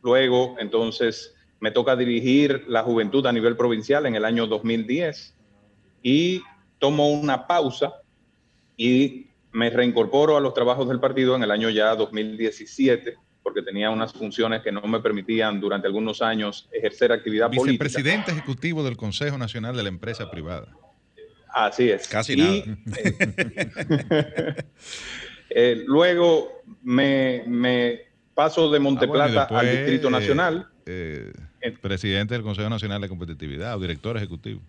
Luego, 0.00 0.54
entonces, 0.60 1.34
me 1.58 1.72
toca 1.72 1.96
dirigir 1.96 2.62
la 2.68 2.84
juventud 2.84 3.26
a 3.26 3.32
nivel 3.32 3.56
provincial 3.56 4.06
en 4.06 4.14
el 4.14 4.24
año 4.24 4.46
2010 4.46 5.34
y 6.00 6.42
tomo 6.78 7.10
una 7.10 7.48
pausa 7.48 7.92
y 8.76 9.26
me 9.50 9.68
reincorporo 9.70 10.36
a 10.36 10.40
los 10.40 10.54
trabajos 10.54 10.86
del 10.88 11.00
partido 11.00 11.34
en 11.34 11.42
el 11.42 11.50
año 11.50 11.68
ya 11.68 11.96
2017 11.96 13.16
porque 13.42 13.62
tenía 13.62 13.90
unas 13.90 14.12
funciones 14.12 14.62
que 14.62 14.70
no 14.70 14.82
me 14.82 15.00
permitían 15.00 15.58
durante 15.58 15.88
algunos 15.88 16.22
años 16.22 16.68
ejercer 16.70 17.10
actividad 17.10 17.48
política. 17.48 17.84
Vicepresidente 17.84 18.30
ejecutivo 18.30 18.84
del 18.84 18.96
Consejo 18.96 19.38
Nacional 19.38 19.76
de 19.76 19.82
la 19.82 19.88
Empresa 19.88 20.30
Privada. 20.30 20.68
Así 21.52 21.90
es. 21.90 22.06
Casi 22.06 22.36
nada. 22.36 22.62
eh, 25.50 25.82
luego 25.86 26.62
me, 26.82 27.44
me, 27.46 28.00
paso 28.34 28.70
de 28.70 28.78
Monteplata 28.78 29.24
ah, 29.24 29.28
bueno, 29.28 29.40
después, 29.40 29.60
al 29.60 29.76
Distrito 29.76 30.10
Nacional. 30.10 30.68
Eh, 30.84 31.32
eh, 31.60 31.72
presidente 31.80 32.34
del 32.34 32.42
Consejo 32.42 32.68
Nacional 32.68 33.00
de 33.00 33.08
Competitividad 33.08 33.76
o 33.76 33.80
director 33.80 34.16
ejecutivo. 34.16 34.60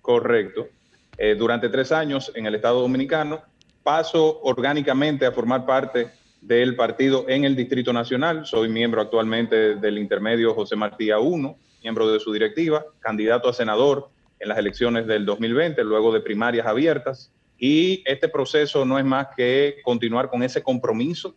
Correcto. 0.00 0.68
Eh, 1.16 1.34
durante 1.34 1.68
tres 1.68 1.92
años 1.92 2.30
en 2.34 2.46
el 2.46 2.54
Estado 2.54 2.80
Dominicano, 2.80 3.42
paso 3.82 4.40
orgánicamente 4.42 5.26
a 5.26 5.32
formar 5.32 5.64
parte 5.64 6.10
del 6.40 6.76
partido 6.76 7.24
en 7.28 7.44
el 7.44 7.56
Distrito 7.56 7.92
Nacional. 7.92 8.44
Soy 8.44 8.68
miembro 8.68 9.00
actualmente 9.00 9.76
del 9.76 9.98
intermedio 9.98 10.54
José 10.54 10.76
Martí 10.76 11.10
1, 11.10 11.56
miembro 11.82 12.12
de 12.12 12.20
su 12.20 12.32
directiva, 12.32 12.84
candidato 13.00 13.48
a 13.48 13.54
senador 13.54 14.10
en 14.40 14.48
las 14.48 14.58
elecciones 14.58 15.06
del 15.06 15.24
2020, 15.24 15.82
luego 15.84 16.12
de 16.12 16.20
primarias 16.20 16.66
abiertas. 16.66 17.32
Y 17.58 18.02
este 18.04 18.28
proceso 18.28 18.84
no 18.84 18.98
es 18.98 19.04
más 19.04 19.28
que 19.36 19.76
continuar 19.84 20.28
con 20.28 20.42
ese 20.42 20.62
compromiso 20.62 21.34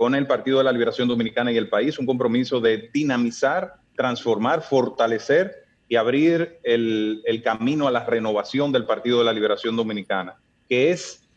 con 0.00 0.14
el 0.14 0.26
Partido 0.26 0.56
de 0.56 0.64
la 0.64 0.72
Liberación 0.72 1.08
Dominicana 1.08 1.52
y 1.52 1.58
el 1.58 1.68
país, 1.68 1.98
un 1.98 2.06
compromiso 2.06 2.58
de 2.58 2.88
dinamizar, 2.90 3.74
transformar, 3.94 4.62
fortalecer 4.62 5.66
y 5.90 5.96
abrir 5.96 6.58
el, 6.62 7.42
camino 7.44 7.86
a 7.86 7.90
la 7.90 8.06
renovación 8.06 8.72
del 8.72 8.86
Partido 8.86 9.18
de 9.18 9.26
la 9.26 9.32
Liberación 9.34 9.76
Dominicana, 9.76 10.36
que 10.66 10.90
es 10.90 11.28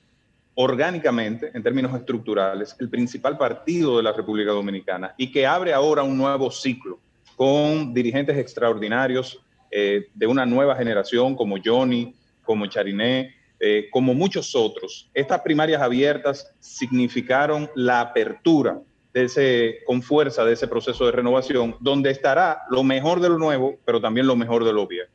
orgánicamente, 0.56 1.52
en 1.54 1.62
términos 1.62 1.94
estructurales, 1.94 2.74
el 2.80 2.88
principal 2.88 3.38
partido 3.38 3.98
de 3.98 4.04
la 4.04 4.14
República 4.14 4.52
Dominicana 4.52 5.14
y 5.18 5.30
que 5.30 5.46
abre 5.46 5.74
ahora 5.74 6.04
un 6.04 6.18
nuevo 6.18 6.50
ciclo 6.50 7.02
con 7.36 7.94
dirigentes 7.94 8.38
extraordinarios 8.38 9.42
eh, 9.72 10.08
de 10.14 10.26
una 10.26 10.46
nueva 10.46 10.78
generación 10.78 11.36
como 11.36 11.58
Johnny, 11.62 12.16
como 12.46 12.66
Chariné, 12.68 13.36
eh, 13.66 13.88
como 13.92 14.14
muchos 14.14 14.56
otros. 14.56 15.10
Estas 15.14 15.42
primarias 15.42 15.82
abiertas 15.82 16.54
significaron 16.60 17.70
la 17.76 18.02
apertura 18.02 18.82
de 19.14 19.24
ese, 19.24 19.78
con 19.86 20.02
fuerza 20.02 20.44
de 20.44 20.54
ese 20.54 20.68
proceso 20.68 21.06
de 21.06 21.14
renovación, 21.14 21.76
donde 21.80 22.12
estará 22.12 22.64
lo 22.70 22.84
mejor 22.84 23.22
de 23.22 23.30
lo 23.30 23.38
nuevo, 23.38 23.80
pero 23.86 24.02
también 24.02 24.28
lo 24.28 24.36
mejor 24.36 24.66
de 24.66 24.74
lo 24.74 24.88
viejo. 24.88 25.10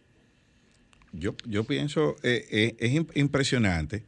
Yo, 1.12 1.34
yo 1.44 1.64
pienso, 1.64 2.16
eh, 2.22 2.74
es 2.78 2.92
impresionante 3.14 4.04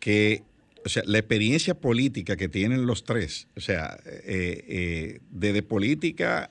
que, 0.00 0.42
o 0.84 0.88
sea, 0.88 1.02
la 1.06 1.18
experiencia 1.18 1.74
política 1.74 2.36
que 2.36 2.48
tienen 2.48 2.86
los 2.86 3.04
tres, 3.04 3.46
o 3.56 3.60
sea, 3.60 4.00
eh, 4.06 4.64
eh, 4.66 5.20
desde 5.30 5.62
política, 5.62 6.50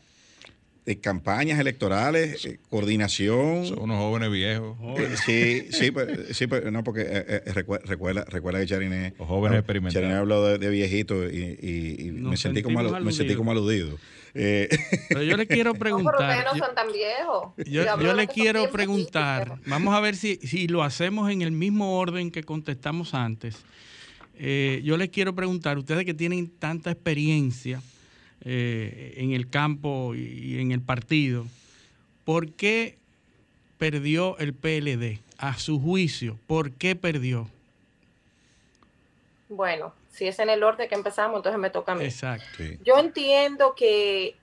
de 0.89 0.99
campañas 0.99 1.59
electorales, 1.59 2.43
eh, 2.45 2.59
coordinación. 2.67 3.63
Son 3.67 3.79
unos 3.79 3.99
jóvenes 3.99 4.31
viejos. 4.31 4.75
sí, 5.23 5.67
sí, 5.69 5.91
pues, 5.91 6.35
sí 6.35 6.47
pues, 6.47 6.71
no, 6.71 6.83
porque 6.83 7.43
recuerda, 7.53 8.25
recuerda 8.25 8.59
que 8.59 8.65
Chariné. 8.65 9.13
Los 9.19 9.27
jóvenes 9.27 9.59
experimentados. 9.59 9.93
Chariné 9.93 10.19
habló 10.19 10.43
de, 10.43 10.57
de 10.57 10.69
viejito 10.71 11.29
y, 11.29 11.59
y, 11.61 12.07
y 12.07 12.11
me, 12.11 12.37
sentí 12.37 12.63
como 12.63 12.79
aludido. 12.79 13.01
me 13.01 13.11
sentí 13.11 13.35
como 13.35 13.51
aludido. 13.51 13.99
Eh. 14.33 14.67
Pero 15.09 15.21
yo 15.21 15.37
le 15.37 15.45
quiero 15.45 15.75
preguntar. 15.75 16.15
No, 16.19 16.27
pero 16.27 16.53
no 16.53 16.65
son 16.65 16.73
tan 16.73 16.87
viejos. 16.91 17.53
Yo, 17.67 18.01
yo 18.01 18.13
le 18.15 18.27
quiero 18.27 18.71
preguntar. 18.71 19.59
Vamos 19.67 19.93
a 19.93 19.99
ver 19.99 20.15
si, 20.15 20.37
si 20.37 20.67
lo 20.67 20.81
hacemos 20.81 21.29
en 21.29 21.43
el 21.43 21.51
mismo 21.51 21.99
orden 21.99 22.31
que 22.31 22.43
contestamos 22.43 23.13
antes. 23.13 23.57
Eh, 24.39 24.81
yo 24.83 24.97
les 24.97 25.09
quiero 25.09 25.35
preguntar, 25.35 25.77
ustedes 25.77 26.03
que 26.03 26.15
tienen 26.15 26.49
tanta 26.49 26.89
experiencia 26.89 27.79
eh, 28.41 29.13
en 29.17 29.33
el 29.33 29.49
campo 29.49 30.15
y 30.15 30.59
en 30.59 30.71
el 30.71 30.81
partido, 30.81 31.45
¿por 32.25 32.51
qué 32.51 32.97
perdió 33.77 34.37
el 34.37 34.53
PLD? 34.53 35.19
A 35.37 35.57
su 35.57 35.79
juicio, 35.79 36.37
¿por 36.47 36.71
qué 36.71 36.95
perdió? 36.95 37.49
Bueno, 39.47 39.93
si 40.11 40.27
es 40.27 40.37
en 40.39 40.49
el 40.49 40.63
orden 40.63 40.89
que 40.89 40.95
empezamos, 40.95 41.37
entonces 41.37 41.59
me 41.59 41.69
toca 41.69 41.93
a 41.93 41.95
mí. 41.95 42.03
Exacto. 42.03 42.63
Yo 42.83 42.97
entiendo 42.99 43.73
que 43.73 44.35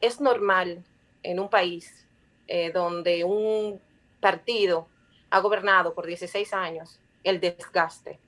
es 0.00 0.20
normal 0.20 0.84
en 1.22 1.38
un 1.38 1.48
país 1.48 2.04
eh, 2.48 2.72
donde 2.72 3.24
un 3.24 3.80
partido 4.20 4.88
ha 5.30 5.38
gobernado 5.40 5.94
por 5.94 6.06
16 6.06 6.52
años 6.52 6.98
el 7.22 7.40
desgaste. 7.40 8.18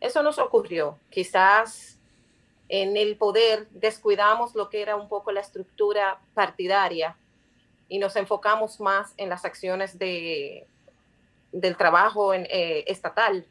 Eso 0.00 0.22
nos 0.22 0.38
ocurrió. 0.38 0.98
Quizás 1.10 1.99
en 2.72 2.96
el 2.96 3.16
poder 3.16 3.68
descuidamos 3.70 4.54
lo 4.54 4.70
que 4.70 4.80
era 4.80 4.94
un 4.94 5.08
poco 5.08 5.32
la 5.32 5.40
estructura 5.40 6.20
partidaria 6.34 7.16
y 7.88 7.98
nos 7.98 8.14
enfocamos 8.14 8.78
más 8.78 9.12
en 9.16 9.28
las 9.28 9.44
acciones 9.44 9.98
de, 9.98 10.68
del 11.50 11.76
trabajo 11.76 12.32
eh, 12.32 12.84
estatal 12.86 13.44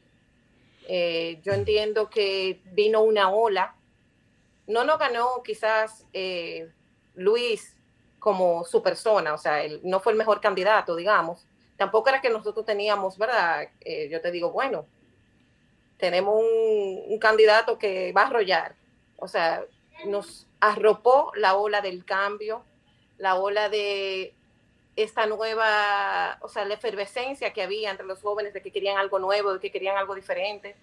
eh, 0.92 1.40
yo 1.44 1.54
entiendo 1.54 2.10
que 2.10 2.62
vino 2.72 3.04
una 3.04 3.30
ola. 3.30 3.76
No 4.66 4.84
nos 4.84 4.98
ganó 4.98 5.44
quizás 5.44 6.04
eh, 6.14 6.72
Luis 7.14 7.78
como 8.18 8.64
su 8.64 8.82
persona, 8.82 9.36
o 9.36 9.38
sea, 9.38 9.64
él 9.64 9.82
no 9.84 10.00
fue 10.00 10.14
el 10.14 10.18
mejor 10.18 10.42
candidato, 10.42 10.96
digamos. 10.96 11.46
Tampoco 11.78 12.10
era 12.10 12.22
que 12.22 12.32
nosotros 12.32 12.66
teníamos, 12.66 13.20
¿verdad? 13.20 13.70
Yo 14.10 14.20
te 14.20 14.32
digo, 14.32 14.52
bueno, 14.52 14.88
tenemos 15.98 16.36
un 16.42 17.20
candidato 17.20 17.78
que 17.78 18.12
va 18.12 18.24
a 18.24 18.28
arrollar. 18.28 18.76
O 19.20 19.28
sea, 19.28 19.64
nos 20.06 20.48
arropó 20.60 21.32
la 21.36 21.56
ola 21.56 21.82
del 21.82 22.06
cambio, 22.06 22.64
la 23.18 23.36
ola 23.36 23.70
de 23.70 24.34
esta 24.96 25.26
nueva, 25.26 26.38
o 26.42 26.50
sea, 26.50 26.66
la 26.66 26.74
efervescencia 26.74 27.54
que 27.54 27.62
había 27.62 27.92
entre 27.92 28.06
los 28.06 28.22
jóvenes 28.22 28.54
de 28.54 28.62
que 28.62 28.72
querían 28.72 28.98
algo 28.98 29.20
nuevo, 29.20 29.54
de 29.54 29.60
que 29.60 29.72
querían 29.72 29.98
algo 29.98 30.16
diferente. 30.16 30.76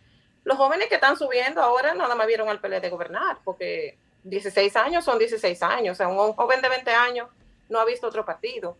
Los 0.44 0.56
jóvenes 0.56 0.88
que 0.88 0.94
están 0.94 1.16
subiendo 1.16 1.60
ahora 1.60 1.94
nada 1.94 2.14
más 2.14 2.26
vieron 2.26 2.48
al 2.48 2.60
PLD 2.60 2.88
gobernar, 2.88 3.38
porque 3.44 3.98
16 4.24 4.74
años 4.76 5.04
son 5.04 5.18
16 5.18 5.62
años, 5.62 5.96
o 5.96 5.96
sea, 5.96 6.08
un 6.08 6.32
joven 6.32 6.62
de 6.62 6.68
20 6.68 6.90
años 6.92 7.28
no 7.68 7.78
ha 7.78 7.84
visto 7.84 8.06
otro 8.06 8.24
partido. 8.24 8.76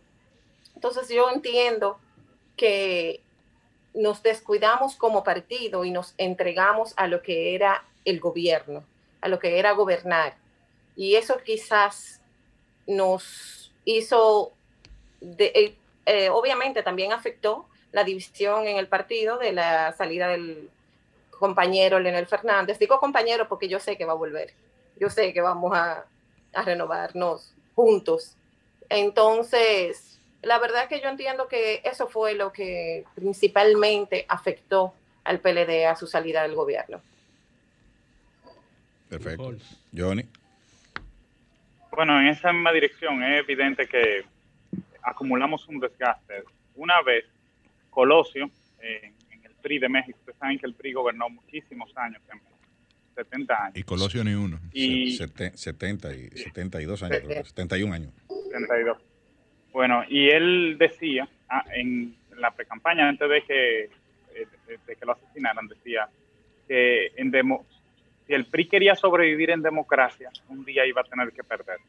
Entonces 0.75 1.09
yo 1.09 1.29
entiendo 1.29 1.99
que 2.55 3.21
nos 3.93 4.23
descuidamos 4.23 4.95
como 4.95 5.23
partido 5.23 5.85
y 5.85 5.91
nos 5.91 6.13
entregamos 6.17 6.93
a 6.97 7.07
lo 7.07 7.21
que 7.21 7.55
era 7.55 7.83
el 8.05 8.19
gobierno, 8.19 8.83
a 9.27 9.29
lo 9.29 9.39
que 9.39 9.59
era 9.59 9.73
gobernar. 9.73 10.35
Y 10.95 11.15
eso 11.15 11.37
quizás 11.43 12.21
nos 12.87 13.71
hizo, 13.85 14.53
eh, 15.21 15.75
eh, 16.05 16.29
obviamente 16.29 16.81
también 16.81 17.11
afectó 17.13 17.67
la 17.91 18.03
división 18.03 18.67
en 18.67 18.77
el 18.77 18.87
partido 18.87 19.37
de 19.37 19.51
la 19.53 19.93
salida 19.93 20.27
del 20.29 20.69
compañero 21.31 21.99
Leonel 21.99 22.25
Fernández. 22.25 22.79
Digo 22.79 22.99
compañero 22.99 23.47
porque 23.47 23.67
yo 23.67 23.79
sé 23.79 23.97
que 23.97 24.05
va 24.05 24.13
a 24.13 24.15
volver, 24.15 24.53
yo 24.99 25.09
sé 25.09 25.33
que 25.33 25.41
vamos 25.41 25.73
a, 25.75 26.05
a 26.53 26.61
renovarnos 26.63 27.53
juntos. 27.75 28.35
Entonces, 28.89 30.19
la 30.41 30.57
verdad 30.59 30.87
que 30.87 31.01
yo 31.01 31.09
entiendo 31.09 31.47
que 31.47 31.81
eso 31.83 32.07
fue 32.07 32.33
lo 32.33 32.51
que 32.51 33.05
principalmente 33.15 34.25
afectó 34.29 34.93
al 35.23 35.39
PLD 35.39 35.85
a 35.85 35.95
su 35.95 36.07
salida 36.07 36.41
del 36.43 36.55
gobierno. 36.55 37.01
Perfecto. 39.09 39.55
Johnny. 39.95 40.23
Bueno, 41.91 42.19
en 42.19 42.27
esa 42.27 42.53
misma 42.53 42.71
dirección 42.71 43.23
es 43.23 43.39
evidente 43.39 43.87
que 43.87 44.25
acumulamos 45.01 45.67
un 45.67 45.79
desgaste. 45.79 46.43
Una 46.75 47.01
vez, 47.01 47.25
Colosio, 47.89 48.49
en 48.79 49.13
el 49.43 49.51
PRI 49.61 49.79
de 49.79 49.89
México, 49.89 50.17
ustedes 50.19 50.37
saben 50.37 50.59
que 50.59 50.67
el 50.67 50.73
PRI 50.73 50.93
gobernó 50.93 51.29
muchísimos 51.29 51.95
años, 51.97 52.21
70 53.15 53.63
años. 53.63 53.77
Y 53.77 53.83
Colosio 53.83 54.23
ni 54.23 54.33
uno. 54.33 54.59
Y, 54.71 55.17
70 55.17 56.13
y 56.13 56.29
72 56.29 57.03
años, 57.03 57.47
71 57.47 57.93
años. 57.93 58.13
72. 58.51 58.97
Bueno, 59.71 60.03
y 60.07 60.29
él 60.29 60.77
decía 60.77 61.27
ah, 61.49 61.63
en 61.73 62.15
la 62.37 62.51
precampaña, 62.51 63.09
antes 63.09 63.29
de 63.29 63.43
que, 63.43 63.83
eh, 63.83 64.47
de, 64.85 64.95
que 64.95 65.05
lo 65.05 65.13
asesinaran, 65.13 65.67
decía 65.67 66.07
que 66.67 67.11
en 67.15 67.31
demo, 67.31 67.65
si 68.27 68.33
el 68.33 68.45
PRI 68.45 68.67
quería 68.67 68.95
sobrevivir 68.95 69.51
en 69.51 69.61
democracia, 69.61 70.29
un 70.49 70.65
día 70.65 70.85
iba 70.85 71.01
a 71.01 71.05
tener 71.05 71.31
que 71.31 71.43
perder. 71.43 71.79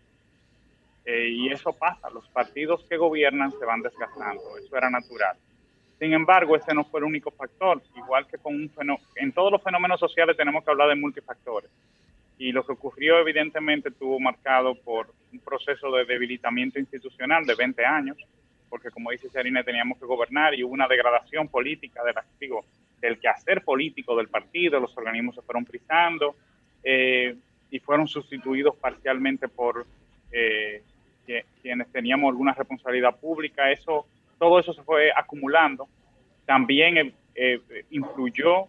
Eh, 1.05 1.28
y 1.31 1.48
eso 1.51 1.73
pasa, 1.73 2.09
los 2.10 2.28
partidos 2.28 2.85
que 2.85 2.97
gobiernan 2.97 3.51
se 3.59 3.65
van 3.65 3.82
desgastando, 3.82 4.56
eso 4.56 4.77
era 4.77 4.89
natural. 4.89 5.36
Sin 5.98 6.12
embargo, 6.12 6.55
ese 6.55 6.74
no 6.74 6.85
fue 6.85 7.01
el 7.01 7.05
único 7.05 7.32
factor, 7.32 7.82
igual 7.97 8.27
que 8.28 8.39
con 8.39 8.55
un 8.55 8.70
en 9.16 9.32
todos 9.32 9.51
los 9.51 9.62
fenómenos 9.62 9.98
sociales 9.98 10.36
tenemos 10.36 10.65
que 10.65 10.70
hablar 10.70 10.89
de 10.90 10.94
multifactores. 10.94 11.70
Y 12.39 12.52
lo 12.52 12.65
que 12.65 12.73
ocurrió 12.73 13.19
evidentemente 13.19 13.90
tuvo 13.90 14.20
marcado 14.20 14.77
por 14.77 15.12
un 15.32 15.40
proceso 15.40 15.90
de 15.90 16.05
debilitamiento 16.05 16.78
institucional 16.78 17.44
de 17.44 17.56
20 17.56 17.85
años, 17.85 18.16
porque 18.69 18.90
como 18.90 19.10
dice 19.10 19.28
Serine, 19.28 19.65
teníamos 19.65 19.98
que 19.98 20.06
gobernar 20.06 20.55
y 20.55 20.62
hubo 20.62 20.73
una 20.73 20.86
degradación 20.86 21.48
política 21.48 22.05
del 22.05 22.19
activo, 22.19 22.65
del 23.01 23.19
quehacer 23.19 23.62
político 23.62 24.16
del 24.16 24.29
partido, 24.29 24.81
los 24.81 24.97
organismos 24.97 25.35
se 25.35 25.43
fueron 25.43 25.65
prisando 25.65 26.35
eh, 26.83 27.35
y 27.70 27.79
fueron 27.81 28.09
sustituidos 28.09 28.77
parcialmente 28.77 29.49
por 29.49 29.87
eh, 30.33 30.83
quienes 31.62 31.89
teníamos 31.93 32.31
alguna 32.31 32.55
responsabilidad 32.55 33.16
pública. 33.16 33.70
Eso, 33.70 34.07
todo 34.39 34.59
eso 34.59 34.73
se 34.73 34.83
fue 34.83 35.11
acumulando. 35.15 35.89
También 36.47 37.15
eh, 37.35 37.61
influyó 37.91 38.69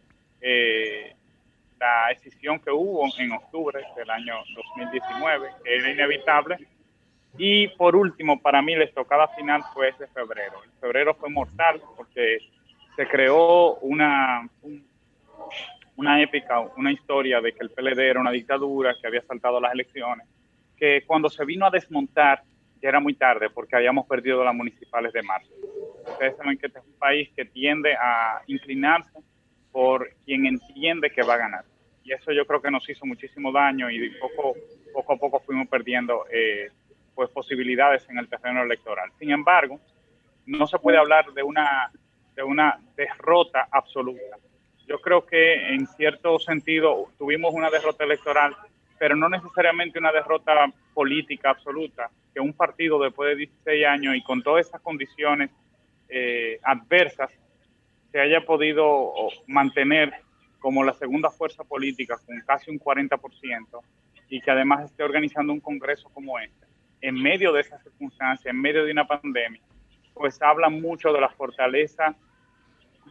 la 1.79 2.07
decisión 2.09 2.59
que 2.59 2.71
hubo 2.71 3.07
en 3.17 3.31
octubre 3.31 3.81
del 3.95 4.09
año 4.09 4.35
2019, 4.77 5.49
que 5.63 5.75
era 5.75 5.91
inevitable. 5.91 6.57
Y 7.37 7.69
por 7.69 7.95
último, 7.95 8.41
para 8.41 8.61
mí 8.61 8.75
la 8.75 8.83
estocada 8.83 9.27
final 9.29 9.63
fue 9.73 9.89
ese 9.89 10.07
febrero. 10.07 10.61
El 10.63 10.71
febrero 10.81 11.13
fue 11.15 11.29
mortal 11.29 11.81
porque 11.95 12.39
se 12.99 13.07
creó 13.07 13.75
una, 13.75 14.45
una 15.95 16.21
épica, 16.21 16.59
una 16.59 16.91
historia 16.91 17.39
de 17.39 17.53
que 17.53 17.59
el 17.61 17.69
PLD 17.69 17.97
era 17.97 18.19
una 18.19 18.29
dictadura, 18.29 18.93
que 18.99 19.07
había 19.07 19.21
saltado 19.21 19.61
las 19.61 19.71
elecciones, 19.71 20.27
que 20.75 21.03
cuando 21.07 21.29
se 21.29 21.45
vino 21.45 21.65
a 21.65 21.69
desmontar 21.69 22.43
ya 22.81 22.89
era 22.89 22.99
muy 22.99 23.13
tarde 23.13 23.49
porque 23.51 23.77
habíamos 23.77 24.05
perdido 24.05 24.43
las 24.43 24.53
municipales 24.53 25.13
de 25.13 25.21
marzo. 25.21 25.49
Ustedes 26.11 26.35
saben 26.35 26.57
que 26.57 26.67
este 26.67 26.79
es 26.79 26.85
un 26.85 26.99
país 26.99 27.29
que 27.37 27.45
tiende 27.45 27.93
a 27.93 28.41
inclinarse 28.47 29.17
por 29.71 30.09
quien 30.25 30.45
entiende 30.45 31.09
que 31.09 31.23
va 31.23 31.35
a 31.35 31.37
ganar. 31.37 31.63
Y 32.03 32.11
eso 32.11 32.33
yo 32.33 32.45
creo 32.45 32.61
que 32.61 32.69
nos 32.69 32.89
hizo 32.89 33.05
muchísimo 33.05 33.53
daño 33.53 33.89
y 33.89 34.09
poco, 34.19 34.57
poco 34.93 35.13
a 35.13 35.15
poco 35.15 35.39
fuimos 35.39 35.69
perdiendo 35.69 36.25
eh, 36.29 36.67
pues 37.15 37.29
posibilidades 37.29 38.05
en 38.09 38.17
el 38.17 38.27
terreno 38.27 38.61
electoral. 38.61 39.09
Sin 39.17 39.31
embargo, 39.31 39.79
no 40.45 40.67
se 40.67 40.79
puede 40.79 40.97
hablar 40.97 41.31
de 41.31 41.43
una, 41.43 41.91
de 42.39 42.43
una 42.43 42.79
derrota 42.95 43.67
absoluta. 43.69 44.37
Yo 44.87 45.01
creo 45.01 45.25
que 45.25 45.73
en 45.73 45.85
cierto 45.87 46.39
sentido 46.39 47.09
tuvimos 47.17 47.53
una 47.53 47.69
derrota 47.69 48.05
electoral, 48.05 48.55
pero 48.97 49.17
no 49.17 49.27
necesariamente 49.27 49.99
una 49.99 50.13
derrota 50.13 50.71
política 50.93 51.49
absoluta, 51.49 52.09
que 52.33 52.39
un 52.39 52.53
partido 52.53 52.97
después 52.97 53.31
de 53.31 53.35
16 53.35 53.85
años 53.85 54.15
y 54.15 54.23
con 54.23 54.41
todas 54.41 54.65
esas 54.65 54.79
condiciones 54.79 55.49
eh, 56.07 56.61
adversas 56.63 57.29
se 58.09 58.21
haya 58.21 58.45
podido 58.45 59.11
mantener 59.47 60.13
como 60.59 60.85
la 60.85 60.93
segunda 60.93 61.29
fuerza 61.29 61.65
política 61.65 62.15
con 62.25 62.39
casi 62.47 62.71
un 62.71 62.79
40% 62.79 63.81
y 64.29 64.39
que 64.39 64.51
además 64.51 64.85
esté 64.85 65.03
organizando 65.03 65.51
un 65.51 65.59
congreso 65.59 66.07
como 66.13 66.39
este, 66.39 66.67
en 67.01 67.15
medio 67.15 67.51
de 67.51 67.61
esas 67.61 67.83
circunstancias, 67.83 68.45
en 68.45 68.61
medio 68.61 68.85
de 68.85 68.93
una 68.93 69.05
pandemia, 69.05 69.61
pues 70.13 70.41
habla 70.41 70.69
mucho 70.69 71.11
de 71.11 71.19
la 71.19 71.29
fortaleza 71.29 72.15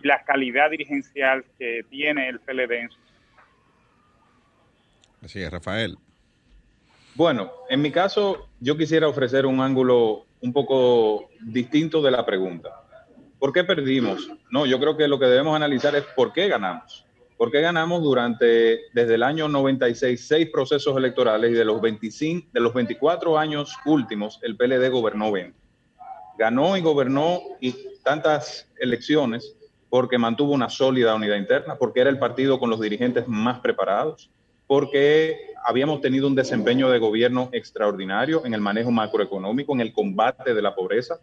y 0.03 0.07
la 0.07 0.23
calidad 0.25 0.70
dirigencial 0.70 1.45
que 1.59 1.85
tiene 1.91 2.29
el 2.29 2.41
PLD 2.41 2.73
en 2.73 2.91
su 2.91 2.99
Así 5.23 5.41
es, 5.41 5.51
Rafael. 5.51 5.99
Bueno, 7.15 7.51
en 7.69 7.83
mi 7.83 7.91
caso, 7.91 8.49
yo 8.61 8.77
quisiera 8.77 9.09
ofrecer 9.09 9.47
un 9.47 9.61
ángulo 9.61 10.27
un 10.41 10.53
poco 10.53 11.31
distinto 11.41 12.01
de 12.01 12.12
la 12.12 12.25
pregunta. 12.25 12.85
¿Por 13.39 13.53
qué 13.53 13.65
perdimos? 13.65 14.31
No, 14.51 14.66
yo 14.66 14.79
creo 14.79 14.97
que 14.97 15.09
lo 15.09 15.19
que 15.19 15.27
debemos 15.27 15.57
analizar 15.57 15.95
es 15.97 16.05
por 16.05 16.33
qué 16.33 16.49
ganamos. 16.49 17.05
¿Por 17.37 17.53
qué 17.53 17.61
ganamos 17.61 18.03
durante, 18.03 18.81
desde 18.93 19.15
el 19.15 19.23
año 19.23 19.49
96, 19.49 20.27
seis 20.27 20.51
procesos 20.53 20.97
electorales 20.97 21.53
y 21.53 21.55
de 21.55 21.65
los, 21.65 21.81
25, 21.81 22.49
de 22.53 22.61
los 22.61 22.75
24 22.75 23.39
años 23.39 23.77
últimos, 23.85 24.41
el 24.43 24.57
PLD 24.57 24.89
gobernó 24.89 25.31
20? 25.31 25.57
Ganó 26.37 26.77
y 26.77 26.81
gobernó 26.81 27.41
y 27.61 27.75
tantas 28.03 28.69
elecciones 28.79 29.57
porque 29.90 30.19
mantuvo 30.19 30.52
una 30.52 30.69
sólida 30.69 31.15
unidad 31.15 31.36
interna, 31.36 31.77
porque 31.77 32.01
era 32.01 32.10
el 32.10 32.19
partido 32.19 32.59
con 32.59 32.70
los 32.70 32.81
dirigentes 32.81 33.27
más 33.27 33.60
preparados, 33.60 34.31
porque 34.66 35.55
habíamos 35.65 36.01
tenido 36.01 36.27
un 36.27 36.35
desempeño 36.35 36.90
de 36.90 36.98
gobierno 36.98 37.48
extraordinario 37.52 38.44
en 38.44 38.55
el 38.55 38.60
manejo 38.60 38.90
macroeconómico, 38.90 39.73
en 39.73 39.81
el 39.81 39.93
combate 39.93 40.52
de 40.52 40.62
la 40.62 40.74
pobreza, 40.74 41.19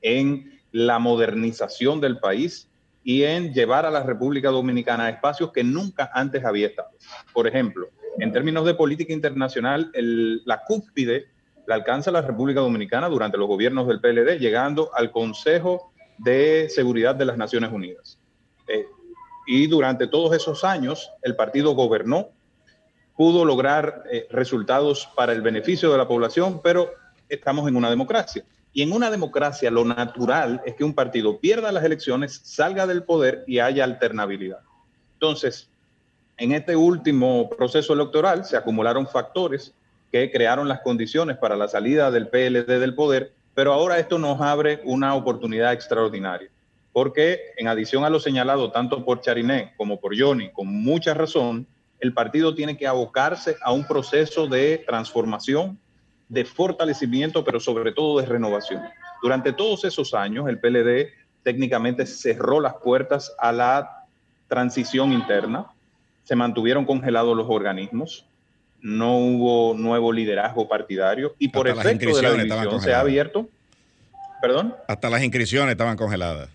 en 0.00 0.60
la 0.70 0.98
modernización 0.98 2.00
del 2.00 2.18
país 2.18 2.68
y 3.02 3.24
en 3.24 3.52
llevar 3.52 3.86
a 3.86 3.90
la 3.90 4.02
República 4.02 4.50
Dominicana 4.50 5.06
a 5.06 5.10
espacios 5.10 5.50
que 5.52 5.64
nunca 5.64 6.10
antes 6.12 6.44
había 6.44 6.68
estado. 6.68 6.90
Por 7.32 7.48
ejemplo, 7.48 7.88
en 8.18 8.32
términos 8.32 8.64
de 8.64 8.74
política 8.74 9.12
internacional, 9.12 9.90
la 9.94 10.62
cúspide 10.64 11.26
la 11.68 11.74
alcanza 11.74 12.10
la 12.10 12.22
República 12.22 12.60
Dominicana 12.60 13.10
durante 13.10 13.36
los 13.36 13.46
gobiernos 13.46 13.86
del 13.86 14.00
PLD, 14.00 14.38
llegando 14.38 14.90
al 14.94 15.10
Consejo 15.10 15.92
de 16.18 16.68
Seguridad 16.68 17.14
de 17.14 17.24
las 17.24 17.36
Naciones 17.36 17.72
Unidas. 17.72 18.18
Eh, 18.66 18.86
y 19.46 19.66
durante 19.66 20.06
todos 20.06 20.34
esos 20.34 20.64
años, 20.64 21.10
el 21.22 21.36
partido 21.36 21.72
gobernó, 21.72 22.28
pudo 23.16 23.44
lograr 23.44 24.04
eh, 24.12 24.26
resultados 24.30 25.08
para 25.16 25.32
el 25.32 25.42
beneficio 25.42 25.90
de 25.90 25.98
la 25.98 26.06
población, 26.06 26.60
pero 26.62 26.90
estamos 27.28 27.66
en 27.68 27.76
una 27.76 27.90
democracia. 27.90 28.44
Y 28.72 28.82
en 28.82 28.92
una 28.92 29.10
democracia 29.10 29.70
lo 29.70 29.84
natural 29.84 30.62
es 30.64 30.74
que 30.74 30.84
un 30.84 30.94
partido 30.94 31.40
pierda 31.40 31.72
las 31.72 31.84
elecciones, 31.84 32.40
salga 32.44 32.86
del 32.86 33.02
poder 33.02 33.44
y 33.46 33.58
haya 33.58 33.84
alternabilidad. 33.84 34.60
Entonces, 35.14 35.68
en 36.36 36.52
este 36.52 36.76
último 36.76 37.50
proceso 37.50 37.92
electoral 37.92 38.44
se 38.44 38.56
acumularon 38.56 39.08
factores 39.08 39.74
que 40.12 40.30
crearon 40.30 40.68
las 40.68 40.80
condiciones 40.80 41.36
para 41.38 41.56
la 41.56 41.68
salida 41.68 42.10
del 42.10 42.28
PLD 42.28 42.78
del 42.78 42.94
poder, 42.94 43.32
pero 43.58 43.72
ahora 43.72 43.98
esto 43.98 44.20
nos 44.20 44.40
abre 44.40 44.80
una 44.84 45.16
oportunidad 45.16 45.72
extraordinaria, 45.72 46.48
porque 46.92 47.40
en 47.56 47.66
adición 47.66 48.04
a 48.04 48.08
lo 48.08 48.20
señalado 48.20 48.70
tanto 48.70 49.04
por 49.04 49.20
Chariné 49.20 49.74
como 49.76 49.98
por 49.98 50.16
Johnny, 50.16 50.52
con 50.52 50.68
mucha 50.68 51.12
razón, 51.12 51.66
el 51.98 52.14
partido 52.14 52.54
tiene 52.54 52.76
que 52.76 52.86
abocarse 52.86 53.56
a 53.60 53.72
un 53.72 53.84
proceso 53.84 54.46
de 54.46 54.84
transformación 54.86 55.76
de 56.28 56.44
fortalecimiento, 56.44 57.42
pero 57.42 57.58
sobre 57.58 57.90
todo 57.90 58.20
de 58.20 58.26
renovación. 58.26 58.80
Durante 59.24 59.52
todos 59.52 59.84
esos 59.84 60.14
años, 60.14 60.48
el 60.48 60.60
PLD 60.60 61.08
técnicamente 61.42 62.06
cerró 62.06 62.60
las 62.60 62.74
puertas 62.74 63.34
a 63.40 63.50
la 63.50 64.04
transición 64.46 65.12
interna, 65.12 65.66
se 66.22 66.36
mantuvieron 66.36 66.84
congelados 66.84 67.36
los 67.36 67.48
organismos, 67.50 68.24
no 68.80 69.16
hubo 69.18 69.74
nuevo 69.74 70.12
liderazgo 70.12 70.68
partidario 70.68 71.34
y 71.38 71.48
por 71.48 71.68
Hasta 71.68 71.80
efecto 71.90 72.16
de 72.16 72.22
la 72.22 72.30
división 72.34 72.80
se 72.80 72.92
ha 72.92 73.00
abierto. 73.00 73.48
¿Perdón? 74.40 74.74
Hasta 74.86 75.10
las 75.10 75.22
inscripciones 75.22 75.72
estaban 75.72 75.96
congeladas. 75.96 76.48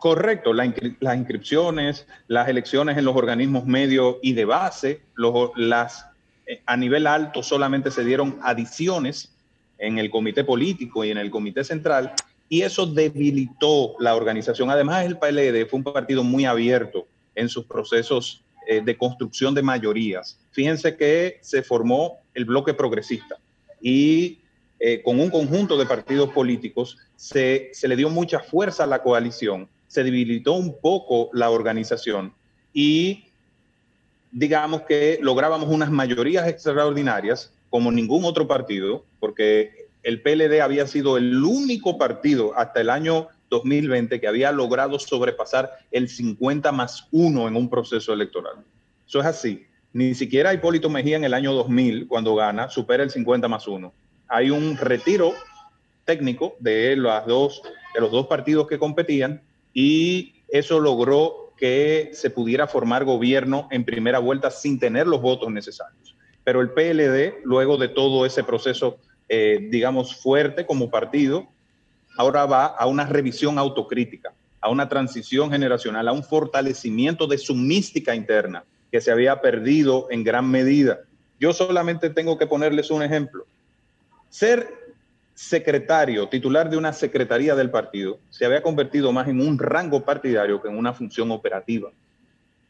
Correcto, 0.00 0.52
la 0.52 0.66
inscri- 0.66 0.96
las 1.00 1.16
inscripciones, 1.16 2.06
las 2.26 2.48
elecciones 2.48 2.98
en 2.98 3.04
los 3.04 3.16
organismos 3.16 3.64
medio 3.66 4.18
y 4.22 4.32
de 4.32 4.44
base, 4.44 5.00
los- 5.14 5.50
las, 5.56 6.06
eh, 6.46 6.60
a 6.66 6.76
nivel 6.76 7.06
alto 7.06 7.42
solamente 7.42 7.90
se 7.90 8.04
dieron 8.04 8.38
adiciones 8.42 9.32
en 9.78 9.98
el 9.98 10.10
comité 10.10 10.44
político 10.44 11.04
y 11.04 11.10
en 11.10 11.18
el 11.18 11.30
comité 11.30 11.64
central, 11.64 12.12
y 12.48 12.62
eso 12.62 12.84
debilitó 12.86 13.94
la 13.98 14.14
organización. 14.14 14.70
Además, 14.70 15.06
el 15.06 15.16
PLD 15.18 15.66
fue 15.66 15.78
un 15.78 15.84
partido 15.84 16.22
muy 16.22 16.44
abierto 16.44 17.06
en 17.34 17.48
sus 17.48 17.64
procesos 17.64 18.43
eh, 18.66 18.80
de 18.84 18.96
construcción 18.96 19.54
de 19.54 19.62
mayorías. 19.62 20.38
Fíjense 20.52 20.96
que 20.96 21.38
se 21.40 21.62
formó 21.62 22.18
el 22.34 22.44
bloque 22.44 22.74
progresista 22.74 23.38
y 23.80 24.40
eh, 24.80 25.02
con 25.02 25.20
un 25.20 25.30
conjunto 25.30 25.76
de 25.76 25.86
partidos 25.86 26.30
políticos 26.30 26.98
se, 27.16 27.70
se 27.72 27.88
le 27.88 27.96
dio 27.96 28.10
mucha 28.10 28.40
fuerza 28.40 28.84
a 28.84 28.86
la 28.86 29.02
coalición, 29.02 29.68
se 29.86 30.02
debilitó 30.02 30.54
un 30.54 30.78
poco 30.80 31.30
la 31.32 31.50
organización 31.50 32.32
y 32.72 33.24
digamos 34.32 34.82
que 34.82 35.18
lográbamos 35.22 35.68
unas 35.68 35.90
mayorías 35.90 36.48
extraordinarias 36.48 37.52
como 37.70 37.90
ningún 37.90 38.24
otro 38.24 38.46
partido, 38.46 39.04
porque 39.20 39.88
el 40.02 40.22
PLD 40.22 40.60
había 40.60 40.86
sido 40.86 41.16
el 41.16 41.42
único 41.42 41.98
partido 41.98 42.56
hasta 42.56 42.80
el 42.80 42.90
año 42.90 43.28
2020 43.54 44.20
que 44.20 44.26
había 44.28 44.52
logrado 44.52 44.98
sobrepasar 44.98 45.70
el 45.90 46.08
50 46.08 46.72
más 46.72 47.08
1 47.12 47.48
en 47.48 47.56
un 47.56 47.70
proceso 47.70 48.12
electoral. 48.12 48.56
Eso 49.06 49.20
es 49.20 49.26
así. 49.26 49.66
Ni 49.92 50.14
siquiera 50.14 50.52
Hipólito 50.52 50.90
Mejía 50.90 51.16
en 51.16 51.24
el 51.24 51.34
año 51.34 51.52
2000, 51.52 52.08
cuando 52.08 52.34
gana, 52.34 52.68
supera 52.68 53.04
el 53.04 53.10
50 53.10 53.46
más 53.48 53.68
1. 53.68 53.92
Hay 54.28 54.50
un 54.50 54.76
retiro 54.76 55.34
técnico 56.04 56.56
de, 56.58 56.96
las 56.96 57.26
dos, 57.26 57.62
de 57.94 58.00
los 58.00 58.10
dos 58.10 58.26
partidos 58.26 58.66
que 58.66 58.78
competían 58.78 59.42
y 59.72 60.34
eso 60.48 60.80
logró 60.80 61.52
que 61.56 62.10
se 62.12 62.30
pudiera 62.30 62.66
formar 62.66 63.04
gobierno 63.04 63.68
en 63.70 63.84
primera 63.84 64.18
vuelta 64.18 64.50
sin 64.50 64.78
tener 64.78 65.06
los 65.06 65.20
votos 65.20 65.50
necesarios. 65.50 66.16
Pero 66.42 66.60
el 66.60 66.70
PLD, 66.70 67.42
luego 67.44 67.76
de 67.76 67.88
todo 67.88 68.26
ese 68.26 68.44
proceso, 68.44 68.98
eh, 69.28 69.68
digamos, 69.70 70.16
fuerte 70.16 70.66
como 70.66 70.90
partido, 70.90 71.48
ahora 72.16 72.46
va 72.46 72.66
a 72.66 72.86
una 72.86 73.06
revisión 73.06 73.58
autocrítica, 73.58 74.32
a 74.60 74.70
una 74.70 74.88
transición 74.88 75.50
generacional, 75.50 76.08
a 76.08 76.12
un 76.12 76.24
fortalecimiento 76.24 77.26
de 77.26 77.38
su 77.38 77.54
mística 77.54 78.14
interna 78.14 78.64
que 78.90 79.00
se 79.00 79.10
había 79.10 79.40
perdido 79.40 80.06
en 80.10 80.24
gran 80.24 80.50
medida. 80.50 81.00
Yo 81.40 81.52
solamente 81.52 82.10
tengo 82.10 82.38
que 82.38 82.46
ponerles 82.46 82.90
un 82.90 83.02
ejemplo. 83.02 83.44
Ser 84.30 84.68
secretario, 85.34 86.28
titular 86.28 86.70
de 86.70 86.76
una 86.76 86.92
secretaría 86.92 87.56
del 87.56 87.70
partido, 87.70 88.18
se 88.30 88.46
había 88.46 88.62
convertido 88.62 89.12
más 89.12 89.28
en 89.28 89.40
un 89.40 89.58
rango 89.58 90.04
partidario 90.04 90.62
que 90.62 90.68
en 90.68 90.78
una 90.78 90.92
función 90.92 91.30
operativa. 91.32 91.90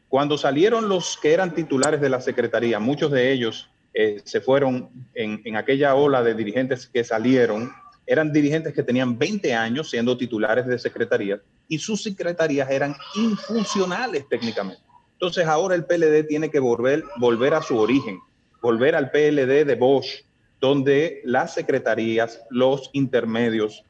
Cuando 0.09 0.37
salieron 0.37 0.89
los 0.89 1.17
que 1.17 1.33
eran 1.33 1.53
titulares 1.53 2.01
de 2.01 2.09
la 2.09 2.21
secretaría, 2.21 2.79
muchos 2.79 3.11
de 3.11 3.31
ellos 3.31 3.69
eh, 3.93 4.21
se 4.23 4.41
fueron 4.41 4.89
en, 5.13 5.41
en 5.45 5.55
aquella 5.55 5.95
ola 5.95 6.23
de 6.23 6.33
dirigentes 6.33 6.87
que 6.87 7.03
salieron, 7.03 7.71
eran 8.07 8.31
dirigentes 8.31 8.73
que 8.73 8.83
tenían 8.83 9.17
20 9.17 9.53
años 9.53 9.89
siendo 9.89 10.17
titulares 10.17 10.65
de 10.67 10.77
secretaría 10.77 11.41
y 11.67 11.79
sus 11.79 12.03
secretarías 12.03 12.69
eran 12.69 12.95
infuncionales 13.15 14.27
técnicamente. 14.29 14.81
Entonces 15.13 15.45
ahora 15.47 15.75
el 15.75 15.85
PLD 15.85 16.27
tiene 16.27 16.49
que 16.51 16.59
volver, 16.59 17.03
volver 17.17 17.53
a 17.53 17.61
su 17.61 17.77
origen, 17.77 18.19
volver 18.61 18.95
al 18.95 19.11
PLD 19.11 19.65
de 19.65 19.75
Bosch, 19.75 20.25
donde 20.59 21.21
las 21.23 21.53
secretarías, 21.53 22.41
los 22.49 22.89
intermedios, 22.93 23.83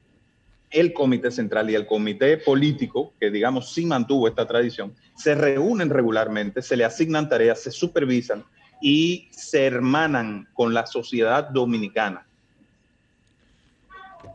el 0.71 0.93
comité 0.93 1.31
central 1.31 1.69
y 1.69 1.75
el 1.75 1.85
comité 1.85 2.37
político, 2.37 3.13
que 3.19 3.31
digamos 3.31 3.73
sí 3.73 3.85
mantuvo 3.85 4.27
esta 4.27 4.47
tradición, 4.47 4.93
se 5.15 5.35
reúnen 5.35 5.89
regularmente, 5.89 6.61
se 6.61 6.75
le 6.75 6.83
asignan 6.83 7.29
tareas, 7.29 7.61
se 7.61 7.71
supervisan 7.71 8.43
y 8.81 9.29
se 9.31 9.65
hermanan 9.65 10.47
con 10.53 10.73
la 10.73 10.85
sociedad 10.85 11.49
dominicana. 11.49 12.24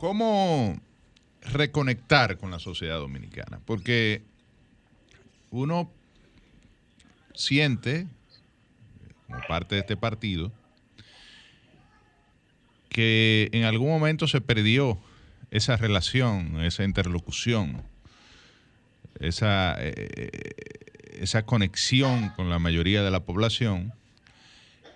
¿Cómo 0.01 0.81
reconectar 1.43 2.39
con 2.39 2.49
la 2.49 2.57
sociedad 2.57 2.97
dominicana? 2.97 3.61
Porque 3.67 4.23
uno 5.51 5.91
siente, 7.35 8.07
como 9.27 9.41
parte 9.47 9.75
de 9.75 9.81
este 9.81 9.97
partido, 9.97 10.51
que 12.89 13.49
en 13.51 13.65
algún 13.65 13.89
momento 13.89 14.25
se 14.25 14.41
perdió 14.41 14.97
esa 15.51 15.77
relación, 15.77 16.63
esa 16.63 16.83
interlocución, 16.83 17.83
esa, 19.19 19.75
eh, 19.77 20.31
esa 21.19 21.45
conexión 21.45 22.29
con 22.29 22.49
la 22.49 22.57
mayoría 22.57 23.03
de 23.03 23.11
la 23.11 23.19
población 23.19 23.93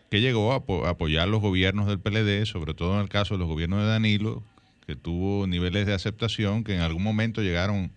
que 0.10 0.22
llegó 0.22 0.52
a 0.52 0.90
apoyar 0.90 1.28
los 1.28 1.42
gobiernos 1.42 1.86
del 1.86 2.00
PLD, 2.00 2.48
sobre 2.48 2.74
todo 2.74 2.96
en 2.96 3.02
el 3.02 3.10
caso 3.10 3.36
de 3.36 3.42
los 3.42 3.48
gobiernos 3.48 3.82
de 3.82 3.88
Danilo, 3.88 4.42
que 4.86 4.96
tuvo 4.96 5.48
niveles 5.48 5.86
de 5.86 5.94
aceptación 5.94 6.64
que 6.64 6.76
en 6.76 6.82
algún 6.82 7.04
momento 7.04 7.42
llegaron 7.42 7.92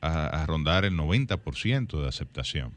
a, 0.00 0.44
rondar 0.46 0.84
el 0.84 0.94
90% 0.94 2.00
de 2.00 2.08
aceptación. 2.08 2.72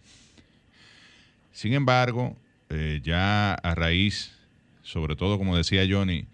Sin 1.52 1.74
embargo, 1.74 2.38
eh, 2.70 3.02
ya 3.04 3.54
a 3.54 3.76
raíz, 3.76 4.32
sobre 4.82 5.16
todo 5.16 5.38
como 5.38 5.58
decía 5.58 5.86
Johnny, 5.90 6.26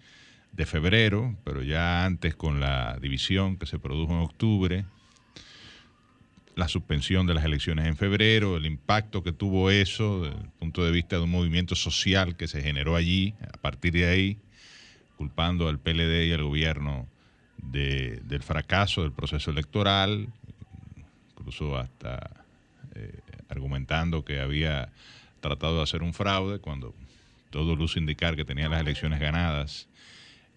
de 0.52 0.66
febrero, 0.66 1.36
pero 1.42 1.62
ya 1.62 2.04
antes 2.04 2.36
con 2.36 2.60
la 2.60 2.96
división 3.00 3.56
que 3.56 3.66
se 3.66 3.80
produjo 3.80 4.12
en 4.12 4.20
octubre, 4.20 4.84
la 6.54 6.68
suspensión 6.68 7.26
de 7.26 7.34
las 7.34 7.44
elecciones 7.44 7.86
en 7.86 7.96
febrero, 7.96 8.56
el 8.56 8.66
impacto 8.66 9.24
que 9.24 9.32
tuvo 9.32 9.70
eso 9.70 10.22
desde 10.22 10.40
el 10.40 10.50
punto 10.50 10.84
de 10.84 10.92
vista 10.92 11.16
de 11.16 11.22
un 11.22 11.30
movimiento 11.30 11.74
social 11.74 12.36
que 12.36 12.46
se 12.46 12.62
generó 12.62 12.94
allí, 12.94 13.34
a 13.52 13.58
partir 13.58 13.94
de 13.94 14.06
ahí, 14.06 14.38
culpando 15.16 15.68
al 15.68 15.78
PLD 15.78 16.26
y 16.26 16.32
al 16.32 16.42
gobierno 16.42 17.06
de- 17.58 18.20
del 18.24 18.42
fracaso 18.42 19.02
del 19.02 19.12
proceso 19.12 19.50
electoral, 19.50 20.28
incluso 21.36 21.76
hasta 21.76 22.30
eh, 22.94 23.20
argumentando 23.48 24.24
que 24.24 24.40
había 24.40 24.90
tratado 25.40 25.76
de 25.78 25.82
hacer 25.82 26.02
un 26.02 26.14
fraude 26.14 26.58
cuando 26.60 26.94
todo 27.50 27.74
luce 27.76 27.98
indicar 27.98 28.36
que 28.36 28.44
tenía 28.44 28.68
las 28.68 28.80
elecciones 28.80 29.20
ganadas 29.20 29.88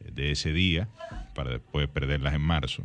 eh, 0.02 0.12
de 0.14 0.32
ese 0.32 0.54
día 0.54 0.88
para 1.36 1.52
después 1.52 1.88
perderlas 1.88 2.34
en 2.34 2.42
marzo. 2.42 2.84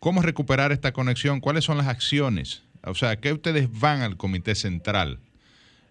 ¿Cómo 0.00 0.20
recuperar 0.22 0.72
esta 0.72 0.92
conexión? 0.92 1.40
¿Cuáles 1.40 1.64
son 1.64 1.76
las 1.78 1.86
acciones? 1.86 2.62
O 2.84 2.94
sea, 2.94 3.16
¿qué 3.16 3.32
ustedes 3.32 3.68
van 3.78 4.00
al 4.02 4.16
comité 4.16 4.54
central? 4.54 5.18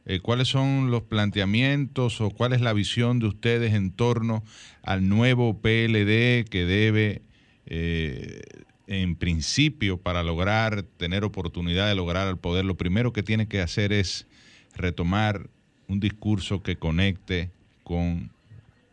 Eh, 0.05 0.19
¿Cuáles 0.19 0.47
son 0.47 0.89
los 0.89 1.03
planteamientos 1.03 2.21
o 2.21 2.31
cuál 2.31 2.53
es 2.53 2.61
la 2.61 2.73
visión 2.73 3.19
de 3.19 3.27
ustedes 3.27 3.73
en 3.73 3.91
torno 3.91 4.43
al 4.81 5.07
nuevo 5.07 5.61
PLD 5.61 6.45
que 6.49 6.65
debe, 6.65 7.21
eh, 7.67 8.41
en 8.87 9.15
principio, 9.15 9.97
para 9.97 10.23
lograr 10.23 10.83
tener 10.83 11.23
oportunidad 11.23 11.87
de 11.87 11.95
lograr 11.95 12.27
el 12.27 12.37
poder, 12.37 12.65
lo 12.65 12.75
primero 12.75 13.13
que 13.13 13.23
tiene 13.23 13.47
que 13.47 13.61
hacer 13.61 13.93
es 13.93 14.27
retomar 14.75 15.49
un 15.87 15.99
discurso 15.99 16.63
que 16.63 16.77
conecte 16.77 17.51
con 17.83 18.31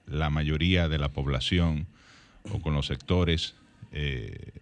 la 0.07 0.31
mayoría 0.31 0.89
de 0.89 0.99
la 0.99 1.09
población 1.11 1.87
o 2.51 2.61
con 2.61 2.75
los 2.75 2.87
sectores 2.87 3.55
eh, 3.93 4.53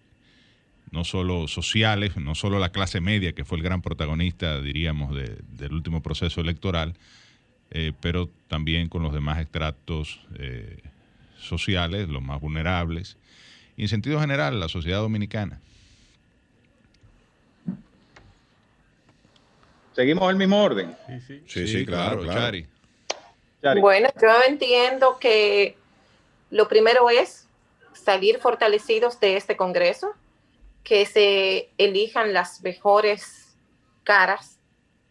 no 0.90 1.04
solo 1.04 1.48
sociales, 1.48 2.16
no 2.16 2.34
solo 2.34 2.58
la 2.58 2.70
clase 2.70 3.00
media, 3.00 3.32
que 3.32 3.44
fue 3.44 3.58
el 3.58 3.64
gran 3.64 3.82
protagonista, 3.82 4.60
diríamos, 4.60 5.14
de- 5.14 5.36
del 5.42 5.72
último 5.72 6.02
proceso 6.02 6.40
electoral, 6.40 6.94
eh, 7.70 7.92
pero 8.00 8.30
también 8.48 8.88
con 8.88 9.02
los 9.02 9.12
demás 9.12 9.40
extractos 9.40 10.20
eh, 10.38 10.78
sociales, 11.38 12.08
los 12.08 12.22
más 12.22 12.40
vulnerables, 12.40 13.16
y 13.76 13.82
en 13.82 13.88
sentido 13.88 14.20
general, 14.20 14.58
la 14.60 14.68
sociedad 14.68 15.00
dominicana. 15.00 15.60
¿Seguimos 19.92 20.30
el 20.30 20.36
mismo 20.36 20.62
orden? 20.62 20.94
Sí, 21.46 21.66
sí, 21.66 21.86
claro, 21.86 22.20
claro. 22.20 22.40
Chari. 22.40 22.66
Chari. 23.62 23.80
Bueno, 23.80 24.08
yo 24.20 24.28
entiendo 24.46 25.18
que 25.18 25.76
lo 26.50 26.68
primero 26.68 27.08
es 27.10 27.48
salir 27.94 28.38
fortalecidos 28.38 29.18
de 29.20 29.36
este 29.36 29.56
Congreso, 29.56 30.12
que 30.86 31.04
se 31.04 31.72
elijan 31.78 32.32
las 32.32 32.62
mejores 32.62 33.56
caras 34.04 34.60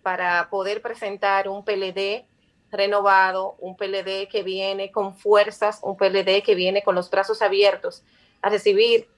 para 0.04 0.50
poder 0.50 0.82
presentar 0.82 1.50
un 1.50 1.66
PLD 1.66 2.24
renovado, 2.72 3.58
un 3.60 3.76
PLD 3.76 4.30
que 4.30 4.42
viene 4.42 4.90
con 4.90 5.18
fuerzas, 5.18 5.82
un 5.84 5.98
PLD 5.98 6.44
que 6.44 6.56
viene 6.56 6.82
con 6.82 6.96
los 6.96 7.10
brazos 7.10 7.42
abiertos 7.42 8.06
a 8.42 8.48
recibir 8.48 9.10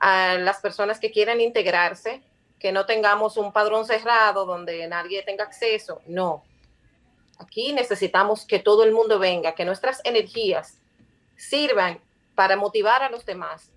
a 0.00 0.34
las 0.34 0.60
personas 0.60 1.00
que 1.00 1.10
quieran 1.10 1.40
integrarse, 1.40 2.20
que 2.58 2.72
no 2.72 2.84
tengamos 2.84 3.38
un 3.38 3.50
padrón 3.50 3.86
cerrado 3.86 4.44
donde 4.44 4.86
nadie 4.88 5.22
tenga 5.22 5.44
acceso. 5.44 6.02
No. 6.06 6.44
Aquí 7.38 7.72
necesitamos 7.72 8.44
que 8.44 8.58
todo 8.58 8.84
el 8.84 8.92
mundo 8.92 9.18
venga, 9.18 9.54
que 9.54 9.64
nuestras 9.64 10.02
energías 10.04 10.78
sirvan 11.36 12.02
para 12.34 12.56
motivar 12.56 13.02
a 13.02 13.08
los 13.08 13.24
demás. 13.24 13.72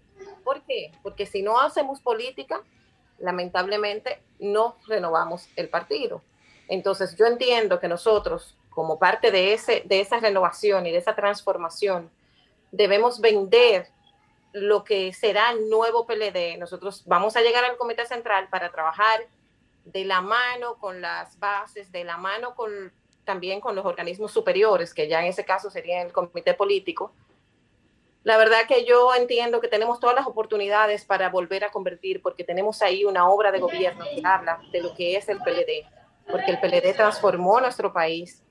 ¿Por 0.45 0.61
qué? 0.61 0.91
Porque 1.03 1.25
si 1.25 1.41
no 1.41 1.59
hacemos 1.59 1.99
política, 1.99 2.61
lamentablemente 3.19 4.21
no 4.39 4.77
renovamos 4.87 5.49
el 5.57 5.67
partido. 5.67 6.21
Entonces 6.69 7.17
yo 7.17 7.25
entiendo 7.25 7.79
que 7.79 7.87
nosotros, 7.87 8.55
como 8.69 8.99
parte 8.99 9.31
de, 9.31 9.53
ese, 9.53 9.81
de 9.85 9.99
esa 9.99 10.19
renovación 10.19 10.85
y 10.85 10.91
de 10.91 10.99
esa 10.99 11.15
transformación, 11.15 12.11
debemos 12.71 13.19
vender 13.19 13.87
lo 14.53 14.83
que 14.83 15.11
será 15.13 15.51
el 15.51 15.67
nuevo 15.69 16.05
PLD. 16.05 16.57
Nosotros 16.57 17.03
vamos 17.05 17.35
a 17.35 17.41
llegar 17.41 17.65
al 17.65 17.75
Comité 17.75 18.05
Central 18.05 18.47
para 18.49 18.71
trabajar 18.71 19.27
de 19.83 20.05
la 20.05 20.21
mano 20.21 20.75
con 20.75 21.01
las 21.01 21.39
bases, 21.39 21.91
de 21.91 22.03
la 22.03 22.17
mano 22.17 22.55
con 22.55 22.93
también 23.25 23.59
con 23.59 23.75
los 23.75 23.85
organismos 23.85 24.31
superiores, 24.31 24.93
que 24.93 25.07
ya 25.07 25.19
en 25.21 25.27
ese 25.27 25.43
caso 25.43 25.71
sería 25.71 26.03
el 26.03 26.13
Comité 26.13 26.53
Político, 26.53 27.11
la 28.25 28.37
verdad 28.37 28.65
que 28.67 28.85
yo 28.85 29.13
entiendo 29.13 29.61
que 29.61 29.67
tenemos 29.67 29.99
todas 29.99 30.15
las 30.15 30.25
oportunidades 30.25 31.05
para 31.05 31.29
volver 31.29 31.63
a 31.63 31.69
convertir, 31.69 32.23
porque 32.23 32.43
tenemos 32.43 32.81
ahí 32.81 33.05
una 33.05 33.29
obra 33.29 33.51
de 33.51 33.59
gobierno 33.59 34.03
que 34.03 34.19
habla 34.25 34.59
de 34.71 34.81
lo 34.81 34.95
que 34.95 35.15
es 35.15 35.29
el 35.29 35.37
PLD, 35.37 35.85
porque 36.31 36.49
el 36.49 36.59
PLD 36.59 36.95
transformó 36.95 37.61
nuestro 37.61 37.93
país. 37.93 38.43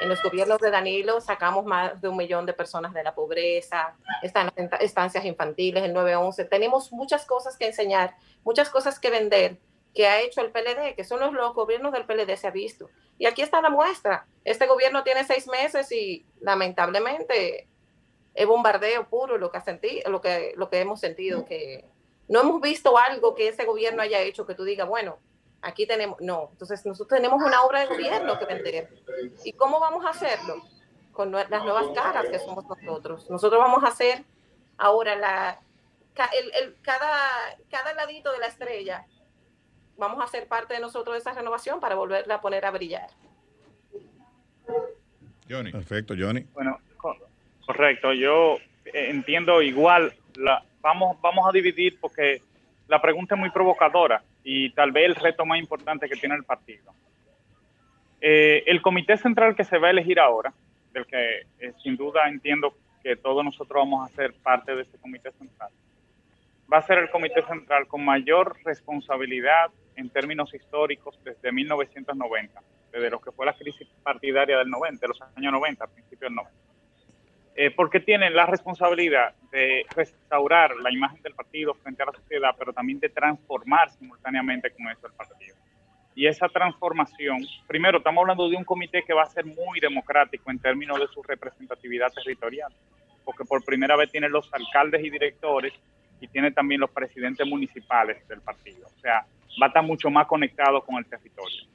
En 0.00 0.08
los 0.08 0.20
gobiernos 0.20 0.58
de 0.58 0.72
Danilo 0.72 1.20
sacamos 1.20 1.64
más 1.64 2.00
de 2.00 2.08
un 2.08 2.16
millón 2.16 2.44
de 2.44 2.54
personas 2.54 2.92
de 2.92 3.04
la 3.04 3.14
pobreza, 3.14 3.94
están 4.20 4.50
estancias 4.80 5.24
infantiles, 5.24 5.84
el 5.84 5.92
911. 5.92 6.46
Tenemos 6.46 6.90
muchas 6.90 7.24
cosas 7.24 7.56
que 7.56 7.66
enseñar, 7.66 8.16
muchas 8.42 8.68
cosas 8.68 8.98
que 8.98 9.10
vender 9.10 9.58
que 9.94 10.08
ha 10.08 10.20
hecho 10.20 10.40
el 10.40 10.50
PLD, 10.50 10.96
que 10.96 11.04
son 11.04 11.20
los, 11.20 11.32
los 11.32 11.54
gobiernos 11.54 11.92
del 11.92 12.04
PLD, 12.04 12.36
se 12.36 12.48
ha 12.48 12.50
visto. 12.50 12.90
Y 13.16 13.26
aquí 13.26 13.42
está 13.42 13.62
la 13.62 13.70
muestra. 13.70 14.26
Este 14.44 14.66
gobierno 14.66 15.04
tiene 15.04 15.22
seis 15.22 15.46
meses 15.46 15.92
y 15.92 16.26
lamentablemente 16.40 17.68
es 18.34 18.46
bombardeo 18.46 19.08
puro 19.08 19.38
lo 19.38 19.50
que, 19.50 19.58
ha 19.58 19.60
sentido, 19.60 20.10
lo, 20.10 20.20
que, 20.20 20.52
lo 20.56 20.70
que 20.70 20.80
hemos 20.80 21.00
sentido, 21.00 21.44
que 21.44 21.84
no 22.28 22.40
hemos 22.40 22.60
visto 22.60 22.96
algo 22.96 23.34
que 23.34 23.48
ese 23.48 23.64
gobierno 23.64 24.02
haya 24.02 24.20
hecho 24.20 24.46
que 24.46 24.54
tú 24.54 24.64
digas, 24.64 24.88
bueno, 24.88 25.18
aquí 25.62 25.86
tenemos, 25.86 26.20
no, 26.20 26.48
entonces 26.52 26.84
nosotros 26.86 27.18
tenemos 27.18 27.42
una 27.42 27.62
obra 27.62 27.80
de 27.80 27.86
gobierno 27.86 28.38
que 28.38 28.46
vender. 28.46 28.88
¿Y 29.44 29.52
cómo 29.52 29.80
vamos 29.80 30.04
a 30.04 30.10
hacerlo? 30.10 30.62
Con 31.12 31.32
las 31.32 31.50
nuevas 31.50 31.88
caras 31.88 32.26
que 32.28 32.38
somos 32.38 32.64
nosotros. 32.66 33.28
Nosotros 33.28 33.60
vamos 33.60 33.84
a 33.84 33.88
hacer 33.88 34.24
ahora 34.78 35.16
la, 35.16 35.60
el, 36.38 36.52
el, 36.54 36.76
cada, 36.82 37.58
cada 37.68 37.94
ladito 37.94 38.32
de 38.32 38.38
la 38.38 38.46
estrella, 38.46 39.06
vamos 39.96 40.22
a 40.22 40.26
ser 40.26 40.48
parte 40.48 40.74
de 40.74 40.80
nosotros 40.80 41.14
de 41.14 41.18
esa 41.18 41.32
renovación 41.32 41.80
para 41.80 41.94
volverla 41.94 42.36
a 42.36 42.40
poner 42.40 42.64
a 42.64 42.70
brillar. 42.70 43.10
Johnny. 45.48 45.72
Perfecto, 45.72 46.14
Johnny. 46.16 46.42
Bueno, 46.54 46.78
Correcto, 47.70 48.12
yo 48.12 48.58
eh, 48.84 49.10
entiendo 49.10 49.62
igual, 49.62 50.12
la, 50.34 50.60
vamos, 50.80 51.20
vamos 51.20 51.48
a 51.48 51.52
dividir 51.52 52.00
porque 52.00 52.42
la 52.88 53.00
pregunta 53.00 53.36
es 53.36 53.40
muy 53.40 53.50
provocadora 53.50 54.24
y 54.42 54.70
tal 54.70 54.90
vez 54.90 55.04
el 55.04 55.14
reto 55.14 55.46
más 55.46 55.60
importante 55.60 56.08
que 56.08 56.16
tiene 56.16 56.34
el 56.34 56.42
partido. 56.42 56.92
Eh, 58.20 58.64
el 58.66 58.82
comité 58.82 59.16
central 59.16 59.54
que 59.54 59.62
se 59.62 59.78
va 59.78 59.86
a 59.86 59.90
elegir 59.90 60.18
ahora, 60.18 60.52
del 60.92 61.06
que 61.06 61.42
eh, 61.60 61.72
sin 61.80 61.96
duda 61.96 62.28
entiendo 62.28 62.74
que 63.04 63.14
todos 63.14 63.44
nosotros 63.44 63.84
vamos 63.84 64.10
a 64.10 64.16
ser 64.16 64.34
parte 64.42 64.74
de 64.74 64.82
ese 64.82 64.98
comité 64.98 65.30
central, 65.30 65.70
va 66.72 66.78
a 66.78 66.82
ser 66.82 66.98
el 66.98 67.08
comité 67.08 67.40
central 67.42 67.86
con 67.86 68.04
mayor 68.04 68.56
responsabilidad 68.64 69.70
en 69.94 70.10
términos 70.10 70.52
históricos 70.52 71.16
desde 71.22 71.52
1990, 71.52 72.62
desde 72.90 73.10
lo 73.10 73.20
que 73.20 73.30
fue 73.30 73.46
la 73.46 73.52
crisis 73.52 73.86
partidaria 74.02 74.58
del 74.58 74.68
90, 74.68 75.00
de 75.00 75.06
los 75.08 75.22
años 75.36 75.52
90, 75.52 75.86
principios 75.86 76.30
del 76.30 76.34
90 76.34 76.69
eh, 77.62 77.70
porque 77.70 78.00
tienen 78.00 78.34
la 78.34 78.46
responsabilidad 78.46 79.34
de 79.52 79.84
restaurar 79.94 80.74
la 80.76 80.90
imagen 80.90 81.20
del 81.20 81.34
partido 81.34 81.74
frente 81.74 82.02
a 82.02 82.06
la 82.06 82.12
sociedad, 82.12 82.54
pero 82.58 82.72
también 82.72 82.98
de 83.00 83.10
transformar 83.10 83.90
simultáneamente 83.90 84.70
con 84.70 84.88
eso 84.88 85.06
el 85.06 85.12
partido. 85.12 85.56
Y 86.14 86.26
esa 86.26 86.48
transformación, 86.48 87.36
primero, 87.66 87.98
estamos 87.98 88.22
hablando 88.22 88.48
de 88.48 88.56
un 88.56 88.64
comité 88.64 89.02
que 89.06 89.12
va 89.12 89.24
a 89.24 89.26
ser 89.26 89.44
muy 89.44 89.78
democrático 89.78 90.50
en 90.50 90.58
términos 90.58 90.98
de 91.00 91.08
su 91.08 91.22
representatividad 91.22 92.10
territorial, 92.10 92.72
porque 93.26 93.44
por 93.44 93.62
primera 93.62 93.94
vez 93.94 94.10
tiene 94.10 94.30
los 94.30 94.48
alcaldes 94.54 95.04
y 95.04 95.10
directores 95.10 95.74
y 96.18 96.28
tiene 96.28 96.52
también 96.52 96.80
los 96.80 96.90
presidentes 96.90 97.46
municipales 97.46 98.26
del 98.26 98.40
partido. 98.40 98.86
O 98.86 99.00
sea, 99.02 99.26
va 99.62 99.66
a 99.66 99.68
estar 99.68 99.84
mucho 99.84 100.08
más 100.08 100.26
conectado 100.26 100.80
con 100.80 100.96
el 100.96 101.04
territorio. 101.04 101.66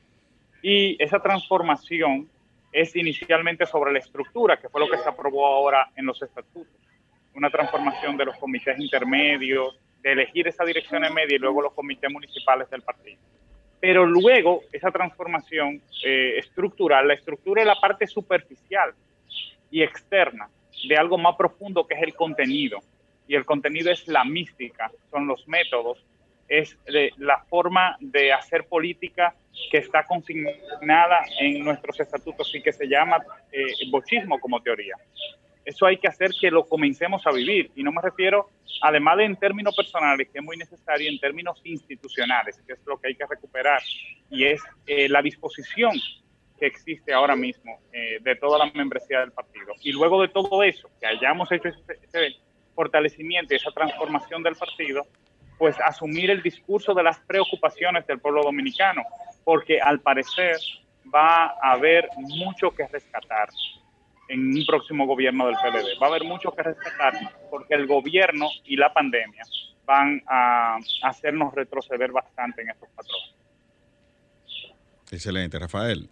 Y 0.64 0.96
esa 0.98 1.20
transformación 1.20 2.28
es 2.76 2.94
inicialmente 2.94 3.66
sobre 3.66 3.94
la 3.94 4.00
estructura, 4.00 4.58
que 4.58 4.68
fue 4.68 4.82
lo 4.82 4.90
que 4.90 4.98
se 4.98 5.08
aprobó 5.08 5.48
ahora 5.48 5.92
en 5.96 6.06
los 6.06 6.22
estatutos. 6.22 6.76
Una 7.34 7.50
transformación 7.50 8.18
de 8.18 8.26
los 8.26 8.36
comités 8.36 8.78
intermedios, 8.78 9.80
de 10.02 10.12
elegir 10.12 10.50
esa 10.50 10.66
dirección 10.66 11.06
en 11.06 11.14
media 11.14 11.38
y 11.38 11.40
luego 11.40 11.62
los 11.62 11.74
comités 11.74 12.12
municipales 12.12 12.70
del 12.70 12.82
partido. 12.82 13.18
Pero 13.80 14.06
luego 14.06 14.64
esa 14.74 14.92
transformación 14.92 15.82
eh, 16.04 16.34
estructural, 16.38 17.08
la 17.08 17.14
estructura 17.14 17.62
es 17.62 17.68
la 17.68 17.80
parte 17.80 18.08
superficial 18.08 18.94
y 19.72 19.82
externa 19.82 20.50
de 20.86 20.98
algo 20.98 21.18
más 21.18 21.38
profundo 21.38 21.88
que 21.88 21.94
es 21.94 22.04
el 22.04 22.14
contenido. 22.14 22.80
Y 23.26 23.36
el 23.36 23.46
contenido 23.46 23.90
es 23.90 24.06
la 24.10 24.26
mística, 24.26 24.92
son 25.12 25.28
los 25.28 25.48
métodos, 25.48 26.04
es 26.48 26.78
la 27.18 27.44
forma 27.50 27.98
de 28.00 28.32
hacer 28.32 28.66
política 28.68 29.36
que 29.72 29.80
está 29.80 30.04
consignada 30.04 31.20
en 31.40 31.64
nuestros 31.64 32.00
estatutos 32.00 32.54
y 32.54 32.62
que 32.62 32.72
se 32.72 32.88
llama 32.88 33.18
eh, 33.52 33.66
bochismo 33.90 34.40
como 34.40 34.62
teoría. 34.62 34.96
Eso 35.64 35.88
hay 35.88 35.98
que 35.98 36.08
hacer 36.08 36.30
que 36.40 36.52
lo 36.52 36.66
comencemos 36.66 37.26
a 37.26 37.32
vivir. 37.32 37.72
Y 37.76 37.82
no 37.82 37.92
me 37.92 38.02
refiero, 38.02 38.52
además 38.82 39.18
de 39.18 39.26
en 39.26 39.36
términos 39.36 39.76
personales, 39.76 40.30
que 40.32 40.38
es 40.38 40.44
muy 40.44 40.58
necesario, 40.58 41.10
en 41.10 41.20
términos 41.20 41.60
institucionales, 41.64 42.62
que 42.68 42.74
es 42.74 42.80
lo 42.86 43.00
que 43.00 43.08
hay 43.08 43.16
que 43.16 43.26
recuperar. 43.26 43.82
Y 44.30 44.46
es 44.46 44.62
eh, 44.86 45.10
la 45.10 45.24
disposición 45.24 45.94
que 46.60 46.68
existe 46.68 47.12
ahora 47.14 47.36
mismo 47.36 47.80
eh, 47.92 48.20
de 48.22 48.36
toda 48.36 48.60
la 48.60 48.72
membresía 48.72 49.22
del 49.22 49.32
partido. 49.32 49.74
Y 49.82 49.92
luego 49.92 50.22
de 50.22 50.28
todo 50.28 50.62
eso, 50.62 50.88
que 51.00 51.08
hayamos 51.08 51.52
hecho 51.52 51.70
ese, 51.70 51.82
ese 52.04 52.36
fortalecimiento 52.76 53.54
y 53.54 53.58
esa 53.58 53.72
transformación 53.72 54.44
del 54.44 54.56
partido, 54.56 55.08
pues 55.58 55.76
asumir 55.80 56.30
el 56.30 56.42
discurso 56.42 56.94
de 56.94 57.04
las 57.04 57.20
preocupaciones 57.20 58.06
del 58.08 58.20
pueblo 58.20 58.44
dominicano, 58.44 59.04
porque 59.44 59.80
al 59.80 60.00
parecer 60.00 60.58
va 61.14 61.56
a 61.62 61.74
haber 61.74 62.10
mucho 62.18 62.72
que 62.72 62.88
rescatar 62.88 63.50
en 64.28 64.58
un 64.58 64.66
próximo 64.66 65.06
gobierno 65.06 65.46
del 65.48 65.56
PLD. 65.56 66.02
Va 66.02 66.08
a 66.08 66.10
haber 66.10 66.24
mucho 66.24 66.52
que 66.52 66.64
rescatar 66.64 67.14
porque 67.50 67.76
el 67.76 67.86
gobierno 67.88 68.50
y 68.66 68.76
la 68.76 68.92
pandemia 68.92 69.44
van 69.86 70.22
a 70.28 70.78
hacernos 71.04 71.54
retroceder 71.54 72.12
bastante 72.12 72.64
en 72.64 72.70
estos 72.70 72.90
patrones. 72.90 73.36
Excelente, 75.12 75.60
Rafael. 75.60 76.10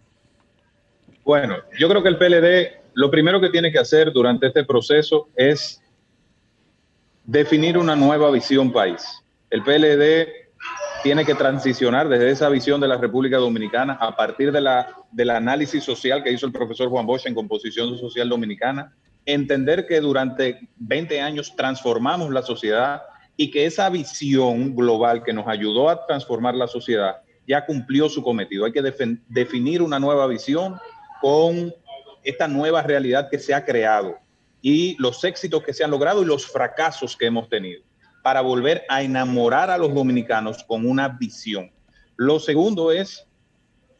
Bueno, 1.24 1.56
yo 1.78 1.88
creo 1.88 2.02
que 2.02 2.08
el 2.08 2.18
PLD 2.18 2.84
lo 2.94 3.10
primero 3.10 3.40
que 3.40 3.50
tiene 3.50 3.72
que 3.72 3.78
hacer 3.78 4.12
durante 4.12 4.46
este 4.46 4.64
proceso 4.64 5.28
es 5.34 5.82
definir 7.24 7.76
una 7.76 7.96
nueva 7.96 8.30
visión 8.30 8.72
país. 8.72 9.23
El 9.54 9.62
PLD 9.62 10.50
tiene 11.04 11.24
que 11.24 11.36
transicionar 11.36 12.08
desde 12.08 12.28
esa 12.28 12.48
visión 12.48 12.80
de 12.80 12.88
la 12.88 12.96
República 12.96 13.36
Dominicana 13.36 13.96
a 14.00 14.16
partir 14.16 14.50
de 14.50 14.60
la, 14.60 14.88
del 15.12 15.30
análisis 15.30 15.84
social 15.84 16.24
que 16.24 16.32
hizo 16.32 16.46
el 16.46 16.50
profesor 16.50 16.88
Juan 16.88 17.06
Bosch 17.06 17.26
en 17.26 17.36
Composición 17.36 17.96
Social 17.96 18.28
Dominicana, 18.28 18.92
entender 19.24 19.86
que 19.86 20.00
durante 20.00 20.68
20 20.78 21.20
años 21.20 21.54
transformamos 21.56 22.32
la 22.32 22.42
sociedad 22.42 23.02
y 23.36 23.52
que 23.52 23.66
esa 23.66 23.88
visión 23.90 24.74
global 24.74 25.22
que 25.22 25.32
nos 25.32 25.46
ayudó 25.46 25.88
a 25.88 26.04
transformar 26.04 26.56
la 26.56 26.66
sociedad 26.66 27.18
ya 27.46 27.64
cumplió 27.64 28.08
su 28.08 28.24
cometido. 28.24 28.64
Hay 28.64 28.72
que 28.72 28.82
definir 29.28 29.82
una 29.82 30.00
nueva 30.00 30.26
visión 30.26 30.80
con 31.20 31.72
esta 32.24 32.48
nueva 32.48 32.82
realidad 32.82 33.28
que 33.30 33.38
se 33.38 33.54
ha 33.54 33.64
creado 33.64 34.18
y 34.60 34.96
los 34.98 35.22
éxitos 35.22 35.62
que 35.62 35.72
se 35.72 35.84
han 35.84 35.92
logrado 35.92 36.22
y 36.22 36.26
los 36.26 36.44
fracasos 36.44 37.16
que 37.16 37.26
hemos 37.26 37.48
tenido 37.48 37.84
para 38.24 38.40
volver 38.40 38.84
a 38.88 39.02
enamorar 39.02 39.70
a 39.70 39.76
los 39.76 39.92
dominicanos 39.92 40.64
con 40.64 40.88
una 40.88 41.08
visión. 41.08 41.70
Lo 42.16 42.40
segundo 42.40 42.90
es, 42.90 43.26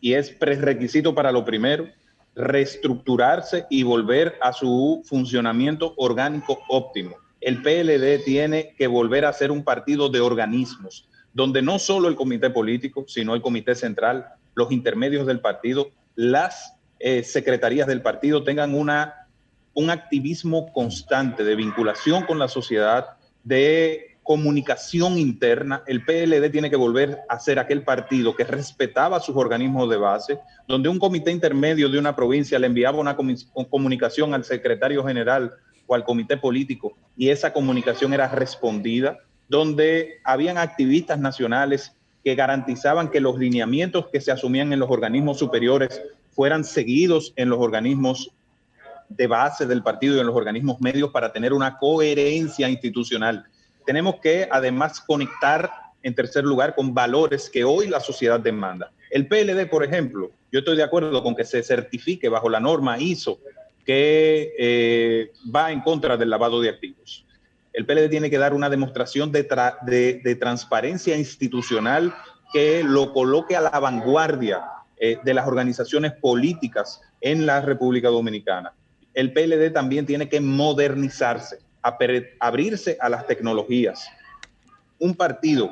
y 0.01 0.15
es 0.15 0.31
prerequisito 0.31 1.15
para 1.15 1.31
lo 1.31 1.45
primero, 1.45 1.87
reestructurarse 2.35 3.67
y 3.69 3.83
volver 3.83 4.37
a 4.41 4.55
su 4.55 5.03
funcionamiento 5.05 5.93
orgánico 5.99 6.59
óptimo. 6.71 7.17
El 7.43 7.61
PLD 7.61 8.25
tiene 8.25 8.75
que 8.79 8.87
volver 8.87 9.27
a 9.27 9.33
ser 9.35 9.51
un 9.51 9.63
partido 9.63 10.09
de 10.09 10.23
organismos, 10.23 11.07
donde 11.35 11.61
no 11.61 11.79
solo 11.79 12.09
el 12.09 12.17
comité 12.17 12.49
político, 12.49 13.05
sino 13.07 13.35
el 13.35 13.43
comité 13.43 13.75
central, 13.75 14.27
los 14.55 14.73
intermedios 14.73 15.27
del 15.27 15.41
partido, 15.41 15.91
las 16.15 16.79
eh, 16.99 17.25
secretarías 17.25 17.87
del 17.87 18.01
partido 18.01 18.43
tengan 18.43 18.75
una, 18.75 19.29
un 19.75 19.91
activismo 19.91 20.73
constante 20.73 21.45
de 21.45 21.57
vinculación 21.57 22.25
con 22.25 22.39
la 22.39 22.49
sociedad, 22.49 23.19
de 23.43 24.14
comunicación 24.25 25.19
interna, 25.19 25.83
el 25.87 26.03
PLD 26.03 26.51
tiene 26.51 26.71
que 26.71 26.77
volver 26.77 27.21
a 27.29 27.39
ser 27.39 27.59
aquel 27.59 27.83
partido 27.83 28.35
que 28.35 28.45
respetaba 28.45 29.21
sus 29.21 29.37
organismos 29.37 29.89
de 29.91 29.99
base, 29.99 30.41
donde 30.67 30.89
un 30.89 30.99
comité 30.99 31.31
intermedio 31.31 31.91
de 31.91 31.99
una 31.99 32.17
provincia 32.17 32.59
le 32.59 32.67
enviaba 32.67 32.99
una 32.99 33.17
comunicación 33.71 34.33
al 34.33 34.45
secretario 34.45 35.05
general 35.05 35.53
o 35.87 35.95
al 35.95 36.05
comité 36.05 36.39
político 36.39 36.97
y 37.17 37.29
esa 37.29 37.53
comunicación 37.53 38.15
era 38.15 38.27
respondida, 38.29 39.19
donde 39.49 40.21
habían 40.25 40.57
activistas 40.57 41.19
nacionales 41.19 41.93
que 42.25 42.35
garantizaban 42.35 43.11
que 43.11 43.21
los 43.21 43.39
lineamientos 43.39 44.09
que 44.11 44.23
se 44.23 44.33
asumían 44.33 44.73
en 44.73 44.81
los 44.81 44.91
organismos 44.91 45.39
superiores 45.39 46.01
fueran 46.31 46.65
seguidos 46.65 47.35
en 47.37 47.51
los 47.51 47.61
organismos 47.61 48.31
de 49.11 49.27
base 49.27 49.67
del 49.67 49.83
partido 49.83 50.17
y 50.17 50.21
en 50.21 50.27
los 50.27 50.35
organismos 50.35 50.81
medios 50.81 51.11
para 51.11 51.31
tener 51.31 51.53
una 51.53 51.77
coherencia 51.77 52.71
institucional 52.71 53.45
tenemos 53.85 54.17
que 54.17 54.49
además 54.51 55.01
conectar 55.01 55.71
en 56.03 56.15
tercer 56.15 56.45
lugar 56.45 56.75
con 56.75 56.95
valores 56.95 57.49
que 57.51 57.65
hoy 57.65 57.89
la 57.89 58.01
sociedad 58.01 58.39
demanda. 58.39 58.93
El 59.11 59.27
PLD, 59.27 59.69
por 59.69 59.85
ejemplo, 59.85 60.33
yo 60.53 60.61
estoy 60.61 60.77
de 60.77 60.83
acuerdo 60.83 61.23
con 61.23 61.35
que 61.35 61.45
se 61.45 61.63
certifique 61.63 62.29
bajo 62.29 62.49
la 62.49 62.61
norma 62.61 62.99
ISO 62.99 63.39
que 63.85 64.55
eh, 64.59 65.33
va 65.55 65.73
en 65.73 65.81
contra 65.81 66.17
del 66.17 66.31
lavado 66.31 66.61
de 66.61 66.69
activos. 66.69 67.25
El 67.73 67.87
PLD 67.87 68.09
tiene 68.09 68.31
que 68.31 68.39
dar 68.39 68.55
una 68.55 68.71
demostración 68.71 69.33
de, 69.33 69.45
transparencia 70.39 71.17
institucional 71.17 72.15
que 72.53 72.85
lo 72.85 73.13
coloque 73.13 73.57
a 73.57 73.61
la 73.61 73.81
vanguardia 73.81 74.63
eh, 74.97 75.19
de 75.25 75.35
las 75.35 75.47
organizaciones 75.47 76.13
políticas 76.13 77.01
en 77.21 77.47
la 77.47 77.61
República 77.61 78.09
Dominicana. 78.09 78.73
El 79.13 79.33
PLD 79.33 79.73
también 79.73 80.07
tiene 80.07 80.29
que 80.29 80.41
modernizarse 80.41 81.64
abrirse 82.41 82.97
a 83.01 83.09
las 83.09 83.27
tecnologías. 83.27 84.09
Un 84.99 85.15
partido 85.15 85.71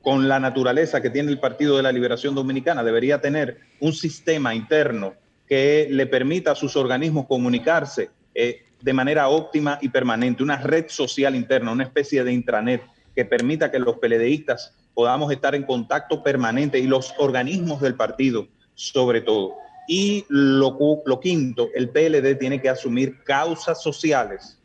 con 0.00 0.28
la 0.28 0.40
naturaleza 0.40 1.00
que 1.00 1.10
tiene 1.10 1.30
el 1.30 1.40
Partido 1.40 1.76
de 1.76 1.82
la 1.82 1.92
Liberación 1.92 2.34
Dominicana 2.34 2.82
debería 2.82 3.20
tener 3.20 3.58
un 3.80 3.92
sistema 3.92 4.54
interno 4.54 5.14
que 5.46 5.88
le 5.90 6.06
permita 6.06 6.52
a 6.52 6.54
sus 6.54 6.76
organismos 6.76 7.26
comunicarse 7.26 8.10
eh, 8.34 8.64
de 8.80 8.92
manera 8.92 9.28
óptima 9.28 9.78
y 9.80 9.88
permanente, 9.88 10.42
una 10.42 10.58
red 10.58 10.86
social 10.88 11.34
interna, 11.34 11.72
una 11.72 11.84
especie 11.84 12.24
de 12.24 12.32
intranet 12.32 12.82
que 13.14 13.24
permita 13.24 13.70
que 13.70 13.78
los 13.78 13.98
peledeístas 13.98 14.74
podamos 14.94 15.30
estar 15.32 15.54
en 15.54 15.64
contacto 15.64 16.22
permanente 16.22 16.78
y 16.78 16.86
los 16.86 17.14
organismos 17.18 17.80
del 17.80 17.94
partido 17.94 18.48
sobre 18.74 19.20
todo. 19.20 19.56
Y 19.86 20.24
lo, 20.28 21.02
lo 21.04 21.20
quinto, 21.20 21.68
el 21.74 21.90
PLD 21.90 22.38
tiene 22.38 22.60
que 22.60 22.68
asumir 22.68 23.22
causas 23.22 23.82
sociales 23.82 24.58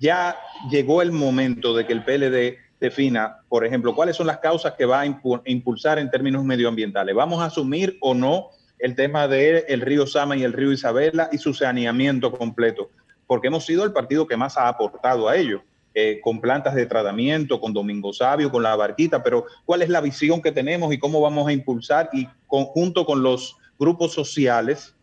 ya 0.00 0.36
llegó 0.70 1.02
el 1.02 1.12
momento 1.12 1.74
de 1.74 1.86
que 1.86 1.92
el 1.92 2.04
PLD 2.04 2.58
defina, 2.80 3.38
por 3.48 3.64
ejemplo, 3.64 3.94
cuáles 3.94 4.16
son 4.16 4.26
las 4.26 4.38
causas 4.38 4.74
que 4.74 4.84
va 4.84 5.00
a 5.00 5.06
impulsar 5.46 5.98
en 5.98 6.10
términos 6.10 6.44
medioambientales. 6.44 7.14
¿Vamos 7.14 7.40
a 7.40 7.46
asumir 7.46 7.96
o 8.00 8.14
no 8.14 8.50
el 8.78 8.94
tema 8.94 9.28
del 9.28 9.64
el 9.68 9.80
río 9.80 10.06
Sama 10.06 10.36
y 10.36 10.42
el 10.42 10.52
río 10.52 10.72
Isabela 10.72 11.28
y 11.32 11.38
su 11.38 11.54
saneamiento 11.54 12.32
completo? 12.32 12.90
Porque 13.26 13.48
hemos 13.48 13.64
sido 13.64 13.84
el 13.84 13.92
partido 13.92 14.26
que 14.26 14.36
más 14.36 14.58
ha 14.58 14.68
aportado 14.68 15.28
a 15.28 15.36
ello. 15.36 15.62
Eh, 15.96 16.20
con 16.20 16.40
plantas 16.40 16.74
de 16.74 16.86
tratamiento, 16.86 17.60
con 17.60 17.72
Domingo 17.72 18.12
Sabio, 18.12 18.50
con 18.50 18.64
la 18.64 18.74
barquita, 18.74 19.22
pero 19.22 19.46
¿cuál 19.64 19.80
es 19.80 19.88
la 19.88 20.00
visión 20.00 20.42
que 20.42 20.50
tenemos 20.50 20.92
y 20.92 20.98
cómo 20.98 21.20
vamos 21.20 21.46
a 21.46 21.52
impulsar 21.52 22.10
y 22.12 22.26
conjunto 22.48 23.06
con 23.06 23.22
los 23.22 23.56
grupos 23.78 24.12
sociales 24.12 24.93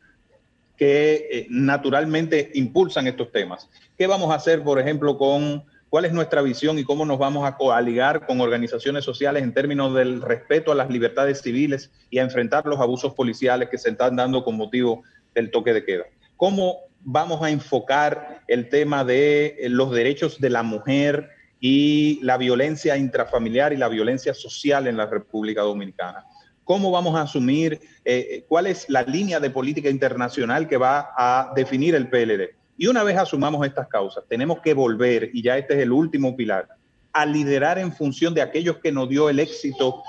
que 0.82 1.28
eh, 1.32 1.48
naturalmente 1.52 2.50
impulsan 2.56 3.06
estos 3.06 3.32
temas. 3.32 3.70
¿Qué 3.96 4.08
vamos 4.08 4.32
a 4.32 4.34
hacer, 4.34 4.64
por 4.64 4.80
ejemplo, 4.80 5.16
con 5.16 5.64
cuál 5.92 6.06
es 6.06 6.12
nuestra 6.12 6.42
visión 6.42 6.80
y 6.80 6.84
cómo 6.84 7.06
nos 7.06 7.20
vamos 7.20 7.48
a 7.48 7.56
coaligar 7.56 8.26
con 8.26 8.42
organizaciones 8.42 9.06
sociales 9.06 9.44
en 9.44 9.54
términos 9.54 9.94
del 9.94 10.24
respeto 10.24 10.72
a 10.72 10.76
las 10.76 10.90
libertades 10.90 11.44
civiles 11.44 11.92
y 12.10 12.18
a 12.18 12.24
enfrentar 12.24 12.66
los 12.66 12.80
abusos 12.80 13.14
policiales 13.14 13.70
que 13.70 13.78
se 13.78 13.92
están 13.92 14.16
dando 14.16 14.44
con 14.44 14.58
motivo 14.58 15.04
del 15.36 15.52
toque 15.52 15.72
de 15.72 15.86
queda? 15.86 16.06
¿Cómo 16.36 16.80
vamos 17.02 17.44
a 17.44 17.52
enfocar 17.52 18.42
el 18.48 18.68
tema 18.68 19.06
de 19.06 19.58
eh, 19.60 19.70
los 19.70 19.92
derechos 19.92 20.42
de 20.42 20.50
la 20.50 20.64
mujer 20.64 21.30
y 21.60 22.20
la 22.24 22.38
violencia 22.38 22.98
intrafamiliar 22.98 23.72
y 23.72 23.78
la 23.78 23.88
violencia 23.88 24.34
social 24.34 24.88
en 24.88 24.98
la 24.98 25.06
República 25.06 25.62
Dominicana? 25.62 26.26
Cómo 26.72 26.90
vamos 26.90 27.18
a 27.18 27.24
asumir, 27.24 27.82
eh, 28.06 28.28
eh, 28.32 28.46
cuál 28.48 28.66
es 28.66 28.86
la 28.88 29.02
línea 29.02 29.42
de 29.42 29.50
política 29.50 29.90
internacional 29.90 30.70
que 30.70 30.78
va 30.78 31.10
a 31.18 31.52
definir 31.54 31.96
el 31.96 32.08
PLD. 32.08 32.56
Y 32.78 32.88
una 32.88 33.04
vez 33.04 33.18
asumamos 33.18 33.68
estas 33.68 33.90
causas, 33.90 34.24
tenemos 34.30 34.62
que 34.62 34.74
volver, 34.74 35.32
y 35.34 35.42
ya 35.42 35.58
este 35.58 35.74
es 35.74 35.82
el 35.82 35.92
último 35.92 36.34
pilar, 36.34 36.70
a 37.12 37.26
liderar 37.26 37.78
en 37.78 37.92
función 37.92 38.34
de 38.34 38.42
aquellos 38.42 38.78
que 38.78 38.94
nos 38.94 39.10
dio 39.10 39.28
el 39.28 39.40
éxito 39.40 40.02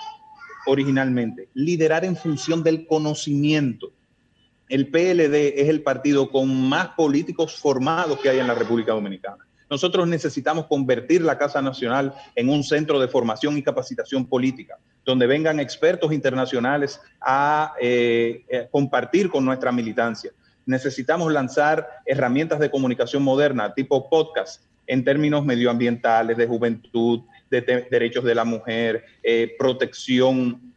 originalmente, 0.66 1.48
liderar 1.54 2.04
en 2.04 2.14
función 2.14 2.62
del 2.62 2.86
conocimiento. 2.86 3.90
El 4.68 4.86
PLD 4.86 5.60
es 5.60 5.68
el 5.68 5.82
partido 5.82 6.30
con 6.30 6.68
más 6.68 6.90
políticos 6.90 7.56
formados 7.56 8.20
que 8.20 8.28
hay 8.28 8.38
en 8.38 8.46
la 8.46 8.54
República 8.54 8.92
Dominicana. 8.92 9.44
Nosotros 9.68 10.06
necesitamos 10.06 10.66
convertir 10.66 11.22
la 11.22 11.38
Casa 11.38 11.60
Nacional 11.60 12.14
en 12.36 12.48
un 12.48 12.62
centro 12.62 13.00
de 13.00 13.08
formación 13.08 13.58
y 13.58 13.64
capacitación 13.64 14.26
política, 14.26 14.78
donde 15.04 15.26
vengan 15.26 15.60
expertos 15.60 16.12
internacionales 16.12 17.00
a 17.20 17.74
eh, 17.80 18.44
eh, 18.48 18.68
compartir 18.70 19.28
con 19.28 19.44
nuestra 19.44 19.72
militancia. 19.72 20.30
Necesitamos 20.64 21.32
lanzar 21.32 21.88
herramientas 22.06 22.60
de 22.60 22.70
comunicación 22.70 23.22
moderna, 23.22 23.74
tipo 23.74 24.08
podcast, 24.08 24.62
en 24.86 25.04
términos 25.04 25.44
medioambientales, 25.44 26.36
de 26.36 26.46
juventud, 26.46 27.22
de 27.50 27.86
derechos 27.90 28.24
de 28.24 28.34
la 28.34 28.44
mujer, 28.44 29.04
eh, 29.22 29.54
protección 29.58 30.72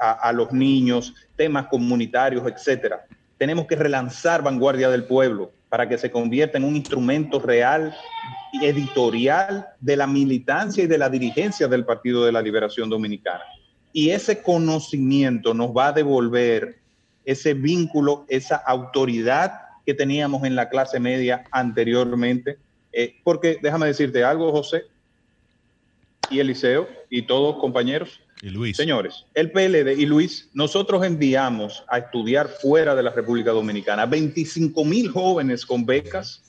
a, 0.00 0.32
los 0.32 0.52
niños, 0.52 1.12
temas 1.34 1.66
comunitarios, 1.66 2.46
etcétera. 2.46 3.04
Tenemos 3.36 3.66
que 3.66 3.74
relanzar 3.74 4.42
Vanguardia 4.42 4.88
del 4.88 5.04
Pueblo, 5.04 5.50
para 5.68 5.88
que 5.88 5.96
se 5.98 6.10
convierta 6.10 6.58
en 6.58 6.64
un 6.64 6.76
instrumento 6.76 7.40
real 7.40 7.94
y 8.52 8.66
editorial 8.66 9.66
de 9.80 9.96
la 9.96 10.06
militancia 10.06 10.84
y 10.84 10.86
de 10.86 10.98
la 10.98 11.08
dirigencia 11.08 11.66
del 11.68 11.84
Partido 11.84 12.24
de 12.24 12.32
la 12.32 12.42
Liberación 12.42 12.90
Dominicana. 12.90 13.42
Y 13.92 14.10
ese 14.10 14.42
conocimiento 14.42 15.54
nos 15.54 15.70
va 15.70 15.88
a 15.88 15.92
devolver 15.92 16.78
ese 17.24 17.54
vínculo, 17.54 18.24
esa 18.28 18.56
autoridad 18.56 19.60
que 19.84 19.94
teníamos 19.94 20.44
en 20.44 20.54
la 20.54 20.68
clase 20.68 21.00
media 21.00 21.44
anteriormente. 21.50 22.58
Eh, 22.92 23.16
porque 23.24 23.58
déjame 23.62 23.86
decirte 23.86 24.24
algo, 24.24 24.52
José 24.52 24.84
y 26.30 26.38
Eliseo 26.38 26.88
y 27.08 27.22
todos 27.22 27.56
compañeros, 27.56 28.20
y 28.42 28.48
Luis. 28.48 28.76
Señores, 28.76 29.26
el 29.34 29.50
PLD 29.50 29.98
y 29.98 30.06
Luis, 30.06 30.48
nosotros 30.54 31.04
enviamos 31.04 31.84
a 31.88 31.98
estudiar 31.98 32.48
fuera 32.48 32.94
de 32.94 33.02
la 33.02 33.10
República 33.10 33.50
Dominicana 33.50 34.06
25 34.06 34.82
mil 34.84 35.10
jóvenes 35.10 35.66
con 35.66 35.84
becas 35.84 36.42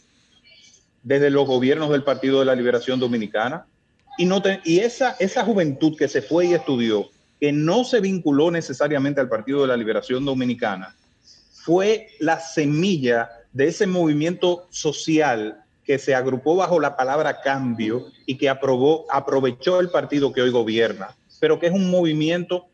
desde 1.03 1.30
los 1.30 1.45
gobiernos 1.45 1.89
del 1.89 2.03
Partido 2.03 2.39
de 2.39 2.45
la 2.45 2.55
Liberación 2.55 2.99
Dominicana. 2.99 3.65
Y, 4.18 4.26
no 4.26 4.41
y 4.63 4.80
esa, 4.80 5.18
esa 5.19 5.43
juventud 5.43 5.97
que 5.97 6.07
se 6.07 6.22
fue 6.22 6.47
y 6.47 6.53
estudió, 6.53 7.09
que 7.41 7.51
no 7.51 7.84
se 7.84 7.99
vinculó 7.99 8.51
necesariamente 8.51 9.19
al 9.19 9.27
Partido 9.27 9.61
de 9.61 9.68
la 9.68 9.76
Liberación 9.76 10.23
Dominicana, 10.23 10.95
fue 11.51 12.07
la 12.19 12.39
semilla 12.39 13.30
de 13.51 13.68
ese 13.68 13.85
movimiento 13.85 14.68
social 14.69 15.61
que 15.84 15.99
se 15.99 16.15
agrupó 16.15 16.55
bajo 16.55 16.80
la 16.80 16.95
palabra 16.95 17.41
cambio 17.41 18.05
y 18.26 18.38
que 18.38 18.47
aprovechó 18.47 19.81
el 19.81 19.89
partido 19.89 20.31
que 20.31 20.41
hoy 20.41 20.51
gobierna 20.51 21.18
pero 21.41 21.59
que 21.59 21.65
es 21.65 21.73
un 21.73 21.89
movimiento 21.89 22.68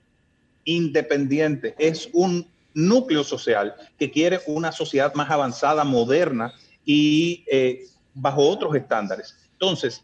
independiente, 0.65 1.73
es 1.80 2.10
un 2.11 2.45
núcleo 2.73 3.23
social 3.23 3.73
que 3.98 4.11
quiere 4.11 4.41
una 4.45 4.73
sociedad 4.73 5.14
más 5.15 5.31
avanzada, 5.31 5.85
moderna 5.85 6.53
y 6.85 7.45
eh, 7.49 7.85
bajo 8.14 8.41
otros 8.41 8.76
estándares. 8.76 9.38
Entonces, 9.53 10.03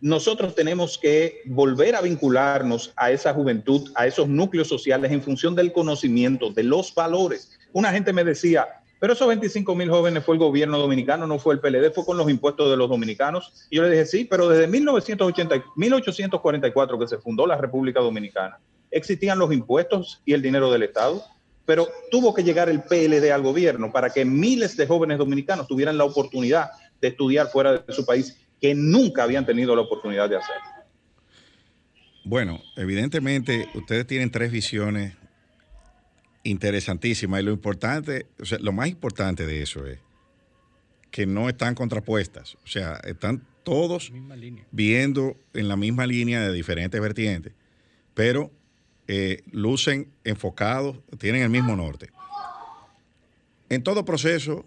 nosotros 0.00 0.54
tenemos 0.54 0.98
que 0.98 1.42
volver 1.46 1.96
a 1.96 2.02
vincularnos 2.02 2.92
a 2.96 3.10
esa 3.10 3.32
juventud, 3.32 3.90
a 3.94 4.06
esos 4.06 4.28
núcleos 4.28 4.68
sociales 4.68 5.10
en 5.10 5.22
función 5.22 5.54
del 5.54 5.72
conocimiento, 5.72 6.50
de 6.50 6.64
los 6.64 6.94
valores. 6.94 7.58
Una 7.72 7.90
gente 7.92 8.12
me 8.12 8.24
decía, 8.24 8.66
pero 8.98 9.12
esos 9.12 9.28
25 9.28 9.74
mil 9.74 9.90
jóvenes 9.90 10.24
fue 10.24 10.34
el 10.34 10.38
gobierno 10.38 10.78
dominicano, 10.78 11.26
no 11.26 11.38
fue 11.38 11.54
el 11.54 11.60
PLD, 11.60 11.92
fue 11.94 12.04
con 12.04 12.16
los 12.16 12.30
impuestos 12.30 12.70
de 12.70 12.76
los 12.76 12.88
dominicanos. 12.88 13.66
Y 13.70 13.76
yo 13.76 13.82
le 13.82 13.90
dije, 13.90 14.06
sí, 14.06 14.24
pero 14.24 14.48
desde 14.48 14.66
1980, 14.66 15.64
1844 15.76 16.98
que 16.98 17.08
se 17.08 17.18
fundó 17.18 17.46
la 17.46 17.56
República 17.56 18.00
Dominicana, 18.00 18.58
existían 18.90 19.38
los 19.38 19.52
impuestos 19.52 20.22
y 20.24 20.32
el 20.32 20.42
dinero 20.42 20.70
del 20.70 20.82
Estado, 20.82 21.22
pero 21.66 21.88
tuvo 22.10 22.32
que 22.32 22.44
llegar 22.44 22.68
el 22.68 22.82
PLD 22.82 23.30
al 23.32 23.42
gobierno 23.42 23.92
para 23.92 24.10
que 24.10 24.24
miles 24.24 24.76
de 24.76 24.86
jóvenes 24.86 25.18
dominicanos 25.18 25.66
tuvieran 25.66 25.98
la 25.98 26.04
oportunidad 26.04 26.70
de 27.00 27.08
estudiar 27.08 27.48
fuera 27.48 27.72
de 27.72 27.92
su 27.92 28.06
país, 28.06 28.45
que 28.60 28.74
nunca 28.74 29.22
habían 29.22 29.46
tenido 29.46 29.74
la 29.76 29.82
oportunidad 29.82 30.28
de 30.28 30.36
hacerlo. 30.36 30.62
Bueno, 32.24 32.60
evidentemente 32.76 33.68
ustedes 33.74 34.06
tienen 34.06 34.30
tres 34.30 34.50
visiones 34.50 35.14
interesantísima. 36.46 37.40
Y 37.40 37.44
lo 37.44 37.52
importante, 37.52 38.26
lo 38.60 38.72
más 38.72 38.88
importante 38.88 39.46
de 39.46 39.62
eso 39.62 39.86
es 39.86 39.98
que 41.10 41.26
no 41.26 41.48
están 41.48 41.74
contrapuestas. 41.74 42.56
O 42.64 42.66
sea, 42.66 43.00
están 43.04 43.42
todos 43.62 44.12
viendo 44.70 45.36
en 45.54 45.68
la 45.68 45.76
misma 45.76 46.06
línea 46.06 46.40
de 46.40 46.52
diferentes 46.52 47.00
vertientes, 47.00 47.52
pero 48.14 48.50
eh, 49.08 49.42
lucen 49.50 50.12
enfocados, 50.24 50.98
tienen 51.18 51.42
el 51.42 51.50
mismo 51.50 51.74
norte. 51.74 52.10
En 53.68 53.82
todo 53.82 54.04
proceso 54.04 54.64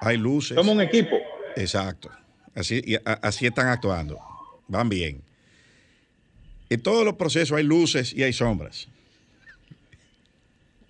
hay 0.00 0.16
luces. 0.16 0.56
Somos 0.56 0.74
un 0.74 0.80
equipo. 0.80 1.16
Exacto. 1.56 2.10
Así, 2.58 2.82
y 2.84 2.96
a- 2.96 3.00
así 3.22 3.46
están 3.46 3.68
actuando. 3.68 4.18
Van 4.66 4.88
bien. 4.88 5.22
En 6.68 6.80
todos 6.82 7.04
los 7.04 7.14
procesos 7.14 7.56
hay 7.56 7.62
luces 7.64 8.12
y 8.12 8.22
hay 8.24 8.32
sombras. 8.32 8.88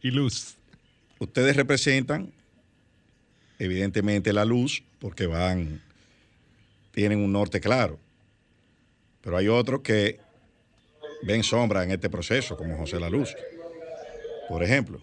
Y 0.02 0.10
luz. 0.10 0.54
Ustedes 1.18 1.56
representan, 1.56 2.32
evidentemente, 3.58 4.32
la 4.32 4.44
luz, 4.44 4.82
porque 4.98 5.26
van, 5.26 5.82
tienen 6.92 7.18
un 7.18 7.32
norte 7.32 7.60
claro. 7.60 7.98
Pero 9.20 9.36
hay 9.36 9.48
otros 9.48 9.82
que 9.82 10.18
ven 11.22 11.42
sombra 11.42 11.84
en 11.84 11.90
este 11.90 12.08
proceso, 12.08 12.56
como 12.56 12.78
José 12.78 12.98
La 12.98 13.10
Luz. 13.10 13.34
Por 14.48 14.62
ejemplo, 14.64 15.00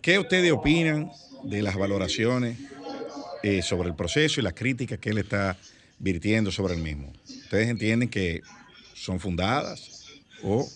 ¿qué 0.00 0.18
ustedes 0.18 0.52
opinan 0.52 1.10
de 1.42 1.60
las 1.60 1.76
valoraciones 1.76 2.56
eh, 3.42 3.60
sobre 3.60 3.88
el 3.90 3.94
proceso 3.96 4.40
y 4.40 4.44
las 4.44 4.54
críticas 4.54 4.98
que 4.98 5.10
él 5.10 5.18
está 5.18 5.58
virtiendo 6.02 6.50
sobre 6.50 6.74
el 6.74 6.82
mismo? 6.82 7.12
¿Ustedes 7.24 7.68
entienden 7.68 8.10
que 8.10 8.42
son 8.94 9.20
fundadas 9.20 10.04
o 10.42 10.68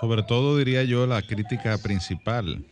Sobre 0.00 0.22
todo 0.24 0.58
diría 0.58 0.82
yo 0.82 1.06
la 1.06 1.22
crítica 1.22 1.78
principal, 1.78 2.64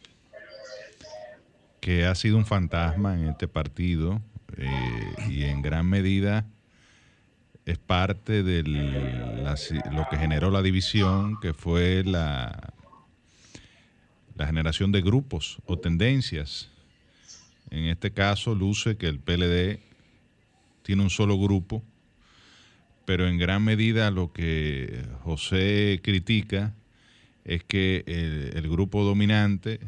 que 1.81 2.05
ha 2.05 2.15
sido 2.15 2.37
un 2.37 2.45
fantasma 2.45 3.15
en 3.15 3.29
este 3.29 3.47
partido 3.47 4.21
eh, 4.57 5.15
y 5.29 5.45
en 5.45 5.63
gran 5.63 5.87
medida 5.87 6.45
es 7.65 7.79
parte 7.79 8.43
de 8.43 8.65
lo 8.65 10.07
que 10.11 10.17
generó 10.17 10.51
la 10.51 10.63
división, 10.63 11.39
que 11.41 11.55
fue 11.55 12.03
la, 12.05 12.73
la 14.35 14.47
generación 14.47 14.91
de 14.91 15.01
grupos 15.01 15.59
o 15.67 15.79
tendencias. 15.79 16.69
En 17.71 17.85
este 17.85 18.11
caso 18.11 18.57
luce 18.57 18.97
que 18.97 19.07
el 19.07 19.21
PLD 19.21 19.79
tiene 20.83 21.03
un 21.03 21.11
solo 21.11 21.39
grupo, 21.39 21.85
pero 23.05 23.27
en 23.27 23.39
gran 23.39 23.63
medida 23.65 24.11
lo 24.11 24.33
que 24.33 25.05
José 25.23 26.01
critica 26.03 26.75
es 27.45 27.65
que 27.65 28.05
el, 28.07 28.69
grupo 28.71 29.03
dominante, 29.05 29.81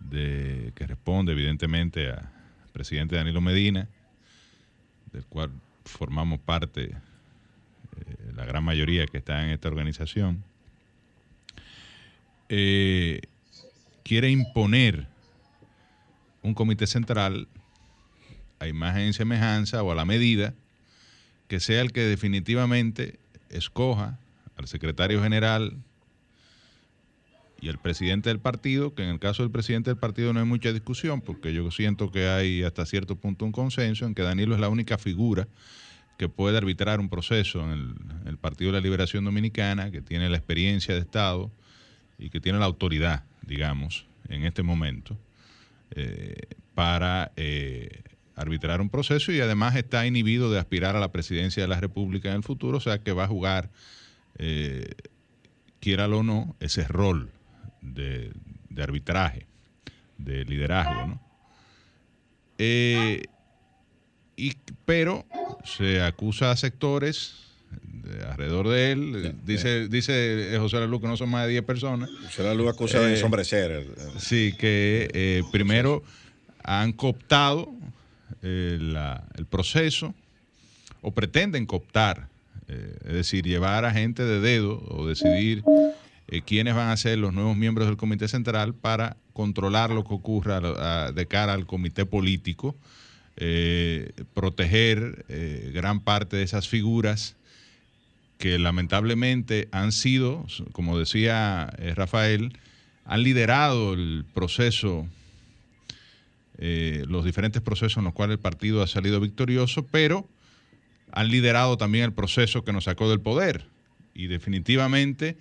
de, 0.00 0.72
que 0.74 0.86
responde 0.86 1.32
evidentemente 1.32 2.10
al 2.10 2.28
presidente 2.72 3.16
Danilo 3.16 3.40
Medina, 3.40 3.88
del 5.12 5.24
cual 5.26 5.50
formamos 5.84 6.40
parte 6.40 6.84
eh, 6.84 6.94
la 8.34 8.44
gran 8.44 8.64
mayoría 8.64 9.06
que 9.06 9.18
está 9.18 9.44
en 9.44 9.50
esta 9.50 9.68
organización, 9.68 10.42
eh, 12.48 13.20
quiere 14.02 14.30
imponer 14.30 15.06
un 16.42 16.54
comité 16.54 16.86
central 16.86 17.46
a 18.58 18.66
imagen 18.66 19.08
y 19.08 19.12
semejanza 19.12 19.82
o 19.82 19.92
a 19.92 19.94
la 19.94 20.04
medida 20.04 20.54
que 21.48 21.60
sea 21.60 21.80
el 21.80 21.92
que 21.92 22.02
definitivamente 22.02 23.18
escoja 23.50 24.18
al 24.56 24.66
secretario 24.66 25.22
general 25.22 25.76
y 27.60 27.68
el 27.68 27.78
presidente 27.78 28.28
del 28.30 28.40
partido, 28.40 28.94
que 28.94 29.04
en 29.04 29.10
el 29.10 29.20
caso 29.20 29.42
del 29.42 29.52
presidente 29.52 29.90
del 29.90 29.98
partido 29.98 30.32
no 30.32 30.40
hay 30.40 30.46
mucha 30.46 30.72
discusión, 30.72 31.20
porque 31.20 31.54
yo 31.54 31.70
siento 31.70 32.10
que 32.10 32.28
hay 32.28 32.62
hasta 32.64 32.84
cierto 32.86 33.16
punto 33.16 33.44
un 33.44 33.52
consenso 33.52 34.04
en 34.04 34.14
que 34.14 34.22
Danilo 34.22 34.54
es 34.54 34.60
la 34.60 34.68
única 34.68 34.98
figura 34.98 35.46
que 36.18 36.28
puede 36.28 36.58
arbitrar 36.58 37.00
un 37.00 37.08
proceso 37.08 37.62
en 37.64 37.70
el, 37.70 37.94
en 38.22 38.28
el 38.28 38.38
Partido 38.38 38.72
de 38.72 38.78
la 38.78 38.82
Liberación 38.82 39.24
Dominicana, 39.24 39.90
que 39.90 40.02
tiene 40.02 40.28
la 40.28 40.36
experiencia 40.36 40.94
de 40.94 41.00
Estado 41.00 41.50
y 42.18 42.30
que 42.30 42.40
tiene 42.40 42.58
la 42.58 42.66
autoridad, 42.66 43.24
digamos, 43.42 44.06
en 44.28 44.44
este 44.44 44.62
momento, 44.62 45.16
eh, 45.90 46.36
para 46.74 47.32
eh, 47.36 48.02
arbitrar 48.36 48.80
un 48.80 48.88
proceso 48.90 49.30
y 49.32 49.40
además 49.40 49.76
está 49.76 50.06
inhibido 50.06 50.50
de 50.50 50.58
aspirar 50.58 50.96
a 50.96 51.00
la 51.00 51.12
presidencia 51.12 51.62
de 51.62 51.68
la 51.68 51.80
República 51.80 52.30
en 52.30 52.36
el 52.36 52.42
futuro, 52.42 52.78
o 52.78 52.80
sea 52.80 52.98
que 52.98 53.12
va 53.12 53.24
a 53.24 53.28
jugar, 53.28 53.70
eh, 54.38 54.90
quiéralo 55.80 56.18
o 56.18 56.22
no, 56.22 56.56
ese 56.60 56.86
rol 56.88 57.30
de, 57.82 58.32
de 58.70 58.82
arbitraje, 58.82 59.46
de 60.18 60.44
liderazgo, 60.44 61.06
¿no? 61.06 61.20
Eh, 62.58 63.22
y, 64.36 64.52
pero 64.84 65.24
se 65.64 66.00
acusa 66.00 66.50
a 66.52 66.56
sectores 66.56 67.34
de- 67.82 68.24
alrededor 68.24 68.68
de 68.68 68.92
él, 68.92 69.34
dice, 69.44 69.88
dice 69.88 70.54
José 70.58 70.78
Lalu 70.80 71.00
que 71.00 71.08
no 71.08 71.16
son 71.16 71.28
más 71.30 71.44
de 71.46 71.52
10 71.52 71.64
personas. 71.64 72.08
José 72.24 72.42
Lalu 72.44 72.68
acusa 72.68 73.00
de 73.00 73.10
Eh, 73.12 73.14
ensombrecer 73.16 73.86
Sí, 74.18 74.54
que 74.58 75.08
eh, 75.12 75.42
primero 75.50 76.02
han 76.62 76.92
cooptado 76.92 77.72
eh, 78.42 78.78
el 79.36 79.46
proceso 79.46 80.14
o 81.00 81.12
pretenden 81.12 81.66
cooptar, 81.66 82.28
eh, 82.68 82.96
es 83.04 83.12
decir, 83.12 83.44
llevar 83.44 83.84
a 83.84 83.92
gente 83.92 84.24
de 84.24 84.40
dedo 84.40 84.82
o 84.88 85.06
decidir 85.06 85.62
eh, 86.28 86.42
quiénes 86.42 86.74
van 86.74 86.90
a 86.90 86.96
ser 86.96 87.18
los 87.18 87.32
nuevos 87.32 87.56
miembros 87.56 87.86
del 87.88 87.96
Comité 87.96 88.28
Central 88.28 88.74
para 88.74 89.16
controlar 89.32 89.90
lo 89.90 90.04
que 90.04 90.14
ocurra 90.14 91.10
de 91.10 91.26
cara 91.26 91.54
al 91.54 91.66
Comité 91.66 92.04
Político, 92.04 92.76
proteger 94.34 95.24
gran 95.72 96.00
parte 96.00 96.36
de 96.36 96.42
esas 96.42 96.68
figuras 96.68 97.34
que 98.36 98.58
lamentablemente 98.58 99.68
han 99.72 99.90
sido, 99.90 100.44
como 100.72 100.98
decía 100.98 101.72
Rafael, 101.94 102.52
han 103.04 103.22
liderado 103.22 103.94
el 103.94 104.24
proceso, 104.34 105.08
eh, 106.58 107.04
los 107.08 107.24
diferentes 107.24 107.62
procesos 107.62 107.98
en 107.98 108.04
los 108.04 108.12
cuales 108.12 108.34
el 108.34 108.40
partido 108.40 108.82
ha 108.82 108.86
salido 108.86 109.20
victorioso, 109.20 109.86
pero 109.86 110.28
han 111.10 111.28
liderado 111.28 111.76
también 111.76 112.04
el 112.04 112.12
proceso 112.12 112.64
que 112.64 112.72
nos 112.72 112.84
sacó 112.84 113.08
del 113.08 113.20
poder. 113.20 113.66
Y 114.14 114.26
definitivamente, 114.26 115.36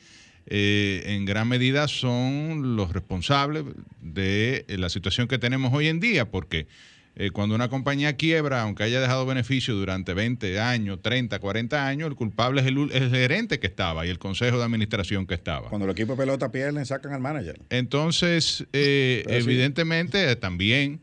eh, 0.47 1.03
en 1.05 1.25
gran 1.25 1.47
medida, 1.47 1.87
son 1.87 2.75
los 2.75 2.93
responsables 2.93 3.65
de 4.01 4.65
la 4.69 4.89
situación 4.89 5.27
que 5.27 5.37
tenemos 5.37 5.73
hoy 5.73 5.87
en 5.87 5.99
día, 5.99 6.29
porque 6.29 6.67
eh, 7.15 7.29
cuando 7.31 7.55
una 7.55 7.69
compañía 7.69 8.15
quiebra, 8.15 8.61
aunque 8.61 8.83
haya 8.83 9.01
dejado 9.01 9.25
beneficio 9.25 9.75
durante 9.75 10.13
20 10.13 10.59
años, 10.61 11.01
30, 11.01 11.39
40 11.39 11.87
años, 11.87 12.09
el 12.09 12.15
culpable 12.15 12.61
es 12.61 12.67
el, 12.67 12.89
el 12.91 13.09
gerente 13.09 13.59
que 13.59 13.67
estaba 13.67 14.05
y 14.05 14.09
el 14.09 14.17
consejo 14.17 14.57
de 14.57 14.63
administración 14.63 15.27
que 15.27 15.33
estaba. 15.33 15.69
Cuando 15.69 15.85
el 15.85 15.91
equipo 15.91 16.13
de 16.13 16.19
pelota 16.19 16.51
pierden, 16.51 16.85
sacan 16.85 17.11
al 17.11 17.19
manager. 17.19 17.59
Entonces, 17.69 18.65
eh, 18.71 19.23
sí. 19.27 19.33
evidentemente, 19.33 20.31
eh, 20.31 20.35
también 20.37 21.01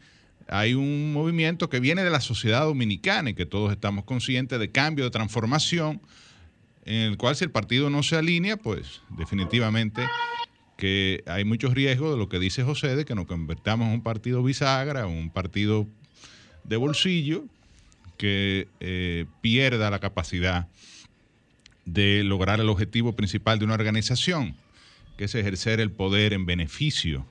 hay 0.49 0.73
un 0.73 1.13
movimiento 1.13 1.69
que 1.69 1.79
viene 1.79 2.03
de 2.03 2.11
la 2.11 2.23
sociedad 2.23 2.63
dominicana 2.63 3.31
y 3.31 3.35
que 3.35 3.45
todos 3.45 3.71
estamos 3.71 4.05
conscientes 4.05 4.59
de 4.59 4.71
cambio, 4.71 5.05
de 5.05 5.11
transformación, 5.11 6.01
en 6.87 7.03
el 7.03 7.19
cual 7.19 7.37
si 7.37 7.45
el 7.45 7.51
partido 7.51 7.91
no 7.91 8.03
se 8.03 8.17
alinea, 8.17 8.57
pues 8.57 9.03
definitivamente 9.11 10.03
que 10.79 11.25
hay 11.27 11.45
muchos 11.45 11.75
riesgos 11.75 12.13
de 12.13 12.17
lo 12.17 12.29
que 12.29 12.39
dice 12.39 12.63
José, 12.63 12.95
de 12.95 13.05
que 13.05 13.17
nos 13.17 13.27
convertamos 13.27 13.89
en 13.89 13.95
un 13.95 14.03
partido 14.03 14.45
bisagra, 14.45 15.09
un 15.09 15.29
partido 15.29 15.89
de 16.63 16.77
bolsillo, 16.77 17.45
que 18.17 18.69
eh, 18.79 19.27
pierda 19.41 19.91
la 19.91 19.99
capacidad 19.99 20.69
de 21.85 22.23
lograr 22.23 22.61
el 22.61 22.69
objetivo 22.69 23.17
principal 23.17 23.59
de 23.59 23.65
una 23.65 23.75
organización, 23.75 24.55
que 25.17 25.25
es 25.25 25.35
ejercer 25.35 25.81
el 25.81 25.91
poder 25.91 26.33
en 26.33 26.47
beneficio 26.47 27.27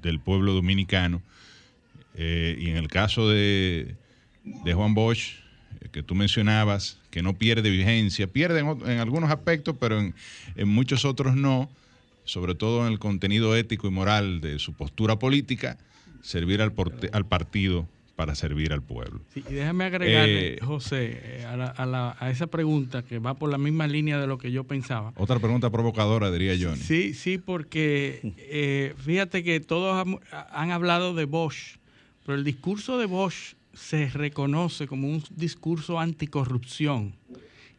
del 0.00 0.20
pueblo 0.20 0.52
dominicano. 0.52 1.20
Eh, 2.14 2.56
y 2.60 2.70
en 2.70 2.76
el 2.76 2.86
caso 2.86 3.28
de, 3.28 3.96
de 4.44 4.72
Juan 4.72 4.94
Bosch, 4.94 5.40
eh, 5.80 5.88
que 5.90 6.04
tú 6.04 6.14
mencionabas, 6.14 7.00
que 7.10 7.22
no 7.22 7.36
pierde 7.36 7.70
vigencia, 7.70 8.28
pierde 8.28 8.60
en, 8.60 9.00
algunos 9.00 9.32
aspectos, 9.32 9.74
pero 9.80 9.98
en 9.98 10.68
muchos 10.68 11.04
otros 11.04 11.34
no, 11.34 11.68
sobre 12.24 12.54
todo 12.54 12.86
en 12.86 12.92
el 12.92 12.98
contenido 12.98 13.54
ético 13.56 13.86
y 13.86 13.90
moral 13.90 14.40
de 14.40 14.58
su 14.58 14.72
postura 14.74 15.18
política, 15.18 15.78
servir 16.22 16.62
al, 16.62 16.72
al 17.12 17.26
partido 17.26 17.86
para 18.16 18.34
servir 18.36 18.72
al 18.72 18.80
pueblo. 18.80 19.20
Sí, 19.34 19.42
y 19.50 19.54
déjame 19.54 19.84
agregarle, 19.84 20.54
Eh, 20.54 20.58
José, 20.62 21.20
eh, 21.20 21.44
a, 21.46 21.56
la- 21.56 21.66
a 21.66 21.84
la- 21.84 22.16
a 22.20 22.30
esa 22.30 22.46
pregunta 22.46 23.02
que 23.02 23.18
va 23.18 23.34
por 23.34 23.50
la 23.50 23.58
misma 23.58 23.88
línea 23.88 24.20
de 24.20 24.28
lo 24.28 24.38
que 24.38 24.52
yo 24.52 24.62
pensaba. 24.64 25.12
Otra 25.16 25.40
pregunta 25.40 25.68
provocadora, 25.70 26.30
diría 26.30 26.54
Johnny. 26.58 26.80
Sí, 26.80 27.12
sí, 27.12 27.38
porque 27.38 28.20
eh, 28.38 28.94
fíjate 29.04 29.42
que 29.42 29.58
todos 29.60 29.96
han, 30.06 30.20
han 30.52 30.70
hablado 30.70 31.12
de 31.14 31.24
Bosch, 31.24 31.76
pero 32.24 32.38
el 32.38 32.44
discurso 32.44 32.98
de 32.98 33.06
Bosch 33.06 33.54
se 33.72 34.08
reconoce 34.08 34.86
como 34.86 35.08
un 35.08 35.22
discurso 35.34 35.98
anticorrupción. 35.98 37.14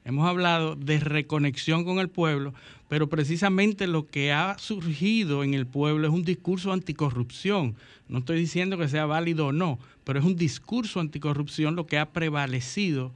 Hemos 0.03 0.27
hablado 0.27 0.76
de 0.76 0.99
reconexión 0.99 1.84
con 1.85 1.99
el 1.99 2.09
pueblo, 2.09 2.53
pero 2.88 3.10
precisamente 3.10 3.88
lo 3.88 4.07
que 4.07 4.32
ha 4.32 4.57
surgido 4.57 5.44
en 5.44 5.53
el 5.53 5.66
pueblo 5.66 6.07
es 6.07 6.14
un 6.14 6.24
discurso 6.24 6.72
anticorrupción. 6.72 7.76
No 8.07 8.20
estoy 8.20 8.40
diciendo 8.40 8.78
que 8.78 8.88
sea 8.88 9.06
válido 9.06 9.48
o 9.48 9.52
no, 9.52 9.80
pero 10.03 10.20
es 10.20 10.26
un 10.26 10.36
discurso 10.36 10.99
anticorrupción 10.99 11.76
lo 11.76 11.88
que 11.88 11.98
ha 11.98 12.12
prevalecido 12.12 13.12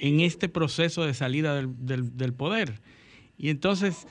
en 0.00 0.20
este 0.20 0.48
proceso 0.48 1.04
de 1.04 1.14
salida 1.14 1.54
del, 1.54 2.16
del 2.16 2.32
poder. 2.32 2.80
Y 3.38 3.50
entonces, 3.50 4.06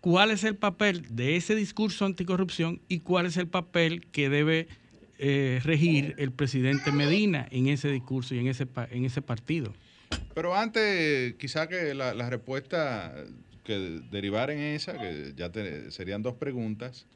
¿cuál 0.00 0.30
es 0.30 0.44
el 0.44 0.56
papel 0.56 1.06
de 1.10 1.36
ese 1.36 1.54
discurso 1.54 2.04
anticorrupción 2.04 2.80
y 2.88 3.00
cuál 3.00 3.26
es 3.26 3.36
el 3.36 3.48
papel 3.48 4.06
que 4.06 4.28
debe 4.28 4.68
eh, 5.18 5.60
regir 5.64 6.14
el 6.18 6.30
presidente 6.30 6.92
Medina 6.92 7.48
en 7.50 7.68
ese 7.68 7.88
discurso 7.88 8.34
y 8.34 8.38
en 8.38 8.48
ese, 8.48 8.66
en 8.90 9.06
ese 9.06 9.22
partido. 9.22 9.72
Pero 10.34 10.54
antes, 10.54 11.34
quizá 11.36 11.68
que 11.68 11.94
la, 11.94 12.28
respuesta 12.28 13.14
que 13.66 14.00
derivara 14.10 14.52
en 14.52 14.60
esa, 14.60 14.98
que 14.98 15.34
ya 15.36 15.50
serían 15.90 16.22
dos 16.22 16.34
preguntas, 16.34 17.06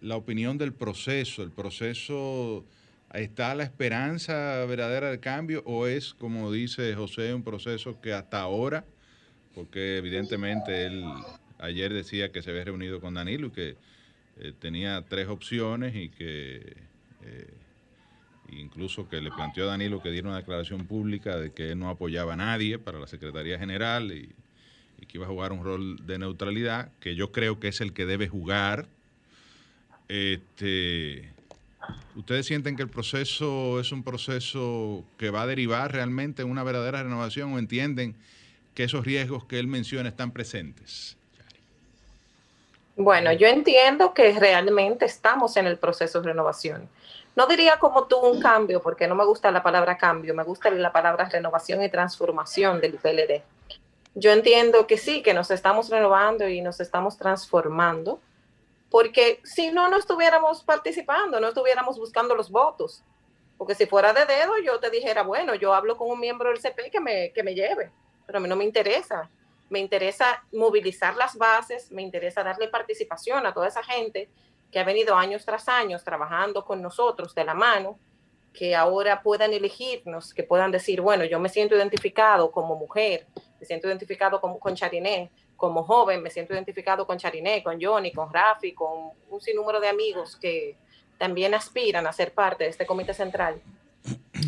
la 0.00 0.16
opinión 0.16 0.58
del 0.58 0.72
proceso, 0.72 1.42
el 1.42 1.52
proceso, 1.52 2.66
¿está 3.14 3.54
la 3.54 3.62
esperanza 3.62 4.64
verdadera 4.66 5.10
del 5.10 5.20
cambio 5.20 5.62
o 5.64 5.86
es, 5.86 6.14
como 6.14 6.52
dice 6.52 6.94
José, 6.94 7.32
un 7.32 7.44
proceso 7.44 8.00
que 8.00 8.12
hasta 8.12 8.40
ahora, 8.40 8.84
porque 9.54 9.96
evidentemente 9.96 10.86
él 10.86 11.04
ayer 11.58 11.92
decía 11.92 12.30
que 12.32 12.42
se 12.42 12.50
había 12.50 12.64
reunido 12.64 13.00
con 13.00 13.14
Danilo 13.14 13.46
y 13.46 13.50
que 13.50 13.76
eh, 14.40 14.52
tenía 14.58 15.04
tres 15.08 15.28
opciones 15.28 15.94
y 15.94 16.08
que 16.10 16.76
eh, 17.22 17.54
incluso 18.50 19.08
que 19.08 19.20
le 19.20 19.30
planteó 19.30 19.64
a 19.64 19.68
Danilo 19.68 20.02
que 20.02 20.10
diera 20.10 20.28
una 20.28 20.38
declaración 20.38 20.86
pública 20.86 21.36
de 21.36 21.52
que 21.52 21.72
él 21.72 21.78
no 21.78 21.88
apoyaba 21.88 22.34
a 22.34 22.36
nadie 22.36 22.78
para 22.78 22.98
la 22.98 23.06
Secretaría 23.06 23.58
General 23.58 24.10
y, 24.12 24.28
que 25.06 25.18
iba 25.18 25.26
a 25.26 25.28
jugar 25.28 25.52
un 25.52 25.64
rol 25.64 26.06
de 26.06 26.18
neutralidad, 26.18 26.90
que 27.00 27.14
yo 27.14 27.32
creo 27.32 27.60
que 27.60 27.68
es 27.68 27.80
el 27.80 27.92
que 27.92 28.06
debe 28.06 28.28
jugar. 28.28 28.86
Este, 30.08 31.32
¿Ustedes 32.16 32.46
sienten 32.46 32.76
que 32.76 32.82
el 32.82 32.88
proceso 32.88 33.80
es 33.80 33.92
un 33.92 34.02
proceso 34.02 35.04
que 35.16 35.30
va 35.30 35.42
a 35.42 35.46
derivar 35.46 35.92
realmente 35.92 36.42
en 36.42 36.50
una 36.50 36.62
verdadera 36.62 37.02
renovación 37.02 37.52
o 37.52 37.58
entienden 37.58 38.16
que 38.74 38.84
esos 38.84 39.04
riesgos 39.04 39.44
que 39.44 39.58
él 39.58 39.66
menciona 39.66 40.08
están 40.08 40.32
presentes? 40.32 41.16
Bueno, 42.96 43.32
yo 43.32 43.46
entiendo 43.46 44.12
que 44.12 44.38
realmente 44.38 45.04
estamos 45.04 45.56
en 45.56 45.66
el 45.66 45.78
proceso 45.78 46.20
de 46.20 46.28
renovación 46.28 46.88
no 47.38 47.46
diría 47.46 47.78
como 47.78 48.08
tú 48.08 48.18
un 48.18 48.40
cambio, 48.40 48.82
porque 48.82 49.06
no 49.06 49.14
me 49.14 49.24
gusta 49.24 49.52
la 49.52 49.62
palabra 49.62 49.96
cambio, 49.96 50.34
me 50.34 50.42
gusta 50.42 50.70
la 50.70 50.90
palabra 50.90 51.28
renovación 51.28 51.80
y 51.84 51.88
transformación 51.88 52.80
del 52.80 52.94
PLD. 52.94 53.42
Yo 54.20 54.32
entiendo 54.32 54.88
que 54.88 54.98
sí, 54.98 55.22
que 55.22 55.32
nos 55.32 55.52
estamos 55.52 55.90
renovando 55.90 56.48
y 56.48 56.60
nos 56.60 56.80
estamos 56.80 57.16
transformando, 57.16 58.20
porque 58.90 59.40
si 59.44 59.70
no, 59.70 59.88
no 59.88 59.96
estuviéramos 59.96 60.64
participando, 60.64 61.38
no 61.38 61.46
estuviéramos 61.46 61.96
buscando 62.00 62.34
los 62.34 62.50
votos. 62.50 63.04
Porque 63.56 63.76
si 63.76 63.86
fuera 63.86 64.12
de 64.12 64.26
dedo, 64.26 64.58
yo 64.58 64.80
te 64.80 64.90
dijera, 64.90 65.22
bueno, 65.22 65.54
yo 65.54 65.72
hablo 65.72 65.96
con 65.96 66.10
un 66.10 66.18
miembro 66.18 66.48
del 66.48 66.58
CP 66.58 66.90
que 66.90 66.98
me, 66.98 67.32
que 67.32 67.44
me 67.44 67.54
lleve, 67.54 67.92
pero 68.26 68.38
a 68.38 68.40
mí 68.40 68.48
no 68.48 68.56
me 68.56 68.64
interesa. 68.64 69.30
Me 69.70 69.78
interesa 69.78 70.42
movilizar 70.52 71.14
las 71.14 71.36
bases, 71.36 71.92
me 71.92 72.02
interesa 72.02 72.42
darle 72.42 72.66
participación 72.66 73.46
a 73.46 73.54
toda 73.54 73.68
esa 73.68 73.84
gente 73.84 74.28
que 74.72 74.80
ha 74.80 74.84
venido 74.84 75.14
años 75.14 75.44
tras 75.44 75.68
años 75.68 76.02
trabajando 76.02 76.64
con 76.64 76.82
nosotros 76.82 77.36
de 77.36 77.44
la 77.44 77.54
mano, 77.54 78.00
que 78.52 78.74
ahora 78.74 79.22
puedan 79.22 79.52
elegirnos, 79.52 80.34
que 80.34 80.42
puedan 80.42 80.70
decir, 80.70 81.00
bueno, 81.00 81.24
yo 81.24 81.38
me 81.38 81.48
siento 81.48 81.76
identificado 81.76 82.50
como 82.50 82.76
mujer, 82.76 83.26
me 83.60 83.66
siento 83.66 83.88
identificado 83.88 84.40
con, 84.40 84.58
con 84.58 84.74
Chariné, 84.74 85.30
como 85.56 85.82
joven 85.82 86.22
me 86.22 86.30
siento 86.30 86.54
identificado 86.54 87.06
con 87.06 87.18
Chariné, 87.18 87.62
con 87.62 87.80
Johnny, 87.80 88.12
con 88.12 88.32
Rafi, 88.32 88.72
con 88.72 89.10
un 89.28 89.40
sinnúmero 89.40 89.80
de 89.80 89.88
amigos 89.88 90.36
que 90.36 90.76
también 91.18 91.54
aspiran 91.54 92.06
a 92.06 92.12
ser 92.12 92.32
parte 92.32 92.64
de 92.64 92.70
este 92.70 92.86
comité 92.86 93.12
central. 93.12 93.60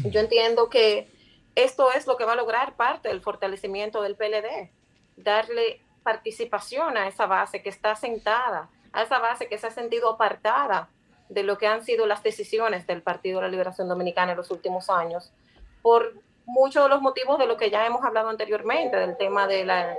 Yo 0.05 0.21
entiendo 0.21 0.71
que 0.71 1.09
esto 1.57 1.93
es 1.93 2.07
lo 2.07 2.17
que 2.17 2.25
va 2.25 2.33
a 2.33 2.37
lograr 2.37 2.77
parte 2.77 3.09
del 3.09 3.21
fortalecimiento 3.21 4.03
del 4.03 4.17
PLD, 4.17 4.71
darle 5.17 5.81
participación 6.03 6.97
a 6.97 7.09
esa 7.09 7.27
base 7.27 7.63
que 7.63 7.69
está 7.69 7.97
sentada 7.97 8.71
a 8.93 9.03
esa 9.03 9.19
base 9.19 9.49
que 9.49 9.59
se 9.59 9.67
ha 9.67 9.71
sentido 9.71 10.11
apartada 10.11 10.89
de 11.31 11.45
lo 11.45 11.57
que 11.57 11.69
han 11.69 11.85
sido 11.85 12.07
las 12.07 12.23
decisiones 12.23 12.87
del 12.87 13.03
Partido 13.03 13.39
de 13.39 13.47
la 13.47 13.51
Liberación 13.51 13.89
Dominicana 13.89 14.33
en 14.33 14.39
los 14.39 14.51
últimos 14.51 14.91
años, 14.91 15.33
por 15.81 16.15
muchos 16.45 16.83
de 16.83 16.89
los 16.89 17.01
motivos 17.01 17.39
de 17.39 17.47
lo 17.47 17.57
que 17.57 17.71
ya 17.71 17.87
hemos 17.87 18.05
hablado 18.05 18.29
anteriormente, 18.29 18.97
del 18.97 19.17
tema 19.17 19.47
de 19.47 19.65
la, 19.65 19.97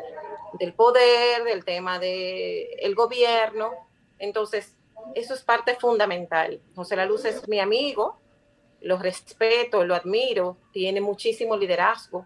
del 0.59 0.73
poder, 0.73 1.43
del 1.45 1.63
tema 1.63 1.97
del 1.99 2.67
el 2.79 2.95
gobierno. 2.95 3.71
Entonces, 4.19 4.75
eso 5.15 5.33
es 5.33 5.41
parte 5.41 5.75
fundamental. 5.75 6.61
José 6.75 6.97
La 6.97 7.05
Luz 7.05 7.23
es 7.23 7.47
mi 7.47 7.59
amigo, 7.59 8.19
lo 8.81 8.97
respeto, 8.97 9.85
lo 9.85 9.95
admiro, 9.95 10.57
tiene 10.73 10.99
muchísimo 10.99 11.55
liderazgo. 11.55 12.25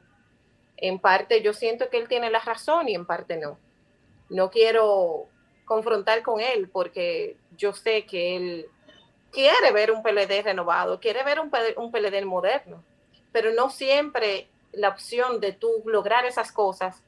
En 0.77 0.97
parte 0.99 1.41
yo 1.43 1.53
siento 1.53 1.89
que 1.89 1.97
él 1.97 2.07
tiene 2.07 2.31
la 2.31 2.39
razón 2.39 2.89
y 2.89 2.95
en 2.95 3.05
parte 3.05 3.37
no. 3.37 3.59
No 4.29 4.49
quiero 4.49 5.27
confrontar 5.65 6.23
con 6.23 6.41
él 6.41 6.69
porque 6.69 7.37
yo 7.55 7.73
sé 7.73 8.05
que 8.07 8.35
él 8.35 8.69
quiere 9.35 9.73
ver 9.73 9.91
un 9.91 10.01
PLD 10.01 10.43
renovado, 10.43 11.01
quiere 11.01 11.21
ver 11.23 11.41
un, 11.41 11.51
un 11.75 11.91
PLD 11.91 12.23
moderno, 12.23 12.81
pero 13.33 13.51
no 13.51 13.69
siempre 13.69 14.47
la 14.71 14.87
opción 14.87 15.41
de 15.41 15.51
tú 15.51 15.83
lograr 15.85 16.25
esas 16.25 16.53
cosas 16.53 17.03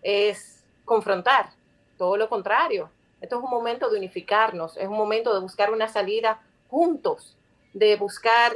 es 0.00 0.64
confrontar, 0.84 1.50
todo 1.98 2.16
lo 2.16 2.28
contrario. 2.28 2.90
Esto 3.20 3.38
es 3.38 3.42
un 3.42 3.50
momento 3.50 3.90
de 3.90 3.98
unificarnos, 3.98 4.76
es 4.76 4.86
un 4.86 4.96
momento 4.96 5.34
de 5.34 5.40
buscar 5.40 5.72
una 5.72 5.88
salida 5.88 6.40
juntos, 6.68 7.36
de 7.72 7.96
buscar 7.96 8.52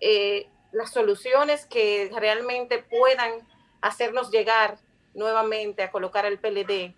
eh, 0.00 0.48
las 0.72 0.90
soluciones 0.90 1.66
que 1.66 2.10
realmente 2.16 2.82
puedan 2.82 3.46
hacernos 3.80 4.32
llegar 4.32 4.78
nuevamente 5.14 5.84
a 5.84 5.92
colocar 5.92 6.26
el 6.26 6.40
PLD 6.40 6.94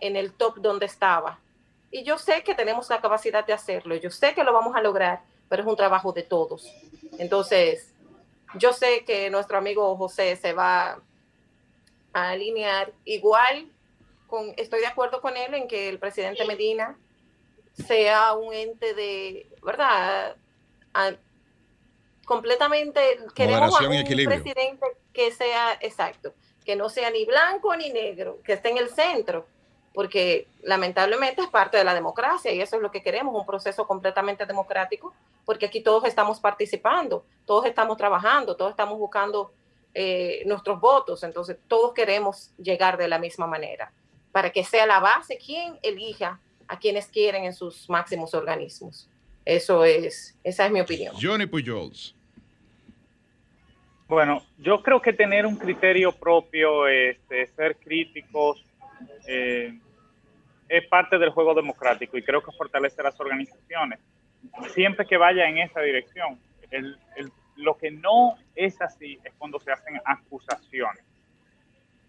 en 0.00 0.16
el 0.16 0.32
top 0.34 0.58
donde 0.58 0.86
estaba. 0.86 1.40
Y 1.90 2.04
yo 2.04 2.18
sé 2.18 2.42
que 2.44 2.54
tenemos 2.54 2.88
la 2.88 3.00
capacidad 3.00 3.44
de 3.44 3.52
hacerlo, 3.52 3.96
yo 3.96 4.10
sé 4.10 4.34
que 4.34 4.44
lo 4.44 4.52
vamos 4.52 4.76
a 4.76 4.82
lograr, 4.82 5.22
pero 5.48 5.62
es 5.62 5.68
un 5.68 5.76
trabajo 5.76 6.12
de 6.12 6.22
todos. 6.22 6.72
Entonces, 7.18 7.92
yo 8.54 8.72
sé 8.72 9.04
que 9.04 9.30
nuestro 9.30 9.58
amigo 9.58 9.96
José 9.96 10.36
se 10.36 10.52
va 10.52 11.00
a 12.12 12.30
alinear 12.30 12.92
igual 13.04 13.70
con, 14.26 14.54
estoy 14.56 14.80
de 14.80 14.86
acuerdo 14.86 15.20
con 15.20 15.36
él 15.36 15.54
en 15.54 15.66
que 15.66 15.88
el 15.88 15.98
presidente 15.98 16.44
Medina 16.44 16.96
sea 17.86 18.34
un 18.34 18.54
ente 18.54 18.94
de, 18.94 19.48
¿verdad? 19.62 20.36
completamente 22.24 23.00
queremos 23.34 23.80
un 23.80 24.04
presidente 24.04 24.86
que 25.12 25.32
sea 25.32 25.76
exacto, 25.80 26.32
que 26.64 26.76
no 26.76 26.88
sea 26.88 27.10
ni 27.10 27.24
blanco 27.24 27.74
ni 27.74 27.90
negro, 27.90 28.40
que 28.44 28.52
esté 28.52 28.70
en 28.70 28.78
el 28.78 28.88
centro 28.88 29.46
porque 29.92 30.46
lamentablemente 30.62 31.42
es 31.42 31.48
parte 31.48 31.76
de 31.76 31.84
la 31.84 31.94
democracia 31.94 32.52
y 32.52 32.60
eso 32.60 32.76
es 32.76 32.82
lo 32.82 32.90
que 32.90 33.02
queremos, 33.02 33.34
un 33.34 33.46
proceso 33.46 33.86
completamente 33.86 34.46
democrático, 34.46 35.12
porque 35.44 35.66
aquí 35.66 35.80
todos 35.80 36.04
estamos 36.04 36.38
participando, 36.38 37.24
todos 37.44 37.66
estamos 37.66 37.96
trabajando, 37.96 38.56
todos 38.56 38.70
estamos 38.70 38.98
buscando 38.98 39.52
eh, 39.94 40.42
nuestros 40.46 40.80
votos, 40.80 41.24
entonces 41.24 41.56
todos 41.66 41.92
queremos 41.92 42.52
llegar 42.56 42.96
de 42.96 43.08
la 43.08 43.18
misma 43.18 43.46
manera, 43.46 43.92
para 44.30 44.50
que 44.50 44.62
sea 44.62 44.86
la 44.86 45.00
base 45.00 45.38
quien 45.38 45.78
elija 45.82 46.38
a 46.68 46.78
quienes 46.78 47.06
quieren 47.08 47.44
en 47.44 47.52
sus 47.52 47.90
máximos 47.90 48.32
organismos. 48.32 49.08
Eso 49.44 49.84
es, 49.84 50.38
esa 50.44 50.66
es 50.66 50.72
mi 50.72 50.80
opinión. 50.80 51.16
Johnny 51.20 51.46
Pujols. 51.46 52.14
Bueno, 54.06 54.44
yo 54.58 54.82
creo 54.82 55.00
que 55.00 55.12
tener 55.12 55.46
un 55.46 55.56
criterio 55.56 56.12
propio, 56.12 56.86
este, 56.86 57.46
ser 57.46 57.76
críticos, 57.76 58.64
eh, 59.26 59.78
es 60.70 60.86
parte 60.86 61.18
del 61.18 61.30
juego 61.30 61.52
democrático 61.52 62.16
y 62.16 62.22
creo 62.22 62.42
que 62.42 62.52
fortalece 62.52 63.02
las 63.02 63.18
organizaciones, 63.20 63.98
siempre 64.72 65.04
que 65.04 65.16
vaya 65.16 65.48
en 65.48 65.58
esa 65.58 65.80
dirección. 65.80 66.38
lo 67.56 67.76
que 67.76 67.90
no 67.90 68.36
es 68.54 68.80
así 68.80 69.18
es 69.24 69.34
cuando 69.36 69.58
se 69.58 69.72
hacen 69.72 70.00
acusaciones, 70.04 71.04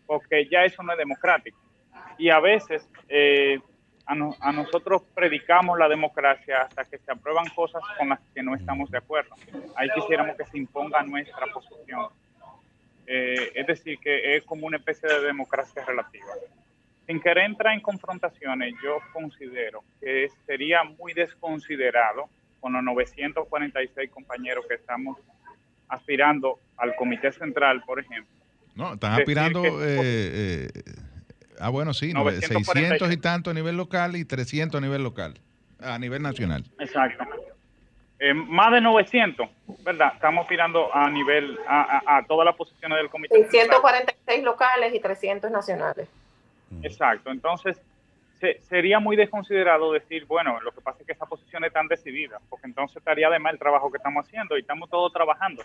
porque 0.06 0.48
ya 0.48 0.64
eso 0.64 0.84
no 0.84 0.94
es 0.94 0.98
democrático. 0.98 1.60
Y 2.18 2.30
a 2.30 2.40
veces 2.40 2.88
eh, 3.10 3.60
a, 4.06 4.52
nosotros 4.52 5.02
predicamos 5.16 5.80
la 5.80 5.90
democracia 5.90 6.62
hasta 6.62 6.86
que 6.86 7.00
se 7.00 7.12
aprueban 7.12 7.48
cosas 7.56 7.82
con 7.98 8.10
las 8.10 8.20
que 8.34 8.44
no 8.44 8.56
estamos 8.56 8.92
de 8.92 9.00
acuerdo. 9.00 9.36
Ahí 9.76 9.90
quisiéramos 9.96 10.36
que 10.38 10.46
se 10.46 10.58
imponga 10.60 11.02
nuestra 11.02 11.48
posición. 11.48 12.10
Eh, 13.08 13.52
es 13.56 13.68
decir, 13.68 13.98
que 14.00 14.36
es 14.38 14.44
como 14.44 14.68
una 14.68 14.78
especie 14.78 15.10
de 15.10 15.22
democracia 15.22 15.84
relativa 15.84 16.28
sin 17.12 17.20
querer 17.20 17.44
entrar 17.44 17.74
en 17.74 17.82
confrontaciones, 17.82 18.74
yo 18.82 19.00
considero 19.12 19.84
que 20.00 20.30
sería 20.46 20.84
muy 20.84 21.14
desconsiderado 21.14 22.30
con 22.62 22.72
los 22.72 22.84
946 22.84 24.10
compañeros 24.12 24.66
que 24.68 24.76
estamos 24.76 25.18
aspirando 25.90 26.60
al 26.78 26.96
Comité 26.96 27.34
Central, 27.34 27.84
por 27.86 28.00
ejemplo. 28.00 28.32
No, 28.76 28.94
están 28.94 29.14
aspirando, 29.14 29.62
eh, 29.66 30.70
eh, 30.70 30.70
ah, 31.60 31.68
bueno, 31.68 31.94
sí, 31.94 32.14
600 32.14 33.12
y 33.12 33.18
tanto 33.18 33.50
a 33.50 33.54
nivel 33.54 33.76
local 33.76 34.16
y 34.16 34.24
300 34.24 34.78
a 34.78 34.82
nivel 34.82 35.04
local, 35.04 35.34
a 35.82 36.00
nivel 36.00 36.22
nacional. 36.22 36.64
Exacto. 36.80 37.26
eh, 38.20 38.34
más 38.34 38.72
de 38.72 38.80
900, 38.80 39.50
¿verdad? 39.84 40.14
Estamos 40.16 40.50
mirando 40.50 40.96
a 40.96 41.10
nivel, 41.10 41.60
a, 41.68 42.20
a, 42.20 42.26
todas 42.26 42.46
las 42.46 42.56
posiciones 42.56 43.00
del 43.00 43.10
comité. 43.10 43.36
646 43.36 44.44
locales 44.44 44.96
y 44.96 45.02
300 45.02 45.52
nacionales. 45.52 46.08
Exacto, 46.84 47.32
entonces 47.32 47.82
sería 48.62 49.00
muy 49.00 49.16
desconsiderado 49.16 49.94
decir, 49.94 50.26
bueno, 50.26 50.60
lo 50.62 50.72
que 50.72 50.82
pasa 50.82 51.00
es 51.02 51.06
que 51.06 51.14
esas 51.14 51.28
posiciones 51.28 51.68
están 51.68 51.88
decididas, 51.88 52.42
porque 52.50 52.68
entonces 52.68 52.98
estaría 52.98 53.30
de 53.30 53.40
mal 53.40 53.54
el 53.54 53.60
trabajo 53.60 53.92
que 53.92 53.98
estamos 53.98 54.26
haciendo 54.26 54.58
y 54.58 54.62
estamos 54.62 54.90
todos 54.90 55.14
trabajando. 55.14 55.64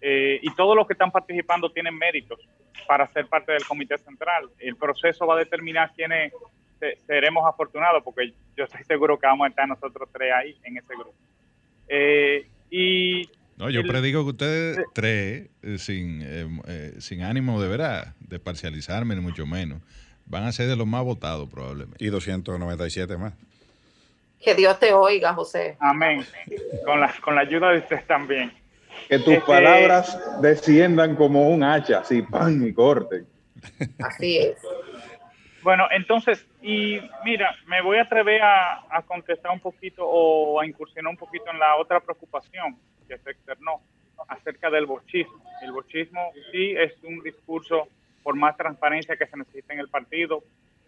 Eh, 0.00 0.40
y 0.42 0.54
todos 0.54 0.76
los 0.76 0.86
que 0.86 0.94
están 0.94 1.10
participando 1.10 1.70
tienen 1.70 1.96
méritos 1.96 2.40
para 2.86 3.06
ser 3.06 3.26
parte 3.26 3.52
del 3.52 3.64
comité 3.64 3.96
central. 3.98 4.50
El 4.58 4.76
proceso 4.76 5.26
va 5.26 5.36
a 5.36 5.38
determinar 5.38 5.92
quiénes 5.94 6.32
seremos 7.06 7.46
afortunados, 7.46 8.02
porque 8.02 8.32
yo 8.56 8.64
estoy 8.64 8.82
seguro 8.82 9.18
que 9.18 9.28
vamos 9.28 9.46
a 9.46 9.48
estar 9.48 9.68
nosotros 9.68 10.08
tres 10.12 10.32
ahí 10.32 10.56
en 10.64 10.76
ese 10.76 10.94
grupo. 10.94 11.14
Eh, 11.88 12.46
y 12.68 13.30
no, 13.56 13.70
yo 13.70 13.82
predigo 13.84 14.24
que 14.24 14.30
ustedes 14.30 14.84
tres, 14.92 15.48
eh, 15.62 15.78
sin, 15.78 16.60
sin 16.98 17.22
ánimo 17.22 17.62
de 17.62 17.68
verdad, 17.68 18.16
de 18.18 18.40
parcializarme, 18.40 19.14
ni 19.14 19.20
mucho 19.20 19.46
menos, 19.46 19.82
van 20.26 20.44
a 20.44 20.52
ser 20.52 20.68
de 20.68 20.76
los 20.76 20.86
más 20.86 21.04
votados 21.04 21.48
probablemente. 21.48 22.04
Y 22.04 22.08
297 22.08 23.16
más. 23.16 23.34
Que 24.40 24.54
Dios 24.54 24.78
te 24.78 24.92
oiga, 24.92 25.34
José. 25.34 25.76
Amén. 25.78 26.24
Con 26.84 27.00
la, 27.00 27.14
con 27.20 27.34
la 27.34 27.42
ayuda 27.42 27.70
de 27.70 27.78
ustedes 27.78 28.06
también. 28.06 28.52
Que 29.08 29.18
tus 29.18 29.34
este, 29.34 29.46
palabras 29.46 30.18
desciendan 30.40 31.14
como 31.14 31.48
un 31.48 31.62
hacha, 31.62 32.00
así, 32.00 32.22
pan 32.22 32.66
y 32.66 32.72
corte. 32.72 33.24
Así 34.00 34.38
es. 34.38 34.58
Bueno, 35.62 35.86
entonces, 35.92 36.44
y 36.60 36.98
mira, 37.24 37.54
me 37.66 37.80
voy 37.82 37.98
a 37.98 38.02
atrever 38.02 38.42
a, 38.42 38.84
a, 38.90 39.02
contestar 39.02 39.52
un 39.52 39.60
poquito 39.60 40.04
o 40.04 40.60
a 40.60 40.66
incursionar 40.66 41.10
un 41.10 41.16
poquito 41.16 41.44
en 41.52 41.60
la 41.60 41.76
otra 41.76 42.00
preocupación 42.00 42.76
que 43.06 43.16
se 43.18 43.30
externó 43.30 43.80
acerca 44.28 44.70
del 44.70 44.86
bochismo. 44.86 45.40
El 45.62 45.70
bochismo 45.70 46.32
sí 46.50 46.72
es 46.76 46.92
un 47.04 47.22
discurso 47.22 47.86
por 48.22 48.36
más 48.36 48.56
transparencia 48.56 49.16
que 49.16 49.26
se 49.26 49.36
necesita 49.36 49.72
en 49.74 49.80
el 49.80 49.88
partido. 49.88 50.42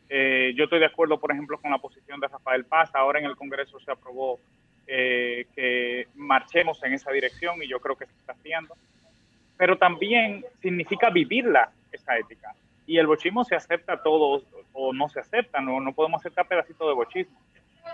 Eh, 0.08 0.52
yo 0.56 0.64
estoy 0.64 0.80
de 0.80 0.86
acuerdo, 0.86 1.18
por 1.18 1.32
ejemplo, 1.32 1.58
con 1.58 1.70
la 1.70 1.78
posición 1.78 2.20
de 2.20 2.28
Rafael 2.28 2.64
Paz. 2.64 2.90
Ahora 2.94 3.18
en 3.18 3.26
el 3.26 3.36
Congreso 3.36 3.80
se 3.80 3.90
aprobó 3.90 4.38
eh, 4.86 5.46
que 5.54 6.08
marchemos 6.14 6.82
en 6.84 6.92
esa 6.92 7.10
dirección 7.10 7.62
y 7.62 7.68
yo 7.68 7.80
creo 7.80 7.96
que 7.96 8.06
se 8.06 8.12
está 8.12 8.32
haciendo. 8.32 8.76
Pero 9.56 9.78
también 9.78 10.44
significa 10.60 11.10
vivirla, 11.10 11.70
esa 11.90 12.18
ética. 12.18 12.54
Y 12.86 12.98
el 12.98 13.06
bochismo 13.06 13.44
se 13.44 13.54
acepta 13.54 14.02
todo 14.02 14.42
o 14.72 14.92
no 14.92 15.08
se 15.08 15.20
acepta, 15.20 15.60
no, 15.60 15.80
no 15.80 15.92
podemos 15.94 16.20
aceptar 16.20 16.46
pedacitos 16.46 16.86
de 16.86 16.94
bochismo. 16.94 17.40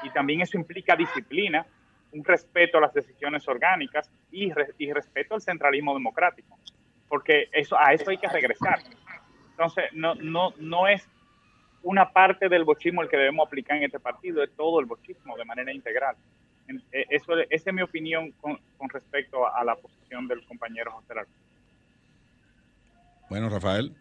Y 0.03 0.11
también 0.11 0.41
eso 0.41 0.57
implica 0.57 0.97
disciplina, 0.97 1.67
un 2.13 2.25
respeto 2.25 2.79
a 2.79 2.81
las 2.81 2.95
decisiones 2.95 3.47
orgánicas 3.47 4.11
y, 4.33 4.51
y 4.79 4.93
respeto 4.93 5.35
al 5.35 5.43
centralismo 5.43 5.95
democrático. 5.95 6.59
Porque 7.09 7.49
eso, 7.53 7.79
a 7.79 7.93
eso 7.93 8.11
hay 8.11 8.19
que 8.19 8.29
regresar. 8.29 8.81
Entonces, 9.61 9.93
no, 9.93 10.15
no, 10.15 10.55
no 10.59 10.89
es 10.89 11.07
una 11.83 12.11
parte 12.11 12.49
del 12.49 12.65
bochismo 12.65 13.03
el 13.03 13.11
que 13.11 13.19
debemos 13.19 13.47
aplicar 13.47 13.77
en 13.77 13.83
este 13.83 14.01
partido, 14.01 14.43
es 14.43 14.51
todo 14.57 14.81
el 14.81 14.87
bochismo 14.87 15.37
de 15.37 15.45
manera 15.45 15.71
integral. 15.71 16.17
Eh, 16.93 17.05
eso, 17.11 17.37
esa 17.51 17.71
es 17.71 17.75
mi 17.75 17.83
opinión 17.83 18.33
con, 18.41 18.59
respecto 18.89 19.47
a, 19.47 19.63
la 19.63 19.77
posición 19.77 20.27
del 20.29 20.43
compañero 20.47 20.93
José 20.93 21.15
Largo. 21.15 21.31
Bueno, 23.29 23.51
Rafael. 23.51 23.95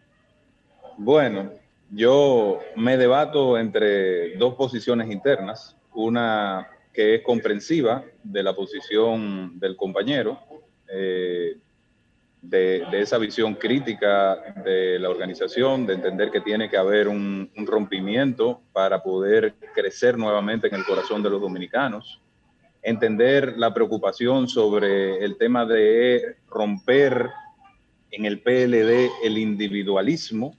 Bueno, 0.96 1.52
yo 1.90 2.60
me 2.74 2.96
debato 2.96 3.58
entre 3.58 4.36
dos 4.38 4.54
posiciones 4.54 5.10
internas, 5.10 5.76
una 5.92 6.68
que 6.94 7.16
es 7.16 7.22
comprensiva 7.22 8.02
de 8.22 8.42
la 8.42 8.54
posición 8.54 9.60
del 9.60 9.76
compañero, 9.76 10.40
eh, 10.88 11.58
de, 12.42 12.86
esa 12.92 13.18
visión 13.18 13.54
crítica 13.54 14.36
de 14.64 14.98
la 14.98 15.10
organización, 15.10 15.86
de 15.86 15.94
entender 15.94 16.30
que 16.30 16.40
tiene 16.40 16.70
que 16.70 16.76
haber 16.76 17.08
un, 17.08 17.50
rompimiento 17.66 18.62
para 18.72 19.02
poder 19.02 19.54
crecer 19.74 20.16
nuevamente 20.16 20.68
en 20.68 20.74
el 20.74 20.84
corazón 20.84 21.22
de 21.22 21.30
los 21.30 21.40
dominicanos, 21.40 22.20
entender 22.82 23.58
la 23.58 23.74
preocupación 23.74 24.48
sobre 24.48 25.22
el 25.22 25.36
tema 25.36 25.66
de 25.66 26.36
romper 26.48 27.28
en 28.10 28.24
el 28.24 28.40
PLD 28.40 29.10
el 29.22 29.38
individualismo, 29.38 30.56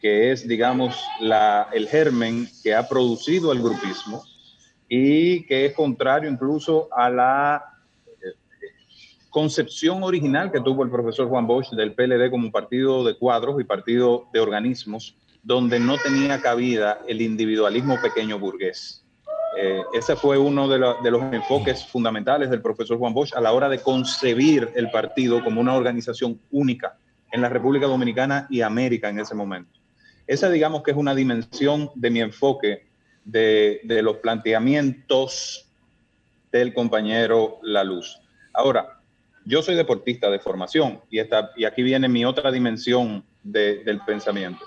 que 0.00 0.30
es, 0.30 0.46
digamos, 0.46 1.02
la, 1.20 1.68
el 1.72 1.88
germen 1.88 2.48
que 2.62 2.74
ha 2.74 2.88
producido 2.88 3.52
el 3.52 3.60
grupismo 3.60 4.22
y 4.88 5.44
que 5.46 5.66
es 5.66 5.74
contrario 5.74 6.30
incluso 6.30 6.88
a 6.92 7.10
la 7.10 7.75
concepción 9.36 10.02
original 10.02 10.50
que 10.50 10.62
tuvo 10.62 10.82
el 10.82 10.88
profesor 10.88 11.28
Juan 11.28 11.46
Bosch 11.46 11.68
del 11.72 11.92
PLD 11.92 12.30
como 12.30 12.50
partido 12.50 13.04
de 13.04 13.18
cuadros 13.18 13.60
y 13.60 13.64
partido 13.64 14.24
de 14.32 14.40
organismos, 14.40 15.14
donde 15.42 15.78
no 15.78 15.98
tenía 15.98 16.40
cabida 16.40 17.00
el 17.06 17.20
individualismo 17.20 18.00
pequeño 18.00 18.38
burgués. 18.38 19.04
Eh, 19.58 19.82
ese 19.92 20.16
fue 20.16 20.38
uno 20.38 20.66
de, 20.68 20.78
los 20.78 21.34
enfoques 21.34 21.86
fundamentales 21.86 22.48
del 22.48 22.62
profesor 22.62 22.96
Juan 22.96 23.12
Bosch 23.12 23.34
a 23.34 23.42
la 23.42 23.52
hora 23.52 23.68
de 23.68 23.78
concebir 23.80 24.70
el 24.74 24.90
partido 24.90 25.44
como 25.44 25.60
una 25.60 25.74
organización 25.74 26.40
única 26.50 26.96
en 27.30 27.42
la 27.42 27.50
República 27.50 27.84
Dominicana 27.84 28.46
y 28.48 28.62
América 28.62 29.10
en 29.10 29.20
ese 29.20 29.34
momento. 29.34 29.78
Esa 30.26 30.48
digamos 30.48 30.82
que 30.82 30.92
es 30.92 30.96
una 30.96 31.14
dimensión 31.14 31.90
de 31.94 32.10
mi 32.10 32.22
enfoque 32.22 32.86
de 33.22 34.00
los 34.02 34.16
planteamientos 34.16 35.68
del 36.50 36.72
compañero 36.72 37.58
La 37.60 37.84
Luz. 37.84 38.18
Ahora, 38.54 38.95
yo 39.46 39.62
soy 39.62 39.76
deportista 39.76 40.28
de 40.28 40.40
formación 40.40 41.00
y, 41.08 41.20
esta, 41.20 41.52
y 41.56 41.64
aquí 41.64 41.82
viene 41.82 42.08
mi 42.08 42.24
otra 42.24 42.50
dimensión 42.50 43.24
del 43.44 44.00
pensamiento. 44.04 44.66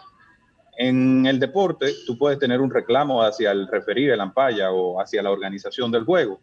En 0.77 1.25
el 1.25 1.37
deporte, 1.37 1.93
tú 2.07 2.17
puedes 2.17 2.39
tener 2.39 2.61
un 2.61 2.71
reclamo 2.71 3.21
hacia 3.21 3.51
el 3.51 3.67
referir, 3.67 4.11
el 4.11 4.21
ampalla 4.21 4.71
o 4.71 5.01
hacia 5.01 5.21
la 5.21 5.31
organización 5.31 5.91
del 5.91 6.05
juego, 6.05 6.39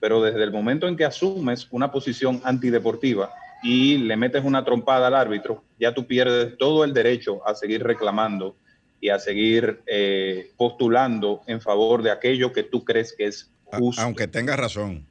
pero 0.00 0.20
desde 0.20 0.42
el 0.42 0.50
momento 0.50 0.88
en 0.88 0.96
que 0.96 1.04
asumes 1.04 1.68
una 1.70 1.92
posición 1.92 2.40
antideportiva 2.44 3.30
y 3.62 3.98
le 3.98 4.16
metes 4.16 4.44
una 4.44 4.64
trompada 4.64 5.06
al 5.06 5.14
árbitro, 5.14 5.62
ya 5.78 5.94
tú 5.94 6.08
pierdes 6.08 6.58
todo 6.58 6.82
el 6.82 6.92
derecho 6.92 7.46
a 7.46 7.54
seguir 7.54 7.84
reclamando 7.84 8.56
y 9.00 9.10
a 9.10 9.20
seguir 9.20 9.82
eh, 9.86 10.50
postulando 10.56 11.42
en 11.46 11.60
favor 11.60 12.02
de 12.02 12.10
aquello 12.10 12.52
que 12.52 12.64
tú 12.64 12.84
crees 12.84 13.14
que 13.16 13.26
es 13.26 13.52
justo. 13.62 14.02
Aunque 14.02 14.26
tengas 14.26 14.58
razón 14.58 15.06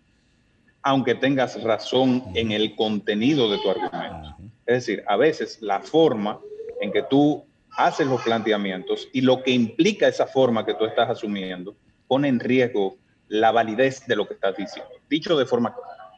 aunque 0.86 1.16
tengas 1.16 1.62
razón 1.64 2.24
en 2.36 2.52
el 2.52 2.76
contenido 2.76 3.50
de 3.50 3.58
tu 3.58 3.72
argumento. 3.72 4.36
Es 4.68 4.86
decir, 4.86 5.04
a 5.08 5.18
veces 5.18 5.58
la 5.60 5.80
forma 5.80 6.40
en 6.80 6.92
que 6.92 7.02
tú 7.02 7.44
haces 7.72 8.06
los 8.06 8.22
planteamientos 8.22 9.08
y 9.12 9.22
lo 9.22 9.42
que 9.42 9.50
implica 9.50 10.08
esa 10.08 10.28
forma 10.28 10.64
que 10.64 10.76
tú 10.76 10.86
estás 10.86 11.10
asumiendo 11.10 11.76
pone 12.08 12.28
en 12.28 12.40
riesgo 12.40 12.98
la 13.30 13.52
validez 13.52 14.06
de 14.06 14.16
lo 14.16 14.28
que 14.28 14.36
estás 14.36 14.56
diciendo. 14.58 14.92
Dicho 15.10 15.36
de 15.36 15.48
forma 15.48 15.74
clara, 15.74 16.12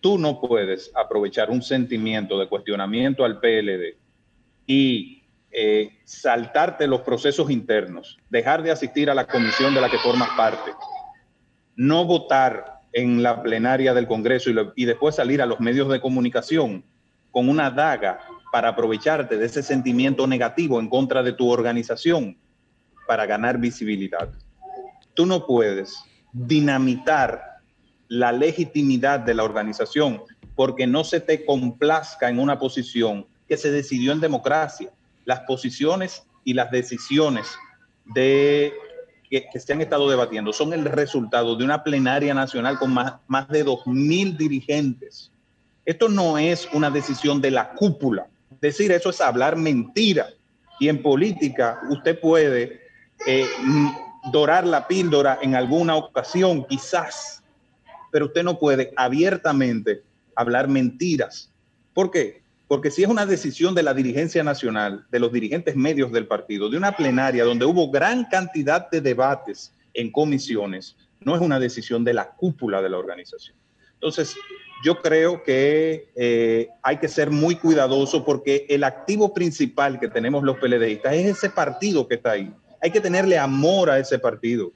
tú 0.00 0.16
no 0.16 0.40
puedes 0.40 0.90
aprovechar 0.94 1.50
un 1.50 1.60
sentimiento 1.60 2.38
de 2.38 2.48
cuestionamiento 2.48 3.22
al 3.22 3.38
PLD 3.38 3.98
y 4.66 5.24
eh, 5.50 5.98
saltarte 6.06 6.86
los 6.86 7.02
procesos 7.02 7.50
internos, 7.50 8.16
dejar 8.30 8.62
de 8.62 8.70
asistir 8.70 9.10
a 9.10 9.14
la 9.14 9.26
comisión 9.26 9.74
de 9.74 9.82
la 9.82 9.90
que 9.90 9.98
formas 9.98 10.30
parte, 10.38 10.70
no 11.76 12.06
votar 12.06 12.71
en 12.92 13.22
la 13.22 13.42
plenaria 13.42 13.94
del 13.94 14.06
Congreso 14.06 14.50
y, 14.76 14.84
después 14.84 15.16
salir 15.16 15.40
a 15.42 15.46
los 15.46 15.60
medios 15.60 15.88
de 15.88 16.00
comunicación 16.00 16.84
con 17.30 17.48
una 17.48 17.70
daga 17.70 18.20
para 18.52 18.68
aprovecharte 18.68 19.38
de 19.38 19.46
ese 19.46 19.62
sentimiento 19.62 20.26
negativo 20.26 20.78
en 20.78 20.88
contra 20.88 21.22
de 21.22 21.32
tu 21.32 21.48
organización 21.48 22.36
para 23.06 23.24
ganar 23.26 23.58
visibilidad. 23.58 24.30
Tú 25.14 25.26
no 25.26 25.46
puedes 25.46 25.96
dinamitar 26.32 27.42
la 28.08 28.32
legitimidad 28.32 29.20
de 29.20 29.34
la 29.34 29.44
organización 29.44 30.22
porque 30.54 30.86
no 30.86 31.02
se 31.04 31.20
te 31.20 31.46
complazca 31.46 32.28
en 32.28 32.38
una 32.38 32.58
posición 32.58 33.26
que 33.48 33.56
se 33.56 33.70
decidió 33.70 34.12
en 34.12 34.20
democracia. 34.20 34.90
Las 35.24 35.40
posiciones 35.40 36.26
y 36.44 36.52
las 36.52 36.70
decisiones 36.70 37.46
de 38.04 38.72
que, 39.40 39.58
se 39.58 39.72
han 39.72 39.80
estado 39.80 40.10
debatiendo 40.10 40.52
son 40.52 40.74
el 40.74 40.84
resultado 40.84 41.56
de 41.56 41.64
una 41.64 41.82
plenaria 41.82 42.34
nacional 42.34 42.78
con 42.78 42.92
más, 42.92 43.14
más 43.26 43.48
de 43.48 43.64
2.000 43.64 44.36
dirigentes. 44.36 45.30
Esto 45.86 46.08
no 46.08 46.36
es 46.36 46.68
una 46.74 46.90
decisión 46.90 47.40
de 47.40 47.50
la 47.50 47.70
cúpula. 47.70 48.26
Decir 48.60 48.92
eso 48.92 49.08
es 49.08 49.20
hablar 49.20 49.56
mentira. 49.56 50.28
Y 50.78 50.88
en 50.88 51.00
política 51.00 51.80
usted 51.88 52.20
puede 52.20 52.82
eh, 53.26 53.46
dorar 54.30 54.66
la 54.66 54.86
píldora 54.86 55.38
en 55.40 55.54
alguna 55.54 55.96
ocasión, 55.96 56.66
quizás, 56.66 57.42
pero 58.10 58.26
usted 58.26 58.42
no 58.42 58.58
puede 58.58 58.92
abiertamente 58.96 60.02
hablar 60.36 60.68
mentiras. 60.68 61.50
¿Por 61.94 62.10
qué? 62.10 62.41
Porque 62.72 62.90
si 62.90 63.02
es 63.02 63.08
una 63.10 63.26
decisión 63.26 63.74
de 63.74 63.82
la 63.82 63.92
dirigencia 63.92 64.42
nacional, 64.42 65.04
de 65.10 65.20
los 65.20 65.30
dirigentes 65.30 65.76
medios 65.76 66.10
del 66.10 66.26
partido, 66.26 66.70
de 66.70 66.78
una 66.78 66.96
plenaria 66.96 67.44
donde 67.44 67.66
hubo 67.66 67.90
gran 67.90 68.24
cantidad 68.24 68.88
de 68.90 69.02
debates 69.02 69.74
en 69.92 70.10
comisiones, 70.10 70.96
no 71.20 71.34
es 71.34 71.42
una 71.42 71.60
decisión 71.60 72.02
de 72.02 72.14
la 72.14 72.30
cúpula 72.30 72.80
de 72.80 72.88
la 72.88 72.96
organización. 72.96 73.58
Entonces, 73.92 74.34
yo 74.82 75.02
creo 75.02 75.42
que 75.42 76.12
eh, 76.16 76.70
hay 76.82 76.96
que 76.96 77.08
ser 77.08 77.30
muy 77.30 77.56
cuidadoso 77.56 78.24
porque 78.24 78.64
el 78.70 78.84
activo 78.84 79.34
principal 79.34 80.00
que 80.00 80.08
tenemos 80.08 80.42
los 80.42 80.56
PLDistas 80.56 81.12
es 81.12 81.26
ese 81.26 81.50
partido 81.50 82.08
que 82.08 82.14
está 82.14 82.30
ahí. 82.30 82.54
Hay 82.80 82.90
que 82.90 83.02
tenerle 83.02 83.36
amor 83.36 83.90
a 83.90 83.98
ese 83.98 84.18
partido. 84.18 84.72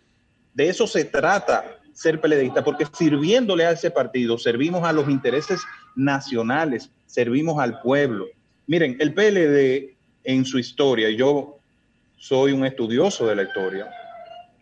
De 0.52 0.68
eso 0.68 0.86
se 0.86 1.06
trata 1.06 1.75
ser 1.97 2.20
PLDista, 2.20 2.62
porque 2.62 2.86
sirviéndole 2.93 3.64
a 3.64 3.70
ese 3.70 3.90
partido, 3.90 4.36
servimos 4.36 4.85
a 4.85 4.93
los 4.93 5.09
intereses 5.09 5.62
nacionales, 5.94 6.90
servimos 7.06 7.59
al 7.59 7.81
pueblo. 7.81 8.27
Miren, 8.66 8.98
el 9.01 9.14
PLD 9.14 9.97
en 10.24 10.44
su 10.44 10.59
historia, 10.59 11.09
yo 11.09 11.59
soy 12.18 12.52
un 12.52 12.66
estudioso 12.66 13.27
de 13.27 13.36
la 13.36 13.44
historia, 13.44 13.89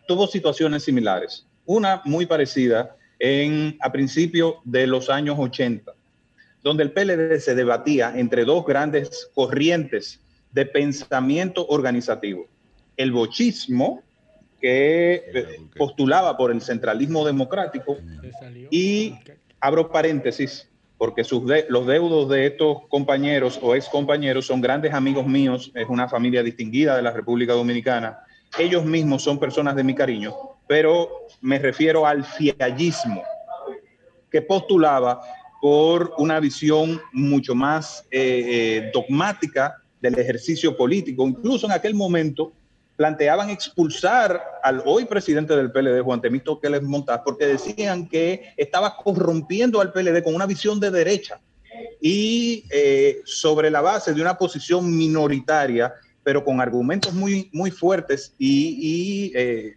tuvo 0.07 0.27
situaciones 0.27 0.83
similares. 0.83 1.45
Una 1.65 2.01
muy 2.05 2.25
parecida 2.25 2.95
en, 3.19 3.77
a 3.81 3.91
principios 3.91 4.55
de 4.63 4.87
los 4.87 5.09
años 5.09 5.35
80, 5.37 5.91
donde 6.63 6.83
el 6.83 6.93
PLD 6.93 7.37
se 7.41 7.53
debatía 7.53 8.17
entre 8.17 8.45
dos 8.45 8.65
grandes 8.65 9.29
corrientes 9.33 10.21
de 10.53 10.65
pensamiento 10.65 11.67
organizativo. 11.67 12.47
El 12.95 13.11
bochismo, 13.11 14.03
que 14.65 15.13
eh, 15.13 15.59
postulaba 15.77 16.35
por 16.35 16.49
el 16.49 16.59
centralismo 16.59 17.23
democrático, 17.23 17.97
y 18.71 19.13
abro 19.59 19.91
paréntesis, 19.91 20.67
porque 20.97 21.23
sus 21.23 21.45
de, 21.45 21.67
los 21.69 21.85
deudos 21.85 22.27
de 22.29 22.47
estos 22.47 22.79
compañeros 22.89 23.59
o 23.61 23.75
ex 23.75 23.87
compañeros 23.87 24.47
son 24.47 24.61
grandes 24.61 24.91
amigos 24.91 25.27
míos, 25.27 25.71
es 25.75 25.87
una 25.87 26.09
familia 26.09 26.41
distinguida 26.41 26.95
de 26.95 27.03
la 27.03 27.11
República 27.11 27.53
Dominicana, 27.53 28.21
ellos 28.57 28.83
mismos 28.83 29.21
son 29.21 29.37
personas 29.37 29.75
de 29.75 29.83
mi 29.83 29.93
cariño, 29.93 30.33
pero 30.67 31.27
me 31.41 31.59
refiero 31.59 32.07
al 32.07 32.23
fiallismo, 32.25 33.21
que 34.31 34.41
postulaba 34.41 35.21
por 35.61 36.15
una 36.17 36.39
visión 36.39 36.99
mucho 37.13 37.53
más 37.53 38.03
eh, 38.09 38.45
eh, 38.47 38.91
dogmática 38.91 39.75
del 40.01 40.17
ejercicio 40.17 40.75
político. 40.75 41.27
Incluso 41.27 41.67
en 41.67 41.73
aquel 41.73 41.93
momento 41.93 42.51
planteaban 42.95 43.49
expulsar 43.49 44.41
al 44.63 44.81
hoy 44.85 45.05
presidente 45.05 45.55
del 45.55 45.71
PLD, 45.71 46.01
Juan 46.01 46.21
Temito 46.21 46.59
les 46.63 46.81
Montaz, 46.81 47.21
porque 47.25 47.45
decían 47.45 48.07
que 48.07 48.53
estaba 48.57 48.95
corrompiendo 48.95 49.81
al 49.81 49.91
PLD 49.91 50.23
con 50.23 50.35
una 50.35 50.45
visión 50.45 50.79
de 50.79 50.91
derecha 50.91 51.39
y 52.01 52.65
eh, 52.69 53.21
sobre 53.25 53.69
la 53.69 53.81
base 53.81 54.13
de 54.13 54.21
una 54.21 54.37
posición 54.37 54.95
minoritaria, 54.95 55.93
pero 56.23 56.43
con 56.43 56.61
argumentos 56.61 57.13
muy, 57.13 57.49
muy 57.51 57.69
fuertes 57.69 58.33
y, 58.37 59.33
y 59.33 59.75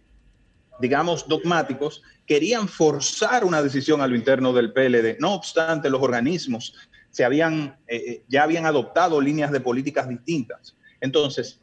digamos, 0.79 1.27
dogmáticos, 1.27 2.01
querían 2.25 2.67
forzar 2.67 3.43
una 3.43 3.61
decisión 3.61 4.01
a 4.01 4.07
lo 4.07 4.15
interno 4.15 4.53
del 4.53 4.71
PLD. 4.71 5.17
No 5.19 5.33
obstante, 5.33 5.89
los 5.89 6.01
organismos 6.01 6.75
se 7.09 7.25
habían, 7.25 7.77
eh, 7.87 7.95
eh, 7.97 8.23
ya 8.27 8.43
habían 8.43 8.65
adoptado 8.65 9.19
líneas 9.19 9.51
de 9.51 9.59
políticas 9.59 10.07
distintas. 10.07 10.75
Entonces, 11.01 11.59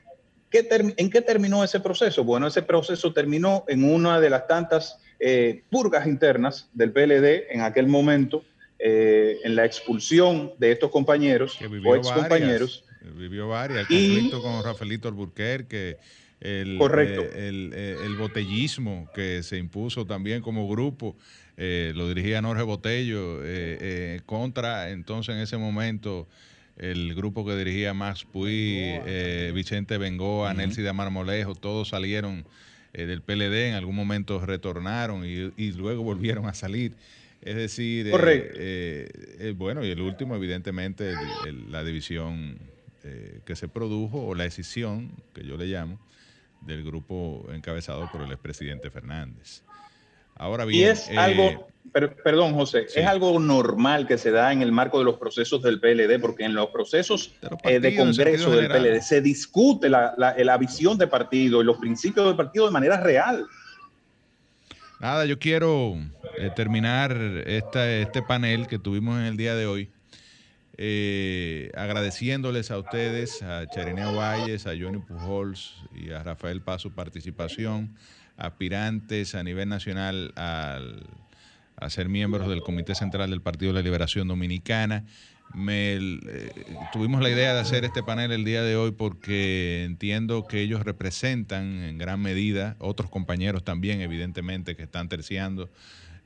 ¿qué 0.62 0.94
¿en 0.96 1.10
qué 1.10 1.20
terminó 1.20 1.64
ese 1.64 1.80
proceso? 1.80 2.24
Bueno, 2.24 2.46
ese 2.46 2.62
proceso 2.62 3.12
terminó 3.12 3.64
en 3.68 3.84
una 3.84 4.20
de 4.20 4.30
las 4.30 4.46
tantas 4.46 4.98
eh, 5.18 5.62
purgas 5.70 6.06
internas 6.06 6.68
del 6.72 6.92
PLD 6.92 7.50
en 7.50 7.62
aquel 7.62 7.86
momento, 7.86 8.44
en 8.78 9.56
la 9.56 9.64
expulsión 9.64 10.52
de 10.58 10.70
estos 10.70 10.90
compañeros 10.90 11.58
o 11.84 11.96
excompañeros. 11.96 12.84
Vivió 13.16 13.48
varias, 13.48 13.78
el 13.78 13.86
conflicto 13.86 14.42
con 14.42 14.62
Rafaelito 14.62 15.08
Alburquerque, 15.08 15.96
el, 16.40 16.76
Correcto. 16.78 17.22
Eh, 17.22 17.48
el, 17.48 17.72
eh, 17.74 17.96
el, 18.04 18.16
botellismo 18.16 19.08
que 19.14 19.42
se 19.42 19.56
impuso 19.56 20.06
también 20.06 20.42
como 20.42 20.68
grupo, 20.68 21.16
eh, 21.56 21.92
lo 21.94 22.08
dirigía 22.08 22.42
Norge 22.42 22.62
Botello, 22.62 23.40
contra 24.26 24.90
entonces 24.90 25.34
en 25.34 25.40
ese 25.40 25.56
momento 25.56 26.28
el 26.76 27.14
grupo 27.14 27.44
que 27.46 27.56
dirigía 27.56 27.94
Max 27.94 28.24
Puy, 28.24 28.98
Vicente 29.54 29.98
Bengoa, 29.98 30.54
Nelsi 30.54 30.82
de 30.82 30.92
Marmolejo, 30.92 31.54
todos 31.54 31.88
salieron 31.88 32.44
del 32.92 33.22
PLD, 33.22 33.68
en 33.68 33.74
algún 33.74 33.94
momento 33.94 34.44
retornaron 34.44 35.24
y, 35.24 35.52
y 35.56 35.72
luego 35.72 36.02
volvieron 36.02 36.46
a 36.46 36.54
salir. 36.54 36.92
Es 37.42 37.56
decir, 37.56 38.10
bueno, 39.56 39.84
y 39.84 39.90
el 39.90 40.00
último, 40.00 40.34
evidentemente, 40.36 41.14
la 41.68 41.84
división 41.84 42.58
que 43.44 43.54
se 43.54 43.68
produjo, 43.68 44.26
o 44.26 44.34
la 44.34 44.44
decisión, 44.44 45.12
que 45.34 45.44
yo 45.44 45.56
le 45.56 45.66
llamo, 45.66 45.98
del 46.62 46.84
grupo 46.84 47.46
encabezado 47.52 48.10
por 48.10 48.22
el 48.22 48.32
expresidente 48.32 48.90
Fernández. 48.90 49.62
Ahora 50.36 50.64
bien, 50.64 50.80
y 50.80 50.84
es 50.84 51.08
eh, 51.08 51.16
algo, 51.16 51.68
perdón 51.92 52.54
José, 52.54 52.86
es 52.94 53.06
algo 53.06 53.38
normal 53.40 54.06
que 54.06 54.18
se 54.18 54.30
da 54.30 54.52
en 54.52 54.62
el 54.62 54.70
marco 54.70 54.98
de 54.98 55.04
los 55.04 55.16
procesos 55.16 55.62
del 55.62 55.80
PLD, 55.80 56.20
porque 56.20 56.44
en 56.44 56.54
los 56.54 56.68
procesos 56.68 57.34
de, 57.40 57.88
eh, 57.88 57.96
Congreso 57.96 58.50
del 58.50 58.68
PLD 58.68 59.00
se 59.00 59.20
discute 59.20 59.88
la, 59.88 60.14
la, 60.16 60.56
visión 60.58 60.98
de 60.98 61.06
partido 61.06 61.62
y 61.62 61.64
los 61.64 61.78
principios 61.78 62.26
del 62.26 62.36
partido 62.36 62.66
de 62.66 62.72
manera 62.72 63.00
real. 63.00 63.46
Nada, 65.00 65.24
yo 65.26 65.38
quiero 65.38 65.96
eh, 66.38 66.50
terminar 66.54 67.16
esta, 67.46 67.90
este 67.90 68.22
panel 68.22 68.66
que 68.66 68.78
tuvimos 68.78 69.18
en 69.18 69.24
el 69.26 69.36
día 69.36 69.54
de 69.54 69.66
hoy 69.66 69.90
eh, 70.78 71.70
agradeciéndoles 71.74 72.70
a 72.70 72.78
ustedes, 72.78 73.42
a 73.42 73.66
Charineo 73.66 74.14
Valles, 74.14 74.66
a 74.66 74.72
Johnny 74.78 74.98
Pujols 74.98 75.74
y 75.94 76.10
a 76.10 76.22
Rafael 76.22 76.60
Paz 76.60 76.82
su 76.82 76.92
participación, 76.92 77.96
aspirantes 78.36 79.34
a 79.34 79.42
nivel 79.42 79.68
nacional 79.68 80.32
al, 80.36 81.06
a 81.76 81.90
ser 81.90 82.08
miembros 82.08 82.48
del 82.48 82.62
Comité 82.62 82.94
Central 82.94 83.30
del 83.30 83.42
Partido 83.42 83.72
de 83.72 83.80
la 83.80 83.82
Liberación 83.82 84.28
Dominicana. 84.28 85.04
Me, 85.54 85.94
eh, 85.94 86.50
tuvimos 86.92 87.22
la 87.22 87.30
idea 87.30 87.54
de 87.54 87.60
hacer 87.60 87.84
este 87.84 88.02
panel 88.02 88.32
el 88.32 88.44
día 88.44 88.62
de 88.62 88.76
hoy 88.76 88.90
porque 88.90 89.84
entiendo 89.84 90.46
que 90.46 90.60
ellos 90.60 90.82
representan 90.82 91.82
en 91.84 91.98
gran 91.98 92.20
medida, 92.20 92.74
otros 92.78 93.10
compañeros 93.10 93.62
también 93.62 94.00
evidentemente 94.00 94.74
que 94.74 94.82
están 94.82 95.08
terciando 95.08 95.70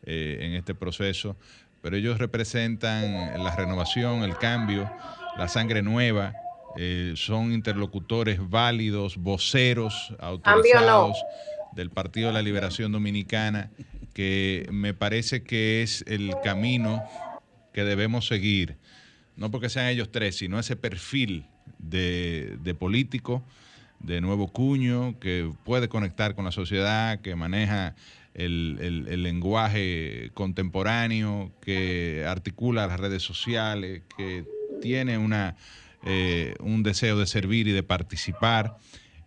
eh, 0.05 0.39
en 0.41 0.53
este 0.55 0.75
proceso, 0.75 1.37
pero 1.83 1.97
ellos 1.97 2.19
representan 2.19 3.45
la 3.45 3.55
renovación, 3.55 4.23
el 4.23 4.37
cambio, 4.39 4.91
la 5.37 5.49
sangre 5.49 5.83
nueva, 5.83 6.33
eh, 6.77 7.13
son 7.17 7.53
interlocutores 7.53 8.39
válidos, 8.49 9.17
voceros 9.17 10.15
autorizados 10.19 11.17
del 11.75 11.91
Partido 11.91 12.29
de 12.29 12.35
la 12.35 12.43
Liberación 12.43 12.93
Dominicana, 12.93 13.71
que 14.15 14.67
me 14.71 14.95
parece 14.95 15.43
que 15.43 15.83
es 15.83 16.05
el 16.07 16.35
camino 16.43 17.03
que 17.73 17.85
debemos 17.85 18.27
seguir, 18.27 18.77
no 19.37 19.51
porque 19.51 19.69
sean 19.69 19.87
ellos 19.87 20.11
tres, 20.11 20.37
sino 20.37 20.59
ese 20.59 20.77
perfil 20.77 21.47
de, 21.79 22.59
de 22.63 22.75
político 22.75 23.45
de 24.01 24.21
nuevo 24.21 24.49
cuño, 24.49 25.19
que 25.21 25.51
puede 25.65 25.89
conectar 25.89 26.35
con 26.35 26.45
la 26.45 26.53
sociedad, 26.53 27.21
que 27.21 27.37
maneja 27.37 27.95
el, 28.35 29.23
lenguaje 29.23 30.31
contemporáneo, 30.35 31.53
que 31.61 32.25
articula 32.27 32.87
las 32.87 33.01
redes 33.01 33.23
sociales, 33.23 34.03
que 34.17 34.45
tiene 34.81 35.19
una, 35.19 35.57
eh, 36.05 36.55
un 36.61 36.83
deseo 36.83 37.19
de 37.19 37.27
servir 37.27 37.69
y 37.69 37.73
de 37.73 37.83
participar 37.83 38.79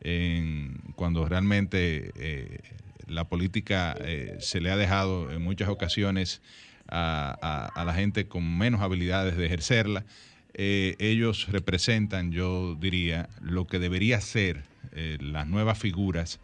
en, 0.04 0.80
cuando 0.96 1.26
realmente 1.28 2.12
eh, 2.16 2.60
la 3.08 3.26
política 3.26 3.96
eh, 4.00 4.38
se 4.40 4.62
le 4.62 4.72
ha 4.72 4.78
dejado 4.78 5.32
en 5.32 5.42
muchas 5.42 5.70
ocasiones 5.70 6.42
a, 6.88 7.70
a, 7.74 7.86
la 7.86 7.94
gente 7.94 8.28
con 8.28 8.58
menos 8.58 8.82
habilidades 8.82 9.38
de 9.38 9.46
ejercerla. 9.46 10.06
ellos 10.54 11.48
representan, 11.48 12.32
yo 12.32 12.76
diría, 12.76 13.30
lo 13.42 13.66
que 13.66 13.80
debería 13.80 14.22
ser 14.22 14.64
las 14.92 15.48
nuevas 15.48 15.80
figuras 15.80 16.40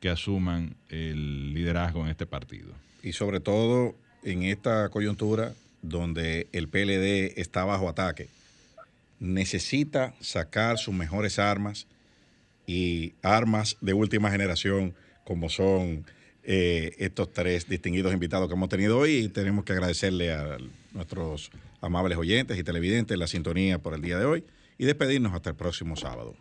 que 0.00 0.08
asuman 0.08 0.74
el 0.88 1.52
liderazgo 1.52 2.04
en 2.04 2.10
este 2.10 2.24
partido. 2.24 2.72
Y 3.02 3.12
sobre 3.12 3.40
todo 3.40 3.94
en 4.24 4.42
esta 4.42 4.88
coyuntura 4.88 5.52
donde 5.82 6.48
el 6.52 6.68
PLD 6.68 7.38
está 7.40 7.64
bajo 7.64 7.88
ataque, 7.88 8.28
necesita 9.18 10.14
sacar 10.20 10.78
sus 10.78 10.94
mejores 10.94 11.38
armas 11.38 11.86
y 12.70 13.14
armas 13.22 13.76
de 13.80 13.94
última 13.94 14.30
generación 14.30 14.94
como 15.24 15.48
son 15.48 16.06
eh, 16.44 16.92
estos 16.98 17.32
tres 17.32 17.68
distinguidos 17.68 18.12
invitados 18.12 18.46
que 18.46 18.54
hemos 18.54 18.68
tenido 18.68 18.96
hoy 18.96 19.16
y 19.16 19.28
tenemos 19.28 19.64
que 19.64 19.72
agradecerle 19.72 20.32
a 20.32 20.56
nuestros 20.92 21.50
amables 21.80 22.16
oyentes 22.16 22.56
y 22.56 22.62
televidentes 22.62 23.18
la 23.18 23.26
sintonía 23.26 23.80
por 23.80 23.94
el 23.94 24.02
día 24.02 24.18
de 24.18 24.24
hoy 24.24 24.44
y 24.78 24.84
despedirnos 24.84 25.34
hasta 25.34 25.50
el 25.50 25.56
próximo 25.56 25.96
sábado. 25.96 26.36